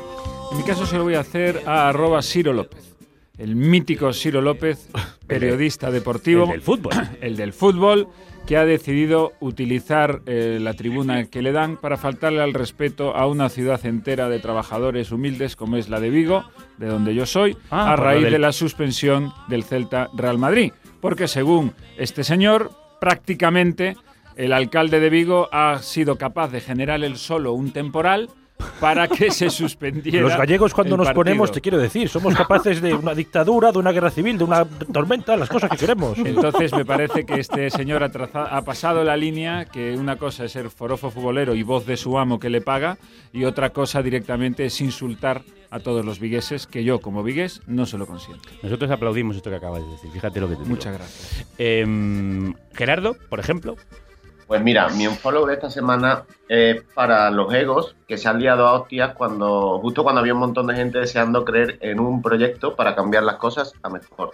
En 0.51 0.57
mi 0.57 0.63
caso 0.63 0.85
se 0.85 0.95
lo 0.97 1.03
voy 1.03 1.15
a 1.15 1.19
hacer 1.19 1.61
a 1.65 1.89
arroba 1.89 2.21
Ciro 2.21 2.53
López. 2.53 2.92
El 3.37 3.55
mítico 3.55 4.13
Ciro 4.13 4.41
López, 4.41 4.89
periodista 5.27 5.89
deportivo. 5.89 6.43
El 6.45 6.49
del 6.51 6.61
fútbol. 6.61 6.93
El 7.21 7.35
del 7.35 7.51
fútbol, 7.53 8.07
que 8.45 8.57
ha 8.57 8.65
decidido 8.65 9.33
utilizar 9.39 10.21
eh, 10.27 10.59
la 10.61 10.73
tribuna 10.73 11.25
que 11.25 11.41
le 11.41 11.51
dan 11.51 11.77
para 11.77 11.97
faltarle 11.97 12.41
al 12.41 12.53
respeto 12.53 13.15
a 13.15 13.25
una 13.25 13.49
ciudad 13.49 13.83
entera 13.85 14.29
de 14.29 14.39
trabajadores 14.39 15.11
humildes 15.11 15.55
como 15.55 15.77
es 15.77 15.89
la 15.89 15.99
de 15.99 16.09
Vigo, 16.11 16.43
de 16.77 16.87
donde 16.87 17.15
yo 17.15 17.25
soy, 17.25 17.57
Ah, 17.71 17.93
a 17.93 17.95
raíz 17.95 18.23
del- 18.23 18.33
de 18.33 18.39
la 18.39 18.51
suspensión 18.51 19.31
del 19.47 19.63
Celta 19.63 20.09
Real 20.13 20.37
Madrid. 20.37 20.71
Porque 21.01 21.27
según 21.27 21.73
este 21.97 22.23
señor, 22.23 22.71
prácticamente 23.01 23.95
el 24.35 24.53
alcalde 24.53 24.99
de 24.99 25.09
Vigo 25.09 25.49
ha 25.51 25.79
sido 25.79 26.17
capaz 26.17 26.49
de 26.51 26.61
generar 26.61 27.03
él 27.03 27.17
solo 27.17 27.53
un 27.53 27.71
temporal 27.71 28.29
para 28.79 29.07
que 29.07 29.31
se 29.31 29.49
suspendiera. 29.49 30.21
Los 30.21 30.35
gallegos 30.37 30.73
cuando 30.73 30.95
el 30.95 30.97
nos 30.99 31.07
partido. 31.07 31.23
ponemos, 31.23 31.51
te 31.51 31.61
quiero 31.61 31.77
decir, 31.77 32.09
somos 32.09 32.35
capaces 32.35 32.81
de 32.81 32.93
una 32.93 33.13
dictadura, 33.13 33.71
de 33.71 33.79
una 33.79 33.91
guerra 33.91 34.09
civil, 34.11 34.37
de 34.37 34.43
una 34.43 34.65
tormenta, 34.65 35.35
las 35.37 35.49
cosas 35.49 35.69
que 35.69 35.77
queremos. 35.77 36.17
Entonces 36.17 36.73
me 36.73 36.85
parece 36.85 37.25
que 37.25 37.39
este 37.39 37.69
señor 37.69 38.03
ha, 38.03 38.09
traza- 38.11 38.45
ha 38.45 38.61
pasado 38.63 39.03
la 39.03 39.17
línea 39.17 39.65
que 39.65 39.93
una 39.95 40.15
cosa 40.17 40.45
es 40.45 40.51
ser 40.51 40.69
forofo 40.69 41.09
futbolero 41.11 41.55
y 41.55 41.63
voz 41.63 41.85
de 41.85 41.97
su 41.97 42.17
amo 42.17 42.39
que 42.39 42.49
le 42.49 42.61
paga 42.61 42.97
y 43.31 43.45
otra 43.45 43.71
cosa 43.71 44.01
directamente 44.01 44.65
es 44.65 44.79
insultar 44.81 45.41
a 45.69 45.79
todos 45.79 46.05
los 46.05 46.19
vigueses 46.19 46.67
que 46.67 46.83
yo 46.83 46.99
como 46.99 47.23
vigués 47.23 47.61
no 47.65 47.85
se 47.87 47.97
lo 47.97 48.05
consiento. 48.05 48.47
Nosotros 48.61 48.91
aplaudimos 48.91 49.35
esto 49.35 49.49
que 49.49 49.55
acabas 49.55 49.83
de 49.83 49.89
decir. 49.91 50.11
Fíjate 50.11 50.39
lo 50.39 50.47
que 50.47 50.53
te 50.55 50.61
digo. 50.63 50.69
Muchas 50.75 50.93
gracias. 50.93 51.47
Em, 51.57 52.53
Gerardo, 52.73 53.15
por 53.29 53.39
ejemplo. 53.39 53.75
Pues 54.47 54.61
mira, 54.61 54.89
mi 54.89 55.07
unfollow 55.07 55.45
de 55.45 55.53
esta 55.53 55.69
semana 55.69 56.23
es 56.49 56.81
para 56.93 57.29
los 57.31 57.53
egos 57.53 57.95
que 58.07 58.17
se 58.17 58.27
han 58.27 58.39
liado 58.39 58.67
a 58.67 58.73
hostias 58.73 59.13
cuando, 59.15 59.79
justo 59.79 60.03
cuando 60.03 60.21
había 60.21 60.33
un 60.33 60.39
montón 60.39 60.67
de 60.67 60.75
gente 60.75 60.99
deseando 60.99 61.45
creer 61.45 61.77
en 61.81 61.99
un 61.99 62.21
proyecto 62.21 62.75
para 62.75 62.95
cambiar 62.95 63.23
las 63.23 63.35
cosas 63.37 63.73
a 63.81 63.89
mejor. 63.89 64.31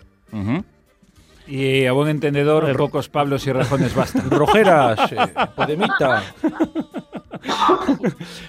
Y 1.47 1.85
a 1.85 1.91
buen 1.93 2.09
entendedor, 2.09 2.75
pocos 2.77 3.09
Pablos 3.09 3.45
y 3.47 3.51
rajones 3.51 3.95
bastan. 3.95 4.29
Rojeras, 4.29 5.11
eh, 5.11 5.17
Podemita. 5.55 6.23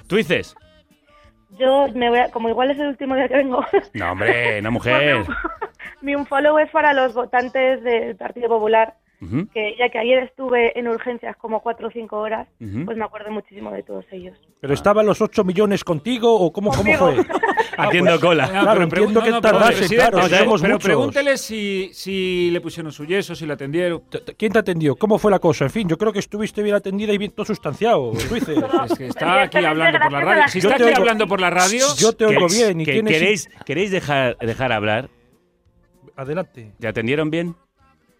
Tú 0.07 0.17
dices. 0.17 0.55
Yo 1.59 1.89
me 1.95 2.09
voy 2.09 2.19
a, 2.19 2.31
como 2.31 2.49
igual 2.49 2.71
es 2.71 2.79
el 2.79 2.89
último 2.89 3.15
día 3.15 3.29
que 3.29 3.37
vengo, 3.37 3.65
No, 3.95 4.13
hombre, 4.13 4.61
una 4.61 4.71
mujer. 4.71 5.25
mi 6.01 6.15
unfollow 6.15 6.59
es 6.59 6.71
para 6.71 6.93
los 6.95 7.15
votantes 7.15 7.83
del 7.83 8.17
Partido 8.17 8.49
Popular, 8.49 8.95
Ujú. 9.23 9.47
que 9.53 9.75
ya 9.79 9.91
que 9.91 9.99
ayer 9.99 10.23
estuve 10.25 10.79
en 10.79 10.89
urgencias 10.89 11.37
como 11.37 11.61
cuatro 11.61 11.89
o 11.89 11.91
cinco 11.91 12.17
horas, 12.19 12.49
Ujú. 12.61 12.87
pues 12.87 12.97
me 12.97 13.05
acuerdo 13.05 13.31
muchísimo 13.31 13.71
de 13.71 13.83
todos 13.83 14.05
ellos. 14.13 14.37
¿Pero 14.61 14.73
estaban 14.75 15.05
los 15.05 15.21
8 15.21 15.45
millones 15.45 15.85
contigo 15.85 16.35
o 16.35 16.53
cómo, 16.53 16.71
cómo 16.71 16.93
fue? 16.95 17.17
Haciendo 17.77 18.19
cola. 18.21 18.45
Ah, 18.45 18.61
Claro, 18.63 18.89
pero 18.89 19.03
entiendo 19.03 19.23
que 19.23 19.31
no, 19.31 19.41
tardase, 19.41 19.95
claro, 19.95 20.19
pero- 20.23 20.39
somos 20.39 20.61
pero 20.63 20.75
muchos. 20.75 20.85
pregúntele 20.85 21.37
si, 21.39 21.91
si 21.93 22.51
le 22.51 22.61
pusieron 22.61 22.93
su 22.93 23.05
yeso, 23.05 23.35
si 23.35 23.47
la 23.47 23.55
atendieron. 23.55 24.03
¿Quién 24.37 24.53
te 24.53 24.59
atendió? 24.59 24.97
¿Cómo 24.97 25.19
fue 25.19 25.31
la 25.31 25.39
cosa? 25.39 25.65
En 25.65 25.71
fin, 25.71 25.89
yo 25.89 25.97
creo 25.97 26.13
que 26.13 26.19
estuviste 26.19 26.63
bien 26.63 26.75
atendida 26.77 27.13
y 27.13 27.19
bien 27.19 27.31
todo 27.33 27.47
sustanciado. 27.47 28.13
Luices. 28.31 28.59
Es 28.91 28.99
que 28.99 29.07
está 29.07 29.43
aquí 29.43 29.59
hablando 29.59 29.99
por 30.01 30.13
la 30.13 30.21
radio. 30.21 30.43
Si 30.49 30.61
Yo 30.61 30.71
está 30.71 30.85
aquí 30.85 30.95
hablando 30.95 31.27
por 31.27 31.41
la 31.41 31.51
radio, 31.51 31.85
Yo 31.99 32.13
te 32.13 32.25
oigo 32.27 32.47
bien 32.49 32.81
y. 32.81 32.85
¿Queréis, 32.85 33.49
¿Queréis 33.65 33.91
dejar, 33.91 34.37
dejar 34.39 34.73
hablar? 34.73 35.09
Adelante. 36.17 36.73
¿Te 36.79 36.89
atendieron 36.89 37.31
bien? 37.31 37.55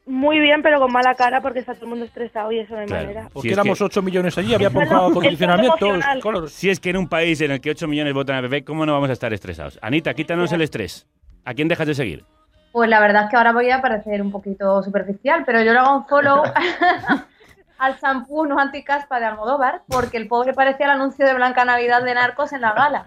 Muy 0.07 0.41
bien, 0.41 0.63
pero 0.63 0.81
con 0.81 0.91
mala 0.93 1.15
cara 1.15 1.41
porque 1.41 1.61
está 1.61 1.75
todo 1.75 1.85
el 1.85 1.91
mundo 1.91 2.05
estresado 2.05 2.51
y 2.51 2.59
eso 2.59 2.75
no 2.75 2.81
hay 2.81 2.87
Claro. 2.87 3.03
manera. 3.07 3.29
Porque 3.33 3.49
Si 3.49 3.53
éramos 3.53 3.79
que- 3.79 3.85
8 3.85 4.03
millones 4.03 4.37
allí, 4.39 4.55
había 4.55 4.71
poco 4.71 5.21
claro. 5.21 6.49
Si 6.49 6.69
es 6.71 6.81
que 6.81 6.91
en 6.91 6.97
un 6.97 7.09
país 7.09 7.41
en 7.43 7.51
el 7.53 7.61
que 7.61 7.71
8 7.71 7.87
millones 7.87 8.13
votan 8.15 8.37
a 8.37 8.43
PP, 8.43 8.65
¿cómo 8.65 8.85
no 8.87 8.93
vamos 8.95 9.11
a 9.11 9.13
estar 9.13 9.33
estresados? 9.33 9.79
Anita, 9.83 10.15
quítanos 10.15 10.51
el 10.53 10.63
estrés. 10.63 11.07
¿A 11.45 11.55
quién 11.55 11.69
dejas 11.69 11.87
de 11.87 11.95
seguir? 11.95 12.25
Pues 12.73 12.89
la 12.89 13.01
verdad 13.01 13.25
es 13.25 13.31
que 13.31 13.37
ahora 13.37 13.53
voy 13.53 13.71
a 13.71 13.81
parecer 13.81 14.21
un 14.23 14.31
poquito 14.31 14.83
superficial, 14.83 15.43
pero 15.45 15.63
yo 15.63 15.73
le 15.73 15.79
hago 15.79 15.97
un 15.99 16.07
follow 16.07 16.43
al 17.79 17.97
shampoo 17.99 18.47
no 18.47 18.59
anticaspa 18.59 19.19
de 19.21 19.27
Almodóvar 19.27 19.83
porque 19.89 20.17
el 20.19 20.29
pobre 20.29 20.53
parecía 20.55 20.87
el 20.87 20.93
anuncio 20.93 21.27
de 21.27 21.35
Blanca 21.35 21.65
Navidad 21.65 22.03
de 22.03 22.15
Narcos 22.15 22.53
en 22.53 22.61
la 22.61 22.73
gala. 22.73 23.07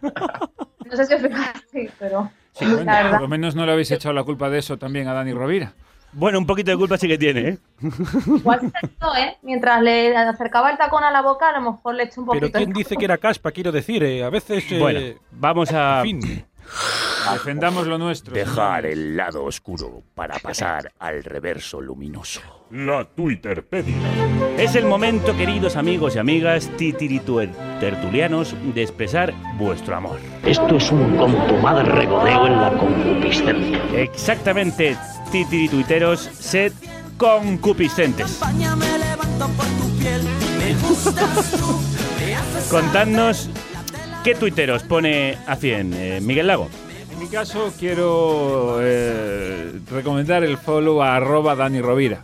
No 0.90 0.96
sé 0.96 1.06
si 1.06 1.14
os 1.14 1.22
fijasteis, 1.22 1.92
pero 2.00 2.30
Sí, 2.54 2.66
la 2.66 2.72
bueno, 2.76 2.92
verdad. 2.92 3.12
por 3.12 3.22
lo 3.22 3.28
menos 3.28 3.56
no 3.56 3.66
le 3.66 3.72
habéis 3.72 3.92
echado 3.92 4.14
la 4.14 4.24
culpa 4.24 4.50
de 4.50 4.60
eso 4.60 4.78
también 4.78 5.08
a 5.08 5.14
Dani 5.14 5.32
Rovira. 5.34 5.74
Bueno, 6.14 6.38
un 6.40 6.46
poquito 6.46 6.72
de 6.72 6.78
culpa 6.78 6.98
sí 6.98 7.08
que 7.08 7.18
tiene, 7.18 7.42
¿eh? 7.50 7.58
Igual 8.28 8.62
se 8.62 8.70
sentó, 8.80 9.16
¿eh? 9.16 9.38
Mientras 9.42 9.82
le 9.82 10.16
acercaba 10.16 10.70
el 10.72 10.78
tacón 10.78 11.04
a 11.04 11.12
la 11.12 11.22
boca, 11.22 11.50
a 11.50 11.60
lo 11.60 11.72
mejor 11.72 11.96
le 11.96 12.04
eché 12.04 12.20
un 12.20 12.26
poquito. 12.28 12.48
Pero 12.52 12.58
¿quién 12.58 12.74
dice 12.74 12.96
que 12.96 13.06
era 13.06 13.18
caspa? 13.18 13.52
Quiero 13.52 13.72
decir, 13.72 14.04
eh, 14.04 14.24
a 14.24 14.30
veces... 14.30 14.64
eh, 14.72 14.80
Bueno, 14.80 15.00
vamos 15.32 15.72
a... 15.72 16.02
En 16.02 16.22
fin. 16.22 16.46
Defendamos 17.34 17.88
lo 17.88 17.98
nuestro. 17.98 18.34
Dejar 18.34 18.86
el 18.86 19.18
lado 19.18 19.44
oscuro 19.44 20.04
para 20.14 20.38
pasar 20.40 20.92
al 21.00 21.24
reverso 21.24 21.82
luminoso. 21.82 22.42
La 22.74 23.06
Twitterpedia. 23.06 23.94
Es 24.58 24.74
el 24.74 24.86
momento, 24.86 25.38
queridos 25.38 25.76
amigos 25.76 26.16
y 26.16 26.18
amigas 26.18 26.72
titirituertulianos, 26.76 28.56
de 28.74 28.82
expresar 28.82 29.32
vuestro 29.60 29.96
amor. 29.96 30.18
Esto 30.44 30.78
es 30.78 30.92
un 30.92 31.16
contumado 31.16 31.84
regodeo 31.84 32.48
en 32.48 32.60
la 32.60 32.72
concupiscencia. 32.72 33.80
Exactamente, 33.94 34.98
titirituiteros, 35.32 36.22
sed 36.22 36.74
concupiscentes. 37.18 38.40
Contadnos 42.72 43.52
qué 44.24 44.34
tuiteros 44.34 44.82
pone 44.82 45.38
a 45.46 45.56
100, 45.56 45.94
eh, 45.94 46.22
Miguel 46.24 46.48
Lago. 46.48 46.70
En 47.12 47.20
mi 47.20 47.28
caso, 47.28 47.72
quiero 47.80 48.80
eh, 48.82 49.74
recomendar 49.92 50.44
el 50.44 50.58
follow 50.58 51.04
a 51.04 51.18
arroba 51.18 51.56
Dani 51.56 51.80
Rovira. 51.80 52.24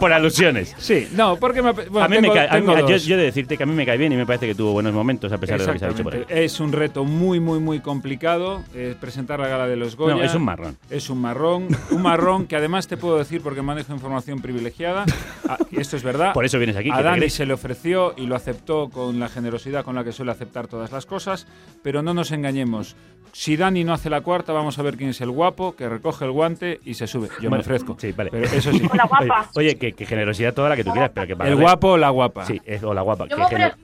Por 0.00 0.12
alusiones. 0.12 0.74
Sí, 0.78 1.08
no, 1.14 1.36
porque 1.36 1.62
me, 1.62 1.72
bueno, 1.72 2.00
a 2.02 2.08
mí 2.08 2.16
tengo- 2.16 2.34
me 2.34 2.40
cae, 2.46 2.48
a 2.56 2.60
mí- 2.60 2.66
yo, 2.88 2.96
yo 2.96 3.14
he 3.14 3.18
de 3.18 3.24
decirte 3.24 3.56
que 3.56 3.62
a 3.62 3.66
mí 3.66 3.72
me 3.74 3.84
cae 3.86 3.98
bien 3.98 4.12
y 4.12 4.16
me 4.16 4.26
parece 4.26 4.46
que 4.46 4.54
tuvo 4.54 4.72
buenos 4.72 4.92
momentos 4.92 5.32
a 5.32 5.38
pesar 5.38 5.58
de 5.58 5.66
lo 5.66 5.72
que 5.72 5.78
se 5.78 5.84
ha 5.84 5.88
dicho 5.88 6.02
por 6.04 6.14
ahí. 6.14 6.24
Es 6.28 6.60
un 6.60 6.72
reto 6.72 7.04
muy, 7.04 7.40
muy, 7.40 7.58
muy 7.58 7.80
complicado 7.80 8.62
eh, 8.74 8.94
presentar 9.00 9.40
la 9.40 9.48
gala 9.48 9.66
de 9.66 9.76
los 9.76 9.96
Goya. 9.96 10.14
No, 10.16 10.22
es 10.22 10.34
un 10.34 10.44
marrón. 10.44 10.76
Es 10.90 11.10
un 11.10 11.20
marrón. 11.20 11.68
Un 11.90 12.02
marrón 12.02 12.46
que 12.46 12.56
además 12.56 12.86
te 12.86 12.96
puedo 12.96 13.18
decir 13.18 13.40
porque 13.42 13.62
manejo 13.62 13.92
información 13.92 14.40
privilegiada. 14.40 15.04
ah, 15.48 15.58
esto 15.72 15.96
es 15.96 16.02
verdad. 16.02 16.32
Por 16.32 16.44
eso 16.44 16.58
vienes 16.58 16.76
aquí, 16.76 16.90
A 16.90 16.96
¿qué 16.96 16.98
te 16.98 17.04
Dani 17.04 17.30
se 17.30 17.46
le 17.46 17.52
ofreció 17.54 18.14
y 18.16 18.26
lo 18.26 18.36
aceptó 18.36 18.88
con 18.90 19.18
la 19.18 19.28
generosidad 19.28 19.84
con 19.84 19.94
la 19.94 20.04
que 20.04 20.12
suele 20.12 20.30
aceptar 20.32 20.66
todas 20.68 20.92
las 20.92 21.06
cosas. 21.06 21.46
Pero 21.82 22.02
no 22.02 22.14
nos 22.14 22.30
engañemos. 22.30 22.96
Si 23.32 23.56
Dani 23.56 23.84
no 23.84 23.92
hace 23.92 24.08
la 24.08 24.22
cuarta, 24.22 24.52
vamos 24.52 24.78
a 24.78 24.82
ver 24.82 24.96
quién 24.96 25.10
es 25.10 25.20
el 25.20 25.30
guapo 25.30 25.76
que 25.76 25.86
recoge 25.88 26.24
el 26.24 26.30
guante 26.32 26.80
y 26.84 26.94
se 26.94 27.06
sube. 27.06 27.28
Yo 27.42 27.50
me 27.50 27.58
ofrezco. 27.58 27.96
Sí, 28.00 28.12
vale. 28.12 28.30
Pero 28.30 28.44
eso 28.46 28.72
sí. 28.72 28.80
Oye, 29.20 29.30
oye, 29.54 29.74
que, 29.76 29.87
que 29.92 30.06
generosidad 30.06 30.54
toda 30.54 30.68
la 30.68 30.76
que 30.76 30.84
tú 30.84 30.90
quieras, 30.92 31.10
pero 31.14 31.26
que 31.26 31.36
para 31.36 31.48
El 31.50 31.56
ver- 31.56 31.62
guapo 31.64 31.88
o 31.92 31.96
la 31.96 32.10
guapa. 32.10 32.44
Sí, 32.44 32.60
es, 32.64 32.82
o 32.82 32.92
la 32.94 33.02
guapa. 33.02 33.26
Yo 33.28 33.36
que 33.36 33.42
me 33.42 33.48
gener- 33.48 33.74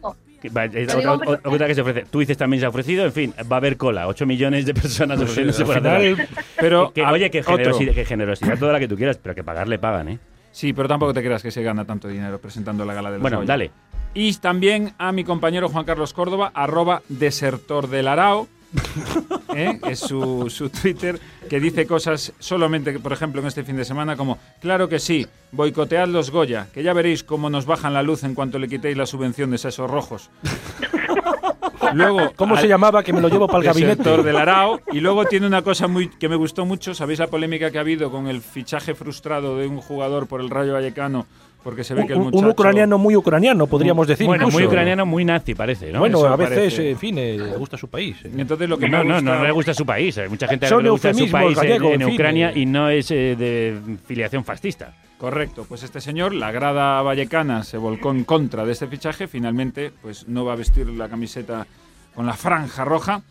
es 0.74 0.94
otra, 1.44 1.66
que 1.66 1.74
se 1.74 1.80
ofrece. 1.80 2.04
Tú 2.10 2.20
dices 2.20 2.36
también 2.36 2.60
se 2.60 2.66
ha 2.66 2.68
ofrecido, 2.68 3.04
en 3.04 3.12
fin, 3.12 3.34
va 3.50 3.56
a 3.56 3.58
haber 3.58 3.76
cola. 3.76 4.06
8 4.08 4.26
millones 4.26 4.66
de 4.66 4.74
personas 4.74 5.16
Pues 5.18 5.30
ofreciéndose 5.30 5.64
por 5.64 5.76
final, 5.76 6.12
atrás. 6.12 6.28
pero 6.58 6.88
Que- 6.88 7.00
que, 7.00 7.06
a- 7.06 7.12
oye, 7.12 7.30
que 7.30 7.42
generosidad, 7.42 7.94
que 7.94 8.04
generosidad 8.04 8.58
toda 8.58 8.72
la 8.74 8.78
que 8.78 8.88
tú 8.88 8.96
quieras, 8.96 9.18
pero 9.18 9.34
que 9.34 9.42
pagarle 9.42 9.78
pagan, 9.78 10.08
¿eh? 10.08 10.18
Sí, 10.52 10.72
pero 10.72 10.86
tampoco 10.88 11.12
te 11.14 11.22
creas 11.22 11.42
que 11.42 11.50
se 11.50 11.62
gana 11.62 11.84
tanto 11.84 12.06
dinero 12.08 12.38
presentando 12.40 12.84
la 12.84 12.94
gala 12.94 13.10
de 13.10 13.16
los 13.16 13.22
Bueno, 13.22 13.38
Goya. 13.38 13.46
dale. 13.48 13.70
Y 14.12 14.32
también 14.34 14.92
a 14.98 15.10
mi 15.10 15.24
compañero 15.24 15.68
Juan 15.68 15.84
Carlos 15.84 16.12
Córdoba, 16.12 16.52
arroba 16.54 17.02
desertor 17.08 17.88
del 17.88 18.06
Arao. 18.06 18.46
¿eh? 19.54 19.78
Es 19.88 20.00
su, 20.00 20.48
su 20.50 20.68
Twitter 20.70 21.18
que 21.48 21.60
dice 21.60 21.86
cosas 21.86 22.32
solamente, 22.38 22.98
por 22.98 23.12
ejemplo, 23.12 23.40
en 23.40 23.46
este 23.46 23.62
fin 23.64 23.76
de 23.76 23.84
semana 23.84 24.16
como, 24.16 24.38
claro 24.60 24.88
que 24.88 24.98
sí, 24.98 25.26
boicotead 25.52 26.08
los 26.08 26.30
Goya, 26.30 26.68
que 26.72 26.82
ya 26.82 26.92
veréis 26.92 27.22
cómo 27.22 27.50
nos 27.50 27.66
bajan 27.66 27.94
la 27.94 28.02
luz 28.02 28.24
en 28.24 28.34
cuanto 28.34 28.58
le 28.58 28.68
quitéis 28.68 28.96
las 28.96 29.10
subvenciones 29.10 29.64
a 29.64 29.68
esos 29.68 29.90
rojos. 29.90 30.30
Luego, 31.92 32.32
¿Cómo 32.34 32.54
al- 32.56 32.60
se 32.60 32.66
llamaba? 32.66 33.02
Que 33.04 33.12
me 33.12 33.20
lo 33.20 33.28
llevo 33.28 33.46
para 33.46 33.58
el 33.58 33.64
gabinete. 33.66 34.22
Del 34.22 34.36
Arao. 34.36 34.80
Y 34.90 35.00
luego 35.00 35.26
tiene 35.26 35.46
una 35.46 35.62
cosa 35.62 35.86
muy 35.86 36.08
que 36.08 36.28
me 36.28 36.34
gustó 36.34 36.64
mucho. 36.64 36.94
¿Sabéis 36.94 37.18
la 37.20 37.28
polémica 37.28 37.70
que 37.70 37.78
ha 37.78 37.82
habido 37.82 38.10
con 38.10 38.26
el 38.26 38.40
fichaje 38.40 38.94
frustrado 38.94 39.58
de 39.58 39.66
un 39.68 39.80
jugador 39.80 40.26
por 40.26 40.40
el 40.40 40.50
Rayo 40.50 40.72
Vallecano? 40.72 41.26
Porque 41.64 41.82
se 41.82 41.94
ve 41.94 42.06
que 42.06 42.12
el 42.12 42.18
Un, 42.18 42.24
muchacho... 42.26 42.44
un 42.44 42.50
ucraniano 42.50 42.98
muy 42.98 43.16
ucraniano, 43.16 43.66
podríamos 43.66 44.06
decir. 44.06 44.26
Bueno, 44.26 44.44
incluso. 44.44 44.58
muy 44.58 44.66
ucraniano, 44.66 45.06
muy 45.06 45.24
nazi 45.24 45.54
parece, 45.54 45.90
¿no? 45.90 45.98
Bueno, 46.00 46.18
Eso 46.18 46.28
a 46.28 46.36
veces, 46.36 46.54
parece. 46.58 46.82
eh, 46.86 46.90
en 46.90 46.98
fin, 46.98 47.16
eh, 47.18 47.38
le 47.38 47.56
gusta 47.56 47.78
su 47.78 47.88
país. 47.88 48.16
eh. 48.22 48.30
Entonces 48.36 48.68
lo 48.68 48.76
que 48.76 48.86
No, 48.88 48.98
me 48.98 49.04
no, 49.04 49.14
gusta- 49.14 49.30
no, 49.32 49.38
no 49.38 49.44
le 49.44 49.50
gusta 49.50 49.72
su 49.74 49.86
país. 49.86 50.18
Hay 50.18 50.28
mucha 50.28 50.46
gente 50.46 50.66
a 50.66 50.68
la 50.68 50.70
Son 50.70 50.78
que 50.80 50.84
le 50.84 50.90
gusta 50.90 51.14
su 51.14 51.30
país 51.30 51.58
en- 51.62 52.04
Ucrania 52.04 52.50
eh. 52.50 52.58
y 52.60 52.66
no 52.66 52.90
es 52.90 53.10
eh, 53.10 53.34
de 53.36 53.78
filiación 54.06 54.44
fascista. 54.44 54.92
Correcto, 55.16 55.64
pues 55.66 55.82
este 55.82 56.02
señor, 56.02 56.34
la 56.34 56.52
grada 56.52 57.00
vallecana, 57.00 57.62
se 57.64 57.78
volcó 57.78 58.10
en 58.10 58.24
contra 58.24 58.66
de 58.66 58.72
este 58.72 58.86
fichaje. 58.86 59.26
Finalmente, 59.26 59.90
pues 60.02 60.28
no 60.28 60.44
va 60.44 60.52
a 60.52 60.56
vestir 60.56 60.86
la 60.88 61.08
camiseta 61.08 61.66
con 62.14 62.26
la 62.26 62.34
franja 62.34 62.84
roja. 62.84 63.22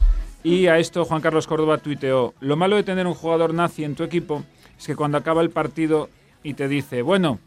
Y 0.44 0.66
a 0.66 0.80
esto 0.80 1.06
Juan 1.06 1.22
Carlos 1.22 1.46
Córdoba 1.46 1.78
tuiteó: 1.78 2.34
Lo 2.40 2.56
malo 2.56 2.78
de 2.78 2.84
tener 2.84 3.06
un 3.06 3.14
jugador 3.14 3.54
nazi 3.54 3.84
en 3.84 3.94
tu 3.94 4.04
equipo 4.04 4.44
es 4.80 4.88
que 4.88 4.96
cuando 4.96 5.20
acaba 5.20 5.42
el 5.44 5.52
partido 5.52 6.10
y 6.42 6.56
te 6.56 6.68
dice, 6.68 7.04
bueno, 7.04 7.38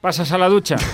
pasas 0.00 0.30
a 0.32 0.38
la 0.38 0.48
ducha. 0.48 0.76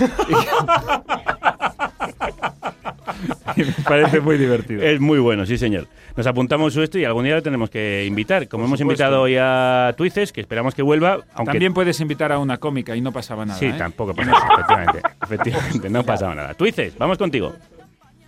Me 3.55 3.65
parece 3.87 4.19
muy 4.19 4.37
divertido. 4.37 4.81
Es 4.83 4.99
muy 4.99 5.19
bueno, 5.19 5.45
sí, 5.45 5.57
señor. 5.57 5.87
Nos 6.15 6.27
apuntamos 6.27 6.73
su 6.73 6.81
esto 6.81 6.97
y 6.97 7.05
algún 7.05 7.23
día 7.23 7.35
lo 7.35 7.43
tenemos 7.43 7.69
que 7.69 8.05
invitar. 8.05 8.47
Como 8.47 8.65
hemos 8.65 8.79
supuesto. 8.79 9.03
invitado 9.03 9.21
hoy 9.21 9.37
a 9.39 9.93
Tuices, 9.95 10.31
que 10.33 10.41
esperamos 10.41 10.75
que 10.75 10.81
vuelva, 10.81 11.19
aunque 11.33 11.53
También 11.53 11.73
puedes 11.73 11.99
invitar 12.01 12.31
a 12.31 12.39
una 12.39 12.57
cómica 12.57 12.95
y 12.95 13.01
no 13.01 13.11
pasaba 13.11 13.45
nada. 13.45 13.59
Sí, 13.59 13.67
¿eh? 13.67 13.75
tampoco 13.77 14.13
pasa 14.13 14.31
nada, 14.31 14.47
efectivamente. 14.53 15.01
Efectivamente, 15.23 15.89
no 15.89 16.03
pasaba 16.03 16.35
nada. 16.35 16.53
Tuices, 16.53 16.97
vamos 16.97 17.17
contigo. 17.17 17.53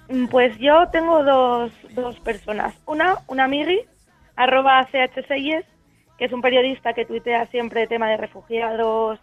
Mm, 0.09 0.27
Pues 0.27 0.57
yo 0.59 0.87
tengo 0.91 1.23
dos, 1.23 1.71
dos 1.93 2.19
personas. 2.21 2.73
Una, 2.85 3.15
una 3.27 3.45
amigui, 3.45 3.81
arroba 4.35 4.87
CH6, 4.91 5.63
que 6.17 6.25
es 6.25 6.31
un 6.31 6.41
periodista 6.41 6.93
que 6.93 7.05
tuitea 7.05 7.47
siempre 7.47 7.87
tema 7.87 8.09
de 8.09 8.17
refugiados 8.17 9.19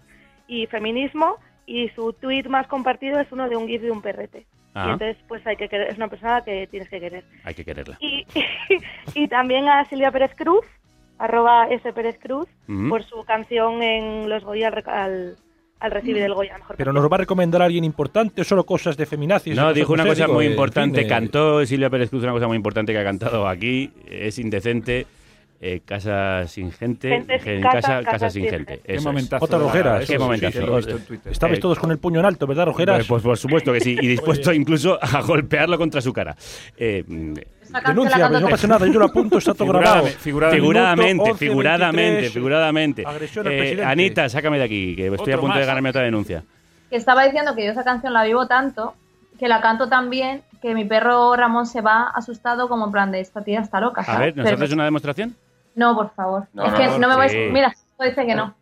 y 0.49 0.67
feminismo, 0.67 1.37
y 1.67 1.89
su 1.91 2.13
tuit 2.13 2.47
más 2.47 2.67
compartido 2.67 3.21
es 3.21 3.31
uno 3.33 3.49
de 3.49 3.57
un 3.57 3.67
gif 3.69 3.83
de 3.83 3.91
un 3.91 4.03
perrete. 4.03 4.47
Ah. 4.75 4.87
Y 4.89 4.93
entonces, 4.93 5.17
pues 5.29 5.47
hay 5.47 5.57
que 5.57 5.69
querer, 5.69 5.89
es 5.89 5.97
una 5.97 6.09
persona 6.09 6.43
que 6.45 6.67
tienes 6.67 6.89
que 6.89 6.99
querer. 7.01 7.25
Hay 7.45 7.55
que 7.55 7.65
quererla. 7.65 7.97
Y, 8.01 8.27
y 9.15 9.29
también 9.29 9.69
a 9.69 9.85
Silvia 9.87 10.11
Pérez 10.11 10.33
Cruz, 10.37 10.65
arroba 11.19 11.69
S 11.71 11.93
Pérez 11.93 12.19
Cruz, 12.21 12.49
por 12.89 13.05
su 13.05 13.23
canción 13.25 13.83
en 13.83 14.29
Los 14.29 14.43
Goya 14.45 14.69
al, 14.69 14.83
al, 14.87 15.37
al 15.79 15.91
recibir 15.93 16.21
del 16.23 16.35
Goya. 16.35 16.59
Mejor 16.59 16.77
Pero 16.77 16.93
nos 16.93 17.05
va 17.11 17.15
a 17.15 17.19
recomendar 17.19 17.63
a 17.63 17.67
alguien 17.67 17.85
importante 17.85 18.41
o 18.41 18.45
solo 18.45 18.65
cosas 18.65 18.97
de 18.97 19.07
feminazis. 19.07 19.55
No, 19.55 19.73
dijo 19.73 19.93
una 19.93 20.05
cosa 20.05 20.25
digo, 20.25 20.35
muy 20.35 20.47
importante. 20.47 21.03
eh, 21.03 21.07
Cantó 21.07 21.65
Silvia 21.65 21.89
Pérez 21.89 22.11
Cruz 22.11 22.25
una 22.25 22.33
cosa 22.33 22.49
muy 22.49 22.57
importante 22.57 22.93
que 22.93 22.99
ha 22.99 23.05
cantado 23.05 23.47
aquí. 23.47 23.93
Es 24.11 24.39
indecente. 24.41 25.07
Eh, 25.61 25.81
casa 25.85 26.47
sin 26.47 26.71
gente. 26.73 27.09
Gente 27.09 27.39
sin 27.41 27.53
en 27.53 27.63
casa, 27.63 28.03
casa, 28.03 28.29
sin 28.31 28.43
gente. 28.45 28.57
gente. 28.75 28.81
Qué 28.85 28.93
Eso 28.93 28.99
es. 29.01 29.05
momentazo. 29.05 29.59
Rojeras. 29.59 30.01
Qué 30.01 30.13
sí, 30.15 30.19
momentazo. 30.19 30.83
sí. 30.83 31.21
Estabais 31.31 31.59
Eh, 31.59 31.61
todos 31.63 31.79
con 31.79 31.91
el 31.91 31.99
puño 31.99 32.21
en 32.21 32.27
alto, 32.27 32.47
¿verdad, 32.47 32.67
Rojeras? 32.67 32.99
Pues, 32.99 33.07
pues 33.09 33.23
por 33.23 33.39
supuesto 33.39 33.73
que 33.73 33.81
sí, 33.81 33.97
y 34.01 34.07
dispuesto 34.07 34.53
incluso 34.53 34.99
a 35.01 35.23
golpearlo 35.23 35.79
contra 35.79 36.01
su 36.01 36.13
cara. 36.13 36.37
Eh, 36.77 37.05
Denuncia, 37.87 38.29
no 38.29 38.49
pasa 38.49 38.67
nada, 38.69 38.87
yo 38.87 38.99
lo 38.99 39.07
apunto, 39.07 39.39
está 39.39 39.55
todo 39.55 39.69
grabado. 39.69 40.07
Figuradamente, 40.07 40.55
figuradamente, 40.61 41.13
Minuto 41.15 41.31
11, 41.33 41.39
figuradamente, 41.47 42.03
23, 42.11 42.33
figuradamente. 42.33 43.05
agresión 43.07 43.47
al 43.47 43.53
Eh, 43.53 43.59
presidente. 43.59 43.85
Anita, 43.91 44.29
sácame 44.29 44.59
de 44.59 44.65
aquí, 44.65 44.95
que 44.97 45.07
estoy 45.07 45.19
Otro 45.33 45.35
a 45.35 45.41
punto 45.41 45.59
de 45.59 45.67
ganarme 45.67 45.89
otra 45.91 46.03
denuncia. 46.03 46.45
Que 46.91 46.97
estaba 46.97 47.25
diciendo 47.25 47.55
que 47.57 47.65
yo 47.65 47.73
esa 47.73 47.83
canción 47.83 48.13
la 48.13 48.23
vivo 48.25 48.47
tanto 48.47 48.95
que 49.39 49.49
la 49.49 49.61
canto 49.61 49.89
tan 49.89 50.11
bien 50.11 50.43
que 50.63 50.75
mi 50.75 50.85
perro 50.85 51.35
Ramón 51.35 51.67
se 51.67 51.81
va 51.81 52.05
asustado 52.15 52.69
como 52.69 52.87
en 52.87 52.93
plan 52.93 53.11
de 53.11 53.19
esta 53.21 53.43
tía 53.43 53.61
está 53.61 53.81
loca. 53.81 54.03
A 54.03 54.19
ver, 54.21 54.37
¿nos 54.37 54.45
Pero- 54.45 54.57
haces 54.57 54.73
una 54.73 54.85
demostración? 54.85 55.35
No, 55.75 55.95
por 55.97 56.15
favor. 56.15 56.47
No, 56.53 56.65
es 56.65 56.73
que 56.75 56.87
no, 56.87 56.99
no, 56.99 57.09
me 57.09 57.17
vais. 57.17 57.33
sí. 57.33 57.49
Mira, 57.51 57.75
dice 58.01 58.27
que 58.27 58.35
no. 58.35 58.55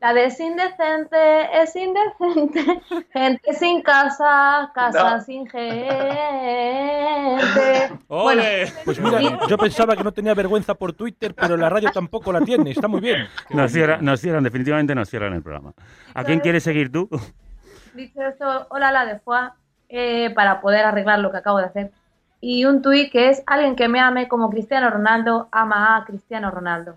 La 0.00 0.12
de 0.12 0.24
es 0.24 0.40
indecente, 0.40 1.62
es 1.62 1.76
indecente. 1.76 2.80
Gente 3.12 3.52
sin 3.54 3.82
casa, 3.82 4.72
casa 4.74 5.16
No. 5.18 5.20
sin 5.20 5.46
gente. 5.48 5.88
Bueno, 8.08 8.42
Pues 8.84 8.98
mira, 8.98 9.20
yo 9.48 9.56
pensaba 9.56 9.94
que 9.96 10.02
no 10.02 10.10
tenía 10.12 10.34
vergüenza 10.34 10.74
por 10.74 10.92
Twitter, 10.92 11.34
pero 11.36 11.56
la 11.56 11.68
radio 11.68 11.90
tampoco 11.92 12.32
la 12.32 12.40
tiene, 12.40 12.72
está 12.72 12.88
muy 12.88 13.00
bien. 13.00 13.28
Nos 13.50 13.70
cierran, 13.70 14.04
nos 14.04 14.20
cierran, 14.20 14.42
definitivamente 14.42 14.92
nos 14.94 15.08
cierran 15.08 15.34
el 15.34 15.42
programa. 15.42 15.72
¿A 16.14 16.24
quién 16.24 16.40
quieres 16.40 16.64
seguir 16.64 16.90
tú? 16.90 17.08
dicho 17.94 18.22
esto, 18.22 18.66
hola 18.70 18.90
la 18.90 19.04
de 19.04 19.20
Fua, 19.20 19.54
eh, 19.88 20.30
para 20.34 20.60
poder 20.60 20.84
arreglar 20.84 21.18
lo 21.20 21.30
que 21.30 21.36
acabo 21.38 21.58
de 21.58 21.66
hacer. 21.66 21.92
Y 22.44 22.64
un 22.64 22.82
tuit 22.82 23.10
que 23.12 23.28
es 23.30 23.40
alguien 23.46 23.76
que 23.76 23.86
me 23.88 24.00
ame 24.00 24.26
como 24.26 24.50
Cristiano 24.50 24.90
Ronaldo 24.90 25.48
ama 25.52 25.96
a 25.96 26.04
Cristiano 26.04 26.50
Ronaldo. 26.50 26.96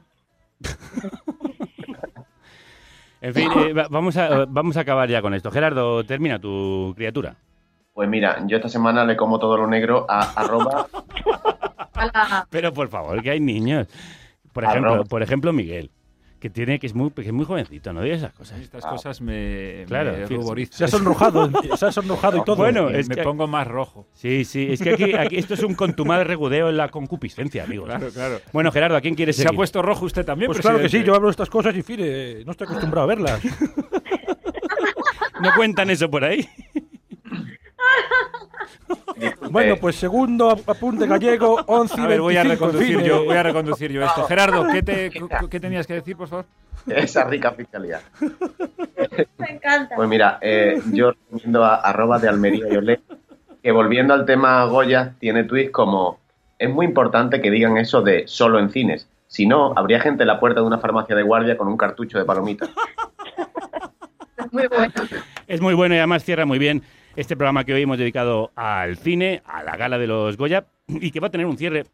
En 3.22 3.34
fin, 3.34 3.49
eh, 3.57 3.73
va- 3.73 3.88
vamos, 3.89 4.17
a, 4.17 4.45
vamos 4.45 4.76
a 4.77 4.81
acabar 4.81 5.07
ya 5.09 5.22
con 5.22 5.34
esto. 5.34 5.51
Gerardo, 5.51 6.03
termina 6.03 6.39
tu 6.39 6.93
criatura. 6.95 7.35
Pues 7.93 8.09
mira, 8.09 8.39
yo 8.47 8.57
esta 8.57 8.69
semana 8.69 9.05
le 9.05 9.15
como 9.15 9.39
todo 9.39 9.55
lo 9.57 9.67
negro 9.67 10.05
a 10.09 10.19
arroba. 10.35 10.88
Pero 12.49 12.73
por 12.73 12.89
favor, 12.89 13.22
que 13.22 13.30
hay 13.31 13.39
niños. 13.39 13.88
Por 14.51 14.65
Arroba. 14.65 14.88
ejemplo, 14.88 15.05
por 15.05 15.22
ejemplo 15.23 15.53
Miguel, 15.53 15.91
que 16.40 16.49
tiene 16.49 16.78
que 16.80 16.86
es 16.88 16.94
muy, 16.94 17.10
que 17.12 17.22
es 17.22 17.32
muy 17.34 17.45
jovencito, 17.45 17.91
no 17.94 18.02
digas 18.02 18.20
esas 18.20 18.34
cosas. 18.34 18.60
Estas 18.60 18.86
cosas 18.86 19.22
me, 19.22 19.86
Claro, 19.88 20.12
me 20.14 20.26
ruborizan. 20.26 20.78
Se 20.78 20.84
ha 20.86 20.88
sonrojado, 20.88 21.49
se 21.78 21.86
ha 21.86 21.91
sonrojado 21.91 22.38
y 22.38 22.44
todo. 22.44 22.57
Bueno, 22.57 22.91
Y 22.91 22.95
es 22.98 23.10
me 23.10 23.16
que- 23.16 23.24
pongo 23.24 23.48
más 23.48 23.66
rojo. 23.68 24.07
Sí, 24.14 24.45
sí, 24.45 24.68
es 24.70 24.82
que 24.82 24.91
aquí, 24.91 25.14
aquí 25.14 25.38
esto 25.38 25.53
es 25.56 25.64
un 25.64 25.74
contumaz 25.76 26.26
regudeo 26.28 26.70
en 26.70 26.78
la 26.78 26.90
concupiscencia, 26.90 27.64
amigos. 27.64 27.88
Claro, 27.88 28.10
claro. 28.10 28.40
Bueno, 28.53 28.72
Gerardo, 28.72 28.95
¿a 28.98 29.02
quién 29.02 29.16
quieres 29.16 29.36
Se 29.38 29.44
ha 29.44 29.45
seguir? 29.45 29.57
puesto 29.57 29.82
rojo 29.82 30.06
usted 30.06 30.26
también, 30.26 30.48
Pues 30.52 30.60
claro 30.62 30.80
que 30.80 30.90
sí, 30.90 31.03
yo 31.03 31.16
hablo 31.16 31.28
de 31.28 31.32
estas 31.32 31.49
cosas 31.49 31.76
y 31.76 31.82
fíjate, 31.82 32.44
no 32.45 32.52
estoy 32.52 32.66
acostumbrado 32.66 33.06
a 33.06 33.07
verlas. 33.07 33.41
¿No 35.41 35.49
cuentan 35.56 35.90
eso 35.90 36.10
por 36.10 36.24
ahí? 36.24 36.48
Bueno, 39.49 39.76
pues 39.77 39.95
segundo 39.95 40.49
ap- 40.51 40.69
apunte 40.69 41.07
gallego, 41.07 41.55
11 41.67 41.95
y 41.97 42.03
A 42.03 42.07
ver, 42.07 42.22
voy 42.22 42.35
a 42.38 42.43
25, 42.43 42.65
en 42.65 42.72
reconducir 42.73 43.03
yo, 43.07 43.23
voy 43.26 43.35
a 43.38 43.43
reconducir 43.43 43.91
yo 43.91 44.03
esto. 44.03 44.23
Gerardo, 44.26 44.67
¿qué, 44.72 44.84
te, 44.84 45.11
¿qué 45.49 45.59
tenías 45.59 45.88
que 45.88 45.93
decir, 45.95 46.17
por 46.17 46.27
favor? 46.27 46.45
esa 46.88 47.23
rica 47.23 47.51
fiscalía. 47.51 48.01
Me 49.38 49.49
encanta. 49.49 49.95
Pues 49.95 50.07
mira, 50.09 50.38
eh, 50.41 50.80
yo 50.91 51.11
recomiendo 51.11 51.63
a 51.63 51.76
arroba 51.76 52.19
de 52.19 52.27
Almería 52.27 52.65
y 52.72 52.76
Olé, 52.76 53.01
que 53.63 53.72
volviendo 53.72 54.13
al 54.13 54.26
tema 54.26 54.63
Goya, 54.65 55.13
tiene 55.19 55.45
tweets 55.45 55.72
como 55.72 56.19
es 56.59 56.69
muy 56.69 56.85
importante 56.85 57.41
que 57.41 57.49
digan 57.49 57.77
eso 57.77 58.01
de 58.01 58.27
solo 58.27 58.59
en 58.59 58.69
cines. 58.69 59.07
Si 59.27 59.45
no, 59.47 59.73
habría 59.76 59.99
gente 59.99 60.23
en 60.23 60.27
la 60.27 60.39
puerta 60.39 60.59
de 60.61 60.67
una 60.67 60.77
farmacia 60.77 61.15
de 61.15 61.23
guardia 61.23 61.57
con 61.57 61.67
un 61.67 61.77
cartucho 61.77 62.17
de 62.19 62.26
palomitas. 62.26 62.69
Muy 64.51 64.67
bueno. 64.67 64.93
Es 65.47 65.59
muy 65.59 65.73
bueno 65.73 65.95
y 65.95 65.97
además 65.97 66.23
cierra 66.23 66.45
muy 66.45 66.59
bien 66.59 66.81
este 67.15 67.35
programa 67.35 67.63
que 67.63 67.73
hoy 67.73 67.81
hemos 67.83 67.97
dedicado 67.97 68.51
al 68.55 68.97
cine, 68.97 69.41
a 69.45 69.63
la 69.63 69.77
gala 69.77 69.97
de 69.97 70.07
los 70.07 70.37
Goya, 70.37 70.67
y 70.87 71.11
que 71.11 71.19
va 71.19 71.27
a 71.27 71.31
tener 71.31 71.47
un 71.47 71.57
cierre 71.57 71.85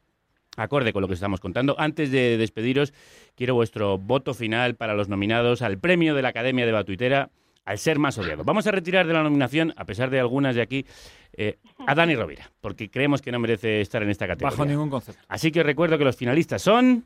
acorde 0.57 0.91
con 0.93 1.02
lo 1.02 1.07
que 1.07 1.14
estamos 1.14 1.39
contando. 1.39 1.76
Antes 1.80 2.11
de 2.11 2.38
despediros, 2.38 2.93
quiero 3.35 3.56
vuestro 3.56 3.98
voto 3.98 4.34
final 4.34 4.76
para 4.76 4.93
los 4.93 5.07
nominados 5.10 5.61
al 5.61 5.77
premio 5.77 6.15
de 6.15 6.22
la 6.22 6.30
Academia 6.30 6.65
de 6.65 6.72
Batuitera 6.72 7.30
al 7.64 7.77
ser 7.77 7.99
más 7.99 8.18
odiado. 8.18 8.43
Vamos 8.43 8.65
a 8.68 8.72
retirar 8.72 9.06
de 9.07 9.14
la 9.14 9.23
nominación, 9.23 9.73
a 9.77 9.85
pesar 9.85 10.10
de 10.10 10.19
algunas 10.19 10.56
de 10.56 10.61
aquí, 10.61 10.85
eh, 11.34 11.57
a 11.85 11.95
Dani 11.95 12.15
Rovira, 12.15 12.52
porque 12.60 12.89
creemos 12.89 13.22
que 13.22 13.31
no 13.31 13.39
merece 13.39 13.81
estar 13.81 14.02
en 14.03 14.10
esta 14.10 14.27
categoría. 14.27 14.57
Bajo 14.57 14.65
ningún 14.68 14.89
concepto. 14.89 15.22
Así 15.27 15.52
que 15.52 15.64
recuerdo 15.64 15.98
que 15.98 16.03
los 16.03 16.15
finalistas 16.15 16.61
son 16.61 17.06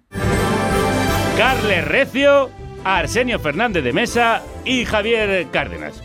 Carles 1.37 1.85
Recio, 1.85 2.49
Arsenio 2.83 3.39
Fernández 3.39 3.83
de 3.83 3.93
Mesa 3.93 4.41
y 4.63 4.85
Javier 4.85 5.47
Cárdenas. 5.51 6.01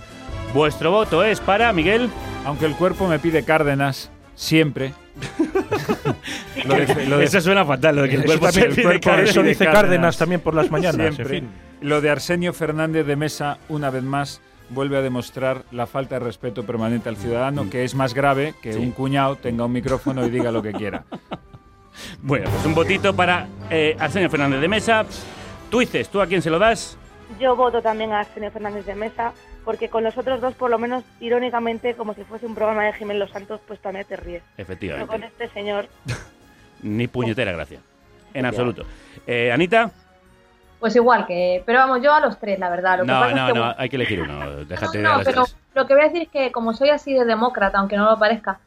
Vuestro 0.55 0.90
voto 0.90 1.22
es 1.22 1.40
para 1.40 1.72
Miguel. 1.72 2.10
Aunque 2.44 2.66
el 2.66 2.74
cuerpo 2.74 3.06
me 3.06 3.18
pide 3.18 3.44
Cárdenas 3.44 4.10
siempre. 4.35 4.93
Lo 6.64 6.74
de- 6.74 7.06
lo 7.06 7.18
de- 7.18 7.24
Eso 7.24 7.40
suena 7.40 7.64
fatal, 7.64 7.97
lo 7.97 8.02
de 8.02 8.09
que 8.10 8.16
el 8.16 8.24
cuerpo 8.24 8.47
también- 8.47 8.70
se 8.70 8.74
pide 8.77 8.85
por 8.93 9.01
Cárdenas. 9.01 9.31
eso 9.31 9.43
dice 9.43 9.64
Cárdenas 9.66 10.16
también 10.18 10.40
por 10.40 10.55
las 10.55 10.70
mañanas, 10.70 11.14
Siempre. 11.14 11.39
en 11.39 11.44
fin. 11.44 11.51
Lo 11.81 12.01
de 12.01 12.10
Arsenio 12.10 12.52
Fernández 12.52 13.06
de 13.06 13.16
Mesa, 13.16 13.59
una 13.68 13.90
vez 13.90 14.02
más, 14.02 14.40
vuelve 14.70 14.97
a 14.97 15.01
demostrar 15.02 15.64
la 15.72 15.86
falta 15.86 16.16
de 16.16 16.20
respeto 16.24 16.64
permanente 16.64 17.09
al 17.09 17.16
ciudadano, 17.16 17.68
que 17.70 17.85
es 17.85 17.94
más 17.94 18.14
grave 18.14 18.55
que 18.62 18.72
Sí. 18.74 18.78
un 18.78 18.93
cuñado 18.93 19.36
tenga 19.36 19.64
un 19.64 19.72
micrófono 19.72 20.24
y 20.27 20.31
diga 20.31 20.51
lo 20.52 20.62
que 20.62 20.72
quiera. 20.72 21.05
Bueno, 22.22 22.48
pues 22.48 22.64
un 22.64 22.74
votito 22.74 23.14
para 23.14 23.47
eh, 23.68 23.94
Arsenio 23.98 24.31
Fernández 24.31 24.60
de 24.60 24.68
Mesa. 24.68 25.05
Tú 25.70 25.81
dices, 25.81 26.09
¿tú 26.09 26.20
a 26.22 26.27
quién 26.27 26.40
se 26.40 26.48
lo 26.48 26.59
das? 26.59 26.97
Yo 27.39 27.55
voto 27.56 27.82
también 27.82 28.12
a 28.12 28.20
Arsenio 28.20 28.51
Fernández 28.52 28.86
de 28.86 28.94
Mesa, 28.94 29.32
porque 29.64 29.88
con 29.88 30.04
los 30.04 30.16
otros 30.16 30.40
dos, 30.40 30.54
por 30.54 30.70
lo 30.70 30.78
menos 30.78 31.04
irónicamente, 31.20 31.94
como 31.94 32.14
si 32.14 32.24
fuese 32.24 32.46
un 32.46 32.54
programa 32.54 32.84
de 32.84 32.92
Jiménez 32.94 33.20
Los 33.20 33.30
Santos, 33.30 33.60
pues 33.66 33.78
también 33.80 34.06
te 34.06 34.16
ríes. 34.16 34.42
Pero 34.56 34.66
con 34.66 34.72
Efectivamente. 34.74 35.26
este 35.26 35.48
señor, 35.48 35.86
Ni 36.82 37.06
puñetera 37.08 37.52
gracia. 37.52 37.80
En 38.32 38.46
absoluto. 38.46 38.84
Eh, 39.26 39.52
Anita. 39.52 39.90
Pues 40.78 40.96
igual 40.96 41.26
que. 41.26 41.62
Pero 41.66 41.80
vamos, 41.80 42.00
yo 42.02 42.10
a 42.14 42.20
los 42.20 42.38
tres, 42.38 42.58
la 42.58 42.70
verdad. 42.70 42.96
Lo 42.98 43.04
que 43.04 43.12
No, 43.12 43.20
pasa 43.20 43.34
no, 43.34 43.46
es 43.48 43.52
que, 43.52 43.58
no, 43.58 43.74
hay 43.76 43.88
que 43.90 43.96
elegir 43.96 44.22
uno. 44.22 44.56
Déjate 44.64 44.96
de 44.98 45.04
No, 45.04 45.12
a 45.12 45.16
las 45.18 45.26
pero 45.26 45.44
tres. 45.44 45.56
lo 45.74 45.86
que 45.86 45.92
voy 45.94 46.02
a 46.02 46.06
decir 46.06 46.22
es 46.22 46.28
que 46.30 46.52
como 46.52 46.72
soy 46.72 46.88
así 46.88 47.12
de 47.12 47.26
demócrata, 47.26 47.78
aunque 47.78 47.98
no 47.98 48.08
lo 48.10 48.18
parezca, 48.18 48.60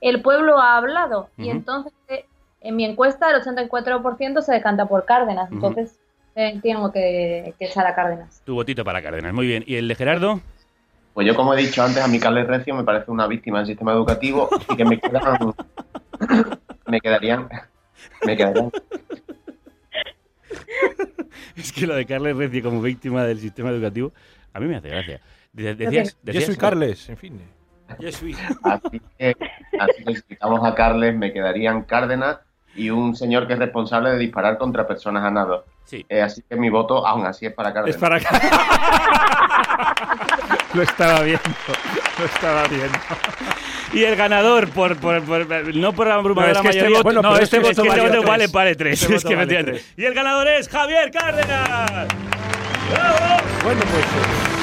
el 0.00 0.20
pueblo 0.20 0.58
ha 0.58 0.78
hablado 0.78 1.28
y 1.36 1.50
entonces 1.50 1.92
eh, 2.08 2.24
en 2.62 2.74
mi 2.74 2.84
encuesta 2.86 3.30
el 3.30 3.40
84% 3.40 4.40
se 4.42 4.52
decanta 4.52 4.86
por 4.86 5.04
Cárdenas, 5.04 5.52
entonces 5.52 5.99
eh, 6.34 6.58
tengo 6.62 6.92
que, 6.92 7.54
que 7.58 7.64
echar 7.66 7.86
a 7.86 7.94
Cárdenas. 7.94 8.42
Tu 8.44 8.54
votito 8.54 8.84
para 8.84 9.02
Cárdenas. 9.02 9.32
Muy 9.34 9.46
bien. 9.46 9.64
¿Y 9.66 9.76
el 9.76 9.88
de 9.88 9.94
Gerardo? 9.94 10.40
Pues 11.14 11.26
yo, 11.26 11.34
como 11.34 11.52
he 11.54 11.56
dicho 11.56 11.82
antes, 11.82 12.02
a 12.02 12.08
mi 12.08 12.18
Carles 12.20 12.46
Recio 12.46 12.74
me 12.74 12.84
parece 12.84 13.10
una 13.10 13.26
víctima 13.26 13.58
del 13.58 13.66
sistema 13.66 13.92
educativo 13.92 14.48
y 14.72 14.76
que 14.76 14.84
me 14.84 14.98
quedan. 15.00 15.22
me 16.86 17.00
quedarían. 17.00 17.48
Me 18.24 18.36
quedarían. 18.36 18.70
Es 21.56 21.72
que 21.72 21.86
lo 21.86 21.94
de 21.94 22.06
Carles 22.06 22.36
Recio 22.36 22.62
como 22.62 22.80
víctima 22.80 23.24
del 23.24 23.38
sistema 23.38 23.70
educativo, 23.70 24.12
a 24.52 24.60
mí 24.60 24.66
me 24.66 24.76
hace 24.76 24.88
gracia. 24.88 25.20
De- 25.52 25.74
Decías, 25.74 26.16
Yo 26.22 26.40
soy 26.40 26.56
Carles, 26.56 27.08
en 27.08 27.16
fin. 27.16 27.40
Yesui. 27.98 28.36
Así 28.62 29.00
que, 29.18 29.36
así 29.78 30.04
que 30.04 30.14
si 30.16 30.22
quitamos 30.22 30.64
a 30.64 30.74
Carles, 30.74 31.14
me 31.16 31.32
quedarían 31.32 31.82
Cárdenas 31.82 32.38
y 32.76 32.90
un 32.90 33.16
señor 33.16 33.46
que 33.46 33.54
es 33.54 33.58
responsable 33.58 34.10
de 34.10 34.18
disparar 34.18 34.58
contra 34.58 34.86
personas 34.86 35.24
a 35.24 35.30
nado. 35.30 35.64
Sí. 35.84 36.04
Eh, 36.08 36.22
así 36.22 36.42
que 36.48 36.56
mi 36.56 36.70
voto, 36.70 37.04
aún 37.06 37.26
así, 37.26 37.46
es 37.46 37.52
para 37.52 37.72
Cárdenas. 37.72 37.96
Es 37.96 38.00
para 38.00 38.20
Lo 40.74 40.82
estaba 40.82 41.20
viendo. 41.22 41.42
Lo 42.18 42.24
estaba 42.26 42.62
viendo. 42.68 42.98
Y 43.92 44.04
el 44.04 44.14
ganador, 44.14 44.68
por, 44.70 44.96
por, 44.98 45.20
por- 45.24 45.74
no 45.74 45.92
por 45.92 46.06
la 46.06 46.14
abrumadora 46.14 46.52
No, 46.52 46.58
es 46.60 46.62
que 46.62 46.68
este 46.68 46.80
mayoría. 46.82 46.98
voto- 46.98 47.02
bueno, 47.02 47.22
no, 47.22 47.32
este 47.36 47.44
es 47.44 47.50
que 47.50 47.58
voto 47.58 47.70
este 47.70 47.88
vale 47.88 48.02
voto 48.02 48.12
tres. 48.20 48.24
vale, 48.28 48.46
vale 48.52 48.74
tres. 48.76 49.02
Este 49.02 49.14
Es 49.16 49.24
que 49.24 49.34
voto 49.34 49.36
vale 49.36 49.42
efectivamente. 49.52 49.84
tres. 49.84 49.94
Y 49.96 50.04
el 50.04 50.14
ganador 50.14 50.46
es 50.48 50.68
Javier 50.68 51.10
Cárdenas. 51.10 52.06
Bueno, 53.64 53.80
pues 53.80 54.04
eh, 54.04 54.59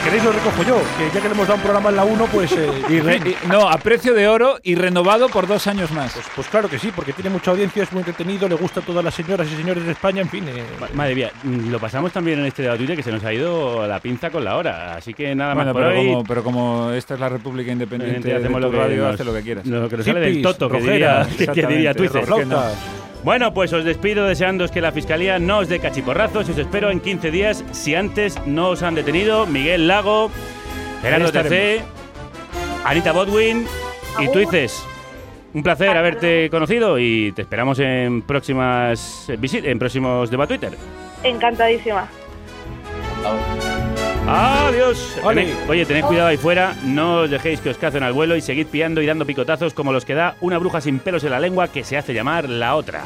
si 0.00 0.04
queréis 0.04 0.24
lo 0.24 0.32
recojo 0.32 0.62
yo, 0.64 0.76
que 0.98 1.14
ya 1.14 1.20
que 1.20 1.28
le 1.28 1.34
hemos 1.34 1.46
dado 1.46 1.56
un 1.56 1.62
programa 1.62 1.90
en 1.90 1.96
la 1.96 2.04
1, 2.04 2.26
pues... 2.32 2.52
eh, 2.52 2.70
Y 2.88 3.00
re- 3.00 3.16
y- 3.16 3.48
no, 3.48 3.68
a 3.68 3.76
precio 3.78 4.14
de 4.14 4.26
oro 4.28 4.58
y 4.62 4.74
renovado 4.74 5.28
por 5.28 5.46
dos 5.46 5.66
años 5.66 5.90
más. 5.92 6.12
Pues, 6.14 6.26
pues 6.34 6.48
claro 6.48 6.68
que 6.68 6.78
sí, 6.78 6.90
porque 6.94 7.12
tiene 7.12 7.30
mucha 7.30 7.50
audiencia, 7.50 7.82
es 7.82 7.92
muy 7.92 8.00
entretenido, 8.00 8.48
le 8.48 8.54
gusta 8.54 8.80
a 8.80 8.82
todas 8.82 9.04
las 9.04 9.14
señoras 9.14 9.46
y 9.52 9.56
señores 9.56 9.84
de 9.84 9.92
España, 9.92 10.22
en 10.22 10.28
fin. 10.28 10.44
eh, 10.48 10.64
Madre 10.94 11.14
mía, 11.14 11.30
mm, 11.42 11.70
lo 11.70 11.78
pasamos 11.78 12.12
también 12.12 12.38
en 12.40 12.46
este 12.46 12.62
debate 12.62 12.96
que 12.96 13.02
se 13.02 13.12
nos 13.12 13.22
ha 13.24 13.32
ido 13.32 13.86
la 13.86 14.00
pinza 14.00 14.30
con 14.30 14.44
la 14.44 14.56
hora. 14.56 14.94
Así 14.96 15.12
que 15.14 15.34
nada 15.34 15.54
Bueno, 15.54 15.72
más 15.74 15.82
por 15.82 15.82
pero 15.90 16.00
hoy. 16.00 16.06
como, 16.08 16.24
pero 16.24 16.42
como 16.44 16.90
esta 16.92 17.14
es 17.14 17.20
la 17.20 17.28
República 17.28 17.70
Independiente, 17.72 18.34
hacemos 18.34 18.60
de 18.62 18.68
lo 18.70 18.72
radio, 18.72 19.02
nos- 19.04 19.14
hace 19.14 19.24
lo 19.24 19.34
que 19.34 19.42
quieras. 19.42 19.66
Lo 19.66 19.88
que 19.88 19.96
nos 19.98 20.06
sale 20.06 20.20
del 20.20 20.42
toto, 20.42 20.68
que 20.70 20.80
diría, 20.80 21.26
que 21.54 21.66
diría 21.66 21.94
Twitter. 21.94 22.24
Bueno, 23.22 23.52
pues 23.52 23.72
os 23.72 23.84
despido 23.84 24.26
deseándoos 24.26 24.70
que 24.70 24.80
la 24.80 24.92
Fiscalía 24.92 25.38
no 25.38 25.58
os 25.58 25.68
dé 25.68 25.78
cachiporrazos 25.78 26.48
y 26.48 26.52
os 26.52 26.58
espero 26.58 26.90
en 26.90 27.00
15 27.00 27.30
días 27.30 27.64
si 27.72 27.94
antes 27.94 28.38
no 28.46 28.70
os 28.70 28.82
han 28.82 28.94
detenido 28.94 29.46
Miguel 29.46 29.88
Lago, 29.88 30.30
Gerardo 31.02 31.30
TC. 31.30 31.82
Anita 32.84 33.12
Bodwin 33.12 33.66
y 34.18 34.32
Tuices. 34.32 34.84
Un 35.52 35.62
placer 35.62 35.90
haberte 35.90 36.48
conocido 36.48 36.98
y 36.98 37.32
te 37.32 37.42
esperamos 37.42 37.78
en 37.80 38.22
próximas 38.22 39.26
visit 39.38 39.64
en 39.64 39.78
próximos 39.78 40.30
Deba 40.30 40.46
Twitter. 40.46 40.76
Encantadísima. 41.22 42.08
Adiós. 44.26 45.16
Tened- 45.24 45.54
oye, 45.68 45.84
tened 45.86 46.04
cuidado 46.04 46.28
ahí 46.28 46.36
fuera, 46.36 46.74
no 46.84 47.22
os 47.22 47.30
dejéis 47.30 47.60
que 47.60 47.70
os 47.70 47.78
cacen 47.78 48.02
al 48.02 48.12
vuelo 48.12 48.36
y 48.36 48.40
seguid 48.40 48.66
pillando 48.66 49.02
y 49.02 49.06
dando 49.06 49.26
picotazos 49.26 49.74
como 49.74 49.92
los 49.92 50.04
que 50.04 50.14
da 50.14 50.36
una 50.40 50.58
bruja 50.58 50.80
sin 50.80 50.98
pelos 51.00 51.24
en 51.24 51.30
la 51.30 51.40
lengua 51.40 51.68
que 51.68 51.82
se 51.84 51.96
hace 51.96 52.14
llamar 52.14 52.48
la 52.48 52.76
otra. 52.76 53.04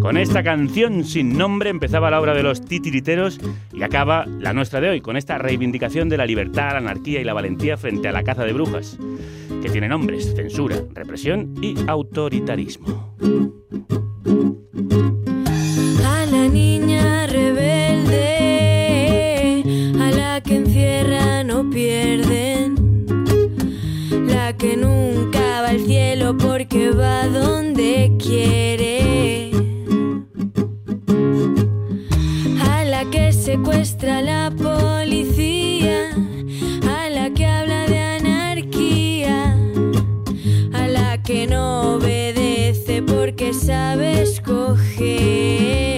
Con 0.00 0.16
esta 0.16 0.42
canción 0.42 1.04
sin 1.04 1.36
nombre 1.36 1.70
empezaba 1.70 2.10
la 2.10 2.20
obra 2.20 2.32
de 2.34 2.42
los 2.42 2.64
titiriteros 2.64 3.38
y 3.72 3.82
acaba 3.82 4.24
la 4.26 4.52
nuestra 4.54 4.80
de 4.80 4.88
hoy, 4.88 5.00
con 5.00 5.16
esta 5.16 5.38
reivindicación 5.38 6.08
de 6.08 6.16
la 6.16 6.26
libertad, 6.26 6.72
la 6.72 6.78
anarquía 6.78 7.20
y 7.20 7.24
la 7.24 7.34
valentía 7.34 7.76
frente 7.76 8.08
a 8.08 8.12
la 8.12 8.22
caza 8.24 8.44
de 8.44 8.52
brujas, 8.54 8.96
que 9.62 9.68
tiene 9.68 9.88
nombres, 9.88 10.34
censura, 10.34 10.76
represión 10.94 11.54
y 11.60 11.74
autoritarismo. 11.86 13.14
A 16.06 16.26
la 16.26 16.48
niña 16.48 17.26
rebelde, 17.26 18.67
que 20.40 20.56
encierran 20.56 21.50
o 21.50 21.68
pierden, 21.68 22.76
la 24.26 24.52
que 24.56 24.76
nunca 24.76 25.62
va 25.62 25.70
al 25.70 25.80
cielo 25.80 26.36
porque 26.36 26.90
va 26.90 27.26
donde 27.26 28.12
quiere, 28.18 29.50
a 32.70 32.84
la 32.84 33.04
que 33.10 33.32
secuestra 33.32 34.22
la 34.22 34.52
policía, 34.56 36.10
a 36.88 37.10
la 37.10 37.30
que 37.30 37.46
habla 37.46 37.86
de 37.86 37.98
anarquía, 37.98 39.56
a 40.72 40.86
la 40.86 41.20
que 41.22 41.46
no 41.48 41.96
obedece 41.96 43.02
porque 43.02 43.52
sabe 43.52 44.22
escoger, 44.22 45.97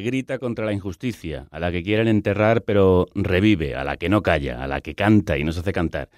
grita 0.00 0.38
contra 0.38 0.64
la 0.64 0.72
injusticia, 0.72 1.46
a 1.50 1.58
la 1.58 1.72
que 1.72 1.82
quieren 1.82 2.08
enterrar 2.08 2.62
pero 2.62 3.06
revive, 3.14 3.74
a 3.74 3.84
la 3.84 3.96
que 3.96 4.08
no 4.08 4.22
calla, 4.22 4.62
a 4.62 4.66
la 4.66 4.80
que 4.80 4.94
canta 4.94 5.38
y 5.38 5.44
nos 5.44 5.58
hace 5.58 5.72
cantar, 5.72 6.08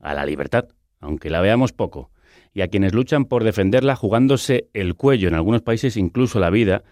a 0.00 0.14
la 0.14 0.26
libertad, 0.26 0.68
aunque 1.00 1.30
la 1.30 1.40
veamos 1.40 1.72
poco, 1.72 2.10
y 2.54 2.60
a 2.60 2.68
quienes 2.68 2.92
luchan 2.92 3.24
por 3.24 3.44
defenderla 3.44 3.96
jugándose 3.96 4.68
el 4.74 4.94
cuello, 4.94 5.28
en 5.28 5.34
algunos 5.34 5.62
países 5.62 5.96
incluso 5.96 6.40
la 6.40 6.50
vida, 6.50 6.84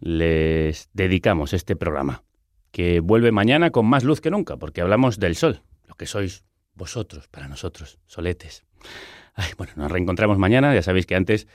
les 0.00 0.90
dedicamos 0.92 1.52
este 1.52 1.76
programa, 1.76 2.22
que 2.70 3.00
vuelve 3.00 3.32
mañana 3.32 3.70
con 3.70 3.86
más 3.86 4.04
luz 4.04 4.20
que 4.20 4.30
nunca, 4.30 4.56
porque 4.56 4.80
hablamos 4.80 5.18
del 5.18 5.36
sol, 5.36 5.62
lo 5.88 5.94
que 5.94 6.06
sois 6.06 6.44
vosotros 6.74 7.28
para 7.28 7.48
nosotros, 7.48 7.98
soletes. 8.06 8.64
Ay, 9.34 9.50
bueno, 9.56 9.72
nos 9.76 9.90
reencontramos 9.90 10.38
mañana, 10.38 10.74
ya 10.74 10.82
sabéis 10.82 11.06
que 11.06 11.14
antes 11.14 11.46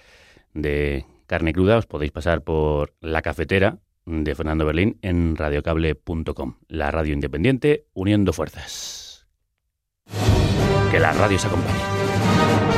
de 0.53 1.05
carne 1.27 1.53
cruda 1.53 1.77
os 1.77 1.85
podéis 1.85 2.11
pasar 2.11 2.43
por 2.43 2.93
la 2.99 3.21
cafetera 3.21 3.77
de 4.11 4.35
Fernando 4.35 4.65
Berlín 4.65 4.97
en 5.01 5.35
radiocable.com, 5.35 6.55
la 6.67 6.91
radio 6.91 7.13
independiente 7.13 7.87
uniendo 7.93 8.33
fuerzas. 8.33 9.27
Que 10.91 10.99
la 10.99 11.13
radio 11.13 11.39
se 11.39 11.47
acompañe. 11.47 12.70